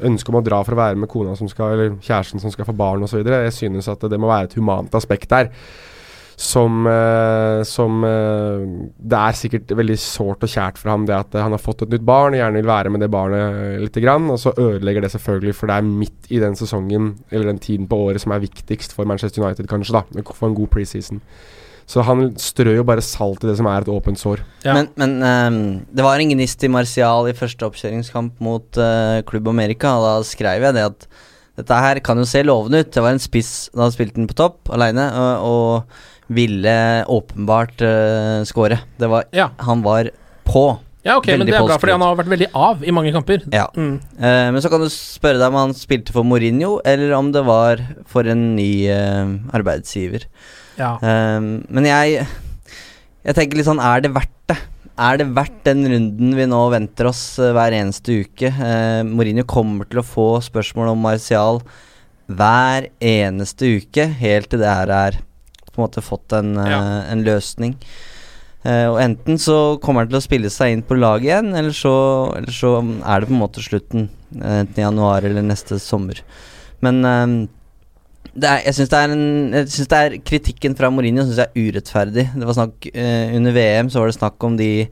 ønske 0.00 0.32
om 0.32 0.38
å 0.38 0.44
dra 0.44 0.62
for 0.64 0.72
å 0.72 0.80
være 0.80 0.96
med 0.96 1.10
kona 1.10 1.34
som 1.36 1.48
skal 1.50 1.74
Eller 1.74 1.96
kjæresten 1.98 2.40
som 2.40 2.52
skal 2.54 2.68
få 2.68 2.76
barn 2.78 3.02
osv. 3.04 3.20
Jeg 3.26 3.56
synes 3.56 3.90
at 3.90 4.06
det 4.08 4.20
må 4.20 4.30
være 4.30 4.48
et 4.48 4.56
humant 4.56 4.94
aspekt 4.96 5.28
der. 5.34 5.50
Som, 6.40 6.86
eh, 6.88 7.60
som 7.68 8.00
eh, 8.06 8.62
Det 8.96 9.18
er 9.18 9.36
sikkert 9.36 9.72
veldig 9.76 9.96
sårt 10.00 10.46
og 10.46 10.48
kjært 10.48 10.78
for 10.80 10.88
ham 10.88 11.04
det 11.04 11.12
at 11.12 11.34
eh, 11.36 11.42
han 11.44 11.52
har 11.52 11.60
fått 11.60 11.84
et 11.84 11.92
nytt 11.92 12.06
barn 12.08 12.32
og 12.32 12.40
gjerne 12.40 12.62
vil 12.62 12.70
være 12.70 12.92
med 12.94 13.04
det 13.04 13.10
barnet 13.12 13.82
lite 13.82 14.00
grann. 14.00 14.30
Og 14.32 14.40
så 14.40 14.54
ødelegger 14.56 15.04
det 15.04 15.12
selvfølgelig, 15.12 15.54
for 15.58 15.68
det 15.68 15.76
er 15.76 15.88
midt 15.88 16.30
i 16.32 16.40
den 16.40 16.56
sesongen 16.56 17.12
eller 17.28 17.52
den 17.52 17.60
tiden 17.60 17.90
på 17.90 17.98
året 18.06 18.24
som 18.24 18.32
er 18.32 18.40
viktigst 18.46 18.96
for 18.96 19.04
Manchester 19.04 19.44
United, 19.44 19.68
kanskje, 19.68 20.00
da. 20.00 20.24
Få 20.32 20.48
en 20.48 20.56
god 20.56 20.72
preseason. 20.72 21.20
Så 21.90 22.04
han 22.06 22.30
strør 22.38 22.78
jo 22.78 22.86
bare 22.86 23.02
salt 23.04 23.42
i 23.44 23.48
det 23.50 23.56
som 23.58 23.66
er 23.66 23.82
et 23.82 23.90
åpent 23.90 24.20
sår. 24.20 24.40
Ja. 24.64 24.76
Men, 24.78 24.88
men 25.00 25.16
um, 25.20 25.58
det 25.90 26.06
var 26.06 26.22
en 26.22 26.30
gnist 26.32 26.62
i 26.64 26.70
Martial 26.70 27.28
i 27.28 27.34
første 27.36 27.66
oppkjøringskamp 27.66 28.38
mot 28.46 28.78
uh, 28.78 29.18
Klubb 29.28 29.50
America, 29.50 29.96
og 29.98 30.06
da 30.06 30.14
skrev 30.28 30.68
jeg 30.68 30.76
det 30.78 30.86
at 30.86 31.08
dette 31.60 31.80
her 31.84 32.00
kan 32.04 32.16
jo 32.16 32.24
se 32.28 32.44
lovende 32.46 32.80
ut. 32.80 32.92
Det 32.94 33.02
var 33.04 33.12
en 33.12 33.20
spiss 33.20 33.68
da 33.74 33.84
han 33.84 33.92
spilte 33.92 34.20
den 34.20 34.30
på 34.30 34.38
topp 34.38 34.70
aleine, 34.72 35.10
og, 35.18 35.50
og 35.50 36.19
ville 36.30 36.76
åpenbart 37.10 37.82
uh, 37.82 38.46
skåre. 38.48 38.80
Det 39.00 39.10
var 39.10 39.26
Ja. 39.34 39.50
Han 39.66 39.82
var 39.82 40.12
på. 40.46 40.64
Ja, 41.02 41.16
ok, 41.16 41.30
men 41.32 41.48
det 41.48 41.54
er 41.56 41.64
bra, 41.64 41.78
fordi 41.80 41.94
han 41.96 42.04
har 42.04 42.16
vært 42.18 42.28
veldig 42.28 42.50
av 42.54 42.82
i 42.84 42.92
mange 42.92 43.12
kamper. 43.14 43.46
Ja. 43.54 43.66
Mm. 43.74 43.96
Uh, 44.20 44.48
men 44.52 44.60
så 44.62 44.70
kan 44.72 44.84
du 44.84 44.90
spørre 44.92 45.40
deg 45.40 45.48
om 45.48 45.58
han 45.58 45.76
spilte 45.76 46.14
for 46.14 46.26
Mourinho, 46.28 46.78
eller 46.84 47.14
om 47.16 47.30
det 47.32 47.44
var 47.48 47.80
for 48.10 48.28
en 48.28 48.50
ny 48.56 48.70
uh, 48.92 49.38
arbeidsgiver. 49.56 50.28
Ja. 50.80 50.96
Uh, 51.02 51.64
men 51.68 51.88
jeg 51.88 52.22
Jeg 53.20 53.36
tenker 53.36 53.58
litt 53.58 53.66
sånn, 53.68 53.82
er 53.84 54.00
det 54.00 54.14
verdt 54.16 54.36
det? 54.48 54.56
Er 55.00 55.16
det 55.16 55.30
verdt 55.32 55.62
den 55.64 55.86
runden 55.88 56.34
vi 56.36 56.44
nå 56.48 56.60
venter 56.74 57.08
oss 57.08 57.22
eh, 57.40 57.54
hver 57.56 57.72
eneste 57.72 58.18
uke? 58.20 58.50
Eh, 58.50 59.00
Mourinho 59.08 59.46
kommer 59.48 59.88
til 59.88 60.02
å 60.02 60.04
få 60.04 60.26
spørsmål 60.44 60.92
om 60.92 61.00
Martial 61.06 61.62
hver 62.30 62.90
eneste 63.00 63.70
uke, 63.80 64.04
helt 64.20 64.50
til 64.52 64.60
det 64.60 64.68
her 64.68 64.92
er 64.92 65.16
på 65.80 65.82
en 65.82 65.86
måte 65.88 66.04
fått 66.04 66.36
en, 66.36 66.52
eh, 66.60 66.70
Ja. 66.70 66.80
en 67.10 67.24
løsning. 67.24 67.74
Uh, 68.60 68.92
og 68.92 68.98
enten 69.00 69.38
så 69.40 69.80
kommer 69.80 70.04
han 70.04 70.10
til 70.10 70.18
å 70.18 70.26
spille 70.26 70.50
seg 70.52 70.74
inn 70.74 70.82
på 70.84 70.98
laget 70.98 71.30
igjen, 71.30 71.54
eller 71.56 71.72
så, 71.72 71.92
eller 72.36 72.52
så 72.52 72.74
er 73.08 73.20
det 73.22 73.30
på 73.30 73.32
en 73.32 73.40
måte 73.40 73.62
slutten. 73.64 74.10
eh, 74.36 74.60
Enten 74.60 74.76
i 74.76 74.84
januar 74.84 75.24
eller 75.24 75.42
neste 75.42 75.78
sommer. 75.80 76.20
Men 76.84 77.00
eh, 77.04 77.48
det 78.36 78.46
er, 78.46 78.60
jeg 78.66 78.74
syns 78.76 78.90
det 78.92 79.88
det 79.88 79.98
er 79.98 80.18
Kritikken 80.22 80.76
fra 80.76 80.90
Mourinho 80.92 81.24
synes 81.24 81.40
jeg 81.40 81.48
er 81.48 81.72
urettferdig. 81.72 82.26
Det 82.36 82.46
var 82.46 82.54
snakk 82.54 82.86
uh, 82.94 83.36
Under 83.36 83.52
VM 83.56 83.88
så 83.90 83.98
var 83.98 84.06
det 84.12 84.18
snakk 84.20 84.44
om 84.44 84.56
de 84.60 84.88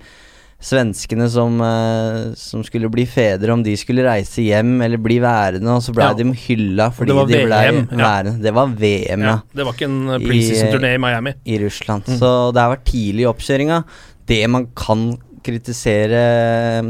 svenskene 0.60 1.28
som, 1.30 1.60
eh, 1.62 2.32
som 2.34 2.64
skulle 2.66 2.88
bli 2.90 3.04
fedre, 3.06 3.52
om 3.54 3.62
de 3.62 3.76
skulle 3.78 4.02
reise 4.02 4.42
hjem 4.42 4.80
eller 4.82 4.98
bli 4.98 5.20
værende, 5.22 5.70
og 5.70 5.82
så 5.84 5.94
ble 5.94 6.02
Ja. 6.08 6.14
de 6.18 6.24
hylla 6.34 6.88
fordi 6.90 7.14
de 7.14 7.26
ble 7.26 7.44
VM, 7.46 7.88
ja. 7.92 7.96
værende. 7.96 8.42
Det 8.42 8.52
var 8.54 8.66
VM, 8.66 9.22
ja 9.22 9.36
det 9.54 9.64
var 9.64 9.72
ikke 9.72 9.84
en 9.86 10.08
I- 10.20 10.26
preseason-turné 10.26 10.94
i 10.94 10.98
Miami. 10.98 11.34
i 11.46 11.58
Russland. 11.62 12.04
Mm. 12.08 12.18
Så 12.18 12.52
det 12.52 12.60
har 12.60 12.76
vært 12.76 12.84
tidlig 12.90 13.22
i 13.22 13.30
oppkjøringa. 13.32 13.84
Det 14.26 14.50
man 14.50 14.66
kan 14.74 15.16
kritisere 15.42 16.80
eh, 16.80 16.82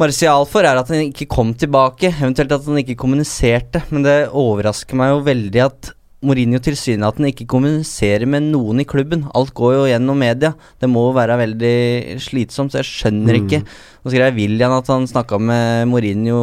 Martial 0.00 0.46
for, 0.46 0.64
er 0.64 0.78
at 0.80 0.88
han 0.88 1.10
ikke 1.12 1.28
kom 1.28 1.52
tilbake. 1.54 2.08
Eventuelt 2.20 2.52
at 2.52 2.64
han 2.64 2.78
ikke 2.80 2.96
kommuniserte. 2.96 3.82
Men 3.92 4.02
det 4.02 4.28
overrasker 4.32 4.96
meg 4.96 5.10
jo 5.12 5.20
veldig 5.26 5.64
at 5.66 5.90
Mourinho 6.22 6.58
tilsynelatende 6.60 7.30
ikke 7.32 7.46
kommuniserer 7.48 8.26
med 8.28 8.42
noen 8.50 8.82
i 8.82 8.84
klubben. 8.84 9.22
Alt 9.34 9.54
går 9.56 9.72
jo 9.72 9.84
gjennom 9.88 10.18
media. 10.20 10.50
Det 10.78 10.88
må 10.92 11.06
jo 11.08 11.14
være 11.16 11.38
veldig 11.40 12.18
slitsomt, 12.20 12.74
så 12.74 12.82
jeg 12.82 12.88
skjønner 12.90 13.38
Mm. 13.38 13.46
ikke. 13.46 13.60
Nå 14.04 14.12
skrev 14.12 14.34
William 14.36 14.72
at 14.76 14.86
han 14.92 15.06
snakka 15.08 15.38
med 15.40 15.88
Mourinho 15.88 16.42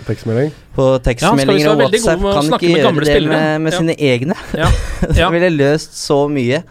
på 0.00 0.06
Tekstmelding. 0.08 0.52
på 0.74 0.86
Ja, 0.86 0.92
han 0.92 1.00
skal 1.00 1.12
tekstmeldinger 1.12 1.68
og 1.74 1.78
være 1.78 1.90
veldig 1.90 2.00
god 2.00 2.24
WhatsApp. 2.24 2.48
Kan 2.48 2.70
ikke 2.70 2.80
gjøre 2.80 2.94
det 3.04 3.12
spillere. 3.12 3.28
med, 3.28 3.60
med 3.60 3.72
Ja. 3.72 3.78
sine 3.78 3.96
egne. 3.98 4.34
Ja. 4.56 4.70
Det 5.12 5.30
ville 5.32 5.50
løst 5.58 5.92
så 6.08 6.18
mye. 6.30 6.62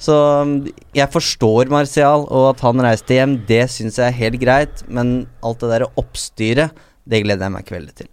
Så 0.00 0.14
um, 0.42 0.66
jeg 0.94 1.08
forstår 1.12 1.68
Martial, 1.68 2.26
og 2.30 2.50
at 2.56 2.60
han 2.60 2.76
reiste 2.80 3.16
hjem, 3.16 3.46
det 3.46 3.68
syns 3.70 3.96
jeg 3.96 4.06
er 4.08 4.16
helt 4.16 4.40
greit. 4.40 4.84
Men 4.88 5.26
alt 5.42 5.60
det 5.60 5.68
der 5.80 5.86
oppstyret, 5.96 6.70
det 7.08 7.24
gleder 7.24 7.44
jeg 7.48 7.52
meg 7.52 7.64
ikke 7.64 7.76
veldig 7.80 7.94
til. 7.94 8.08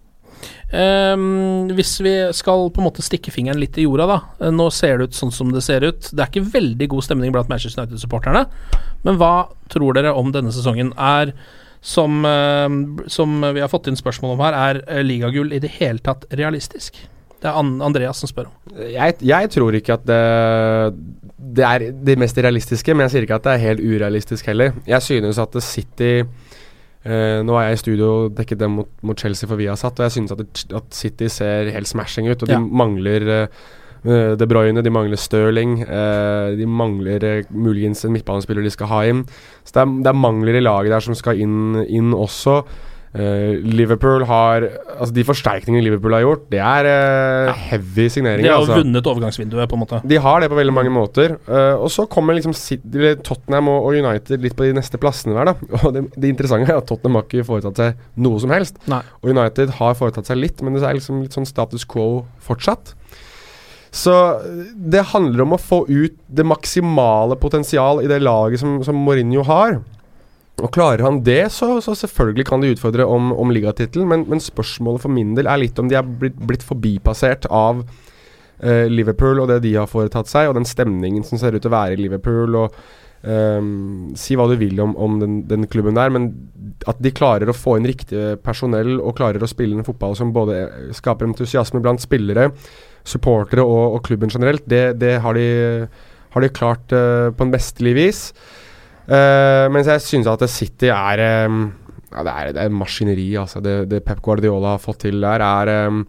Ehm, 0.75 1.69
hvis 1.77 1.93
vi 2.03 2.13
skal 2.35 2.67
på 2.75 2.81
en 2.81 2.87
måte 2.89 3.05
stikke 3.05 3.31
fingeren 3.31 3.59
litt 3.61 3.77
i 3.79 3.85
jorda, 3.85 4.07
da. 4.09 4.17
Eh, 4.41 4.51
Nå 4.51 4.67
ser 4.75 4.99
det 4.99 5.09
ut 5.09 5.19
sånn 5.19 5.31
som 5.31 5.53
det 5.55 5.63
ser 5.63 5.85
ut. 5.87 6.09
Det 6.11 6.19
er 6.19 6.31
ikke 6.31 6.51
veldig 6.51 6.89
god 6.91 7.07
stemning 7.07 7.31
blant 7.35 7.51
Manchester 7.51 7.83
United-supporterne. 7.85 8.45
Men 9.07 9.19
hva 9.21 9.47
tror 9.71 9.95
dere 9.95 10.15
om 10.15 10.33
denne 10.35 10.51
sesongen? 10.51 10.91
Er, 10.99 11.31
som, 11.79 12.25
eh, 12.25 12.67
som 13.07 13.39
vi 13.41 13.63
har 13.63 13.71
fått 13.71 13.87
inn 13.87 13.99
spørsmål 13.99 14.35
om 14.35 14.43
her, 14.43 14.57
er 14.57 14.81
eh, 14.87 15.05
ligagull 15.05 15.53
i 15.55 15.63
det 15.63 15.71
hele 15.79 16.03
tatt 16.03 16.27
realistisk? 16.35 16.99
Det 17.37 17.47
er 17.47 17.53
Andreas 17.85 18.17
som 18.17 18.27
spør 18.27 18.49
om. 18.49 18.53
Jeg, 18.89 19.19
jeg 19.21 19.49
tror 19.53 19.75
ikke 19.77 19.93
at 19.93 20.05
det, 20.09 20.21
det 21.37 21.63
er 21.63 21.91
det 21.93 22.17
mest 22.17 22.37
realistiske, 22.41 22.95
men 22.95 23.05
jeg 23.05 23.13
sier 23.13 23.27
ikke 23.27 23.37
at 23.37 23.45
det 23.45 23.53
er 23.53 23.65
helt 23.69 23.83
urealistisk 23.85 24.49
heller. 24.49 24.73
Jeg 24.89 25.05
synes 25.05 25.37
at 25.37 25.53
City 25.61 26.25
eh, 27.07 27.39
Nå 27.47 27.55
er 27.57 27.69
jeg 27.69 27.79
i 27.79 27.81
studio 27.85 28.11
og 28.25 28.35
dekket 28.37 28.59
dem 28.59 28.75
mot, 28.81 28.89
mot 29.07 29.17
Chelsea 29.19 29.47
for 29.49 29.59
Viasat, 29.59 29.97
og 29.99 30.05
jeg 30.07 30.11
synes 30.17 30.35
at, 30.35 30.43
det, 30.43 30.65
at 30.75 30.93
City 30.93 31.27
ser 31.31 31.71
helt 31.73 31.87
smashing 31.89 32.29
ut. 32.29 32.43
Og 32.43 32.49
Ja. 32.51 32.59
de 32.59 32.77
mangler 32.83 33.27
eh, 33.33 34.35
De 34.37 34.47
Bruyne, 34.47 34.83
de 34.85 34.91
mangler 34.93 35.17
Stirling. 35.17 35.81
uh, 35.83 36.53
de 36.55 36.65
mangler 36.69 37.43
muligens 37.49 38.05
en 38.05 38.13
midtbanespiller 38.13 38.63
de 38.63 38.69
skal 38.71 38.87
ha 38.87 39.01
inn. 39.09 39.23
Så 39.65 39.73
det 39.73 39.81
er, 39.81 39.95
det 40.03 40.11
er 40.13 40.19
mangler 40.21 40.55
i 40.55 40.61
laget 40.63 40.91
der 40.93 41.03
som 41.03 41.15
skal 41.17 41.39
inn, 41.41 41.75
inn 41.89 42.13
også. 42.13 42.61
Eh, 43.17 43.63
Liverpool 43.65 44.25
har 44.29 44.67
Altså 44.97 45.13
De 45.15 45.23
forsterkningene 45.25 45.83
Liverpool 45.85 46.13
har 46.13 46.23
gjort, 46.23 46.43
det 46.51 46.59
er 46.61 46.87
uh, 46.87 47.51
heavy 47.69 48.07
De 48.07 48.13
signeringer. 48.13 48.51
har 48.51 48.61
altså. 48.61 48.79
vunnet 48.81 49.09
overgangsvinduet, 49.09 49.69
på 49.69 49.77
en 49.77 49.81
måte. 49.83 50.01
De 50.09 50.19
har 50.21 50.41
det 50.41 50.49
på 50.51 50.57
veldig 50.57 50.73
mange 50.73 50.93
måter. 50.93 51.35
Uh, 51.47 51.75
og 51.77 51.91
så 51.93 52.07
kommer 52.09 52.37
liksom 52.37 52.55
Tottenham 53.25 53.69
og, 53.71 53.89
United 53.93 54.41
litt 54.43 54.57
på 54.57 54.67
de 54.67 54.75
neste 54.77 54.99
plassene 55.01 55.37
hver, 55.37 55.51
da. 55.51 55.55
Og 55.87 55.93
det, 55.95 56.03
det 56.17 56.31
interessante 56.33 56.73
er 56.73 56.81
at 56.81 56.89
Tottenham 56.89 57.19
har 57.19 57.27
ikke 57.27 57.47
foretatt 57.47 57.81
seg 57.81 58.01
noe 58.25 58.41
som 58.41 58.53
helst. 58.53 58.81
Nei. 58.89 59.03
Og 59.21 59.31
United 59.33 59.75
har 59.77 59.97
foretatt 59.99 60.29
seg 60.29 60.41
litt, 60.41 60.63
men 60.65 60.75
det 60.75 60.85
er 60.85 60.97
liksom 60.97 61.21
litt 61.23 61.37
sånn 61.37 61.47
status 61.47 61.85
quo 61.89 62.25
fortsatt. 62.43 62.95
Så 63.97 64.13
det 64.75 65.05
handler 65.13 65.45
om 65.45 65.55
å 65.55 65.61
få 65.61 65.83
ut 65.87 66.17
det 66.27 66.45
maksimale 66.45 67.37
potensial 67.39 68.03
i 68.03 68.09
det 68.09 68.19
laget 68.21 68.61
som, 68.61 68.79
som 68.85 68.97
Mourinho 68.99 69.45
har. 69.47 69.79
Og 70.57 70.71
Klarer 70.73 71.03
han 71.05 71.19
det, 71.21 71.51
så, 71.53 71.75
så 71.85 71.93
selvfølgelig 71.93 72.47
kan 72.49 72.63
de 72.63 72.71
utfordre 72.73 73.05
om, 73.05 73.29
om 73.37 73.51
ligatittelen, 73.53 74.07
men, 74.09 74.25
men 74.29 74.41
spørsmålet 74.41 75.03
for 75.03 75.13
min 75.13 75.35
del 75.37 75.49
er 75.49 75.61
litt 75.61 75.77
om 75.77 75.89
de 75.89 75.97
er 75.99 76.07
blitt, 76.07 76.37
blitt 76.49 76.65
forbipassert 76.65 77.45
av 77.53 77.83
eh, 78.63 78.87
Liverpool 78.89 79.43
og 79.43 79.51
det 79.51 79.59
de 79.67 79.75
har 79.77 79.89
foretatt 79.91 80.31
seg, 80.31 80.49
og 80.49 80.57
den 80.57 80.65
stemningen 80.65 81.27
som 81.27 81.37
ser 81.37 81.53
ut 81.53 81.61
til 81.61 81.69
å 81.69 81.75
være 81.77 81.93
i 81.93 82.01
Liverpool. 82.01 82.57
og 82.57 82.73
ehm, 83.21 84.17
Si 84.17 84.33
hva 84.33 84.49
du 84.49 84.57
vil 84.57 84.81
om, 84.81 84.97
om 84.97 85.21
den, 85.21 85.39
den 85.45 85.69
klubben 85.69 85.99
der, 85.99 86.09
men 86.13 86.31
at 86.89 87.05
de 87.05 87.13
klarer 87.13 87.53
å 87.53 87.57
få 87.57 87.77
inn 87.77 87.89
riktig 87.93 88.39
personell 88.41 88.97
og 88.97 89.13
klarer 89.21 89.45
å 89.45 89.53
spille 89.53 89.77
en 89.77 89.85
fotball 89.85 90.17
som 90.17 90.33
både 90.33 90.63
skaper 90.97 91.29
entusiasme 91.29 91.85
blant 91.85 92.01
spillere, 92.01 92.49
supportere 93.05 93.61
og, 93.61 93.99
og 93.99 94.05
klubben 94.09 94.33
generelt, 94.33 94.65
det, 94.65 94.97
det 95.05 95.19
har, 95.21 95.37
de, 95.37 95.85
har 96.33 96.43
de 96.43 96.55
klart 96.63 96.97
eh, 96.97 97.29
på 97.29 97.45
en 97.45 97.53
bestelig 97.53 97.99
vis. 98.01 98.31
Eh, 99.07 99.65
mens 99.71 99.87
jeg 99.87 100.03
syns 100.03 100.27
at 100.27 100.43
City 100.51 100.89
er 100.91 101.21
um, 101.47 101.67
ja, 102.11 102.23
det 102.23 102.33
er, 102.33 102.53
det 102.55 102.63
er 102.63 102.73
maskineri, 102.75 103.27
altså. 103.39 103.61
Det, 103.63 103.79
det 103.91 104.03
Pep 104.05 104.21
Guardiola 104.23 104.75
har 104.75 104.83
fått 104.83 105.05
til 105.05 105.21
der, 105.23 105.43
er 105.43 105.87
um, 105.87 106.05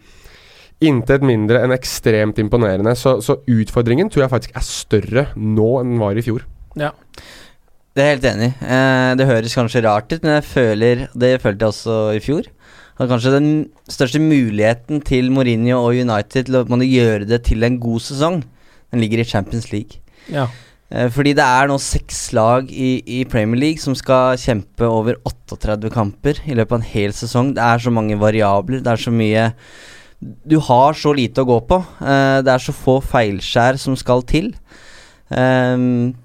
intet 0.84 1.24
mindre 1.26 1.62
enn 1.64 1.74
ekstremt 1.74 2.38
imponerende. 2.42 2.94
Så, 2.98 3.18
så 3.24 3.40
utfordringen 3.50 4.10
tror 4.10 4.26
jeg 4.26 4.34
faktisk 4.34 4.58
er 4.58 4.66
større 4.66 5.26
nå 5.36 5.72
enn 5.80 5.94
den 5.94 6.02
var 6.02 6.18
i 6.18 6.24
fjor. 6.26 6.46
Ja. 6.78 6.92
Det 7.96 8.04
er 8.04 8.12
jeg 8.12 8.18
helt 8.18 8.28
enig 8.30 8.46
i. 8.46 8.68
Eh, 8.70 9.12
det 9.18 9.26
høres 9.26 9.56
kanskje 9.58 9.82
rart 9.82 10.12
ut, 10.12 10.20
men 10.22 10.36
jeg 10.36 10.44
føler 10.46 11.00
Det 11.18 11.32
følte 11.42 11.64
jeg 11.64 11.72
også 11.72 11.96
i 12.14 12.22
fjor. 12.22 12.46
Og 12.98 13.10
kanskje 13.10 13.32
den 13.34 13.48
største 13.90 14.20
muligheten 14.22 15.02
til 15.06 15.32
Mourinho 15.34 15.80
og 15.80 15.98
United 15.98 16.46
til 16.46 16.58
å 16.58 16.78
gjøre 16.82 17.26
det 17.30 17.44
til 17.46 17.66
en 17.66 17.78
god 17.82 18.02
sesong, 18.02 18.40
den 18.90 19.02
ligger 19.02 19.22
i 19.22 19.26
Champions 19.26 19.70
League. 19.72 20.02
Ja. 20.30 20.46
Eh, 20.88 21.08
fordi 21.12 21.34
det 21.36 21.44
er 21.44 21.68
nå 21.68 21.76
seks 21.82 22.30
lag 22.36 22.70
i, 22.72 23.02
i 23.04 23.24
Premier 23.28 23.60
League 23.60 23.82
som 23.82 23.96
skal 23.98 24.38
kjempe 24.40 24.88
over 24.88 25.18
38 25.28 25.90
kamper 25.92 26.40
i 26.48 26.56
løpet 26.56 26.72
av 26.72 26.80
en 26.80 26.92
hel 26.94 27.16
sesong. 27.16 27.52
Det 27.56 27.64
er 27.64 27.82
så 27.84 27.92
mange 27.92 28.16
variabler, 28.20 28.80
det 28.84 28.94
er 28.94 29.02
så 29.04 29.12
mye 29.12 29.50
Du 30.18 30.56
har 30.64 30.96
så 30.98 31.12
lite 31.14 31.44
å 31.44 31.48
gå 31.48 31.58
på. 31.68 31.82
Eh, 32.00 32.38
det 32.44 32.54
er 32.54 32.64
så 32.64 32.74
få 32.74 32.98
feilskjær 33.04 33.78
som 33.80 33.98
skal 33.98 34.24
til. 34.26 34.54
Um, 35.28 36.16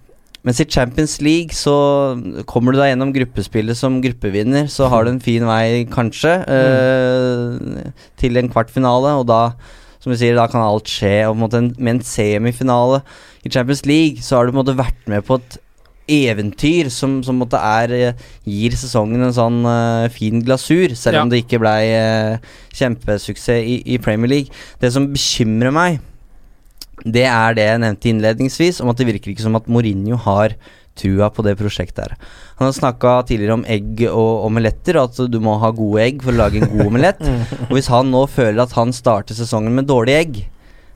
mens 0.47 0.59
i 0.59 0.65
Champions 0.67 1.17
League 1.23 1.55
så 1.55 1.73
kommer 2.47 2.71
du 2.71 2.79
deg 2.79 2.93
gjennom 2.93 3.11
gruppespillet 3.15 3.77
som 3.79 4.01
gruppevinner, 4.03 4.67
så 4.71 4.87
har 4.91 5.03
du 5.03 5.11
en 5.13 5.21
fin 5.23 5.43
vei, 5.47 5.83
kanskje, 5.91 6.33
mm. 6.47 7.93
til 8.19 8.39
en 8.39 8.51
kvartfinale, 8.51 9.13
og 9.19 9.27
da, 9.27 9.41
som 10.03 10.11
du 10.11 10.19
sier, 10.19 10.35
da 10.35 10.49
kan 10.51 10.61
alt 10.61 10.89
skje. 10.91 11.23
Og 11.29 11.39
en 11.55 11.71
med 11.77 11.95
en 11.95 12.05
semifinale 12.05 13.01
i 13.43 13.51
Champions 13.51 13.85
League, 13.87 14.23
så 14.23 14.35
har 14.37 14.45
du 14.45 14.51
på 14.51 14.59
en 14.59 14.65
måte 14.65 14.79
vært 14.79 15.07
med 15.07 15.23
på 15.27 15.39
et 15.39 15.59
eventyr 16.11 16.89
som, 16.91 17.21
som 17.23 17.37
på 17.37 17.45
måte 17.45 17.59
er 17.63 17.93
eh, 17.95 18.23
gir 18.43 18.75
sesongen 18.75 19.23
en 19.23 19.35
sånn 19.35 19.61
uh, 19.63 20.11
fin 20.11 20.41
glasur, 20.43 20.91
selv 20.99 21.15
Ja. 21.15 21.21
om 21.23 21.31
det 21.31 21.45
ikke 21.45 21.61
ble 21.63 21.75
uh, 21.95 22.55
kjempesuksess 22.75 23.63
i, 23.63 23.77
i 23.95 23.99
Premier 24.03 24.27
League. 24.27 24.63
Det 24.83 24.91
som 24.91 25.07
bekymrer 25.13 25.71
meg, 25.71 26.01
det 27.03 27.23
er 27.27 27.55
det 27.55 27.67
jeg 27.69 27.83
nevnte 27.83 28.11
innledningsvis, 28.11 28.81
om 28.83 28.91
at 28.91 28.99
det 28.99 29.07
virker 29.13 29.31
ikke 29.31 29.45
som 29.47 29.55
at 29.59 29.71
Mourinho 29.71 30.19
har 30.27 30.57
trua 30.99 31.29
på 31.33 31.43
det 31.45 31.55
prosjektet 31.57 32.03
her. 32.05 32.15
Han 32.59 32.67
har 32.69 32.75
snakka 32.77 33.13
tidligere 33.29 33.57
om 33.59 33.65
egg 33.65 34.03
og 34.11 34.45
omeletter, 34.47 34.99
at 35.01 35.17
du 35.31 35.39
må 35.43 35.55
ha 35.61 35.71
gode 35.73 36.01
egg 36.05 36.21
for 36.23 36.33
å 36.35 36.41
lage 36.43 36.61
en 36.61 36.69
god 36.69 36.85
omelett. 36.91 37.23
og 37.69 37.73
hvis 37.77 37.89
han 37.93 38.11
nå 38.13 38.25
føler 38.29 38.61
at 38.65 38.75
han 38.77 38.93
starter 38.93 39.37
sesongen 39.37 39.73
med 39.73 39.89
dårlige 39.89 40.21
egg, 40.25 40.41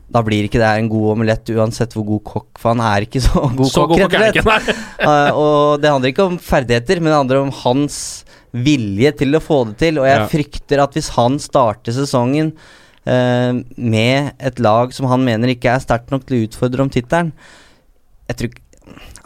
da 0.07 0.21
blir 0.23 0.45
ikke 0.47 0.61
det 0.61 0.69
en 0.79 0.87
god 0.87 1.09
omelett 1.17 1.49
uansett 1.51 1.91
hvor 1.97 2.05
god 2.07 2.23
kokk, 2.29 2.51
for 2.61 2.71
han 2.71 2.83
er 2.85 3.03
ikke 3.07 3.19
så 3.25 3.41
god 3.49 3.71
Så 3.73 3.83
kokk, 3.89 4.13
rett 4.21 4.39
og 4.43 4.49
slett. 4.51 4.83
Eh, 5.07 5.29
og 5.37 5.77
det 5.81 5.91
handler 5.93 6.09
ikke 6.13 6.25
om 6.25 6.39
ferdigheter, 6.41 6.97
men 7.01 7.11
det 7.11 7.17
handler 7.19 7.41
om 7.43 7.51
hans 7.63 7.97
vilje 8.55 9.11
til 9.19 9.37
å 9.37 9.41
få 9.43 9.59
det 9.69 9.75
til. 9.83 9.99
Og 10.01 10.07
jeg 10.09 10.17
Ja. 10.21 10.27
frykter 10.31 10.81
at 10.83 10.95
hvis 10.97 11.09
han 11.17 11.37
starter 11.43 11.93
sesongen 11.95 12.53
uh, 13.07 13.53
med 13.77 14.33
et 14.39 14.59
lag 14.63 14.91
som 14.95 15.07
han 15.11 15.23
mener 15.23 15.53
ikke 15.53 15.69
er 15.75 15.83
sterkt 15.83 16.11
nok 16.11 16.25
til 16.27 16.39
å 16.39 16.47
utfordre 16.47 16.83
om 16.83 16.89
tittelen 16.91 17.29
Jeg 18.27 18.35
tror 18.39 18.49
ikke 18.51 18.65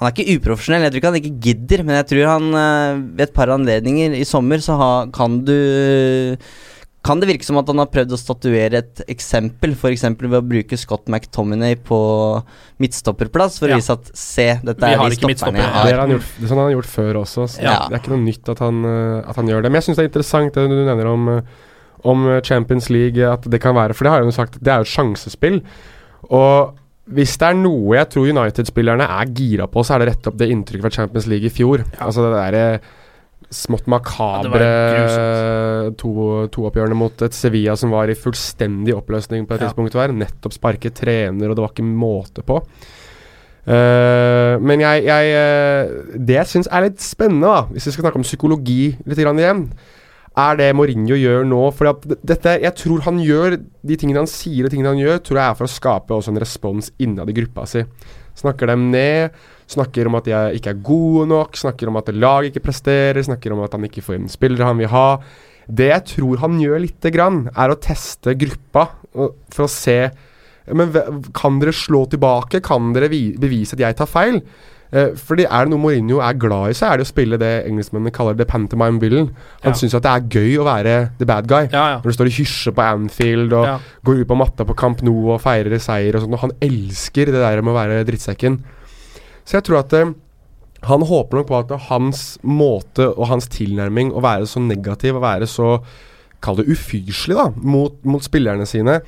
Han 0.02 0.10
er 0.10 0.16
ikke 0.18 0.34
uprofesjonell, 0.40 0.82
jeg 0.88 0.92
tror 0.96 1.00
ikke 1.02 1.10
han 1.12 1.20
ikke 1.22 1.40
gidder, 1.46 1.84
men 1.86 1.96
jeg 2.02 2.08
tror 2.10 2.30
han 2.32 2.46
eh, 2.58 3.02
ved 3.20 3.28
et 3.30 3.34
par 3.38 3.52
anledninger 3.54 4.16
i 4.18 4.24
sommer 4.26 4.58
så 4.66 4.74
ha, 4.80 4.92
kan 5.14 5.44
du 5.46 5.54
kan 7.02 7.18
det 7.22 7.26
virke 7.32 7.46
som 7.46 7.58
at 7.58 7.66
han 7.70 7.80
har 7.82 7.88
prøvd 7.90 8.12
å 8.14 8.18
statuere 8.20 8.78
et 8.78 9.00
eksempel, 9.10 9.72
f.eks. 9.74 10.04
ved 10.22 10.36
å 10.38 10.42
bruke 10.46 10.78
Scott 10.78 11.08
McTominay 11.10 11.74
på 11.82 11.98
midtstopperplass, 12.82 13.58
for 13.62 13.70
Ja. 13.70 13.78
å 13.78 13.82
vise 13.82 13.96
at 13.96 14.12
se, 14.18 14.46
dette 14.64 14.86
er 14.86 15.00
vi 15.02 15.10
de 15.10 15.16
stopperne 15.16 15.58
Det, 15.58 15.64
jeg 15.66 15.72
har. 15.74 15.90
har 15.94 16.00
han 16.04 16.14
gjort, 16.14 16.30
det 16.38 16.44
er 16.46 16.52
sånn 16.52 16.58
han 16.62 16.68
har 16.70 16.76
gjort 16.76 16.92
før 16.92 17.14
også. 17.24 17.48
Så 17.56 17.62
Ja. 17.64 17.88
Det 17.90 17.96
er 17.98 18.02
ikke 18.04 18.14
noe 18.16 18.26
nytt 18.26 18.50
at 18.54 18.60
han, 18.60 18.86
eh, 18.86 19.30
at 19.30 19.36
han 19.36 19.48
gjør 19.48 19.62
det. 19.64 19.72
Men 19.72 19.82
jeg 19.82 19.84
syns 19.90 19.98
det 19.98 20.04
er 20.06 20.10
interessant 20.12 20.54
det 20.54 20.70
du 20.70 20.86
nevner 20.86 21.08
om, 21.10 21.30
eh, 21.30 21.42
om 22.06 22.42
Champions 22.44 22.90
League. 22.90 23.18
At 23.34 23.42
det 23.50 23.62
kan 23.62 23.74
være 23.76 23.94
For 23.96 24.04
det 24.06 24.12
har 24.12 24.20
han 24.22 24.30
jo 24.30 24.38
sagt, 24.38 24.60
det 24.62 24.68
er 24.70 24.78
jo 24.78 24.86
et 24.86 24.94
sjansespill. 24.94 25.62
Og 26.30 26.74
hvis 27.10 27.38
det 27.42 27.48
er 27.50 27.58
noe 27.58 27.96
jeg 27.98 28.10
tror 28.14 28.30
United-spillerne 28.30 29.08
er 29.10 29.32
gira 29.36 29.68
på, 29.68 29.84
så 29.84 29.96
er 29.96 30.00
det 30.04 30.10
rett 30.12 30.28
opp 30.30 30.38
det 30.38 30.50
inntrykket 30.54 30.86
fra 30.86 30.94
Champions 31.02 31.28
League 31.28 31.50
i 31.50 31.54
fjor. 31.54 31.84
Altså 32.00 32.28
det 32.28 32.34
derre 32.38 32.66
smått 33.52 33.84
Ja, 33.90 33.98
tooppgjørene 33.98 35.92
makabre 35.92 35.96
to- 35.98 36.96
mot 36.96 37.22
et 37.26 37.34
Sevilla 37.36 37.76
som 37.76 37.92
var 37.92 38.08
i 38.08 38.14
fullstendig 38.16 38.94
oppløsning 38.96 39.48
på 39.48 39.56
et 39.56 39.62
Ja. 39.62 39.68
tidspunkt 39.68 39.94
var 39.94 40.08
Nettopp 40.14 40.54
sparket 40.54 40.94
trener, 40.96 41.50
og 41.50 41.56
det 41.56 41.64
var 41.66 41.74
ikke 41.74 41.84
måte 41.84 42.46
på. 42.46 42.62
Uh, 43.62 44.58
men 44.58 44.80
jeg, 44.82 45.04
jeg 45.06 45.34
eh, 45.38 46.18
Det 46.18 46.34
jeg 46.34 46.48
syns 46.50 46.68
er 46.72 46.82
litt 46.88 46.98
spennende, 47.00 47.46
da 47.46 47.62
hvis 47.70 47.86
vi 47.86 47.92
skal 47.92 48.08
snakke 48.08 48.18
om 48.18 48.26
psykologi 48.26 48.98
litt 49.06 49.20
igjen, 49.38 49.68
er 50.40 50.58
det 50.60 50.70
Mourinho 50.78 51.18
gjør 51.20 51.46
nå. 51.48 51.62
For 51.76 51.92
at 51.92 52.08
dette, 52.24 52.56
jeg 52.64 52.78
tror 52.80 53.04
han 53.08 53.20
gjør 53.24 53.58
de 53.60 54.00
tingene 54.00 54.24
han 54.24 54.32
sier 54.32 54.68
og 54.68 54.74
tingene 54.74 54.94
han 54.94 55.02
gjør, 55.02 55.22
tror 55.28 55.42
jeg 55.42 55.46
er 55.48 55.60
for 55.60 55.68
å 55.68 55.76
skape 55.76 56.18
også 56.18 56.34
en 56.34 56.42
respons 56.44 56.92
innad 57.04 57.32
i 57.32 57.38
gruppa 57.42 57.68
si. 57.70 57.84
Snakker 58.42 58.72
dem 58.72 58.88
ned, 58.94 59.36
snakker 59.72 60.08
om 60.08 60.18
at 60.20 60.28
de 60.30 60.42
ikke 60.58 60.72
er 60.72 60.84
gode 60.88 61.28
nok, 61.32 61.60
snakker 61.60 61.92
om 61.92 62.00
at 62.00 62.12
laget 62.16 62.52
ikke 62.52 62.68
presterer, 62.70 63.20
snakker 63.28 63.54
om 63.54 63.64
at 63.66 63.76
han 63.76 63.88
ikke 63.88 64.04
får 64.06 64.20
inn 64.20 64.32
spillere 64.32 64.70
han 64.70 64.80
vil 64.80 64.92
ha. 64.94 65.08
Det 65.68 65.92
jeg 65.92 66.08
tror 66.16 66.42
han 66.42 66.60
gjør 66.60 66.84
lite 66.84 67.12
grann, 67.14 67.46
er 67.52 67.72
å 67.72 67.80
teste 67.80 68.36
gruppa 68.40 68.88
for 69.12 69.68
å 69.68 69.72
se 69.72 70.02
men 70.72 70.94
kan 71.36 71.58
dere 71.62 71.74
slå 71.76 72.06
tilbake? 72.12 72.62
Kan 72.64 72.92
dere 72.96 73.10
bevise 73.12 73.76
at 73.76 73.82
jeg 73.84 73.98
tar 73.98 74.10
feil? 74.10 74.42
Eh, 74.94 75.14
fordi 75.16 75.46
er 75.48 75.64
det 75.66 75.72
noe 75.72 75.80
Mourinho 75.80 76.18
er 76.20 76.34
glad 76.36 76.70
i, 76.72 76.74
så 76.76 76.90
er 76.92 76.98
det 77.00 77.06
å 77.06 77.12
spille 77.12 77.38
det 77.40 77.52
engelskmennene 77.66 78.12
kaller 78.12 78.36
the 78.36 78.44
pantomime 78.46 79.00
villain. 79.00 79.30
Han 79.64 79.72
Ja. 79.72 79.78
syns 79.80 79.94
at 79.96 80.04
det 80.04 80.12
er 80.12 80.28
gøy 80.40 80.58
å 80.60 80.66
være 80.68 81.12
the 81.18 81.26
bad 81.26 81.48
guy. 81.48 81.70
Ja, 81.72 81.86
ja. 81.94 81.98
Når 82.00 82.04
du 82.04 82.12
står 82.18 82.26
og 82.28 82.38
hysjer 82.40 82.74
på 82.76 82.84
Anfield 82.84 83.54
og 83.54 83.66
Ja. 83.66 83.80
går 84.04 84.20
ut 84.22 84.28
på 84.28 84.38
matta 84.38 84.66
på 84.66 84.76
Camp 84.76 85.02
Nou 85.02 85.32
og 85.32 85.40
feirer 85.42 85.80
seier 85.80 86.16
og 86.16 86.24
sånn. 86.24 86.34
Og 86.34 86.40
han 86.40 86.52
elsker 86.62 87.26
det 87.26 87.34
der 87.40 87.62
med 87.62 87.74
å 87.74 87.78
være 87.80 88.06
drittsekken. 88.06 88.60
Så 89.46 89.54
jeg 89.54 89.64
tror 89.64 89.80
at 89.80 89.94
eh, 89.94 90.14
han 90.84 91.02
håper 91.02 91.38
nok 91.38 91.48
på 91.48 91.60
at 91.72 91.80
hans 91.88 92.38
måte 92.44 93.08
og 93.18 93.28
hans 93.28 93.48
tilnærming 93.48 94.12
å 94.12 94.22
være 94.22 94.44
så 94.50 94.60
negativ 94.60 95.16
og 95.16 95.22
være 95.22 95.48
så 95.48 95.82
Kall 96.42 96.56
det 96.56 96.66
ufyselig 96.70 97.36
da 97.38 97.52
mot, 97.62 97.94
mot 98.04 98.20
spillerne 98.24 98.66
sine. 98.66 99.02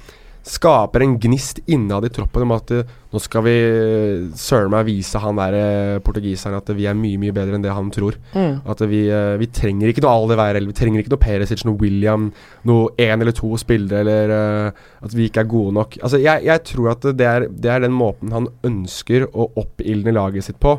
Skaper 0.44 1.00
en 1.00 1.14
gnist 1.24 1.62
innad 1.72 2.04
i 2.04 2.10
troppen 2.12 2.44
om 2.44 2.52
at 2.52 2.72
eh, 2.76 2.88
nå 3.14 3.20
skal 3.24 3.46
vi 3.46 3.54
eh, 3.64 4.26
søren 4.36 4.74
meg 4.74 4.90
vise 4.90 5.22
han 5.24 5.40
der 5.40 5.56
eh, 5.56 6.00
portugiseren 6.04 6.58
at 6.58 6.72
vi 6.76 6.84
er 6.90 6.98
mye 7.00 7.22
mye 7.22 7.36
bedre 7.36 7.56
enn 7.56 7.64
det 7.64 7.72
han 7.72 7.88
tror. 7.96 8.18
Mm. 8.36 8.58
At 8.68 8.84
vi, 8.92 9.06
vi 9.40 9.48
trenger 9.56 9.88
ikke 9.94 10.04
noe 10.04 10.18
Aldeveir, 10.18 10.60
eller 10.60 10.74
vi 10.74 10.76
trenger 10.76 11.00
ikke 11.00 11.16
noe 11.16 11.24
Perisic, 11.24 11.64
noe 11.64 11.80
William, 11.80 12.28
noe 12.68 12.92
én 13.00 13.24
eller 13.24 13.36
to 13.38 13.54
spillere, 13.62 14.04
eller 14.04 14.36
at 14.76 15.16
vi 15.16 15.30
ikke 15.30 15.46
er 15.46 15.52
gode 15.56 15.78
nok. 15.80 15.98
Altså, 16.04 16.20
jeg, 16.20 16.44
jeg 16.50 16.66
tror 16.74 16.92
at 16.98 17.08
det 17.16 17.30
er, 17.30 17.48
det 17.48 17.72
er 17.72 17.88
den 17.88 17.96
måten 17.96 18.36
han 18.36 18.52
ønsker 18.68 19.30
å 19.32 19.48
oppildne 19.64 20.12
laget 20.16 20.50
sitt 20.50 20.60
på. 20.64 20.76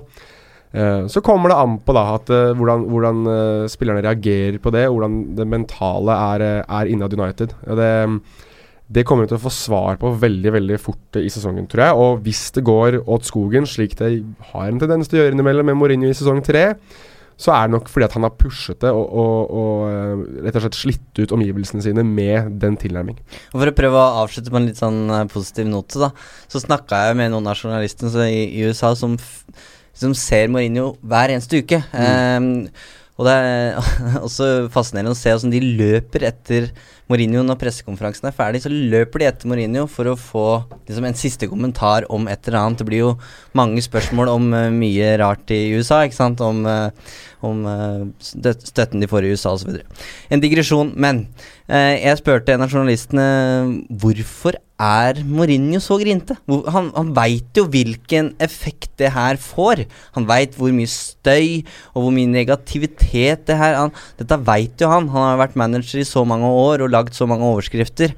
Så 0.74 1.20
kommer 1.22 1.52
det 1.52 1.56
an 1.62 1.76
på 1.86 1.94
da 1.94 2.02
at 2.16 2.30
hvordan, 2.58 2.88
hvordan 2.90 3.68
spillerne 3.70 4.02
reagerer 4.02 4.58
på 4.58 4.72
det, 4.74 4.88
hvordan 4.90 5.20
det 5.38 5.46
mentale 5.46 6.16
er, 6.34 6.44
er 6.66 6.90
innad 6.90 7.14
United. 7.14 7.54
Det, 7.78 7.92
det 8.92 9.04
kommer 9.08 9.24
vi 9.24 9.32
til 9.32 9.38
å 9.38 9.44
få 9.46 9.52
svar 9.54 9.96
på 10.00 10.10
veldig 10.20 10.50
veldig 10.58 10.76
fort 10.82 11.16
i 11.16 11.30
sesongen, 11.32 11.66
tror 11.70 11.86
jeg. 11.86 11.96
Og 12.04 12.22
hvis 12.26 12.42
det 12.52 12.66
går 12.66 13.00
åt 13.00 13.26
skogen, 13.28 13.64
slik 13.68 13.96
det 14.00 14.10
har 14.50 14.68
en 14.68 14.80
tendens 14.82 15.08
til 15.08 15.18
å 15.18 15.22
gjøre 15.22 15.36
innimellom 15.36 15.70
med 15.70 15.78
Mourinho 15.80 16.10
i 16.10 16.16
sesong 16.16 16.42
tre, 16.44 16.66
så 17.40 17.50
er 17.50 17.66
det 17.66 17.74
nok 17.74 17.88
fordi 17.90 18.06
at 18.06 18.14
han 18.14 18.26
har 18.26 18.34
pushet 18.38 18.78
det 18.84 18.90
og, 18.94 19.04
og, 19.10 19.54
og 19.58 19.78
eh, 19.90 20.42
rett 20.46 20.58
og 20.58 20.66
slett 20.66 20.78
slitt 20.78 21.18
ut 21.18 21.32
omgivelsene 21.34 21.82
sine 21.82 22.04
med 22.06 22.52
den 22.62 22.76
tilnærming. 22.78 23.16
Og 23.50 23.56
For 23.56 23.70
å 23.70 23.76
prøve 23.80 24.00
å 24.02 24.20
avslutte 24.22 24.52
på 24.54 24.60
en 24.60 24.68
litt 24.68 24.78
sånn 24.78 25.00
eh, 25.08 25.24
positiv 25.32 25.66
note, 25.70 25.98
da, 26.04 26.12
så 26.52 26.62
snakka 26.62 27.08
jeg 27.08 27.18
med 27.18 27.32
noen 27.34 27.48
av 27.50 27.58
journalistene 27.58 28.28
i, 28.28 28.44
i 28.60 28.68
USA 28.68 28.92
som, 28.98 29.16
som 29.96 30.14
ser 30.18 30.52
Mourinho 30.52 30.92
hver 31.02 31.34
eneste 31.34 31.64
uke. 31.64 31.82
Ehm, 31.98 32.68
og 33.18 33.26
det 33.26 33.34
er 33.34 33.90
også 34.26 34.50
fascinerende 34.74 35.16
å 35.16 35.18
se 35.18 35.34
hvordan 35.34 35.54
de 35.54 35.74
løper 35.82 36.28
etter 36.30 36.70
Mourinho 37.10 37.42
når 37.44 37.58
pressekonferansen 37.60 38.30
er 38.30 38.36
ferdig. 38.36 38.62
Så 38.64 38.72
løper 38.72 39.20
de 39.20 39.28
etter 39.28 39.50
Mourinho 39.50 39.84
for 39.90 40.08
å 40.08 40.16
få 40.16 40.46
liksom, 40.86 41.04
en 41.08 41.18
siste 41.18 41.48
kommentar 41.50 42.06
om 42.12 42.28
et 42.32 42.48
eller 42.48 42.60
annet. 42.62 42.80
Det 42.80 42.88
blir 42.88 43.02
jo 43.02 43.12
mange 43.56 43.84
spørsmål 43.84 44.32
om 44.32 44.48
uh, 44.56 44.70
mye 44.72 45.12
rart 45.20 45.52
i 45.52 45.66
USA, 45.76 46.02
ikke 46.06 46.20
sant. 46.20 46.40
Om, 46.44 46.64
eh, 46.68 47.12
om 47.44 47.64
eh, 47.68 48.04
støtten 48.20 49.02
de 49.02 49.08
får 49.10 49.26
i 49.26 49.34
USA 49.34 49.54
osv. 49.56 49.80
En 50.32 50.42
digresjon, 50.42 50.92
men 50.96 51.26
eh, 51.68 52.00
jeg 52.00 52.20
spurte 52.20 52.54
en 52.54 52.64
av 52.64 52.72
journalistene 52.72 53.26
hvorfor 53.90 54.58
er 54.80 55.20
Mourinho 55.22 55.78
så 55.82 56.00
grinte? 56.00 56.36
Han 56.74 56.90
han 56.96 57.12
veit 57.14 57.54
jo 57.56 57.66
hvilken 57.70 58.32
effekt 58.42 58.90
det 58.98 59.12
her 59.14 59.38
får. 59.40 59.84
Han 60.16 60.26
veit 60.30 60.56
hvor 60.58 60.74
mye 60.74 60.90
støy 60.90 61.62
og 61.94 62.00
hvor 62.00 62.14
mye 62.16 62.30
negativitet 62.30 63.46
det 63.46 63.58
her 63.60 63.78
han, 63.78 63.94
Dette 64.18 64.40
veit 64.46 64.80
jo 64.82 64.90
han. 64.90 65.10
Han 65.14 65.28
har 65.30 65.44
vært 65.44 65.60
manager 65.60 66.02
i 66.02 66.08
så 66.08 66.24
mange 66.26 66.50
år 66.50 66.84
og 66.84 66.92
lagd 66.94 67.14
så 67.14 67.28
mange 67.30 67.46
overskrifter. 67.46 68.16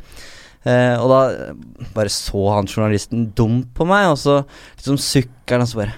Eh, 0.66 0.96
og 0.98 1.12
da 1.12 1.20
eh, 1.30 1.86
bare 1.94 2.10
så 2.10 2.48
han 2.56 2.66
journalisten 2.66 3.28
dumt 3.38 3.70
på 3.76 3.86
meg, 3.86 4.08
og 4.10 4.18
så 4.18 4.40
liksom 4.80 4.98
sukker 4.98 5.58
han 5.58 5.66
og 5.66 5.70
så 5.70 5.82
bare 5.84 5.94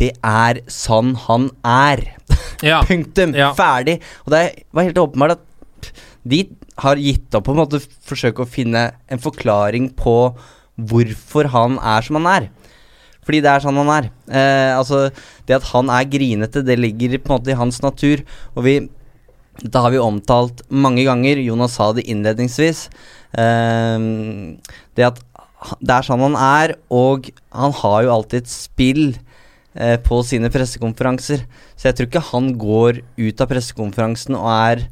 Det 0.00 0.14
er 0.24 0.62
sånn 0.72 1.12
han 1.26 1.50
er. 1.66 2.00
Ja. 2.70 2.82
Punktum. 2.86 3.34
Ja. 3.36 3.52
Ferdig. 3.56 4.00
Og 4.26 4.34
det 4.34 4.42
var 4.76 4.88
helt 4.88 5.00
åpenbart 5.00 5.38
at 5.38 5.92
de 6.28 6.44
har 6.80 7.00
gitt 7.00 7.34
opp 7.36 7.46
på 7.46 7.54
en 7.54 7.60
måte 7.62 7.80
forsøke 7.80 8.44
å 8.44 8.48
finne 8.48 8.90
en 9.08 9.22
forklaring 9.22 9.90
på 9.96 10.16
hvorfor 10.90 11.50
han 11.52 11.78
er 11.80 12.04
som 12.04 12.20
han 12.20 12.28
er. 12.30 12.48
Fordi 13.26 13.42
det 13.44 13.50
er 13.52 13.64
sånn 13.64 13.80
han 13.80 13.92
er. 13.94 14.08
Eh, 14.28 14.72
altså, 14.76 15.08
det 15.48 15.58
at 15.60 15.68
han 15.72 15.92
er 15.92 16.08
grinete, 16.10 16.64
det 16.66 16.78
ligger 16.80 17.18
på 17.18 17.30
en 17.32 17.36
måte 17.38 17.52
i 17.52 17.58
hans 17.58 17.82
natur. 17.84 18.24
Og 18.56 18.66
vi 18.68 18.80
Dette 19.60 19.80
har 19.82 19.92
vi 19.92 19.98
omtalt 20.00 20.62
mange 20.72 21.02
ganger. 21.04 21.36
Jonas 21.44 21.74
sa 21.76 21.90
det 21.92 22.06
innledningsvis. 22.08 22.86
Eh, 23.36 23.98
det 24.96 25.04
at 25.04 25.18
det 25.84 25.92
er 25.92 26.06
sånn 26.06 26.22
han 26.24 26.36
er, 26.40 26.74
og 26.88 27.28
han 27.52 27.74
har 27.82 28.06
jo 28.06 28.12
alltid 28.14 28.44
et 28.44 28.52
spill 28.52 29.02
eh, 29.74 29.96
på 30.02 30.20
sine 30.26 30.50
pressekonferanser. 30.52 31.44
Så 31.76 31.88
jeg 31.88 31.96
tror 31.96 32.10
ikke 32.10 32.28
han 32.32 32.52
går 32.60 33.02
ut 33.20 33.42
av 33.42 33.50
pressekonferansen 33.50 34.38
og 34.38 34.48
er 34.52 34.84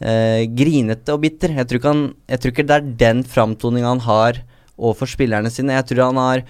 eh, 0.00 0.48
grinete 0.56 1.14
og 1.14 1.24
bitter. 1.24 1.56
Jeg 1.60 1.70
tror, 1.70 1.86
han, 1.88 2.04
jeg 2.30 2.42
tror 2.42 2.54
ikke 2.54 2.68
det 2.68 2.76
er 2.76 2.92
den 3.06 3.24
framtoninga 3.24 3.94
han 3.94 4.04
har 4.08 4.42
overfor 4.80 5.10
spillerne 5.12 5.52
sine. 5.52 5.76
Jeg 5.76 5.90
tror 5.90 6.06
han 6.08 6.20
har 6.20 6.44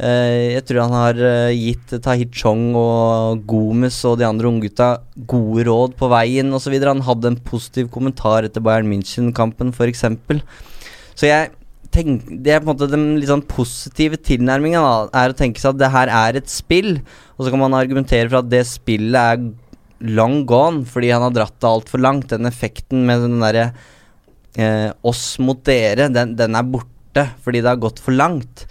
eh, 0.00 0.58
tror 0.66 0.82
han 0.84 0.96
har 0.96 1.22
eh, 1.30 1.54
gitt 1.56 1.94
Tahit 2.04 2.34
Chong 2.36 2.74
og 2.78 3.44
Gomes 3.48 4.02
og 4.08 4.18
de 4.20 4.28
andre 4.28 4.50
unggutta 4.50 4.90
gode 5.30 5.66
råd 5.68 5.96
på 6.00 6.10
veien 6.12 6.52
osv. 6.56 6.76
Han 6.82 7.06
hadde 7.06 7.34
en 7.34 7.40
positiv 7.44 7.90
kommentar 7.94 8.48
etter 8.48 8.64
Bayern 8.64 8.90
München-kampen 8.90 9.74
f.eks. 9.76 10.06
Så 11.14 11.28
jeg 11.28 11.50
tenk, 11.94 12.28
det 12.44 12.54
er 12.54 12.60
på 12.62 12.68
en 12.68 12.72
måte 12.72 12.90
den 12.90 13.06
litt 13.18 13.30
sånn 13.30 13.46
positive 13.48 14.18
tilnærmingen 14.26 14.82
da, 14.82 15.22
er 15.22 15.32
å 15.32 15.38
tenke 15.38 15.62
seg 15.62 15.74
at 15.74 15.80
det 15.82 15.90
her 15.94 16.12
er 16.20 16.38
et 16.40 16.50
spill, 16.52 16.98
og 17.36 17.44
så 17.44 17.52
kan 17.52 17.62
man 17.62 17.76
argumentere 17.78 18.28
for 18.28 18.40
at 18.42 18.50
det 18.52 18.62
spillet 18.68 19.20
er 19.20 19.42
long 20.00 20.44
gone 20.48 20.86
fordi 20.88 21.10
han 21.12 21.24
har 21.26 21.34
dratt 21.36 21.58
det 21.60 21.68
altfor 21.68 22.02
langt. 22.02 22.30
Den 22.32 22.48
effekten 22.48 23.04
med 23.08 23.24
den 23.26 23.40
derre 23.42 23.66
eh, 24.56 24.88
oss 25.06 25.34
mot 25.42 25.60
dere, 25.66 26.08
den, 26.12 26.36
den 26.38 26.56
er 26.56 26.70
borte 26.70 27.26
fordi 27.44 27.62
det 27.62 27.72
har 27.72 27.82
gått 27.82 28.00
for 28.02 28.16
langt. 28.16 28.66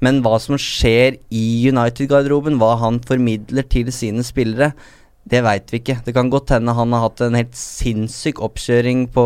Men 0.00 0.22
hva 0.24 0.38
som 0.40 0.56
skjer 0.56 1.18
i 1.28 1.44
United-garderoben, 1.68 2.56
hva 2.60 2.76
han 2.80 3.02
formidler 3.04 3.66
til 3.68 3.90
sine 3.92 4.24
spillere, 4.24 4.72
det 5.30 5.42
veit 5.44 5.68
vi 5.70 5.82
ikke. 5.82 5.98
Det 6.06 6.14
kan 6.16 6.30
godt 6.32 6.54
hende 6.54 6.74
han 6.74 6.94
har 6.96 7.04
hatt 7.04 7.20
en 7.26 7.36
helt 7.36 7.56
sinnssyk 7.56 8.40
oppkjøring 8.42 9.04
på 9.12 9.24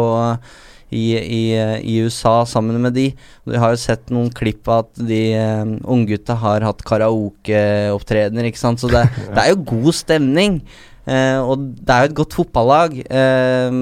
i, 0.94 1.04
i, 1.18 1.42
i 1.82 1.98
USA 2.06 2.42
sammen 2.48 2.78
med 2.82 2.94
de. 2.96 3.08
Vi 3.48 3.60
har 3.60 3.74
jo 3.74 3.82
sett 3.82 4.12
noen 4.14 4.30
klipp 4.34 4.68
av 4.70 4.86
at 4.86 5.04
de 5.10 5.20
um, 5.36 5.76
unggutta 5.96 6.36
har 6.40 6.64
hatt 6.66 6.84
karaokeopptredener, 6.86 8.48
ikke 8.48 8.62
sant. 8.62 8.82
Så 8.82 8.90
det, 8.92 9.06
det 9.34 9.42
er 9.42 9.52
jo 9.52 9.66
god 9.74 9.90
stemning. 9.96 10.60
Uh, 11.04 11.40
og 11.44 11.68
det 11.84 11.92
er 11.92 12.04
jo 12.04 12.10
et 12.10 12.16
godt 12.16 12.34
fotballag, 12.38 12.94
uh, 13.12 13.74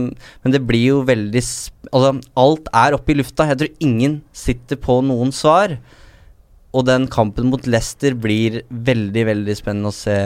men 0.42 0.54
det 0.54 0.58
blir 0.66 0.88
jo 0.88 1.04
veldig 1.06 1.44
Altså, 1.92 2.16
alt 2.40 2.70
er 2.72 2.94
oppe 2.96 3.12
i 3.12 3.18
lufta. 3.18 3.44
Jeg 3.50 3.58
tror 3.60 3.84
ingen 3.84 4.14
sitter 4.32 4.78
på 4.80 5.02
noen 5.04 5.28
svar. 5.36 5.76
Og 6.72 6.86
den 6.88 7.04
kampen 7.12 7.50
mot 7.52 7.66
Leicester 7.68 8.16
blir 8.16 8.62
veldig, 8.72 9.26
veldig 9.28 9.56
spennende 9.58 9.92
å 9.92 9.96
se, 9.96 10.16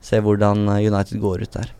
se 0.00 0.22
hvordan 0.24 0.64
United 0.78 1.20
går 1.20 1.44
ut 1.44 1.58
der. 1.58 1.74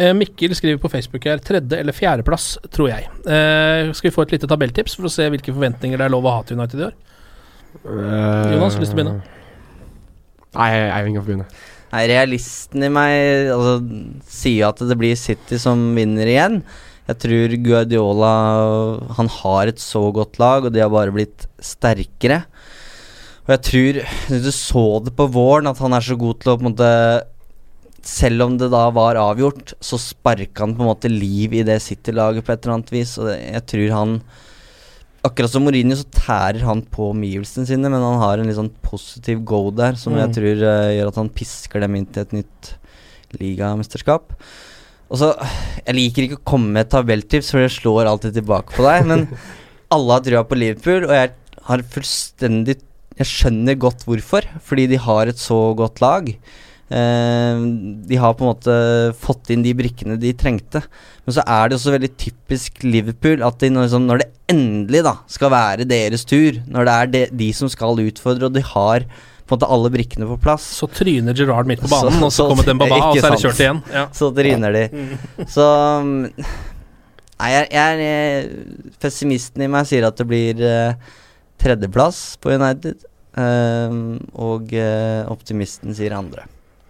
Eh, 0.00 0.14
Mikkel 0.16 0.54
skriver 0.56 0.80
på 0.80 0.88
Facebook 0.88 1.26
her 1.28 1.42
tredje- 1.44 1.80
eller 1.82 1.92
fjerdeplass, 1.92 2.54
tror 2.72 2.88
jeg. 2.88 3.08
Eh, 3.26 3.90
skal 3.92 4.08
vi 4.08 4.14
få 4.14 4.24
et 4.24 4.32
lite 4.32 4.48
tabelltips 4.48 4.96
for 4.96 5.04
å 5.04 5.12
se 5.12 5.26
hvilke 5.28 5.52
forventninger 5.52 6.00
det 6.00 6.06
er 6.06 6.14
lov 6.14 6.24
å 6.24 6.36
ha 6.38 6.42
til 6.42 6.56
United 6.56 6.80
i 6.80 6.86
år? 6.88 6.94
Uh, 7.84 8.50
Jonas, 8.54 8.78
lyst 8.80 8.90
til 8.90 8.96
å 8.96 8.98
begynne? 8.98 9.20
Nei, 10.56 10.70
jeg 10.74 11.04
vil 11.04 11.12
ikke 11.12 11.26
begynne. 11.26 11.48
Nei, 11.90 12.04
realisten 12.10 12.86
i 12.86 12.90
meg 12.90 13.50
altså, 13.52 13.74
sier 14.30 14.70
at 14.70 14.80
det 14.88 14.96
blir 14.98 15.18
City 15.18 15.58
som 15.60 15.82
vinner 15.94 16.30
igjen. 16.30 16.62
Jeg 17.10 17.18
tror 17.24 17.54
Guardiola 17.64 18.32
Han 19.18 19.30
har 19.40 19.70
et 19.70 19.80
så 19.82 20.02
godt 20.14 20.38
lag, 20.38 20.64
og 20.64 20.74
de 20.74 20.82
har 20.82 20.90
bare 20.92 21.14
blitt 21.14 21.46
sterkere. 21.58 22.44
Og 23.46 23.52
jeg 23.56 23.62
tror 23.66 24.00
Du 24.46 24.50
så 24.54 24.86
det 25.04 25.14
på 25.18 25.26
våren, 25.34 25.70
at 25.70 25.78
han 25.82 25.92
er 25.92 26.06
så 26.06 26.16
god 26.18 26.40
til 26.40 26.52
å 26.52 26.56
på 26.56 26.64
en 26.64 26.70
måte 26.72 26.90
Selv 28.06 28.46
om 28.46 28.54
det 28.60 28.70
da 28.72 28.86
var 28.94 29.18
avgjort, 29.20 29.74
så 29.84 29.98
sparka 30.00 30.64
han 30.64 30.76
på 30.76 30.84
en 30.84 30.88
måte 30.92 31.10
liv 31.12 31.52
i 31.58 31.64
det 31.66 31.80
City-laget 31.84 32.46
på 32.46 32.52
et 32.54 32.62
eller 32.64 32.78
annet 32.78 32.92
vis. 32.94 33.16
Og 33.20 33.28
det, 33.28 33.38
jeg 33.52 33.66
tror 33.74 33.96
han 33.98 34.14
Akkurat 35.20 35.52
som 35.52 35.60
Mourinho 35.66 35.92
så 36.00 36.06
tærer 36.16 36.62
han 36.64 36.80
på 36.80 37.10
omgivelsene 37.12 37.68
sine, 37.68 37.90
men 37.92 38.00
han 38.00 38.22
har 38.22 38.40
en 38.40 38.46
litt 38.48 38.56
sånn 38.56 38.70
positiv 38.80 39.42
go 39.44 39.66
der, 39.68 39.92
som 40.00 40.14
jeg 40.16 40.30
Mm. 40.30 40.32
tror 40.32 40.62
uh, 40.64 40.92
gjør 40.96 41.10
at 41.10 41.18
han 41.20 41.28
pisker 41.28 41.82
dem 41.84 41.98
inn 41.98 42.06
til 42.08 42.22
et 42.22 42.32
nytt 42.38 42.70
ligamesterskap. 43.36 44.32
Og 45.10 45.18
så 45.20 45.28
Jeg 45.84 45.94
liker 45.96 46.24
ikke 46.24 46.38
å 46.38 46.46
komme 46.46 46.72
med 46.78 46.88
tabelltips, 46.88 47.50
for 47.52 47.60
det 47.60 47.72
slår 47.74 48.08
alltid 48.08 48.38
tilbake 48.38 48.72
på 48.76 48.84
deg, 48.86 49.06
men 49.10 49.26
alle 49.94 50.16
har 50.16 50.24
trua 50.24 50.42
på 50.48 50.56
Liverpool, 50.56 51.04
og 51.08 51.12
jeg 51.16 51.32
har 51.68 51.82
fullstendig 51.82 52.78
Jeg 53.20 53.26
skjønner 53.28 53.76
godt 53.76 54.06
hvorfor, 54.08 54.46
fordi 54.64 54.86
de 54.88 54.96
har 54.96 55.28
et 55.28 55.36
så 55.36 55.74
godt 55.76 56.00
lag. 56.00 56.30
Eh, 56.90 57.60
de 58.10 58.18
har 58.18 58.34
på 58.34 58.42
en 58.42 58.50
måte 58.50 58.76
fått 59.20 59.52
inn 59.54 59.62
de 59.62 59.74
brikkene 59.78 60.18
de 60.18 60.32
trengte. 60.34 60.82
Men 61.24 61.36
så 61.36 61.44
er 61.46 61.68
det 61.70 61.78
også 61.78 61.94
veldig 61.94 62.12
typisk 62.18 62.82
Liverpool 62.82 63.44
at 63.46 63.60
de 63.62 63.70
når, 63.70 63.86
liksom, 63.86 64.08
når 64.08 64.22
det 64.24 64.30
endelig 64.50 65.04
da 65.06 65.12
skal 65.30 65.52
være 65.54 65.86
deres 65.86 66.26
tur, 66.26 66.58
når 66.66 66.88
det 66.88 66.94
er 66.96 67.12
de, 67.14 67.26
de 67.44 67.52
som 67.54 67.70
skal 67.70 68.02
utfordre, 68.02 68.50
og 68.50 68.56
de 68.56 68.64
har 68.72 69.06
på 69.50 69.54
en 69.54 69.58
måte 69.58 69.70
alle 69.74 69.90
brikkene 69.90 70.26
på 70.30 70.36
plass 70.44 70.62
Så 70.78 70.86
tryner 70.94 71.34
Gerard 71.34 71.66
midt 71.66 71.80
på 71.82 71.88
banen, 71.90 72.12
Så- 72.18 72.24
og 72.24 72.30
så 72.32 72.36
så- 72.42 72.48
kommer 72.52 72.66
Dembaba, 72.66 73.00
og 73.10 73.16
så 73.18 73.26
er 73.26 73.30
det 73.34 73.40
kjørt 73.44 73.62
igjen. 73.64 73.82
Ja. 73.92 74.04
Så 74.14 74.30
tryner 74.34 74.72
de. 74.72 74.84
Så 75.46 75.66
mm, 76.04 76.20
Nei, 77.40 77.50
jeg, 77.54 77.68
jeg 77.72 78.00
jeg, 78.04 78.92
Pessimisten 79.00 79.62
i 79.64 79.66
meg 79.72 79.86
sier 79.88 80.04
at 80.06 80.18
det 80.20 80.26
blir 80.28 80.60
uh, 80.60 80.92
tredjeplass 81.58 82.36
på 82.42 82.52
United. 82.52 83.06
Uh, 83.32 84.18
og 84.34 84.74
uh, 84.76 85.24
optimisten 85.32 85.94
sier 85.96 86.12
andre. 86.18 86.44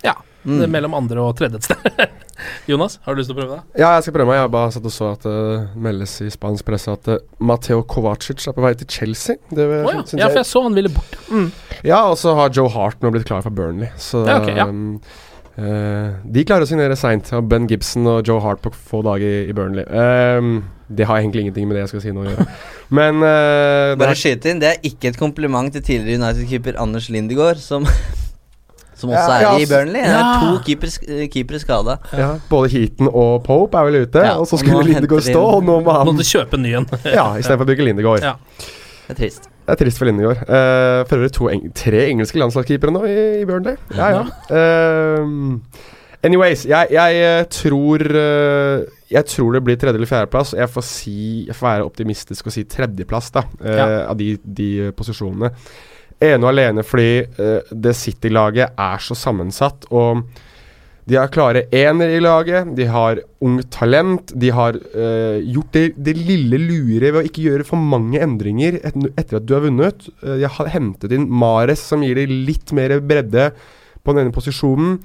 Ja. 0.07 0.17
Mm. 0.41 0.57
Det 0.63 0.69
mellom 0.73 0.95
andre 0.97 1.21
og 1.21 1.35
tredje 1.37 1.59
et 1.61 1.67
sted. 1.69 2.01
Jonas, 2.71 2.95
har 3.05 3.13
du 3.13 3.21
lyst 3.21 3.29
til 3.29 3.37
å 3.37 3.41
prøve 3.43 3.59
det? 3.59 3.81
Ja, 3.83 3.91
jeg 3.99 4.07
skal 4.07 4.15
prøve 4.17 4.31
meg. 4.31 4.39
Jeg 4.39 4.45
har 4.47 4.53
bare 4.55 4.73
satt 4.73 4.87
og 4.89 4.95
så 4.95 5.09
at 5.13 5.27
det 5.27 5.81
meldes 5.87 6.15
i 6.25 6.31
spansk 6.33 6.65
presse 6.69 6.95
at 6.97 7.11
uh, 7.13 7.19
Mateo 7.45 7.83
Kovacic 7.85 8.47
er 8.49 8.57
på 8.57 8.65
vei 8.65 8.73
til 8.81 8.89
Chelsea. 8.89 9.37
Det 9.53 9.67
Å 9.69 9.81
ja. 9.83 10.05
ja, 10.23 10.31
for 10.31 10.41
jeg- 10.41 10.49
så 10.49 10.63
han 10.65 10.79
ville 10.79 10.93
bort. 10.95 11.19
Mm. 11.29 11.51
Ja, 11.85 12.07
og 12.09 12.17
så 12.21 12.33
har 12.39 12.55
Joe 12.57 12.73
Hart 12.73 13.05
nå 13.05 13.13
blitt 13.13 13.29
klar 13.29 13.45
for 13.45 13.53
Burnley. 13.53 13.91
Så 14.01 14.25
Ja, 14.25 14.39
okay, 14.41 14.57
ja. 14.57 14.65
um, 14.71 14.97
eh, 15.61 16.17
de 16.25 16.45
klarer 16.49 16.65
å 16.65 16.71
signere 16.71 16.97
seint. 16.97 17.29
Ben 17.51 17.69
Gibson 17.69 18.09
og 18.09 18.25
Joe 18.25 18.41
Hart 18.41 18.65
på 18.65 18.73
få 18.73 19.03
dager 19.05 19.29
i, 19.29 19.51
i 19.53 19.57
Burnley. 19.57 19.85
Um, 19.93 20.63
det 20.89 21.05
har 21.07 21.21
egentlig 21.21 21.45
ingenting 21.45 21.69
med 21.69 21.77
det 21.77 21.85
jeg 21.85 21.93
skal 21.93 22.07
si 22.07 22.15
nå 22.17 22.25
å 22.25 22.31
gjøre. 22.31 22.49
Men 23.01 23.21
uh, 23.21 23.93
det 23.93 24.01
Bare 24.01 24.17
er, 24.17 24.49
inn, 24.55 24.65
det 24.65 24.73
er 24.73 24.89
ikke 24.89 25.13
et 25.13 25.21
kompliment 25.21 25.69
til 25.77 25.85
tidligere 25.85 26.23
United-keeper 26.25 26.81
Anders 26.81 27.13
Lindegård, 27.13 27.61
som, 27.63 27.85
som 29.01 29.13
også 29.13 29.37
er 29.37 29.45
ja, 29.47 29.53
i 29.57 29.69
Burnley. 29.71 30.03
Det 30.05 30.13
ja. 30.13 30.21
er 30.23 30.43
to 30.45 30.65
keepere 30.67 31.29
keeper 31.33 31.63
skada. 31.63 31.97
ja, 32.17 32.33
både 32.51 32.73
Heaton 32.75 33.09
og 33.11 33.41
Pope 33.47 33.81
er 33.81 33.89
vel 33.89 34.03
ute, 34.05 34.27
Ja, 34.27 34.37
og 34.39 34.49
så 34.51 34.61
skulle 34.61 34.85
Lindegård 34.87 35.25
stå, 35.27 35.47
og 35.57 35.65
nå 35.67 35.81
må 35.87 35.97
han 35.97 36.09
Måtte 36.11 36.27
kjøpe 36.29 36.61
en 36.61 36.67
ny 36.67 36.77
en. 36.81 36.91
Ja, 37.19 37.33
istedenfor 37.41 37.67
å 37.67 37.71
bygge 37.73 37.89
Lindegård. 37.89 38.27
Ja. 38.27 38.37
Det 39.07 39.17
er 39.17 39.19
trist. 39.25 39.49
Det 39.67 39.75
er 39.75 39.79
trist 39.85 40.01
for 40.01 40.09
Lindegård. 40.09 40.43
Uh, 40.47 41.01
for 41.07 41.19
øvrig 41.19 41.55
eng 41.55 41.65
tre 41.75 42.05
engelske 42.11 42.39
landslagskeepere 42.39 42.95
nå 42.95 43.05
i, 43.07 43.17
i 43.41 43.47
Burnley. 43.49 43.79
Ja, 43.97 44.11
ja. 44.17 44.23
Uh, 44.51 45.59
anyways, 46.27 46.65
jeg, 46.69 46.91
jeg 46.95 47.21
eh, 47.25 47.45
tror 47.49 48.03
eh, 48.05 48.83
Jeg 49.11 49.25
tror 49.27 49.55
det 49.57 49.63
blir 49.65 49.79
tredje- 49.81 49.97
eller 49.99 50.11
fjerdeplass. 50.11 50.53
Jeg 50.59 50.69
får 50.71 50.85
si 50.87 51.47
Jeg 51.49 51.57
får 51.57 51.69
være 51.69 51.87
optimistisk 51.87 52.51
og 52.51 52.55
si 52.55 52.65
tredjeplass, 52.69 53.31
da, 53.35 53.45
uh, 53.63 53.71
Ja. 53.77 53.87
av 54.11 54.19
de, 54.19 54.35
de 54.45 54.91
posisjonene. 54.97 55.53
Ene 56.21 56.45
og 56.45 56.53
alene 56.53 56.85
fordi 56.85 57.25
uh, 57.41 57.73
det 57.73 57.97
City-laget 57.97 58.77
er 58.77 59.03
så 59.05 59.17
sammensatt, 59.17 59.89
og 59.91 60.25
de 61.11 61.17
har 61.19 61.31
klare 61.33 61.65
enere 61.75 62.15
i 62.15 62.23
laget, 62.23 62.69
de 62.77 62.85
har 62.87 63.19
ungt 63.43 63.71
talent. 63.75 64.31
De 64.39 64.53
har 64.55 64.77
uh, 64.77 65.41
gjort 65.43 65.73
det, 65.75 65.85
det 65.97 66.15
lille 66.19 66.61
lure 66.61 67.09
ved 67.09 67.19
å 67.23 67.25
ikke 67.27 67.47
gjøre 67.49 67.67
for 67.67 67.83
mange 67.83 68.21
endringer 68.23 68.79
et, 68.79 68.99
etter 69.17 69.41
at 69.41 69.49
du 69.49 69.57
har 69.57 69.65
vunnet. 69.65 70.07
Uh, 70.23 70.37
de 70.39 70.51
har 70.59 70.71
hentet 70.77 71.17
inn 71.17 71.27
Mares, 71.27 71.83
som 71.83 72.05
gir 72.07 72.21
dem 72.21 72.45
litt 72.47 72.71
mer 72.77 72.99
bredde 73.03 73.51
på 74.05 74.15
den 74.15 74.27
ene 74.27 74.37
posisjonen. 74.37 75.01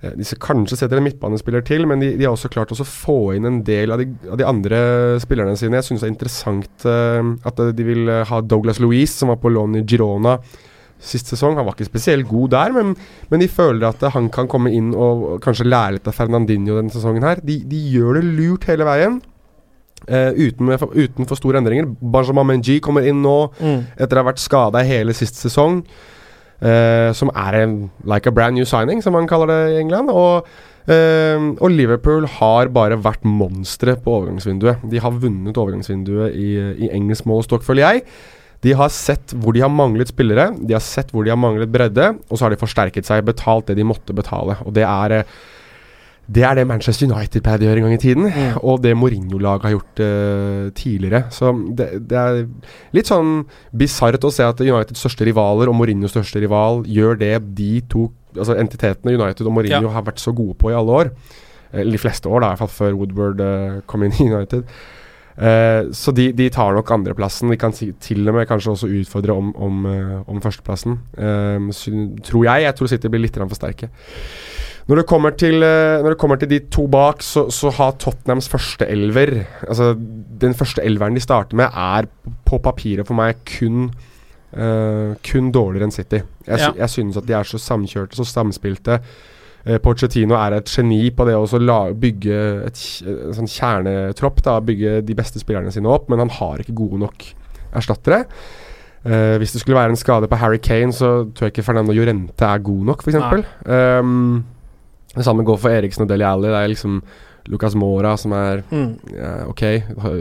Eh, 0.00 0.14
de 0.16 0.24
skal 0.24 0.40
kanskje 0.40 0.78
setter 0.80 0.96
en 1.00 1.04
midtbanespiller 1.04 1.64
til, 1.66 1.84
men 1.88 2.00
de, 2.00 2.14
de 2.16 2.24
har 2.24 2.32
også 2.32 2.48
klart 2.52 2.72
å 2.72 2.86
få 2.86 3.18
inn 3.36 3.48
en 3.48 3.60
del 3.66 3.92
av 3.92 4.00
de, 4.00 4.06
av 4.30 4.40
de 4.40 4.46
andre 4.48 4.80
spillerne 5.20 5.58
sine. 5.60 5.76
Jeg 5.80 5.90
syns 5.90 6.04
det 6.04 6.08
er 6.08 6.14
interessant 6.14 6.86
uh, 6.88 7.20
at 7.48 7.60
de 7.76 7.86
vil 7.86 8.08
eh, 8.08 8.24
ha 8.30 8.40
Douglas 8.40 8.80
Louise, 8.80 9.12
som 9.18 9.32
var 9.32 9.40
på 9.42 9.52
lån 9.52 9.80
i 9.82 9.84
Girona 9.84 10.38
sist 11.00 11.30
sesong. 11.32 11.56
Han 11.56 11.64
var 11.64 11.76
ikke 11.76 11.88
spesielt 11.88 12.28
god 12.28 12.52
der, 12.52 12.72
men, 12.76 12.94
men 13.32 13.40
de 13.40 13.48
føler 13.48 13.86
at 13.88 14.02
han 14.12 14.28
kan 14.32 14.48
komme 14.52 14.72
inn 14.76 14.90
og, 14.92 15.38
kanskje 15.44 15.68
lære 15.68 15.96
litt 15.96 16.08
av 16.10 16.16
Fernandinho 16.16 16.76
denne 16.76 16.92
sesongen 16.92 17.24
her. 17.24 17.40
De, 17.44 17.56
de 17.68 17.80
gjør 17.94 18.18
det 18.20 18.24
lurt 18.36 18.66
hele 18.68 18.88
veien. 18.88 19.20
Uh, 20.08 20.32
uten, 20.32 20.64
med, 20.64 20.80
uten 20.96 21.28
for 21.28 21.36
store 21.36 21.60
endringer. 21.60 21.88
Benjamin 22.00 22.48
Menji 22.54 22.78
kommer 22.84 23.04
inn 23.04 23.20
nå 23.24 23.36
Mm. 23.60 23.82
etter 24.00 24.16
å 24.16 24.22
ha 24.22 24.30
vært 24.30 24.40
skada 24.40 24.80
hele 24.84 25.12
sist 25.16 25.36
sesong. 25.40 25.82
Eh, 26.60 27.10
som 27.16 27.32
er 27.34 27.60
en 27.62 27.76
like 28.08 28.28
a 28.28 28.34
brand 28.34 28.58
new 28.58 28.66
signing, 28.68 29.02
som 29.02 29.16
man 29.16 29.28
kaller 29.30 29.50
det 29.50 29.60
i 29.74 29.78
England. 29.82 30.12
Og, 30.12 30.48
uh, 30.90 31.46
og 31.60 31.70
Liverpool 31.70 32.26
har 32.38 32.72
bare 32.74 32.98
vært 33.00 33.24
monstre 33.24 33.96
på 34.00 34.18
overgangsvinduet. 34.18 34.84
De 34.90 35.00
har 35.02 35.16
vunnet 35.22 35.56
overgangsvinduet 35.60 36.36
i, 36.36 36.50
i 36.86 36.92
engelsk 36.96 37.28
målestokk, 37.30 37.66
føler 37.66 37.86
jeg. 37.86 38.04
De 38.64 38.74
har 38.76 38.92
sett 38.92 39.32
hvor 39.40 39.56
de 39.56 39.62
har 39.64 39.72
manglet 39.72 40.10
spillere, 40.12 40.50
de 40.58 40.76
har 40.76 40.84
sett 40.84 41.14
hvor 41.14 41.24
de 41.24 41.32
har 41.32 41.40
manglet 41.40 41.70
bredde, 41.72 42.10
og 42.28 42.36
så 42.36 42.46
har 42.46 42.52
de 42.52 42.60
forsterket 42.60 43.08
seg, 43.08 43.24
betalt 43.24 43.70
det 43.70 43.78
de 43.78 43.86
måtte 43.88 44.16
betale. 44.16 44.58
Og 44.66 44.74
det 44.76 44.84
er 44.84 45.14
eh, 45.16 45.38
det 46.30 46.44
er 46.46 46.54
det 46.60 46.66
Manchester 46.70 47.08
United 47.10 47.42
pleide 47.42 47.66
å 47.66 47.70
gjøre 47.70 47.82
en 47.82 47.88
gang 47.88 47.96
i 47.96 48.02
tiden, 48.02 48.28
og 48.62 48.82
det 48.84 48.92
Mourinho-laget 48.98 49.66
har 49.66 49.74
gjort 49.74 50.02
uh, 50.04 50.68
tidligere. 50.78 51.24
Så 51.34 51.50
det, 51.74 51.88
det 52.10 52.20
er 52.20 52.44
litt 52.94 53.10
sånn 53.10 53.40
bisart 53.74 54.22
å 54.26 54.30
se 54.34 54.46
at 54.46 54.62
Uniteds 54.62 55.02
største 55.02 55.26
rivaler 55.26 55.72
og 55.72 55.78
Mourinhos 55.80 56.14
største 56.14 56.42
rival 56.42 56.84
gjør 56.86 57.18
det 57.18 57.34
de 57.58 57.72
to 57.90 58.06
altså 58.36 58.54
entitetene 58.60 59.16
United 59.16 59.48
og 59.48 59.56
Mourinho 59.56 59.88
Ja. 59.88 59.94
har 59.96 60.06
vært 60.06 60.22
så 60.22 60.30
gode 60.36 60.54
på 60.60 60.70
i 60.70 60.76
alle 60.78 61.02
år. 61.02 61.10
Eller 61.72 61.92
de 61.96 62.02
fleste 62.02 62.30
år, 62.30 62.42
da, 62.42 62.46
i 62.46 62.54
hvert 62.54 62.62
fall 62.64 62.74
før 62.76 62.96
Woodward 63.00 63.42
uh, 63.42 63.80
kom 63.90 64.06
inn 64.06 64.14
i 64.14 64.28
United. 64.30 64.70
Uh, 65.40 65.90
så 65.96 66.12
de, 66.14 66.28
de 66.36 66.48
tar 66.52 66.74
nok 66.76 66.90
andreplassen. 66.94 67.50
De 67.50 67.58
kan 67.58 67.74
si, 67.74 67.90
til 68.02 68.28
og 68.28 68.36
med 68.38 68.48
kanskje 68.50 68.74
også 68.74 68.90
utfordre 69.00 69.34
om, 69.34 69.50
om, 69.56 69.84
uh, 69.86 70.16
om 70.30 70.42
førsteplassen. 70.42 70.98
Uh, 71.18 71.70
tror 72.26 72.46
jeg. 72.46 72.66
Jeg 72.68 72.78
tror 72.78 72.94
City 72.94 73.10
blir 73.10 73.26
litt 73.26 73.38
for 73.38 73.58
sterke. 73.58 73.90
Når 74.88 75.00
det 75.00 75.06
kommer 75.06 75.34
til, 75.38 75.62
eh, 75.62 76.02
det 76.02 76.18
kommer 76.18 76.40
til 76.40 76.50
de 76.50 76.58
to 76.72 76.86
bak, 76.90 77.22
så, 77.22 77.48
så 77.52 77.70
har 77.76 77.98
Tottenhams 78.00 78.48
første 78.48 78.88
elver 78.88 79.44
Altså 79.68 79.92
Den 79.96 80.54
første 80.54 80.82
elveren 80.82 81.14
de 81.14 81.20
starter 81.20 81.56
med, 81.56 81.68
er 81.74 82.08
på 82.48 82.58
papiret 82.58 83.06
for 83.06 83.18
meg 83.18 83.42
kun 83.58 83.90
Uh, 84.50 85.14
Kun 85.22 85.52
dårligere 85.54 85.86
enn 85.86 85.94
City. 85.94 86.18
Jeg, 86.46 86.58
Ja. 86.58 86.72
jeg 86.76 86.90
synes 86.90 87.16
at 87.16 87.26
de 87.26 87.32
er 87.32 87.46
så 87.46 87.58
samkjørte, 87.58 88.16
så 88.16 88.24
samspilte. 88.26 89.00
Uh, 89.68 89.78
Pochettino 89.78 90.34
er 90.34 90.56
et 90.56 90.64
geni 90.64 91.10
på 91.10 91.24
det 91.24 91.36
å 91.36 91.46
bygge 91.94 92.66
et, 92.66 92.80
en 93.06 93.36
sånn 93.36 93.46
kjernetropp. 93.46 94.42
Da, 94.42 94.58
bygge 94.60 95.04
de 95.06 95.14
beste 95.14 95.38
spillerne 95.38 95.70
sine 95.70 95.86
opp, 95.86 96.08
men 96.10 96.18
han 96.18 96.30
har 96.30 96.58
ikke 96.58 96.74
gode 96.74 96.98
nok 96.98 97.24
erstattere. 97.72 98.24
Uh, 99.04 99.38
hvis 99.38 99.52
det 99.52 99.60
skulle 99.62 99.78
være 99.78 99.90
en 99.90 99.96
skade 99.96 100.28
på 100.28 100.36
Harry 100.36 100.58
Kane, 100.58 100.92
så 100.92 101.30
tror 101.32 101.46
jeg 101.46 101.54
ikke 101.54 101.64
Fernando 101.70 101.92
Llorente 101.92 102.44
er 102.44 102.58
god 102.58 102.84
nok, 102.90 103.02
f.eks. 103.06 103.46
Um, 103.66 104.44
det 105.16 105.24
samme 105.26 105.44
går 105.44 105.58
for 105.58 105.74
Eriksen 105.74 106.04
og 106.06 106.08
Deli 106.12 106.24
Alli. 106.26 106.48
Det 106.52 106.60
er 106.60 106.72
liksom 106.72 107.00
Lucas 107.50 107.74
Mora 107.74 108.16
som 108.20 108.32
er 108.36 108.62
Mm. 108.70 108.90
uh, 109.16 109.48
Ok, 109.50 109.62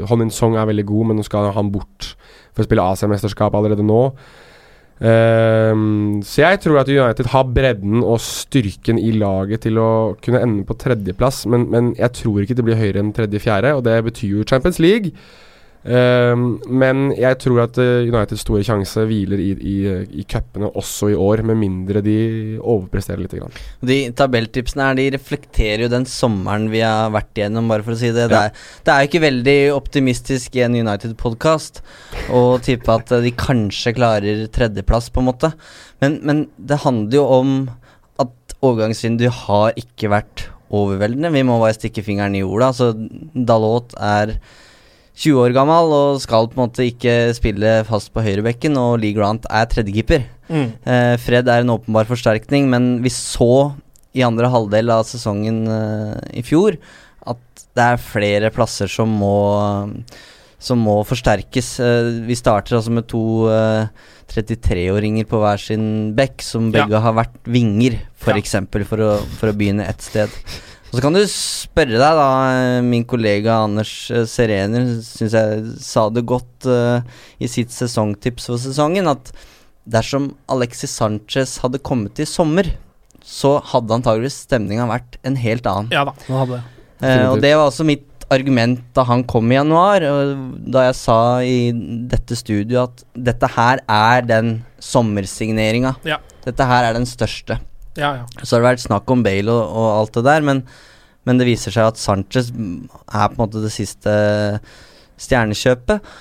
Honin 0.09 0.31
Song 0.31 0.55
er 0.57 0.65
veldig 0.69 0.85
god, 0.85 1.07
men 1.07 1.17
nå 1.19 1.23
skal 1.27 1.51
han 1.53 1.71
bort 1.71 2.15
for 2.55 2.63
å 2.63 2.67
spille 2.67 2.81
AC-mesterskap 2.81 3.53
allerede 3.53 3.85
nå. 3.85 4.13
Um, 4.99 6.19
så 6.27 6.41
jeg 6.43 6.59
tror 6.65 6.81
at 6.81 6.89
United 6.91 7.29
har 7.31 7.45
bredden 7.55 8.01
og 8.03 8.17
styrken 8.19 8.97
i 8.99 9.13
laget 9.15 9.61
til 9.63 9.77
å 9.79 10.15
kunne 10.19 10.41
ende 10.43 10.65
på 10.67 10.75
tredjeplass, 10.75 11.45
men, 11.47 11.69
men 11.71 11.93
jeg 11.95 12.11
tror 12.19 12.41
ikke 12.43 12.57
det 12.59 12.65
blir 12.67 12.79
høyere 12.79 12.99
enn 12.99 13.13
tredje-fjerde, 13.15 13.71
og 13.77 13.85
det 13.87 13.95
betyr 14.09 14.33
jo 14.41 14.47
Champions 14.49 14.79
League. 14.83 15.13
Ehm, 15.87 16.57
men 16.67 17.05
jeg 17.15 17.37
tror 17.39 17.61
at 17.63 17.77
eh, 17.79 18.03
Uniteds 18.09 18.41
store 18.43 18.65
sjanse 18.67 19.05
hviler 19.07 19.39
i, 19.39 19.51
i, 19.55 19.75
i 20.19 20.25
cupene 20.27 20.67
også 20.75 21.13
i 21.13 21.15
år, 21.15 21.39
med 21.47 21.55
mindre 21.61 22.01
de 22.03 22.15
overpresterer 22.59 23.21
litt. 23.23 23.35
Grann. 23.39 23.55
De 23.87 23.99
tabelltipsene 24.19 24.89
her 24.89 24.97
De 24.99 25.05
reflekterer 25.15 25.85
jo 25.85 25.91
den 25.93 26.07
sommeren 26.09 26.67
vi 26.73 26.81
har 26.83 27.13
vært 27.15 27.31
igjennom, 27.39 27.71
bare 27.71 27.85
for 27.87 27.95
å 27.95 27.99
si 28.01 28.11
det. 28.11 28.27
Det, 28.27 28.35
Ja. 28.35 28.51
er, 28.51 28.67
det 28.83 28.93
er 28.93 29.01
jo 29.05 29.11
ikke 29.11 29.23
veldig 29.29 29.57
optimistisk 29.77 30.59
i 30.59 30.65
en 30.67 30.75
United-podkast 30.75 31.81
å 32.35 32.43
tippe 32.65 32.99
at 32.99 33.15
eh, 33.15 33.23
de 33.29 33.31
kanskje 33.39 33.95
klarer 33.95 34.45
tredjeplass, 34.51 35.07
på 35.15 35.23
en 35.23 35.29
måte. 35.31 35.53
Men, 36.03 36.19
men 36.27 36.45
det 36.59 36.83
handler 36.83 37.21
jo 37.21 37.27
om 37.39 37.57
at 38.19 38.57
overgangsvinduet 38.59 39.45
har 39.47 39.77
ikke 39.79 40.11
vært 40.11 40.49
overveldende. 40.69 41.31
Vi 41.33 41.47
må 41.47 41.55
bare 41.63 41.73
stikke 41.79 42.03
fingeren 42.05 42.35
i 42.35 42.43
jorda. 42.43 42.67
Altså, 42.73 42.91
Dalot 43.33 43.95
er 43.95 44.35
20 45.19 45.41
år 45.43 45.53
gammel 45.57 45.91
og 45.91 46.21
skal 46.23 46.47
på 46.47 46.55
en 46.55 46.63
måte 46.69 46.85
ikke 46.87 47.33
spille 47.35 47.73
fast 47.87 48.13
på 48.15 48.23
høyrebekken, 48.23 48.77
og 48.79 49.01
Lee 49.01 49.15
Grant 49.17 49.43
er 49.51 49.67
tredjekeeper. 49.67 50.23
Mm. 50.47 50.69
Eh, 50.87 51.15
Fred 51.19 51.49
er 51.51 51.65
en 51.65 51.73
åpenbar 51.75 52.07
forsterkning, 52.09 52.69
men 52.71 52.87
vi 53.03 53.11
så 53.11 53.73
i 54.15 54.23
andre 54.25 54.47
halvdel 54.49 54.89
av 54.95 55.03
sesongen 55.05 55.59
eh, 55.69 56.39
i 56.39 56.43
fjor 56.47 56.79
at 57.29 57.65
det 57.77 57.83
er 57.85 58.01
flere 58.01 58.49
plasser 58.55 58.89
som 58.89 59.11
må 59.19 59.35
som 60.59 60.81
må 60.83 60.97
forsterkes. 61.07 61.67
Eh, 61.79 62.07
vi 62.27 62.35
starter 62.35 62.75
altså 62.79 62.91
med 62.91 63.05
to 63.07 63.21
eh, 63.47 63.85
33-åringer 64.29 65.27
på 65.29 65.39
hver 65.39 65.61
sin 65.61 65.85
bekk, 66.17 66.43
som 66.43 66.67
Ja. 66.73 66.81
begge 66.83 66.99
har 66.99 67.15
vært 67.15 67.37
vinger, 67.47 67.95
f.eks., 68.19 68.55
for, 68.67 68.79
Ja. 68.83 68.85
for, 68.89 68.97
å, 69.05 69.13
for 69.39 69.51
å 69.51 69.55
begynne 69.55 69.87
ett 69.87 70.01
sted. 70.03 70.29
Og 70.89 70.97
Så 70.97 71.03
kan 71.05 71.13
du 71.13 71.21
spørre 71.29 71.99
deg, 71.99 72.17
da. 72.17 72.27
eh, 72.49 72.81
Min 72.81 73.05
kollega 73.05 73.59
Anders 73.67 74.09
eh, 74.09 74.25
Serener 74.25 74.87
syns 75.05 75.35
jeg 75.37 75.63
sa 75.85 76.07
det 76.09 76.25
godt 76.25 76.65
uh, 76.65 77.05
i 77.37 77.49
sitt 77.51 77.69
sesongtips 77.69 78.49
for 78.49 78.57
sesongen, 78.61 79.09
at 79.11 79.29
dersom 79.89 80.31
Alexis 80.49 80.95
Sanchez 80.97 81.59
hadde 81.61 81.81
kommet 81.85 82.17
i 82.21 82.25
sommer, 82.25 82.71
så 83.21 83.59
hadde 83.69 83.99
antageligvis 83.99 84.41
stemninga 84.47 84.89
vært 84.89 85.19
en 85.27 85.37
helt 85.37 85.69
annen. 85.69 85.93
Ja 85.93 86.07
da, 86.09 86.15
den 86.25 86.39
hadde 86.41 86.57
det. 86.57 86.63
Eh, 87.05 87.25
og 87.29 87.41
det 87.43 87.53
var 87.53 87.69
også 87.69 87.85
mitt 87.87 88.25
argument 88.33 88.81
da 88.97 89.05
han 89.09 89.23
kom 89.29 89.49
i 89.53 89.57
januar, 89.57 90.03
og 90.09 90.33
da 90.73 90.87
jeg 90.89 90.97
sa 90.97 91.19
i 91.45 91.69
dette 92.09 92.37
studioet 92.37 92.81
at 92.89 93.05
dette 93.29 93.49
her 93.55 93.81
er 93.85 94.25
den 94.25 94.51
sommersigneringa. 94.81 95.95
Ja. 96.07 96.19
Dette 96.45 96.65
her 96.69 96.89
er 96.89 96.97
den 96.97 97.07
største. 97.09 97.59
Ja, 97.99 98.13
ja. 98.21 98.25
Så 98.41 98.55
har 98.55 98.63
det 98.63 98.71
vært 98.71 98.85
snakk 98.85 99.11
om 99.13 99.25
Bale 99.25 99.53
og, 99.53 99.75
og 99.81 99.89
alt 99.97 100.15
det 100.17 100.25
der, 100.29 100.47
men, 100.47 100.63
men 101.27 101.41
det 101.41 101.49
viser 101.49 101.75
seg 101.75 101.91
at 101.91 102.01
Sanchez 102.01 102.49
er 102.49 103.29
på 103.29 103.35
en 103.35 103.43
måte 103.43 103.63
det 103.63 103.73
siste 103.75 104.15
stjernekjøpet. 105.19 106.11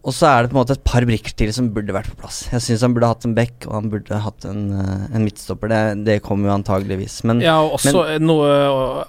Og 0.00 0.14
så 0.16 0.28
er 0.30 0.42
det 0.42 0.50
på 0.50 0.56
en 0.56 0.60
måte 0.62 0.74
et 0.76 0.84
par 0.86 1.04
brikker 1.04 1.34
til 1.36 1.50
som 1.52 1.68
burde 1.74 1.92
vært 1.92 2.08
på 2.14 2.22
plass. 2.22 2.38
Jeg 2.48 2.64
syns 2.64 2.84
han 2.86 2.94
burde 2.96 3.10
hatt 3.10 3.26
en 3.28 3.34
back, 3.36 3.66
og 3.66 3.74
han 3.76 3.90
burde 3.92 4.20
hatt 4.24 4.46
en, 4.48 4.62
eh, 4.72 5.02
en 5.12 5.26
midtstopper. 5.26 5.68
Det, 5.72 5.80
det 6.06 6.16
kommer 6.24 6.48
jo 6.48 6.54
antageligvis. 6.54 7.18
Men 7.28 7.42
ja, 7.44 7.58
og 7.60 7.76
også 7.76 8.06
noe 8.22 8.48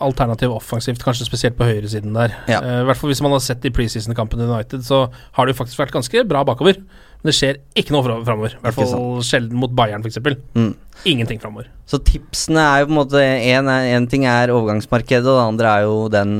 alternativ 0.04 0.52
offensivt, 0.58 1.04
kanskje 1.06 1.30
spesielt 1.30 1.56
på 1.60 1.70
høyresiden 1.70 2.18
der. 2.18 2.36
Ja. 2.52 2.60
uh, 2.60 2.82
hvert 2.90 3.00
fall 3.00 3.14
hvis 3.14 3.24
man 3.24 3.36
har 3.36 3.44
sett 3.46 3.64
de 3.64 3.72
preseason-kampene 3.76 4.44
i 4.44 4.52
United, 4.52 4.84
så 4.88 5.06
har 5.38 5.48
det 5.48 5.56
jo 5.56 5.62
faktisk 5.62 5.80
vært 5.86 5.96
ganske 5.96 6.26
bra 6.28 6.44
bakover. 6.48 6.82
Men 7.22 7.30
det 7.30 7.36
skjer 7.38 7.58
ikke 7.78 7.94
noe 7.94 8.04
fra- 8.06 8.20
framover. 8.26 8.56
I 8.58 8.64
hvert 8.66 8.78
fall 8.80 9.22
sjelden 9.26 9.60
mot 9.62 9.74
Bayern, 9.78 10.02
f.eks. 10.02 10.18
mm. 10.58 10.72
Ingenting 11.06 11.42
framover. 11.42 11.68
Så 11.90 12.00
tipsene 12.06 12.62
er 12.62 12.82
jo 12.82 12.88
på 12.90 12.94
en 12.96 13.00
måte 13.00 13.22
En 13.22 14.08
ting 14.10 14.26
er 14.30 14.54
overgangsmarkedet, 14.54 15.26
og 15.26 15.38
det 15.38 15.46
andre 15.50 15.76
er 15.76 15.86
jo 15.86 15.98
den 16.14 16.34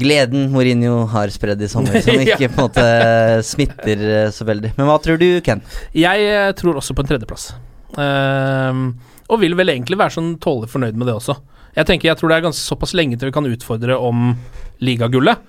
gleden 0.00 0.50
Mourinho 0.54 1.04
har 1.10 1.32
spredd 1.34 1.60
i 1.62 1.68
sommer, 1.68 2.00
som 2.04 2.14
Ja. 2.22 2.36
ikke 2.38 2.48
på 2.54 2.60
en 2.62 2.66
måte 2.68 2.84
smitter 3.44 4.04
eh, 4.06 4.30
så 4.34 4.46
veldig. 4.46 4.72
Men 4.76 4.86
hva 4.88 4.96
tror 5.02 5.18
du, 5.20 5.28
Ken? 5.44 5.62
Jeg 5.96 6.26
eh, 6.30 6.52
tror 6.58 6.78
også 6.80 6.94
på 6.94 7.02
en 7.04 7.10
tredjeplass. 7.10 7.50
Uh, 7.98 8.92
og 9.30 9.40
vil 9.42 9.56
vel 9.58 9.72
egentlig 9.72 9.98
være 9.98 10.14
sånn 10.14 10.36
tålelig 10.42 10.70
fornøyd 10.70 10.98
med 10.98 11.10
det 11.10 11.16
også. 11.18 11.34
Jeg 11.74 11.86
tenker 11.86 12.10
jeg 12.10 12.18
tror 12.18 12.30
det 12.30 12.38
er 12.38 12.44
ganske 12.48 12.62
såpass 12.62 12.94
lenge 12.98 13.18
til 13.18 13.30
vi 13.30 13.34
kan 13.34 13.46
utfordre 13.50 13.98
om 13.98 14.32
ligagullet. 14.82 15.42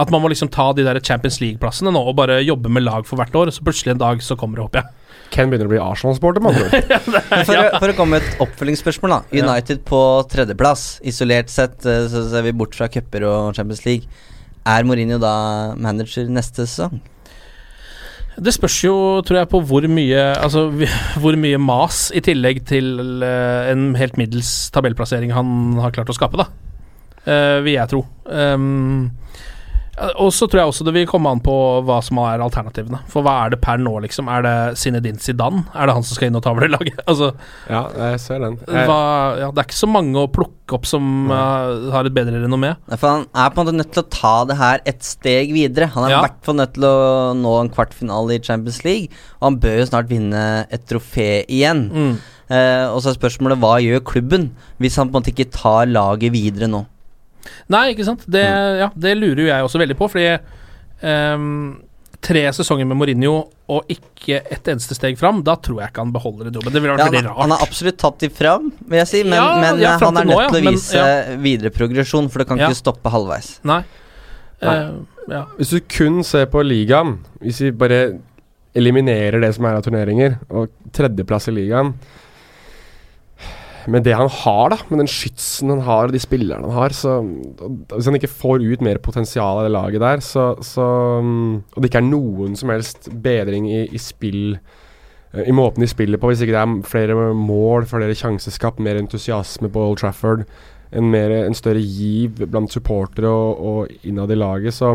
At 0.00 0.10
man 0.10 0.24
må 0.24 0.30
liksom 0.32 0.50
ta 0.50 0.72
de 0.74 0.82
der 0.86 0.98
Champions 0.98 1.38
League-plassene 1.42 1.92
nå 1.94 2.00
og 2.02 2.16
bare 2.18 2.40
jobbe 2.42 2.72
med 2.72 2.82
lag 2.82 3.06
for 3.06 3.20
hvert 3.20 3.34
år. 3.38 3.52
Så 3.54 3.62
plutselig 3.62 3.94
en 3.94 4.02
dag 4.02 4.22
så 4.26 4.34
kommer 4.38 4.58
det, 4.58 4.66
håper 4.66 4.82
jeg. 4.82 5.00
Ken 5.34 5.50
begynner 5.50 5.68
å 5.68 5.72
bli 5.72 5.80
Arsenal-sporter, 5.82 6.42
med 6.42 6.54
andre 6.54 6.66
ord. 6.68 7.14
For, 7.48 7.70
for 7.80 7.90
å 7.90 7.94
komme 7.96 8.18
med 8.18 8.26
et 8.26 8.42
oppfølgingsspørsmål, 8.44 9.14
da. 9.14 9.44
United 9.46 9.80
på 9.86 10.00
tredjeplass. 10.30 10.84
Isolert 11.06 11.50
sett 11.50 11.86
eh, 11.90 12.04
så 12.10 12.22
ser 12.30 12.44
vi 12.46 12.54
bort 12.54 12.76
fra 12.76 12.90
cuper 12.92 13.26
og 13.26 13.56
Champions 13.56 13.82
League. 13.86 14.22
Er 14.66 14.86
Mourinho 14.86 15.18
da 15.22 15.34
manager 15.78 16.30
neste 16.32 16.68
sesong? 16.68 17.00
Det 18.34 18.54
spørs 18.54 18.76
jo, 18.82 18.94
tror 19.26 19.42
jeg, 19.42 19.48
på 19.52 19.60
hvor 19.62 19.84
mye 19.86 20.22
Altså 20.42 20.64
hvor 21.22 21.36
mye 21.38 21.58
mas 21.62 22.08
i 22.10 22.22
tillegg 22.24 22.64
til 22.66 23.22
eh, 23.22 23.70
en 23.70 23.92
helt 23.98 24.18
middels 24.18 24.52
tabellplassering 24.74 25.34
han 25.36 25.78
har 25.82 25.94
klart 25.94 26.10
å 26.10 26.16
skape, 26.16 26.40
da. 26.40 26.50
Uh, 27.24 27.62
vil 27.64 27.78
jeg 27.78 27.88
tro. 27.88 28.02
Um, 28.28 29.14
og 30.18 30.30
så 30.34 30.46
tror 30.50 30.60
jeg 30.64 30.70
også 30.72 30.84
det 30.88 30.92
vil 30.96 31.06
komme 31.06 31.30
an 31.30 31.40
på 31.44 31.54
hva 31.86 32.00
som 32.02 32.18
er 32.24 32.42
alternativene. 32.42 32.98
For 33.12 33.22
hva 33.22 33.34
er 33.44 33.52
det 33.54 33.60
per 33.62 33.78
nå, 33.78 33.92
liksom? 34.02 34.26
Er 34.32 34.42
det 34.46 34.54
Zinedine 34.80 35.20
Zidane? 35.22 35.62
Er 35.74 35.86
det 35.90 35.94
han 35.94 36.06
som 36.06 36.16
skal 36.18 36.28
inn 36.32 36.38
og 36.38 36.42
ta 36.44 36.50
over 36.54 36.66
det 36.66 36.72
laget? 36.74 36.98
Altså, 37.10 37.28
Ja, 37.70 37.82
jeg 38.10 38.20
ser 38.24 38.42
den. 38.42 38.56
Jeg, 38.66 38.88
hva, 38.90 38.98
ja, 39.38 39.50
det 39.54 39.62
er 39.62 39.68
ikke 39.68 39.78
så 39.78 39.90
mange 39.90 40.18
å 40.24 40.30
plukke 40.34 40.78
opp 40.78 40.88
som 40.88 41.30
uh, 41.30 41.90
har 41.94 42.08
et 42.08 42.16
bedre 42.16 42.40
renommé. 42.42 42.72
For 42.96 43.06
han 43.06 43.26
er 43.30 43.52
på 43.54 43.60
en 43.60 43.68
måte 43.68 43.76
nødt 43.78 43.92
til 43.94 44.02
å 44.02 44.10
ta 44.18 44.34
det 44.50 44.56
her 44.58 44.82
et 44.90 45.04
steg 45.06 45.52
videre. 45.54 45.90
Han 45.94 46.06
er 46.08 46.10
i 46.10 46.16
Ja. 46.16 46.22
hvert 46.26 46.40
fall 46.46 46.58
nødt 46.58 46.74
til 46.78 46.86
å 46.88 47.34
nå 47.38 47.52
en 47.60 47.70
kvartfinale 47.74 48.38
i 48.38 48.42
Champions 48.42 48.82
League, 48.86 49.10
og 49.40 49.50
han 49.52 49.60
bør 49.62 49.78
jo 49.82 49.90
snart 49.92 50.10
vinne 50.10 50.42
et 50.74 50.86
trofé 50.90 51.44
igjen. 51.46 51.86
Mm. 51.92 52.14
Uh, 52.44 52.90
og 52.92 52.98
så 53.00 53.12
er 53.12 53.16
spørsmålet 53.20 53.60
hva 53.62 53.76
gjør 53.80 54.02
klubben, 54.04 54.50
hvis 54.82 54.98
han 55.00 55.08
på 55.08 55.14
en 55.16 55.22
måte 55.22 55.32
ikke 55.32 55.52
tar 55.54 55.86
laget 55.88 56.34
videre 56.34 56.68
nå? 56.68 56.82
Nei, 57.68 57.90
ikke 57.94 58.04
sant. 58.06 58.22
Det, 58.30 58.42
ja, 58.80 58.90
det 58.96 59.16
lurer 59.18 59.42
jo 59.44 59.48
jeg 59.50 59.64
også 59.66 59.78
veldig 59.82 59.96
på, 59.98 60.08
fordi 60.12 60.38
um, 61.02 61.82
Tre 62.24 62.40
sesonger 62.56 62.86
med 62.88 62.96
Mourinho 62.96 63.32
og 63.68 63.90
ikke 63.92 64.38
et 64.52 64.68
eneste 64.72 64.96
steg 64.96 65.18
fram, 65.20 65.42
da 65.44 65.58
tror 65.60 65.82
jeg 65.82 65.90
ikke 65.92 66.00
han 66.06 66.12
beholder 66.14 66.48
jobb. 66.48 66.70
Det 66.72 66.80
ville 66.80 66.94
vært 66.94 67.02
Ja, 67.02 67.04
han, 67.04 67.12
veldig 67.12 67.28
har- 67.34 67.40
han 67.42 67.50
har 67.52 67.64
absolutt 67.66 67.98
tatt 68.00 68.18
de 68.24 68.28
fram, 68.32 68.70
vil 68.88 68.96
jeg 69.02 69.08
si, 69.10 69.20
men, 69.24 69.34
Ja, 69.36 69.60
men 69.60 69.78
ja, 69.82 69.90
eh, 69.92 69.98
han 70.00 70.16
er 70.16 70.22
til 70.24 70.30
nå, 70.30 70.38
nødt 70.40 70.54
til 70.54 70.64
å 70.68 70.70
vise 70.72 71.02
men- 71.04 71.42
videre 71.44 71.70
progresjon, 71.70 72.30
for 72.30 72.38
det 72.38 72.48
kan 72.48 72.56
Ja. 72.58 72.68
ikke 72.70 72.80
stoppe 72.80 73.10
halvveis. 73.12 73.58
Nei. 73.62 73.82
Nei. 74.62 74.76
Uh, 74.86 75.04
ja. 75.28 75.44
Hvis 75.58 75.70
du 75.76 75.80
kun 75.80 76.22
ser 76.24 76.46
på 76.46 76.64
ligaen, 76.64 77.18
hvis 77.42 77.60
vi 77.60 77.70
bare 77.72 78.18
eliminerer 78.74 79.40
det 79.40 79.54
som 79.54 79.66
er 79.66 79.74
av 79.76 79.82
turneringer, 79.84 80.38
og 80.50 80.68
tredjeplass 80.92 81.48
i 81.48 81.52
ligaen 81.52 81.92
med 83.90 84.04
det 84.06 84.14
han 84.16 84.30
har, 84.30 84.70
da, 84.72 84.78
med 84.88 85.02
den 85.02 85.10
skytsen 85.10 85.72
han 85.72 85.82
har, 85.86 86.08
og 86.08 86.14
de 86.14 86.22
spillerne 86.22 86.64
han 86.66 86.76
har, 86.76 86.94
så 86.96 87.18
Hvis 87.92 88.08
han 88.08 88.16
ikke 88.18 88.32
får 88.32 88.64
ut 88.64 88.84
mer 88.84 89.00
potensial 89.02 89.60
av 89.60 89.66
det 89.66 89.74
laget 89.74 90.00
der, 90.00 90.22
så, 90.24 90.54
så 90.64 90.86
Og 91.20 91.76
det 91.78 91.90
ikke 91.90 92.02
er 92.02 92.08
noen 92.08 92.56
som 92.56 92.72
helst 92.72 93.10
bedring 93.24 93.68
i, 93.70 93.84
i 93.92 94.00
spill 94.00 94.56
eh, 95.34 95.48
i 95.48 95.52
måten 95.52 95.84
de 95.84 95.90
spiller 95.90 96.20
på, 96.20 96.30
hvis 96.30 96.44
ikke 96.44 96.54
det 96.54 96.62
er 96.62 96.86
flere 96.88 97.34
mål, 97.34 97.88
flere 97.90 98.14
sjanseskap, 98.14 98.78
mer 98.78 99.00
entusiasme 99.00 99.68
på 99.68 99.88
Old 99.88 100.00
Trafford, 100.00 100.46
en, 100.94 101.10
mer, 101.10 101.32
en 101.42 101.56
større 101.56 101.82
giv 101.82 102.44
blant 102.46 102.72
supportere 102.72 103.28
og, 103.28 103.60
og 103.60 104.06
innad 104.06 104.30
i 104.30 104.38
laget, 104.38 104.74
så 104.74 104.94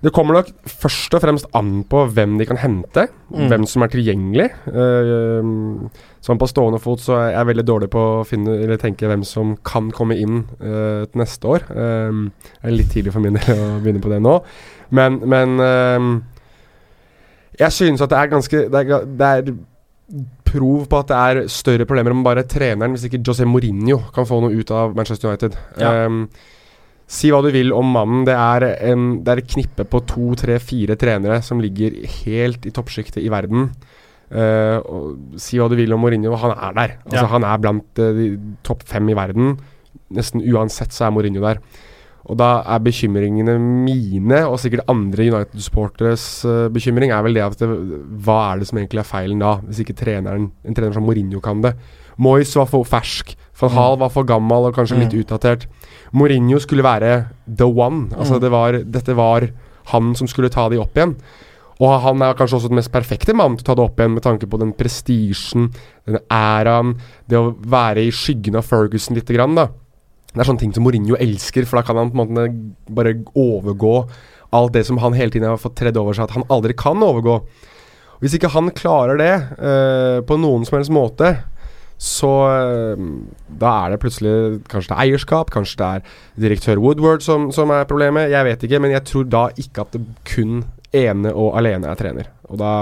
det 0.00 0.12
kommer 0.16 0.38
nok 0.38 0.48
først 0.64 1.12
og 1.14 1.20
fremst 1.20 1.48
an 1.56 1.82
på 1.84 2.06
hvem 2.14 2.38
de 2.40 2.46
kan 2.48 2.56
hente, 2.60 3.08
Mm. 3.30 3.46
hvem 3.46 3.64
som 3.68 3.82
er 3.84 3.90
tilgjengelig. 3.92 4.48
Uh, 4.66 5.90
sånn 6.24 6.40
på 6.40 6.48
stående 6.50 6.80
fot 6.82 6.98
så 7.04 7.18
er 7.20 7.28
jeg 7.36 7.46
veldig 7.50 7.64
dårlig 7.68 7.88
på 7.92 8.00
å 8.00 8.24
finne 8.26 8.56
Eller 8.56 8.80
tenke 8.80 9.06
hvem 9.06 9.22
som 9.24 9.52
kan 9.62 9.90
komme 9.94 10.16
inn 10.18 10.40
uh, 10.58 11.04
til 11.06 11.20
neste 11.20 11.46
år. 11.46 11.68
Um, 11.70 12.32
det 12.58 12.72
er 12.72 12.74
litt 12.74 12.90
tidlig 12.90 13.12
for 13.14 13.22
min 13.22 13.38
del 13.38 13.54
å 13.54 13.78
begynne 13.78 14.02
på 14.02 14.10
det 14.10 14.18
nå, 14.24 14.40
men, 14.90 15.20
men 15.30 15.60
ehm, 15.62 16.10
jeg 17.60 17.72
synes 17.76 18.00
at 18.02 18.10
det 18.10 18.18
er 18.18 18.30
ganske 18.32 18.62
Det 18.72 18.80
er, 18.80 19.04
det 19.06 19.28
er 19.28 19.52
prov 20.50 20.88
på 20.90 20.98
at 20.98 21.10
det 21.12 21.18
er 21.18 21.40
større 21.52 21.86
problemer 21.86 22.10
om 22.10 22.24
bare 22.26 22.42
treneren, 22.42 22.96
hvis 22.96 23.04
ikke 23.06 23.20
José 23.22 23.46
Mourinho 23.46 24.00
kan 24.14 24.26
få 24.26 24.40
noe 24.42 24.56
ut 24.56 24.72
av 24.74 24.96
Manchester 24.96 25.30
United. 25.30 25.54
Ja. 25.78 25.92
Ehm, 26.06 26.24
si 27.10 27.32
hva 27.32 27.40
du 27.42 27.50
vil 27.54 27.72
om 27.74 27.90
mannen. 27.90 28.22
Det 28.28 28.36
er, 28.36 28.66
en, 28.92 29.08
det 29.24 29.32
er 29.32 29.42
et 29.42 29.50
knippe 29.50 29.86
på 29.90 30.02
to, 30.08 30.30
tre, 30.38 30.60
fire 30.62 30.96
trenere 31.00 31.40
som 31.42 31.62
ligger 31.62 31.96
helt 32.20 32.68
i 32.68 32.74
toppsjiktet 32.74 33.22
i 33.24 33.32
verden. 33.32 33.70
Uh, 34.30 34.78
si 35.40 35.58
hva 35.58 35.66
du 35.70 35.74
vil 35.74 35.90
om 35.90 36.02
Mourinho, 36.04 36.36
han 36.38 36.54
er 36.54 36.74
der. 36.76 36.96
Altså, 37.02 37.24
Ja. 37.24 37.30
Han 37.34 37.46
er 37.50 37.62
blant 37.62 37.98
uh, 37.98 38.24
topp 38.66 38.86
fem 38.86 39.10
i 39.10 39.18
verden. 39.18 39.56
Nesten 40.14 40.44
uansett 40.46 40.94
så 40.94 41.08
er 41.08 41.16
Mourinho 41.16 41.42
der. 41.42 41.58
Og 42.30 42.36
da 42.38 42.60
er 42.68 42.82
bekymringene 42.84 43.56
mine, 43.58 44.44
og 44.46 44.60
sikkert 44.62 44.86
andre 44.92 45.26
United-supporteres 45.32 46.44
uh, 46.46 46.68
bekymring, 46.70 47.10
er 47.10 47.24
vel 47.26 47.34
det 47.34 47.42
at 47.42 47.58
det, 47.58 47.70
hva 48.22 48.38
er 48.52 48.60
det 48.60 48.70
som 48.70 48.78
egentlig 48.78 49.02
er 49.02 49.08
feilen 49.08 49.42
da, 49.42 49.56
hvis 49.66 49.82
ikke 49.82 49.98
treneren, 49.98 50.52
en 50.62 50.78
trener 50.78 50.94
som 50.94 51.08
Mourinho 51.08 51.42
kan 51.42 51.64
det. 51.64 51.74
Moyes 52.20 52.54
var 52.54 52.68
for 52.70 52.86
fersk, 52.86 53.34
van 53.60 53.74
Hal 53.76 53.98
var 54.00 54.12
for 54.14 54.28
gammel 54.28 54.68
og 54.68 54.76
kanskje 54.76 54.98
litt 55.02 55.14
utdatert. 55.16 55.66
Mourinho 56.16 56.58
skulle 56.62 56.86
være 56.86 57.28
the 57.46 57.68
one. 57.68 58.08
Altså 58.16 58.40
det 58.42 58.50
var, 58.52 58.80
dette 58.84 59.16
var 59.16 59.50
han 59.92 60.14
som 60.18 60.28
skulle 60.30 60.50
ta 60.52 60.68
de 60.70 60.80
opp 60.80 60.96
igjen. 60.96 61.14
Og 61.80 61.94
han 62.04 62.20
er 62.24 62.36
kanskje 62.36 62.58
også 62.58 62.70
den 62.70 62.76
mest 62.76 62.92
perfekte 62.92 63.32
mannen 63.36 63.56
til 63.56 63.64
å 63.64 63.70
ta 63.70 63.76
det 63.78 63.84
opp 63.86 64.00
igjen, 64.00 64.16
med 64.18 64.24
tanke 64.24 64.48
på 64.50 64.58
den 64.60 64.74
prestisjen, 64.76 65.70
den 66.08 66.20
æraen, 66.28 66.98
det 67.30 67.38
å 67.40 67.54
være 67.56 68.04
i 68.04 68.12
skyggen 68.12 68.58
av 68.60 68.68
Ferguson 68.68 69.16
lite 69.16 69.36
grann, 69.36 69.56
da. 69.56 69.70
Det 70.30 70.44
er 70.44 70.46
sånne 70.46 70.62
ting 70.62 70.74
som 70.76 70.84
Mourinho 70.84 71.16
elsker, 71.18 71.64
for 71.66 71.80
da 71.80 71.86
kan 71.86 71.98
han 71.98 72.12
på 72.12 72.20
en 72.20 72.20
måte 72.20 72.92
bare 72.94 73.16
overgå 73.32 73.94
alt 74.54 74.74
det 74.74 74.84
som 74.86 74.98
han 75.02 75.16
hele 75.16 75.32
tiden 75.32 75.48
har 75.48 75.62
fått 75.62 75.78
tredd 75.80 75.98
over 75.98 76.16
seg 76.16 76.26
at 76.26 76.36
han 76.36 76.46
aldri 76.52 76.74
kan 76.78 77.00
overgå. 77.02 77.38
Hvis 78.20 78.36
ikke 78.36 78.52
han 78.52 78.68
klarer 78.76 79.18
det 79.20 79.32
uh, 79.56 80.20
på 80.26 80.36
noen 80.38 80.66
som 80.68 80.76
helst 80.76 80.92
måte, 80.92 81.32
så 82.00 82.32
eh, 82.48 83.00
da 83.60 83.70
er 83.84 83.92
det 83.92 84.00
plutselig 84.00 84.34
Kanskje 84.72 84.88
det 84.88 84.96
er 84.96 85.02
eierskap, 85.04 85.50
kanskje 85.52 85.80
det 85.80 85.88
er 85.88 86.20
direktør 86.46 86.80
Woodward 86.80 87.24
som, 87.24 87.50
som 87.52 87.72
er 87.74 87.88
problemet. 87.88 88.30
Jeg 88.32 88.46
vet 88.46 88.64
ikke, 88.64 88.80
men 88.80 88.94
jeg 88.94 89.04
tror 89.10 89.26
da 89.28 89.42
ikke 89.60 89.84
at 89.84 89.96
det 89.96 90.04
kun 90.30 90.62
ene 90.96 91.34
og 91.36 91.58
alene 91.60 91.90
er 91.90 92.00
trener. 92.00 92.30
Og 92.48 92.60
da 92.62 92.72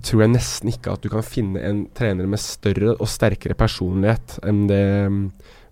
tror 0.00 0.24
jeg 0.24 0.32
nesten 0.32 0.72
ikke 0.72 0.94
at 0.94 1.04
du 1.04 1.10
kan 1.12 1.26
finne 1.26 1.60
en 1.66 1.84
trener 1.96 2.28
med 2.30 2.40
større 2.40 2.94
og 2.96 3.10
sterkere 3.10 3.56
personlighet 3.58 4.38
enn 4.46 4.66
det 4.70 4.84
mm, 5.12 5.22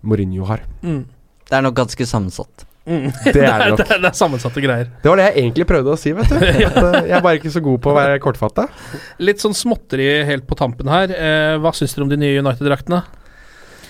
Mourinho 0.07 0.45
har. 0.49 0.65
Mm. 0.83 1.05
Det 1.47 1.55
er 1.55 1.63
nok 1.63 1.77
ganske 1.79 2.07
sammensatt. 2.07 2.67
Mm. 2.87 3.11
Det 3.25 3.33
er 3.35 3.59
det 3.61 3.69
nok. 3.73 3.81
det, 3.83 3.99
det 3.99 4.09
er 4.09 4.17
sammensatte 4.17 4.63
greier. 4.63 4.89
Det 5.03 5.11
var 5.11 5.19
det 5.19 5.27
jeg 5.27 5.43
egentlig 5.43 5.67
prøvde 5.69 5.93
å 5.93 5.99
si, 5.99 6.13
vet 6.15 6.31
du. 6.31 6.37
At, 6.69 6.79
eh, 6.79 6.97
jeg 7.11 7.17
er 7.19 7.25
bare 7.25 7.41
ikke 7.41 7.53
så 7.53 7.63
god 7.65 7.81
på 7.83 7.91
å 7.91 7.97
være 7.97 8.19
kortfatta. 8.23 8.67
Litt 9.23 9.43
sånn 9.43 9.55
småtteri 9.57 10.07
helt 10.29 10.47
på 10.49 10.57
tampen 10.59 10.91
her. 10.91 11.11
Eh, 11.13 11.55
hva 11.61 11.73
syns 11.75 11.95
dere 11.97 12.07
om 12.07 12.13
de 12.13 12.19
nye 12.21 12.43
United-draktene? 12.43 13.03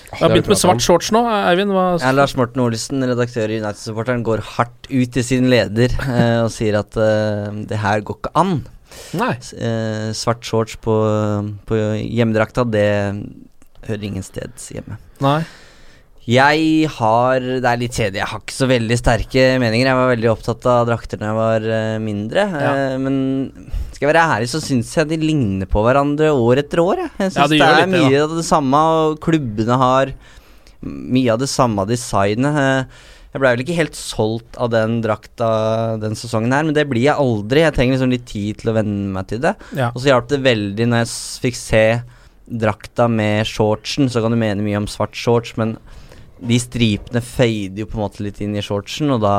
Vi 0.08 0.22
har 0.22 0.32
begynt 0.32 0.48
med 0.48 0.60
svart 0.60 0.82
shorts 0.84 1.12
nå. 1.12 1.20
Eivind, 1.28 1.74
hva 1.76 1.98
Ja, 2.00 2.14
Lars 2.16 2.34
Morten 2.40 2.64
Olsen, 2.64 3.04
redaktør 3.04 3.52
i 3.52 3.60
United-supporteren, 3.60 4.24
går 4.26 4.44
hardt 4.56 4.88
ut 4.88 5.12
til 5.14 5.26
sin 5.26 5.50
leder 5.52 5.94
eh, 6.08 6.40
og 6.46 6.52
sier 6.56 6.80
at 6.80 6.96
eh, 7.02 7.52
det 7.68 7.82
her 7.84 8.04
går 8.08 8.22
ikke 8.22 8.34
an. 8.40 8.58
Eh, 9.20 10.10
svart 10.16 10.48
shorts 10.48 10.80
på, 10.82 10.96
på 11.68 11.80
hjemmedrakta, 12.00 12.64
det 12.72 12.88
hører 13.88 14.08
ingen 14.08 14.26
steds 14.26 14.72
hjemme. 14.74 14.98
Nei. 15.24 15.42
Jeg 16.28 16.90
har 16.98 17.40
Det 17.40 17.64
er 17.70 17.80
litt 17.80 17.96
kjedelig. 17.96 18.20
Jeg 18.20 18.28
har 18.34 18.42
ikke 18.44 18.56
så 18.58 18.68
veldig 18.68 18.98
sterke 19.00 19.44
meninger. 19.64 19.88
Jeg 19.88 20.00
var 20.00 20.10
veldig 20.12 20.32
opptatt 20.34 20.66
av 20.68 20.88
drakter 20.90 21.22
da 21.22 21.30
jeg 21.30 21.38
var 21.38 21.68
eh, 21.78 21.98
mindre. 22.04 22.44
Ja. 22.52 22.72
eh, 22.92 22.96
men 23.00 23.20
skal 23.96 24.06
jeg 24.06 24.12
være 24.12 24.26
ærlig, 24.36 24.50
så 24.52 24.60
syns 24.62 24.92
jeg 24.98 25.08
de 25.10 25.18
ligner 25.22 25.70
på 25.72 25.82
hverandre 25.86 26.34
år 26.36 26.60
etter 26.66 26.82
år. 26.84 27.06
Jeg, 27.06 27.14
jeg 27.24 27.32
syns 27.32 27.40
Ja, 27.40 27.48
de 27.54 27.62
det 27.62 27.68
er 27.70 27.78
litt 27.80 27.94
det, 27.96 28.02
mye 28.04 28.24
av 28.26 28.34
det 28.38 28.44
samme, 28.50 28.82
og 29.08 29.22
klubbene 29.24 29.78
har 29.80 30.12
mye 30.88 31.32
av 31.34 31.40
det 31.42 31.48
samme 31.50 31.88
designet. 31.90 32.60
Eh, 32.62 33.06
Jeg 33.38 33.42
blei 33.44 33.54
vel 33.56 33.64
ikke 33.64 33.78
helt 33.80 33.96
solgt 33.98 34.60
av 34.60 34.70
den 34.76 35.00
drakta 35.04 35.48
den 36.02 36.16
sesongen 36.20 36.52
her, 36.56 36.64
men 36.68 36.76
det 36.76 36.86
blir 36.92 37.06
jeg 37.08 37.16
aldri. 37.24 37.64
Jeg 37.64 37.76
trenger 37.76 37.96
liksom 37.96 38.12
litt 38.14 38.28
tid 38.30 38.60
til 38.62 38.72
å 38.72 38.76
venne 38.78 39.14
meg 39.16 39.28
til 39.32 39.40
det. 39.44 39.56
Ja. 39.80 39.90
Og 39.94 40.04
så 40.04 40.12
hjalp 40.12 40.28
det 40.32 40.44
veldig 40.44 40.88
når 40.92 41.06
jeg 41.06 41.12
fikk 41.48 41.56
se 41.60 41.84
drakta 42.48 43.08
med 43.12 43.48
shortsen. 43.48 44.12
Så 44.12 44.20
kan 44.24 44.36
du 44.36 44.40
mene 44.40 44.64
mye 44.66 44.80
om 44.84 44.88
svart 44.92 45.16
shorts, 45.16 45.56
men 45.60 45.76
de 46.40 46.58
stripene 46.62 47.22
fader 47.24 47.82
jo 47.84 47.88
på 47.90 47.98
en 47.98 48.04
måte 48.06 48.24
litt 48.26 48.42
inn 48.46 48.56
i 48.58 48.62
shortsen, 48.62 49.10
og 49.16 49.22
da, 49.24 49.34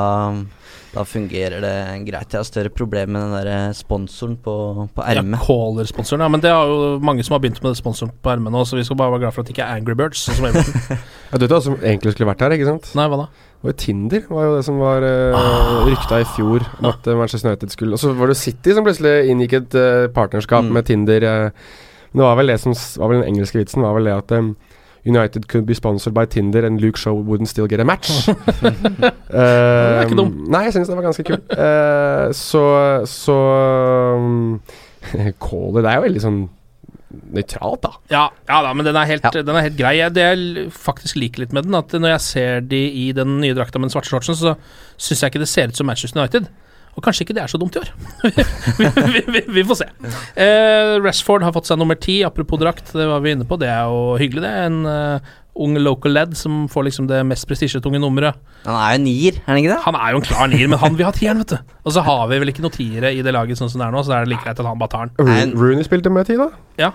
da 0.94 1.04
fungerer 1.06 1.60
det 1.62 1.74
greit. 2.08 2.32
Jeg 2.34 2.40
har 2.40 2.46
større 2.48 2.72
problem 2.74 3.12
med 3.14 3.22
den 3.22 3.34
der 3.36 3.50
eh, 3.52 3.72
sponsoren 3.76 4.36
på, 4.42 4.54
på 4.96 5.04
Ja, 5.06 5.20
ermet. 5.20 5.40
Caller-sponsoren. 5.46 6.24
Ja, 6.26 6.28
men 6.32 6.42
det 6.42 6.50
er 6.50 6.72
jo 6.72 6.98
mange 7.04 7.22
som 7.26 7.36
har 7.36 7.42
begynt 7.44 7.62
med 7.62 7.76
sponsoren 7.78 8.10
på 8.22 8.32
ermet 8.32 8.54
nå, 8.54 8.64
så 8.66 8.78
vi 8.80 8.84
skal 8.88 8.98
bare 8.98 9.12
være 9.14 9.26
glad 9.26 9.36
for 9.36 9.44
at 9.44 9.50
det 9.50 9.54
ikke 9.56 9.66
er 9.68 9.78
Angry 9.78 9.94
Birds. 9.98 10.24
Sånn 10.26 10.40
som 10.40 10.48
Everton. 10.50 10.98
Ja, 11.28 11.36
du 11.36 11.42
vet 11.44 11.52
hva 11.52 11.60
som 11.60 11.74
egentlig 11.84 12.14
skulle 12.14 12.30
vært 12.30 12.40
her, 12.46 12.54
ikke 12.56 12.66
sant? 12.70 12.86
Nei, 12.96 13.04
hva 13.12 13.18
da? 13.20 13.28
Jo 13.66 13.72
Tinder 13.76 14.22
var 14.30 14.44
jo 14.46 14.52
det 14.56 14.62
som 14.64 14.78
var 14.80 15.04
uh, 15.04 15.82
rykta 15.84 16.20
i 16.22 16.26
fjor. 16.36 16.62
Om 16.78 16.86
at 16.88 17.08
eh, 17.10 17.16
Manchester 17.18 17.50
United 17.50 17.72
skulle 17.74 17.96
Og 17.98 18.00
så 18.00 18.12
var 18.16 18.30
det 18.30 18.36
City 18.38 18.72
som 18.76 18.86
plutselig 18.86 19.12
inngikk 19.32 19.56
et 19.58 19.76
uh, 19.76 20.06
partnerskap 20.14 20.64
Mm. 20.64 20.72
med 20.78 20.86
Tinder. 20.88 21.26
Uh, 21.26 21.50
men 22.14 22.22
det 22.22 22.24
var 22.24 22.38
vel 22.40 22.48
det 22.54 22.56
som 22.62 22.72
var 23.02 23.10
vel 23.12 23.20
den 23.20 23.28
engelske 23.34 23.58
vitsen, 23.60 23.82
var 23.84 23.98
vel 23.98 24.08
det 24.08 24.14
at 24.16 24.32
um, 24.38 24.54
United 25.08 25.48
could 25.48 25.66
be 25.66 25.74
sponsored 25.74 26.14
by 26.14 26.24
Tinder 26.26 26.64
and 26.66 26.80
Luke 26.80 26.96
Show 26.98 27.14
wouldn't 27.14 27.48
still 27.48 27.66
get 27.66 27.80
a 27.80 27.84
match. 27.84 28.10
er 28.28 30.02
ikke 30.04 30.12
Um, 30.14 30.20
dum. 30.20 30.36
Nei, 30.52 30.64
jeg 30.68 30.74
syns 30.76 30.88
det 30.90 30.96
var 30.98 31.06
ganske 31.08 31.24
kult. 31.28 31.50
Uh, 31.52 32.28
så 32.36 32.62
så 33.08 33.36
um, 34.16 34.60
Callet 35.42 35.82
det 35.84 35.90
er 35.92 35.98
jo 36.00 36.06
veldig 36.08 36.22
sånn 36.24 36.40
nøytralt, 37.32 37.80
da. 37.86 37.90
Ja, 38.12 38.24
ja 38.50 38.58
da, 38.66 38.72
men 38.76 38.84
den 38.84 38.96
er 39.00 39.08
helt, 39.08 39.24
Ja. 39.24 39.30
den 39.42 39.56
er 39.56 39.64
helt 39.64 39.78
grei. 39.78 39.94
Jeg- 39.96 40.12
Det 40.14 40.24
jeg 40.26 40.70
faktisk 40.76 41.16
liker 41.16 41.40
litt 41.40 41.52
med 41.56 41.64
den, 41.64 41.74
at 41.74 41.88
når 41.96 42.10
jeg 42.18 42.20
ser 42.20 42.60
de 42.60 42.82
i 43.08 43.12
den 43.16 43.40
nye 43.40 43.54
drakta 43.56 43.78
med 43.80 43.88
den 43.88 43.94
svarte 43.96 44.10
shortsen, 44.12 44.36
så 44.36 44.56
syns 44.98 45.22
jeg 45.22 45.30
ikke 45.32 45.40
det 45.44 45.48
ser 45.48 45.68
ut 45.68 45.76
som 45.76 45.86
Manchester 45.86 46.20
United. 46.20 46.48
Og 46.98 47.04
kanskje 47.06 47.22
ikke 47.22 47.36
det 47.36 47.44
er 47.44 47.50
så 47.52 47.60
dumt 47.62 47.76
i 47.78 47.82
år. 47.82 47.90
vi, 48.78 48.88
vi, 49.14 49.20
vi, 49.30 49.42
vi 49.60 49.66
får 49.66 49.84
se. 49.84 49.90
Eh, 50.34 50.96
Rashford 50.98 51.46
har 51.46 51.54
fått 51.54 51.70
seg 51.70 51.78
nummer 51.78 51.98
ti, 51.98 52.20
apropos 52.26 52.58
drakt, 52.58 52.90
det 52.90 53.06
var 53.06 53.22
vi 53.22 53.36
inne 53.36 53.46
på. 53.46 53.58
Det 53.60 53.70
er 53.70 53.86
jo 53.86 54.16
hyggelig, 54.18 54.42
det. 54.42 54.54
En 54.66 54.80
uh, 54.82 55.36
ung 55.58 55.78
local 55.78 56.14
led 56.14 56.34
som 56.38 56.64
får 56.70 56.88
liksom 56.88 57.08
det 57.10 57.20
mest 57.26 57.46
prestisjetunge 57.50 58.00
nummeret. 58.02 58.38
Han 58.66 58.78
er 58.78 58.96
jo 58.96 59.02
nier, 59.06 59.38
er 59.38 59.50
han 59.50 59.60
ikke 59.62 59.72
det? 59.74 59.80
Han 59.86 59.98
er 59.98 60.14
jo 60.14 60.20
en 60.20 60.26
klar 60.26 60.50
nier, 60.50 60.70
men 60.70 60.82
han 60.82 60.98
vil 60.98 61.06
ha 61.06 61.14
tieren, 61.14 61.42
vet 61.42 61.54
du. 61.54 61.74
Og 61.86 61.94
så 61.94 62.02
har 62.06 62.24
vi 62.30 62.40
vel 62.42 62.52
ikke 62.52 62.66
noe 62.66 62.74
tiere 62.74 63.14
i 63.14 63.22
det 63.26 63.34
laget 63.34 63.60
sånn 63.60 63.70
som 63.70 63.82
det 63.82 63.88
er 63.88 63.94
nå, 63.94 64.02
så 64.02 64.14
det 64.14 64.20
er 64.20 64.32
like 64.34 64.46
greit 64.46 64.58
at 64.58 64.70
han 64.70 64.82
bare 64.82 64.94
tar 64.94 65.10
den. 65.10 65.14
Rooney, 65.22 65.54
Rooney 65.54 65.86
spilte 65.86 66.12
med 66.14 66.26
ti, 66.30 66.38
da. 66.40 66.50
Ja. 66.80 66.92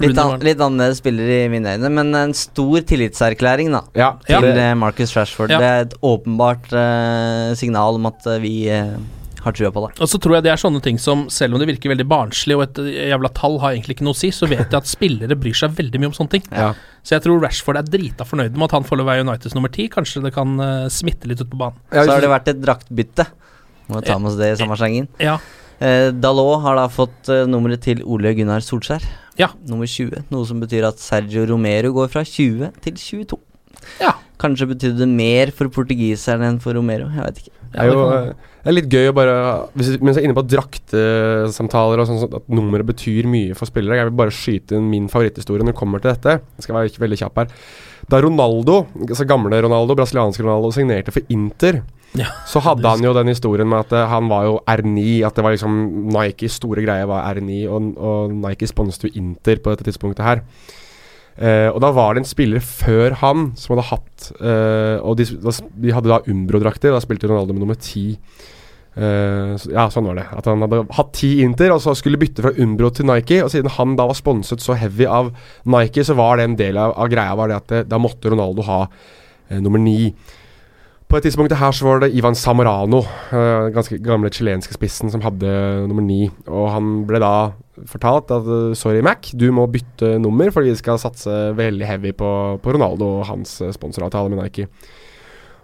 Litt, 0.00 0.18
an, 0.18 0.38
litt 0.40 0.60
annerledes 0.62 1.00
spiller 1.02 1.28
i 1.34 1.40
mine 1.52 1.74
øyne, 1.76 1.90
men 1.92 2.14
en 2.16 2.34
stor 2.36 2.84
tillitserklæring, 2.88 3.72
da. 3.74 3.82
Ja, 3.98 4.12
Ja. 4.28 4.40
Til 4.40 4.54
det, 4.54 4.62
eh, 4.70 4.74
Marcus 4.78 5.14
Rashford. 5.16 5.50
Ja. 5.50 5.58
Det 5.58 5.68
er 5.68 5.80
et 5.86 5.96
åpenbart 6.02 6.70
uh, 6.72 7.54
signal 7.58 7.98
om 7.98 8.06
at 8.06 8.26
eh, 8.26 8.38
vi 8.42 8.54
uh, 8.70 8.96
har 9.42 9.52
trua 9.52 9.70
på 9.74 9.82
det. 9.86 10.00
Og 10.00 10.08
så 10.08 10.20
tror 10.22 10.36
jeg 10.38 10.46
det 10.46 10.52
er 10.52 10.60
sånne 10.62 10.82
ting 10.82 10.98
som, 11.02 11.26
selv 11.28 11.54
om 11.54 11.60
det 11.60 11.68
virker 11.68 11.92
veldig 11.92 12.06
barnslig, 12.08 12.56
og 12.56 12.62
et 12.68 12.80
jævla 13.10 13.30
tall 13.34 13.58
har 13.60 13.74
egentlig 13.74 13.98
ikke 13.98 14.06
noe 14.06 14.16
å 14.16 14.20
si, 14.22 14.30
så 14.30 14.46
vet 14.46 14.64
jeg 14.68 14.78
at 14.78 14.90
spillere 14.90 15.36
bryr 15.36 15.56
seg 15.58 15.74
veldig 15.76 16.00
mye 16.00 16.12
om 16.12 16.18
sånne 16.20 16.36
ting. 16.38 16.44
ja. 16.50 16.72
Så 17.02 17.16
jeg 17.16 17.24
tror 17.24 17.40
Rashford 17.42 17.80
er 17.80 17.82
drita 17.82 18.22
fornøyd 18.22 18.54
med 18.54 18.68
at 18.68 18.76
han 18.76 18.84
får 18.86 19.00
lov 19.00 19.08
å 19.08 19.10
være 19.10 19.24
Uniteds 19.26 19.56
nummer 19.58 19.72
ti. 19.74 19.88
Kanskje 19.90 20.20
det 20.22 20.30
kan 20.36 20.52
uh, 20.62 20.86
smitte 20.86 21.26
litt 21.26 21.40
ut 21.42 21.50
på 21.50 21.58
banen. 21.58 21.80
Ja, 21.90 22.04
Så 22.04 22.12
har 22.14 22.22
det 22.22 22.28
vært 22.30 22.50
et 22.52 22.60
draktbytte. 22.62 23.26
Må 23.90 24.04
ta 24.06 24.20
med 24.22 24.30
oss 24.30 24.36
det 24.38 24.52
i 24.52 24.60
samme 24.60 24.78
slengen. 24.78 25.08
Ja. 25.18 25.40
Dalot 26.14 26.62
har 26.62 26.78
da 26.78 26.84
fått 26.86 27.26
nummeret 27.50 27.82
til 27.82 28.04
Ole 28.06 28.30
Gunnar 28.38 28.62
Solskjær. 28.62 29.02
Ja. 29.38 29.52
Nummer 29.68 29.88
20. 29.88 30.26
Noe 30.32 30.48
som 30.48 30.60
betyr 30.62 30.86
at 30.88 31.00
Sergio 31.02 31.46
Romero 31.48 31.92
går 31.96 32.12
fra 32.12 32.24
20 32.26 32.72
til 32.84 33.00
22. 33.00 33.40
ja. 34.02 34.12
kanskje 34.42 34.68
betydde 34.74 35.06
mer 35.08 35.52
for 35.54 35.70
portugiseren 35.72 36.44
enn 36.46 36.62
for 36.62 36.76
Romero. 36.76 37.08
Jeg 37.14 37.28
vet 37.28 37.44
ikke. 37.44 37.54
Det 37.72 37.80
er 37.80 37.88
jo 37.88 38.00
eh, 38.12 38.32
det 38.62 38.70
er 38.70 38.76
litt 38.76 38.92
gøy 38.92 39.08
å 39.10 39.14
bare 39.16 39.36
hvis, 39.74 39.94
Mens 40.04 40.18
jeg 40.18 40.22
er 40.22 40.28
inne 40.28 40.36
på 40.36 40.44
draktesamtaler 40.46 42.02
og 42.02 42.06
sånn, 42.06 42.20
sånn 42.22 42.36
at 42.38 42.50
nummeret 42.52 42.86
betyr 42.86 43.26
mye 43.30 43.56
for 43.58 43.66
spillere 43.66 43.98
Jeg 43.98 44.10
vil 44.10 44.18
bare 44.20 44.34
skyte 44.36 44.76
inn 44.78 44.90
min 44.90 45.08
favoritthistorie 45.10 45.64
når 45.64 45.72
det 45.72 45.80
kommer 45.80 46.02
til 46.02 46.12
dette. 46.12 46.36
Jeg 46.58 46.66
skal 46.66 46.78
være 46.78 46.92
ikke 46.92 47.02
veldig 47.02 47.18
kjapp 47.24 47.40
her. 47.42 47.56
Da 48.12 48.20
Ronaldo, 48.22 48.76
altså 49.08 49.26
gamle 49.26 49.58
Ronaldo, 49.64 49.96
brasilianske 49.98 50.44
Ronaldo, 50.44 50.70
signerte 50.74 51.14
for 51.14 51.34
Inter, 51.34 51.80
Ja, 52.18 52.28
så 52.44 52.60
hadde 52.60 52.90
han 52.90 53.04
jo 53.04 53.14
den 53.16 53.30
historien 53.32 53.70
med 53.70 53.86
at 53.86 53.94
eh, 53.96 54.10
han 54.10 54.28
var 54.28 54.44
jo 54.44 54.58
R9. 54.68 55.22
At 55.24 55.38
det 55.38 55.44
var 55.46 55.54
liksom 55.54 55.78
Nikes 56.12 56.58
store 56.60 56.84
greie 56.84 57.08
var 57.08 57.24
R9, 57.32 57.62
og, 57.72 57.90
og 57.96 58.34
Nike 58.42 58.68
sponset 58.68 59.08
jo 59.08 59.14
Inter 59.20 59.62
på 59.62 59.72
dette 59.72 59.86
tidspunktet 59.88 60.26
her. 60.26 60.42
Eh, 61.32 61.68
og 61.72 61.80
da 61.80 61.88
var 61.96 62.12
det 62.12 62.22
en 62.22 62.28
spiller 62.28 62.60
før 62.60 63.16
han 63.22 63.46
som 63.56 63.72
hadde 63.72 63.86
hatt 63.88 64.26
eh, 64.36 64.98
Og 65.00 65.14
de, 65.16 65.24
de 65.24 65.94
hadde 65.96 66.10
da 66.10 66.20
Umbro-drakter. 66.28 66.92
Da 66.92 67.00
spilte 67.00 67.30
Ronaldo 67.30 67.56
med 67.56 67.64
nummer 67.64 67.80
ti. 67.80 68.10
Eh, 68.92 69.54
så, 69.56 69.70
ja, 69.72 69.86
sånn 69.92 70.10
var 70.10 70.20
det. 70.20 70.26
At 70.36 70.50
han 70.50 70.62
hadde 70.66 70.82
hatt 70.98 71.14
ti 71.16 71.38
Inter, 71.46 71.72
og 71.72 71.80
så 71.84 71.96
skulle 71.96 72.20
bytte 72.20 72.44
fra 72.44 72.52
Umbro 72.60 72.92
til 72.92 73.08
Nike. 73.08 73.40
Og 73.46 73.50
siden 73.54 73.72
han 73.78 73.96
da 73.96 74.10
var 74.10 74.18
sponset 74.18 74.64
så 74.64 74.76
heavy 74.78 75.08
av 75.08 75.32
Nike, 75.64 76.04
så 76.04 76.16
var 76.18 76.38
det 76.38 76.48
en 76.50 76.60
del 76.60 76.80
av, 76.80 76.92
av 77.00 77.10
greia 77.12 77.38
var 77.38 77.48
det 77.48 77.58
at 77.62 77.72
det, 77.72 77.82
da 77.92 78.00
måtte 78.02 78.32
Ronaldo 78.32 78.68
ha 78.68 78.82
eh, 78.84 79.60
nummer 79.62 79.80
ni. 79.80 80.12
På 81.12 81.18
et 81.20 81.26
tidspunkt 81.26 81.52
her 81.52 81.74
så 81.76 81.84
var 81.84 81.98
det 82.00 82.14
Ivan 82.16 82.32
Samorano, 82.32 83.02
den 83.28 83.74
ganske 83.74 83.98
gamle 84.00 84.30
chilenske 84.32 84.72
spissen, 84.72 85.10
som 85.12 85.20
hadde 85.20 85.50
nummer 85.84 86.00
ni. 86.00 86.30
Og 86.48 86.70
han 86.72 86.86
ble 87.04 87.18
da 87.20 87.32
fortalt 87.84 88.32
at 88.32 88.48
eh, 88.48 88.72
sorry, 88.80 89.02
Mac, 89.04 89.28
du 89.36 89.50
må 89.52 89.66
bytte 89.68 90.14
nummer 90.22 90.48
fordi 90.54 90.72
vi 90.72 90.80
skal 90.80 91.00
satse 91.02 91.34
veldig 91.58 91.84
heavy 91.84 92.14
på, 92.16 92.30
på 92.64 92.72
Ronaldo 92.72 93.10
og 93.18 93.26
hans 93.28 93.58
eh, 93.60 93.74
sponsoravtale 93.76 94.32
med 94.32 94.40
Nike. 94.40 94.64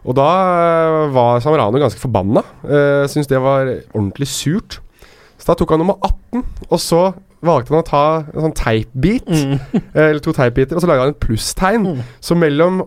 Og 0.05 0.19
da 0.21 0.29
eh, 0.59 1.17
var 1.17 1.41
Samorano 1.41 1.81
ganske 1.81 2.05
forbanna. 2.05 2.45
Uh, 2.61 3.09
Syntes 3.09 3.33
det 3.33 3.41
var 3.41 3.73
ordentlig 3.95 4.29
surt. 4.29 4.83
Så 5.39 5.49
da 5.49 5.57
tok 5.57 5.73
han 5.73 5.81
nummer 5.81 5.97
18, 6.05 6.45
og 6.69 6.81
så 6.83 7.03
valgte 7.45 7.73
han 7.73 7.81
å 7.81 7.87
ta 7.87 8.05
en 8.35 8.49
sånn 8.49 8.57
teipbit, 8.59 9.29
mm. 9.31 9.83
eller 9.95 10.21
to 10.23 10.35
teipbiter, 10.35 10.77
og 10.77 10.83
så 10.83 10.91
laga 10.91 11.07
han 11.07 11.15
et 11.15 11.21
plusstegn. 11.23 11.87
Så 12.21 12.37
mellom 12.37 12.83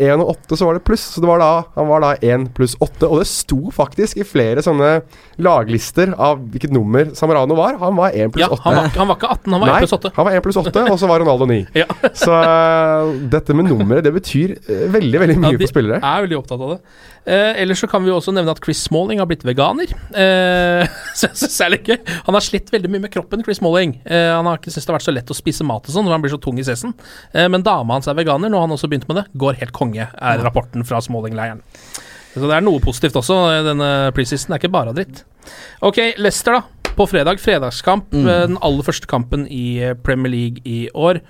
én 0.00 0.22
og 0.22 0.30
8 0.34 0.56
så 0.60 0.66
var 0.68 0.78
det 0.78 0.84
pluss. 0.86 1.04
Så 1.14 1.20
det 1.22 1.28
var 1.28 1.40
da, 1.42 1.50
han 1.76 1.88
var 1.90 2.04
da 2.04 2.10
1 2.20 2.48
pluss 2.56 2.76
8. 2.80 3.08
Og 3.10 3.20
det 3.22 3.28
sto 3.30 3.58
faktisk 3.74 4.20
i 4.22 4.26
flere 4.26 4.62
sånne 4.64 5.00
laglister 5.42 6.12
av 6.16 6.40
hvilket 6.52 6.72
nummer 6.74 7.10
Samarano 7.18 7.56
var. 7.58 7.76
Han 7.82 7.96
var 7.98 8.14
1 8.16 8.32
pluss 8.34 8.46
8. 8.48 8.56
Ja, 8.56 8.62
han 8.64 8.78
var, 8.78 8.88
han 8.96 9.10
var 9.10 9.18
ikke 9.20 9.32
18, 9.34 9.52
han 9.52 9.60
var 9.64 9.72
1 9.74 9.82
pluss 9.84 9.96
8. 9.98 10.12
han 10.16 10.28
var 10.28 10.38
1 10.38 10.46
pluss 10.46 10.60
8, 10.62 10.84
og 10.92 10.98
så 11.02 11.10
var 11.10 11.20
Ronaldo 11.24 11.50
9. 11.50 11.58
Ja. 11.76 11.84
Så 12.16 12.32
eh, 12.32 13.10
dette 13.32 13.54
med 13.56 13.68
nummeret, 13.68 14.04
det 14.06 14.12
betyr 14.16 14.54
eh, 14.56 14.86
veldig, 14.94 15.18
veldig 15.22 15.36
mye 15.42 15.52
Ja, 15.56 15.60
for 15.60 15.72
spillere. 15.74 15.98
er 16.00 16.24
veldig 16.24 16.38
opptatt 16.38 16.62
av 16.64 16.72
det. 16.76 16.78
Eh, 17.26 17.58
ellers 17.62 17.80
så 17.82 17.88
kan 17.90 18.04
vi 18.06 18.12
også 18.14 18.32
nevne 18.32 18.52
at 18.54 18.60
Chris 18.62 18.80
Smalling 18.86 19.18
har 19.20 19.26
blitt 19.28 19.42
veganer. 19.44 19.90
Eh, 20.14 20.86
så 21.18 21.26
jeg 21.28 21.36
synes 21.42 21.56
det 21.58 21.66
er 21.66 21.72
litt 21.74 21.90
gøy. 21.90 21.98
Han 22.28 22.38
har 22.38 22.44
slitt 22.46 22.72
veldig 22.72 22.90
mye 22.94 23.04
med 23.06 23.12
kroppen, 23.12 23.42
Chris 23.44 23.60
Smalling. 23.60 23.96
Eh, 24.06 24.30
han 24.32 24.46
har 24.48 24.60
ikke 24.60 24.70
syntes 24.72 24.86
det 24.86 24.92
har 24.94 24.98
vært 25.00 25.08
så 25.08 25.14
lett 25.16 25.32
å 25.34 25.36
spise 25.36 25.66
mat 25.68 25.84
og 25.90 25.92
sånn, 25.96 26.06
når 26.08 26.16
han 26.16 26.24
blir 26.24 26.34
så 26.36 26.40
tung 26.46 26.60
i 26.62 26.66
cessen. 26.66 26.94
Eh, 27.34 27.48
men 27.52 27.66
dama 27.66 27.98
hans 27.98 28.08
er 28.08 28.16
veganer, 28.18 28.48
nå 28.52 28.60
har 28.60 28.68
han 28.68 28.76
også 28.78 28.88
begynt 28.92 29.08
med 29.10 29.20
det. 29.20 29.26
Går 29.36 29.58
helt 29.60 29.65
konge, 29.74 30.08
er 30.10 30.44
rapporten 30.44 30.84
fra 30.86 31.00
Smalling-leiren. 31.04 31.62
Så 32.36 32.44
det 32.44 32.52
er 32.52 32.64
noe 32.64 32.82
positivt 32.84 33.16
også. 33.16 33.36
eh, 33.54 33.64
Denne 33.64 33.90
preseason 34.16 34.52
er 34.52 34.60
ikke 34.60 34.74
bare 34.74 34.94
dritt. 34.96 35.24
Ok, 35.80 36.02
Leicester, 36.20 36.58
da. 36.60 36.92
På 36.96 37.06
fredag. 37.08 37.40
Fredagskamp. 37.40 38.12
Mm. 38.12 38.26
Den 38.26 38.58
aller 38.64 38.86
første 38.86 39.08
kampen 39.08 39.46
i 39.52 39.78
eh, 39.84 39.96
Premier 39.96 40.32
League 40.32 40.62
i 40.64 40.86
år. 40.94 41.20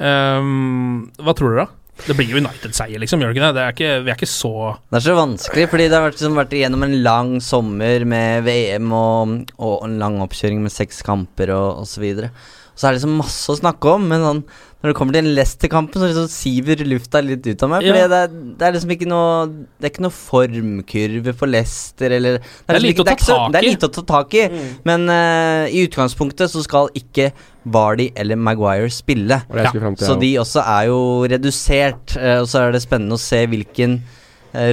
Um, 0.00 1.10
hva 1.20 1.34
tror 1.36 1.54
dere, 1.54 1.66
da? 1.66 1.80
Det 2.06 2.14
blir 2.16 2.30
jo 2.32 2.40
United-seier, 2.40 3.00
liksom. 3.02 3.20
Gjør 3.20 3.34
det 3.34 3.36
ikke 3.36 3.48
det? 3.48 3.56
det 3.56 3.64
er 3.64 3.74
ikke, 3.74 3.90
vi 4.04 4.12
er 4.12 4.16
ikke 4.16 4.30
så 4.30 4.52
Det 4.88 4.96
er 4.96 5.04
så 5.04 5.16
vanskelig, 5.18 5.66
fordi 5.68 5.88
det 5.90 5.98
har 5.98 6.06
vært, 6.06 6.16
liksom, 6.16 6.38
vært 6.38 6.54
igjennom 6.56 6.86
en 6.86 6.96
lang 7.04 7.34
sommer 7.44 8.06
med 8.08 8.46
VM 8.46 8.94
og, 8.96 9.34
og 9.60 9.84
en 9.84 9.98
lang 10.00 10.16
oppkjøring 10.24 10.62
med 10.64 10.72
seks 10.72 11.02
kamper 11.06 11.52
og 11.56 11.82
osv. 11.84 11.92
Så, 11.92 12.02
videre. 12.04 12.32
Så 12.80 12.88
er 12.88 12.94
det 12.94 13.00
liksom 13.02 13.16
masse 13.20 13.52
å 13.52 13.58
snakke 13.60 13.90
om, 13.92 14.06
men 14.08 14.22
sånn, 14.24 14.38
når 14.80 14.88
det 14.88 14.96
kommer 14.96 15.12
til 15.18 15.26
Leicester-kampen, 15.36 16.00
så 16.00 16.06
liksom 16.08 16.28
siver 16.32 16.80
lufta 16.88 17.20
litt 17.20 17.44
ut 17.44 17.62
av 17.66 17.68
meg. 17.74 17.82
Fordi 17.84 18.00
Ja. 18.00 18.06
det, 18.08 18.20
er, 18.24 18.28
det 18.56 18.64
er 18.64 18.72
liksom 18.72 18.92
ikke 18.94 19.08
noe 19.10 19.32
Det 19.76 19.84
er 19.84 19.90
ikke 19.92 20.04
noe 20.06 20.14
formkurve 20.16 21.34
for 21.36 21.46
Leicester, 21.52 22.10
eller 22.16 22.38
Det 22.38 22.68
er 22.68 22.78
liksom 22.78 22.86
lite 22.88 22.94
ikke- 22.94 23.04
å 23.04 23.10
ta 23.10 23.12
ikke 23.12 23.28
så- 23.28 23.52
Det 23.52 23.58
er 23.60 23.66
i. 23.66 23.70
lite 23.74 23.88
å 23.88 23.92
ta 23.92 24.02
tak 24.02 24.34
i, 24.34 24.48
men 24.84 25.08
uh, 25.10 25.66
i 25.68 25.86
utgangspunktet 25.86 26.48
så 26.50 26.62
skal 26.64 26.88
ikke 26.96 27.32
Vardy 27.66 28.10
eller 28.16 28.36
Maguire 28.36 28.88
spille. 28.88 29.42
Det 29.52 29.70
til, 29.72 29.80
Så 30.00 30.18
de 30.18 30.34
også 30.40 30.64
er 30.64 30.86
jo 30.86 31.26
redusert, 31.28 32.16
uh, 32.16 32.40
og 32.40 32.46
så 32.48 32.66
er 32.68 32.72
det 32.72 32.80
spennende 32.82 33.12
å 33.12 33.18
se 33.20 33.46
hvilken 33.46 34.00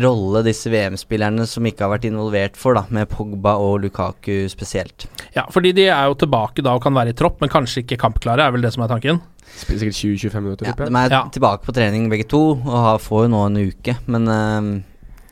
rolle 0.04 0.42
disse 0.46 0.72
VM-spillerne 0.74 1.46
som 1.48 1.66
ikke 1.70 1.86
har 1.86 1.92
vært 1.94 2.08
involvert 2.10 2.58
for, 2.58 2.74
da, 2.78 2.86
med 2.90 3.10
Pogba 3.12 3.56
og 3.62 3.82
Lukaku 3.84 4.48
spesielt. 4.50 5.06
Ja, 5.36 5.46
fordi 5.54 5.74
de 5.78 5.88
er 5.94 6.08
jo 6.10 6.16
tilbake 6.18 6.64
da 6.66 6.74
og 6.78 6.84
kan 6.84 6.96
være 6.98 7.14
i 7.14 7.18
tropp, 7.18 7.40
men 7.44 7.52
kanskje 7.54 7.84
ikke 7.84 8.00
kampklare, 8.02 8.48
er 8.48 8.56
vel 8.56 8.66
det 8.66 8.74
som 8.74 8.84
er 8.86 8.92
tanken? 8.94 9.22
Spiller 9.58 9.86
sikkert 9.86 10.00
20-25 10.34 10.44
minutter. 10.44 10.68
Ja, 10.68 10.76
de 10.76 11.02
er 11.06 11.16
Ja. 11.16 11.24
tilbake 11.32 11.64
på 11.66 11.74
trening 11.78 12.10
begge 12.10 12.28
to, 12.28 12.42
og 12.58 12.78
har, 12.88 12.98
får 13.00 13.26
jo 13.28 13.34
nå 13.34 13.46
en 13.48 13.58
uke, 13.70 13.98
men 14.08 14.28
uh, 14.28 14.82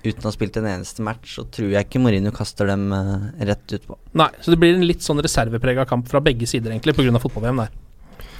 uten 0.06 0.22
å 0.22 0.30
ha 0.30 0.36
spilt 0.36 0.58
en 0.62 0.70
eneste 0.70 1.02
match, 1.02 1.36
så 1.36 1.44
tror 1.50 1.74
jeg 1.74 1.88
ikke 1.90 2.00
Mourinho 2.04 2.32
kaster 2.32 2.68
dem 2.70 2.92
uh, 2.94 3.32
rett 3.42 3.66
utpå. 3.80 3.98
Nei, 4.14 4.30
så 4.42 4.54
det 4.54 4.60
blir 4.62 4.76
en 4.78 4.86
litt 4.88 5.02
sånn 5.02 5.22
reserveprega 5.26 5.86
kamp 5.90 6.08
fra 6.08 6.22
begge 6.22 6.48
sider, 6.48 6.72
egentlig, 6.72 6.96
pga. 6.96 7.20
fotball-VM 7.20 7.66
der. 7.66 7.74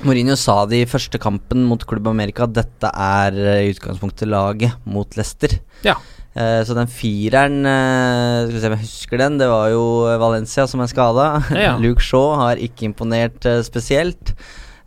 Mourinho 0.04 0.36
sa 0.40 0.64
det 0.68 0.82
i 0.84 0.90
første 0.90 1.20
kampen 1.22 1.64
mot 1.70 1.86
Klubb 1.88 2.08
Amerika 2.12 2.44
at 2.48 2.56
dette 2.58 2.88
er 2.92 3.32
eh, 3.40 3.62
i 3.68 3.72
utgangspunktet 3.76 4.28
laget 4.30 4.76
mot 4.84 5.08
Leicester. 5.16 5.56
Ja. 5.86 5.96
Eh, 6.36 6.62
så 6.68 6.76
den 6.76 6.90
fireren 6.92 7.62
eh, 7.64 8.44
Skal 8.44 8.58
vi 8.58 8.60
se 8.60 8.68
om 8.68 8.76
jeg 8.76 8.84
husker 8.84 9.22
den. 9.24 9.38
Det 9.40 9.48
var 9.48 9.70
jo 9.72 9.86
Valencia 10.20 10.68
som 10.68 10.84
er 10.84 10.92
skada. 10.92 11.30
Ja. 11.56 11.78
Luke 11.84 12.04
Shaw 12.04 12.36
har 12.42 12.60
ikke 12.62 12.90
imponert 12.90 13.46
eh, 13.48 13.62
spesielt. 13.64 14.36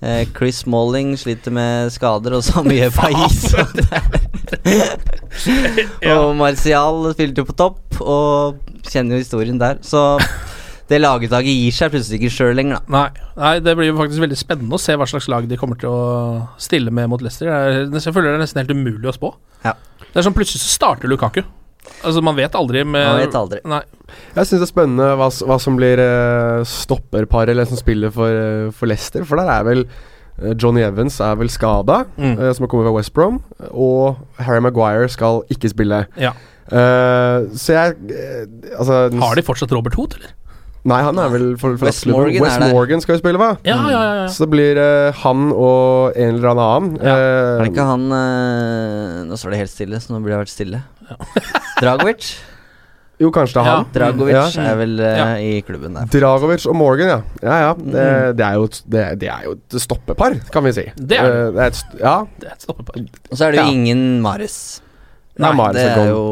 Eh, 0.05 0.26
Chris 0.36 0.60
Smalling 0.62 1.16
sliter 1.18 1.51
med 1.51 1.90
skader, 1.90 2.36
og 2.36 2.44
så 2.47 2.62
mye 2.66 2.90
Pais. 2.98 3.48
Og 6.18 6.36
Martial 6.39 7.09
spilte 7.14 7.43
jo 7.43 7.48
på 7.48 7.56
topp, 7.59 7.98
og 8.01 8.59
kjenner 8.89 9.16
jo 9.16 9.22
historien 9.24 9.59
der. 9.60 9.76
Så 9.82 10.18
det 10.89 10.98
lagetaket 11.02 11.52
gir 11.52 11.74
seg 11.77 11.90
plutselig 11.93 12.19
ikke 12.23 12.32
sjøl 12.32 12.55
lenger, 12.56 12.78
da. 12.81 12.94
Nei, 12.94 13.27
nei, 13.36 13.52
det 13.60 13.74
blir 13.77 13.90
jo 13.90 13.98
faktisk 13.98 14.23
veldig 14.24 14.39
spennende 14.40 14.78
å 14.78 14.81
se 14.81 14.97
hva 14.97 15.06
slags 15.10 15.28
lag 15.28 15.47
de 15.51 15.59
kommer 15.60 15.77
til 15.81 15.90
å 15.93 16.48
stille 16.60 16.90
med 16.94 17.10
mot 17.12 17.20
Leicester. 17.24 17.51
Det 17.51 17.55
er, 17.55 18.01
jeg 18.01 18.15
føler 18.16 18.31
det 18.32 18.39
er 18.39 18.44
nesten 18.47 18.62
helt 18.62 18.73
umulig 18.73 19.10
å 19.10 19.15
spå. 19.16 19.35
Ja. 19.66 19.74
Det 20.01 20.16
er 20.16 20.24
sånn 20.24 20.36
plutselig 20.36 20.62
så 20.65 20.73
starter 20.78 21.10
Lukaku. 21.12 21.43
Altså, 22.05 22.20
man 22.24 22.36
vet 22.36 22.55
aldri 22.59 22.82
med 22.85 23.05
Man 23.06 23.20
vet 23.23 23.36
aldri. 23.39 23.60
Nei. 23.69 23.81
Jeg 24.36 24.48
syns 24.48 24.60
det 24.60 24.66
er 24.66 24.70
spennende 24.73 25.06
hva, 25.20 25.28
hva 25.48 25.56
som 25.62 25.77
blir 25.78 26.01
uh, 26.02 26.65
stopperpar 26.69 27.48
eller 27.52 27.69
som 27.69 27.78
spiller 27.81 28.12
for, 28.12 28.28
eh, 28.32 28.69
for 28.77 28.90
Leicester. 28.90 29.24
For 29.28 29.40
der 29.40 29.48
er 29.55 29.65
vel 29.69 29.85
eh, 29.86 30.52
Johnny 30.60 30.82
Evans 30.85 31.16
er 31.24 31.36
vel 31.40 31.48
skada, 31.52 32.02
Mm. 32.16 32.35
som 32.55 32.65
har 32.66 32.70
kommet 32.73 32.89
fra 32.89 32.97
West 32.97 33.12
Brom. 33.16 33.40
Og 33.70 34.19
Harry 34.40 34.60
Maguire 34.65 35.09
skal 35.12 35.43
ikke 35.52 35.70
spille. 35.73 36.02
Ja. 36.20 36.32
Eh, 36.69 37.48
så 37.56 37.73
jeg 37.78 37.94
Altså 38.77 39.09
Har 39.23 39.35
de 39.39 39.43
fortsatt 39.47 39.73
Robert 39.73 39.97
Hoot, 39.97 40.19
eller? 40.19 40.35
Nei, 40.89 40.98
han 41.05 41.19
er 41.20 41.28
vel 41.32 41.47
for, 41.60 41.77
for 41.77 41.86
West, 41.90 42.06
Morgan 42.09 42.43
Wes 42.44 42.56
er. 42.56 42.73
Morgan 42.73 43.01
skal 43.05 43.16
jo 43.16 43.20
spille, 43.20 43.39
hva? 43.40 43.51
Ja, 43.66 43.77
ja, 43.77 43.89
ja. 43.93 44.12
ja. 44.23 44.27
Så 44.32 44.47
det 44.47 44.51
blir 44.55 44.78
uh, 44.81 45.12
han 45.23 45.48
og 45.52 46.16
en 46.16 46.36
eller 46.39 46.52
annen. 46.55 46.93
Ja. 47.02 47.15
Uh, 47.15 47.55
Er 47.59 47.65
det 47.66 47.73
ikke 47.74 47.89
han 47.90 48.06
uh, 48.12 49.24
Nå 49.28 49.36
står 49.40 49.52
det 49.55 49.60
helt 49.65 49.73
stille, 49.74 50.01
så 50.01 50.15
nå 50.15 50.20
burde 50.23 50.36
jeg 50.39 50.44
vært 50.47 50.55
stille. 50.55 50.82
Dragovic? 51.82 52.31
jo, 53.19 53.32
kanskje 53.35 53.56
det 53.56 53.62
er 53.65 53.66
Ja. 53.66 53.77
han. 53.81 53.86
Dragovic 53.97 54.35
Ja. 54.36 54.62
er 54.70 54.77
vel 54.78 54.93
Ja. 55.02 55.24
i 55.43 55.60
klubben 55.66 55.94
der. 55.98 56.06
Dragovic 56.06 56.66
og 56.70 56.77
Morgan, 56.78 57.09
ja. 57.09 57.20
Ja, 57.43 57.56
ja. 57.66 57.73
Det, 57.74 57.85
Mm. 57.85 58.36
det, 58.36 58.44
er, 58.47 58.52
jo, 58.55 58.65
et- 58.65 58.82
det, 58.86 59.05
det 59.19 59.28
er 59.28 59.43
jo 59.44 59.52
et 59.59 59.81
stoppepar, 59.82 60.36
kan 60.52 60.62
vi 60.65 60.73
si. 60.73 60.85
Det 60.94 61.19
er 61.19 61.27
det. 61.27 61.55
Det 61.55 61.62
er 61.62 61.66
et, 61.66 61.82
ja, 62.01 62.16
Det 62.39 62.47
er 62.47 62.52
et 62.52 62.62
stoppepar. 62.62 63.01
Og 63.31 63.36
så 63.36 63.44
er 63.48 63.51
det 63.52 63.59
jo 63.60 63.65
Ja. 63.66 63.73
ingen 63.73 64.23
Maris. 64.23 64.81
Nei, 65.39 65.52
Mahrez 65.52 65.74
det 65.74 65.85
er 65.97 65.98
er 65.98 66.09
jo 66.09 66.23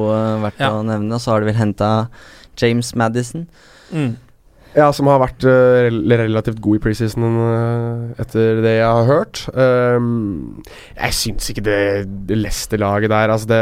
verdt 0.42 0.58
Ja. 0.60 0.70
å 0.70 0.84
nevne. 0.84 1.12
Og 1.14 1.20
så 1.20 1.30
har 1.32 1.40
de 1.40 1.46
vel 1.46 1.54
henta 1.54 2.08
James 2.56 2.94
Madison. 2.94 3.46
Mm. 3.92 4.16
Ja, 4.76 4.90
som 4.92 5.08
har 5.08 5.22
vært 5.22 5.44
uh, 5.48 5.86
relativt 5.88 6.58
god 6.60 6.76
i 6.76 6.80
preseason 6.84 7.24
uh, 7.24 8.10
etter 8.20 8.58
det 8.60 8.74
jeg 8.74 8.84
har 8.84 9.06
hørt. 9.08 9.40
Um, 9.56 10.58
jeg 10.98 11.16
syns 11.16 11.48
ikke 11.52 11.64
det, 11.64 11.78
det 12.28 12.36
Leicester-laget 12.42 13.12
der 13.12 13.32
Altså 13.32 13.48
det 13.48 13.60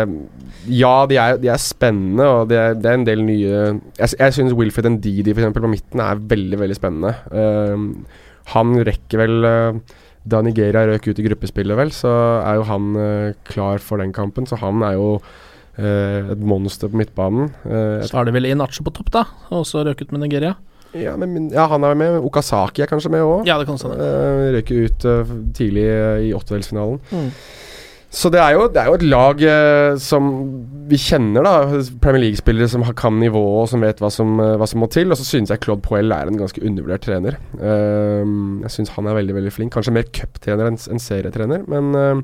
Ja, 0.74 1.05
de 1.07 1.20
er, 1.23 1.39
de 1.39 1.53
er 1.55 1.62
spennende, 1.62 2.27
og 2.27 2.51
det 2.51 2.59
er, 2.59 2.74
det 2.74 2.91
er 2.91 2.99
en 2.99 3.07
del 3.07 3.23
nye 3.23 3.53
Jeg, 3.53 4.11
jeg 4.19 4.35
syns 4.35 4.57
Wilfred 4.59 4.91
Ndidi 4.97 5.31
eksempel, 5.31 5.62
på 5.62 5.70
midten 5.77 6.03
er 6.03 6.19
veldig, 6.35 6.61
veldig 6.65 6.81
spennende. 6.81 7.15
Um, 7.31 7.86
han 8.51 8.74
rekker 8.85 9.23
vel 9.23 9.47
uh, 9.47 9.97
Da 10.27 10.43
Nigeria 10.43 10.82
røk 10.91 11.07
ut 11.12 11.23
i 11.23 11.28
gruppespillet, 11.28 11.78
vel, 11.78 11.95
så 11.95 12.11
er 12.43 12.59
jo 12.59 12.69
han 12.73 12.93
klar 13.47 13.78
for 13.78 14.01
den 14.01 14.11
kampen. 14.16 14.49
Så 14.49 14.57
han 14.57 14.82
er 14.82 14.97
jo 14.97 15.19
et 15.77 16.41
monster 16.41 16.89
på 16.89 16.97
midtbanen. 16.97 17.51
Så 18.07 18.16
har 18.16 18.24
de 18.24 18.32
vel 18.32 18.47
Inacho 18.49 18.86
på 18.86 18.93
topp, 18.95 19.11
da, 19.12 19.27
og 19.53 19.66
så 19.69 19.82
røket 19.85 20.15
med 20.15 20.23
Nigeria. 20.24 20.55
Ja, 20.95 21.16
men, 21.21 21.51
ja, 21.53 21.66
han 21.71 21.85
er 21.85 21.95
med. 21.99 22.21
Okasaki 22.25 22.85
er 22.85 22.91
kanskje 22.91 23.11
med 23.15 23.25
òg. 23.27 23.45
Ja, 23.49 23.59
det 23.61 23.66
kan 23.69 23.79
stemme. 23.81 23.99
Uh, 23.99 24.53
Røyker 24.55 24.87
ut 24.89 25.05
uh, 25.11 25.35
tidlig 25.57 25.85
uh, 25.91 26.19
i 26.23 26.33
åttedelsfinalen. 26.37 27.01
Mm. 27.11 27.29
Så 28.15 28.31
det 28.31 28.39
er 28.39 28.53
jo, 28.55 28.69
det 28.71 28.79
er 28.79 28.87
jo 28.93 28.95
et 28.95 29.05
lag 29.11 29.41
uh, 29.43 29.97
som 29.99 30.29
vi 30.87 30.99
kjenner, 31.03 31.43
da. 31.43 31.83
Premier 32.05 32.23
League-spillere 32.29 32.69
som 32.71 32.85
har- 32.87 32.95
kan 32.95 33.16
nivået 33.19 33.65
og 33.65 33.69
som 33.73 33.83
vet 33.83 33.99
hva 33.99 34.11
som, 34.15 34.37
hva 34.39 34.69
som 34.71 34.81
må 34.85 34.89
til. 34.95 35.11
Og 35.11 35.19
så 35.19 35.27
synes 35.27 35.51
jeg 35.51 35.62
Claude 35.65 35.83
Poel 35.83 36.15
er 36.15 36.31
en 36.31 36.39
ganske 36.39 36.62
undervurdert 36.62 37.03
trener. 37.09 37.41
Jeg 37.59 38.71
synes 38.71 38.95
han 38.95 39.11
er 39.11 39.19
veldig 39.19 39.35
veldig 39.41 39.53
flink. 39.57 39.75
Kanskje 39.75 39.97
mer 39.97 40.07
cuptrener 40.15 40.71
enn 40.71 40.79
enn 40.79 41.03
serietrener, 41.03 41.65
men 41.66 42.23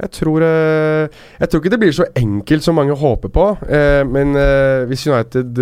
jeg 0.00 0.10
tror 0.16 0.42
eh, 0.46 1.08
Jeg 1.40 1.48
tror 1.50 1.60
ikke 1.60 1.70
det 1.74 1.80
blir 1.82 1.92
så 1.96 2.06
enkelt 2.16 2.64
som 2.64 2.74
mange 2.80 2.96
håper 2.96 3.28
på. 3.34 3.46
eh, 3.68 4.02
men 4.08 4.34
eh, 4.36 4.86
hvis 4.90 5.06
United 5.10 5.60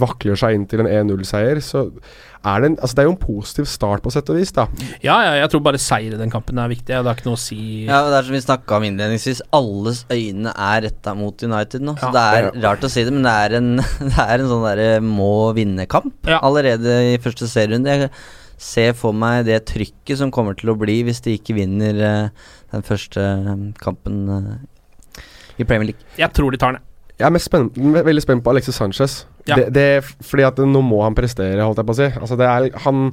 vakler 0.00 0.38
seg 0.38 0.54
inn 0.56 0.66
til 0.70 0.84
en 0.84 0.90
1-0-seier, 0.90 1.60
så 1.64 1.86
er 2.46 2.60
det 2.62 2.68
en 2.70 2.76
Altså, 2.78 2.94
det 2.94 3.02
er 3.02 3.08
jo 3.08 3.14
en 3.16 3.18
positiv 3.22 3.66
start 3.66 4.02
på 4.04 4.12
sett 4.14 4.28
og 4.30 4.36
vis, 4.38 4.52
da. 4.54 4.68
Ja, 5.02 5.16
ja, 5.24 5.32
jeg 5.40 5.50
tror 5.50 5.64
bare 5.66 5.80
seier 5.82 6.14
i 6.14 6.20
den 6.20 6.30
kampen 6.30 6.60
er 6.62 6.70
viktig. 6.70 6.86
Det 6.92 7.00
har 7.02 7.16
ikke 7.18 7.26
noe 7.26 7.38
å 7.38 7.42
si. 7.42 7.58
Ja, 7.88 8.04
og 8.04 8.12
det 8.12 8.20
er 8.20 8.28
som 8.28 8.36
vi 8.36 8.42
snakka 8.44 8.78
om 8.78 8.86
innledningsvis, 8.86 9.40
alles 9.56 10.04
øyne 10.14 10.52
er 10.54 10.84
retta 10.86 11.16
mot 11.18 11.42
United 11.42 11.82
nå. 11.82 11.96
Så 11.98 12.12
Ja. 12.12 12.14
det 12.14 12.24
er 12.54 12.62
rart 12.68 12.86
å 12.86 12.90
si 12.92 13.02
det, 13.02 13.12
men 13.16 13.26
det 13.26 13.34
er 13.34 13.56
en, 13.58 13.70
det 14.12 14.26
er 14.28 14.38
en 14.38 14.50
sånn 14.52 14.66
derre 14.68 14.90
må 15.02 15.32
vinne-kamp 15.58 16.30
Ja. 16.30 16.38
allerede 16.46 17.00
i 17.14 17.18
første 17.18 17.48
serierunde. 17.50 17.96
Jeg 18.06 18.10
ser 18.62 18.94
for 18.96 19.12
meg 19.12 19.42
det 19.48 19.64
trykket 19.68 20.16
som 20.22 20.30
kommer 20.32 20.54
til 20.56 20.70
å 20.72 20.78
bli 20.78 21.00
hvis 21.04 21.20
de 21.26 21.34
ikke 21.36 21.56
vinner 21.58 21.98
den 22.76 22.86
første 22.86 23.22
eh, 23.22 23.62
kampen 23.82 24.20
eh, 24.36 25.22
i 25.58 25.64
Premier 25.64 25.90
League. 25.92 26.04
Jeg 26.20 26.32
tror 26.36 26.52
de 26.54 26.60
tar 26.60 26.76
den. 26.76 26.84
Jeg 27.16 27.26
er 27.30 27.32
mest 27.32 27.48
spent, 27.48 27.78
veldig 27.80 28.22
spent 28.22 28.44
på 28.44 28.52
Alexis 28.52 28.76
Sanchez. 28.76 29.22
Ja. 29.48 29.56
Det, 29.56 29.70
det, 29.72 29.86
fordi 30.26 30.44
at 30.44 30.58
nå 30.60 30.82
må 30.84 31.00
han 31.06 31.16
prestere, 31.16 31.62
holdt 31.64 31.80
jeg 31.80 31.88
på 31.88 31.94
å 31.96 32.00
si. 32.02 32.08
Altså 32.20 32.36
det 32.36 32.48
er, 32.50 32.66
han 32.84 33.06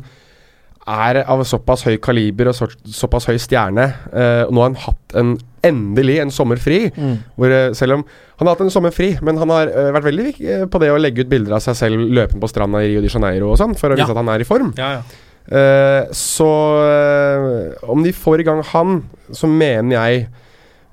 er 0.84 1.22
av 1.32 1.40
såpass 1.48 1.86
høy 1.88 1.96
kaliber 2.04 2.50
og 2.52 2.58
så, 2.58 2.68
såpass 2.84 3.30
høy 3.30 3.38
stjerne. 3.40 3.86
eh, 4.12 4.44
og 4.44 4.52
nå 4.52 4.64
har 4.64 4.72
han 4.74 4.82
hatt 4.84 5.16
en 5.22 5.34
endelig 5.64 6.18
en 6.20 6.34
sommer 6.36 6.60
fri. 6.60 6.90
Hvor, 7.38 7.48
eh, 7.48 7.72
selv 7.74 8.00
om 8.00 8.06
Han 8.40 8.48
har 8.48 8.56
hatt 8.58 8.62
en 8.66 8.74
sommer 8.74 8.92
fri, 8.92 9.14
men 9.22 9.38
han 9.38 9.48
har 9.54 9.70
uh, 9.70 9.92
vært 9.94 10.08
veldig 10.10 10.24
viktig 10.26 10.56
på 10.74 10.80
det 10.82 10.90
å 10.92 10.98
legge 11.00 11.22
ut 11.24 11.30
bilder 11.30 11.54
av 11.56 11.62
seg 11.64 11.78
selv 11.78 12.02
løpende 12.12 12.42
på 12.42 12.50
stranda 12.50 12.82
i 12.84 12.90
Rio 12.90 13.04
de 13.06 13.08
Janeiro 13.08 13.52
og 13.54 13.60
sånn, 13.62 13.76
for 13.80 13.94
å 13.94 13.96
Ja. 13.96 14.04
vise 14.04 14.12
at 14.12 14.18
han 14.20 14.32
er 14.34 14.42
i 14.42 14.48
form. 14.50 14.74
Ja, 14.76 14.90
ja. 14.98 15.02
Eh, 15.44 16.06
så 16.16 16.48
uh, 16.80 17.90
om 17.92 18.04
de 18.04 18.14
får 18.16 18.40
i 18.40 18.48
gang 18.48 18.62
han, 18.72 19.04
så 19.36 19.50
mener 19.50 19.98
jeg 19.98 20.30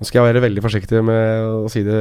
Nå 0.01 0.07
skal 0.09 0.23
jeg 0.23 0.33
være 0.33 0.41
veldig 0.47 0.63
forsiktig 0.65 1.01
med 1.05 1.43
å 1.45 1.69
si 1.69 1.83
det 1.85 1.97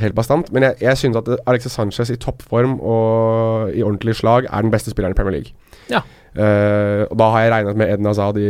helt 0.00 0.14
bastant, 0.16 0.46
men 0.48 0.64
jeg, 0.64 0.78
jeg 0.80 0.96
synes 0.96 1.18
at 1.20 1.26
Alexis 1.44 1.74
Sanchez 1.76 2.08
i 2.08 2.16
toppform 2.16 2.78
og 2.80 3.74
i 3.76 3.82
ordentlig 3.84 4.14
slag 4.16 4.46
er 4.48 4.64
den 4.64 4.72
beste 4.72 4.94
spilleren 4.94 5.12
i 5.12 5.18
Premier 5.18 5.34
League. 5.34 5.52
Ja. 5.92 6.00
Uh, 6.32 7.04
og 7.04 7.18
da 7.20 7.26
har 7.34 7.44
jeg 7.44 7.52
regnet 7.52 7.80
med 7.82 7.92
Eden 7.92 8.08
Hazard 8.08 8.40
i, 8.40 8.48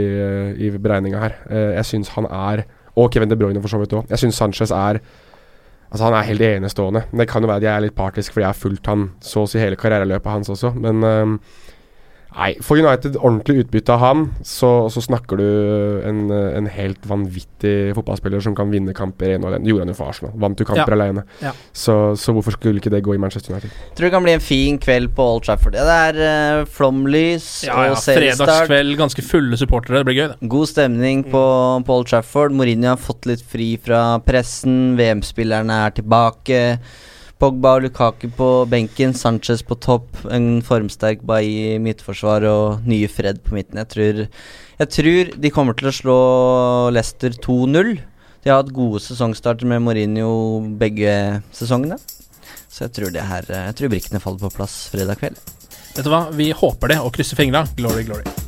i 0.63 0.71
beregninga 0.77 1.25
her. 1.25 1.35
Jeg 1.81 1.89
syns 1.91 2.13
han 2.15 2.31
er 2.31 2.69
Og 2.95 3.11
Kevin 3.11 3.31
De 3.31 3.39
Bruyne 3.39 3.59
for 3.65 3.75
så 3.75 3.83
vidt 3.83 3.97
òg. 3.99 4.07
Jeg 4.15 4.23
syns 4.23 4.39
Sanchez 4.39 4.71
er 4.71 5.03
Altså 5.91 6.05
Han 6.05 6.15
er 6.15 6.29
helt 6.29 6.43
enestående. 6.45 7.03
Det 7.11 7.27
kan 7.29 7.43
jo 7.43 7.49
være 7.49 7.65
at 7.65 7.67
jeg 7.67 7.75
er 7.75 7.85
litt 7.89 7.99
partisk 7.99 8.35
fordi 8.35 8.45
jeg 8.45 8.53
har 8.53 8.63
fulgt 8.63 8.87
han 8.87 9.09
så 9.25 9.43
å 9.43 9.51
si 9.51 9.59
hele 9.59 9.79
karriereløpet 9.81 10.31
hans 10.31 10.51
også, 10.53 10.75
men 10.77 11.03
Nei, 12.37 12.53
får 12.63 12.79
United 12.85 13.17
ordentlig 13.17 13.65
utbytte 13.65 13.95
av 13.95 14.03
han, 14.03 14.25
så, 14.47 14.69
så 14.93 15.01
snakker 15.03 15.41
du 15.41 15.47
en, 16.07 16.19
en 16.31 16.69
helt 16.71 17.07
vanvittig 17.09 17.95
fotballspiller 17.97 18.43
som 18.45 18.55
kan 18.55 18.69
vinne 18.71 18.93
kamper 18.95 19.33
1 19.39 19.47
alene. 19.49 19.65
Det 19.65 19.73
gjorde 19.73 19.87
han 19.87 19.93
jo 19.95 19.97
for 19.99 20.13
Arsenal. 20.13 20.35
Vant 20.39 20.61
jo 20.61 20.67
kamper 20.69 20.93
Ja. 20.93 20.99
alene. 20.99 21.25
Ja. 21.43 21.55
Så, 21.73 21.97
så 22.21 22.35
hvorfor 22.37 22.55
skulle 22.55 22.83
ikke 22.83 22.93
det 22.93 23.01
gå 23.07 23.17
i 23.17 23.19
Manchester 23.23 23.57
United? 23.57 23.73
Tror 23.97 24.07
det 24.07 24.13
kan 24.15 24.27
bli 24.29 24.37
en 24.37 24.45
fin 24.45 24.79
kveld 24.79 25.11
på 25.17 25.25
Old 25.35 25.49
Trafford. 25.49 25.75
Ja, 25.81 25.89
det 25.89 25.99
er 26.21 26.61
uh, 26.61 26.69
flomlys 26.71 27.49
Ja, 27.67 27.81
ja, 27.89 27.97
og 27.97 28.03
seriestart. 28.05 28.47
Fredagskveld, 28.69 28.95
ganske 29.01 29.27
fulle 29.27 29.59
supportere. 29.59 30.03
Det 30.05 30.11
blir 30.11 30.21
gøy, 30.21 30.27
det. 30.37 30.53
God 30.55 30.71
stemning 30.71 31.25
på, 31.33 31.43
på 31.89 31.99
Old 31.99 32.13
Trafford. 32.13 32.55
Mourinho 32.55 32.93
har 32.93 33.01
fått 33.03 33.27
litt 33.31 33.43
fri 33.43 33.73
fra 33.83 34.19
pressen. 34.29 34.99
VM-spillerne 35.01 35.83
er 35.89 35.97
tilbake. 35.99 36.63
Pogba 37.39 37.77
og 37.77 37.85
Lukaku 37.85 38.27
på 38.35 38.49
benken. 38.71 39.15
Sanchez 39.15 39.63
på 39.63 39.77
topp. 39.79 40.09
En 40.35 40.59
formsterk 40.67 41.23
Bailly 41.27 41.77
i 41.77 41.83
midtforsvar 41.83 42.47
og 42.51 42.89
nye 42.89 43.09
Fred 43.11 43.39
på 43.47 43.55
midten. 43.55 43.79
Jeg 43.79 43.91
tror, 43.95 44.23
jeg 44.83 44.93
tror 44.97 45.33
de 45.45 45.53
kommer 45.55 45.79
til 45.79 45.91
å 45.91 45.95
slå 45.95 46.19
Leicester 46.95 47.39
2-0. 47.47 47.95
De 48.43 48.51
har 48.51 48.63
hatt 48.63 48.75
gode 48.75 49.03
sesongstarter 49.05 49.71
med 49.71 49.85
Mourinho 49.87 50.33
begge 50.81 51.15
sesongene. 51.55 52.01
Så 52.67 52.87
jeg 52.87 52.97
tror, 52.99 53.23
her, 53.31 53.55
jeg 53.55 53.79
tror 53.79 53.95
brikkene 53.95 54.23
faller 54.23 54.43
på 54.43 54.55
plass 54.59 54.81
fredag 54.93 55.23
kveld. 55.23 55.39
Vet 55.95 56.05
du 56.07 56.13
hva, 56.13 56.27
vi 56.35 56.53
håper 56.55 56.95
det 56.95 57.01
og 57.03 57.15
krysser 57.15 57.39
fingra. 57.39 57.67
Glory, 57.79 58.07
glory. 58.07 58.48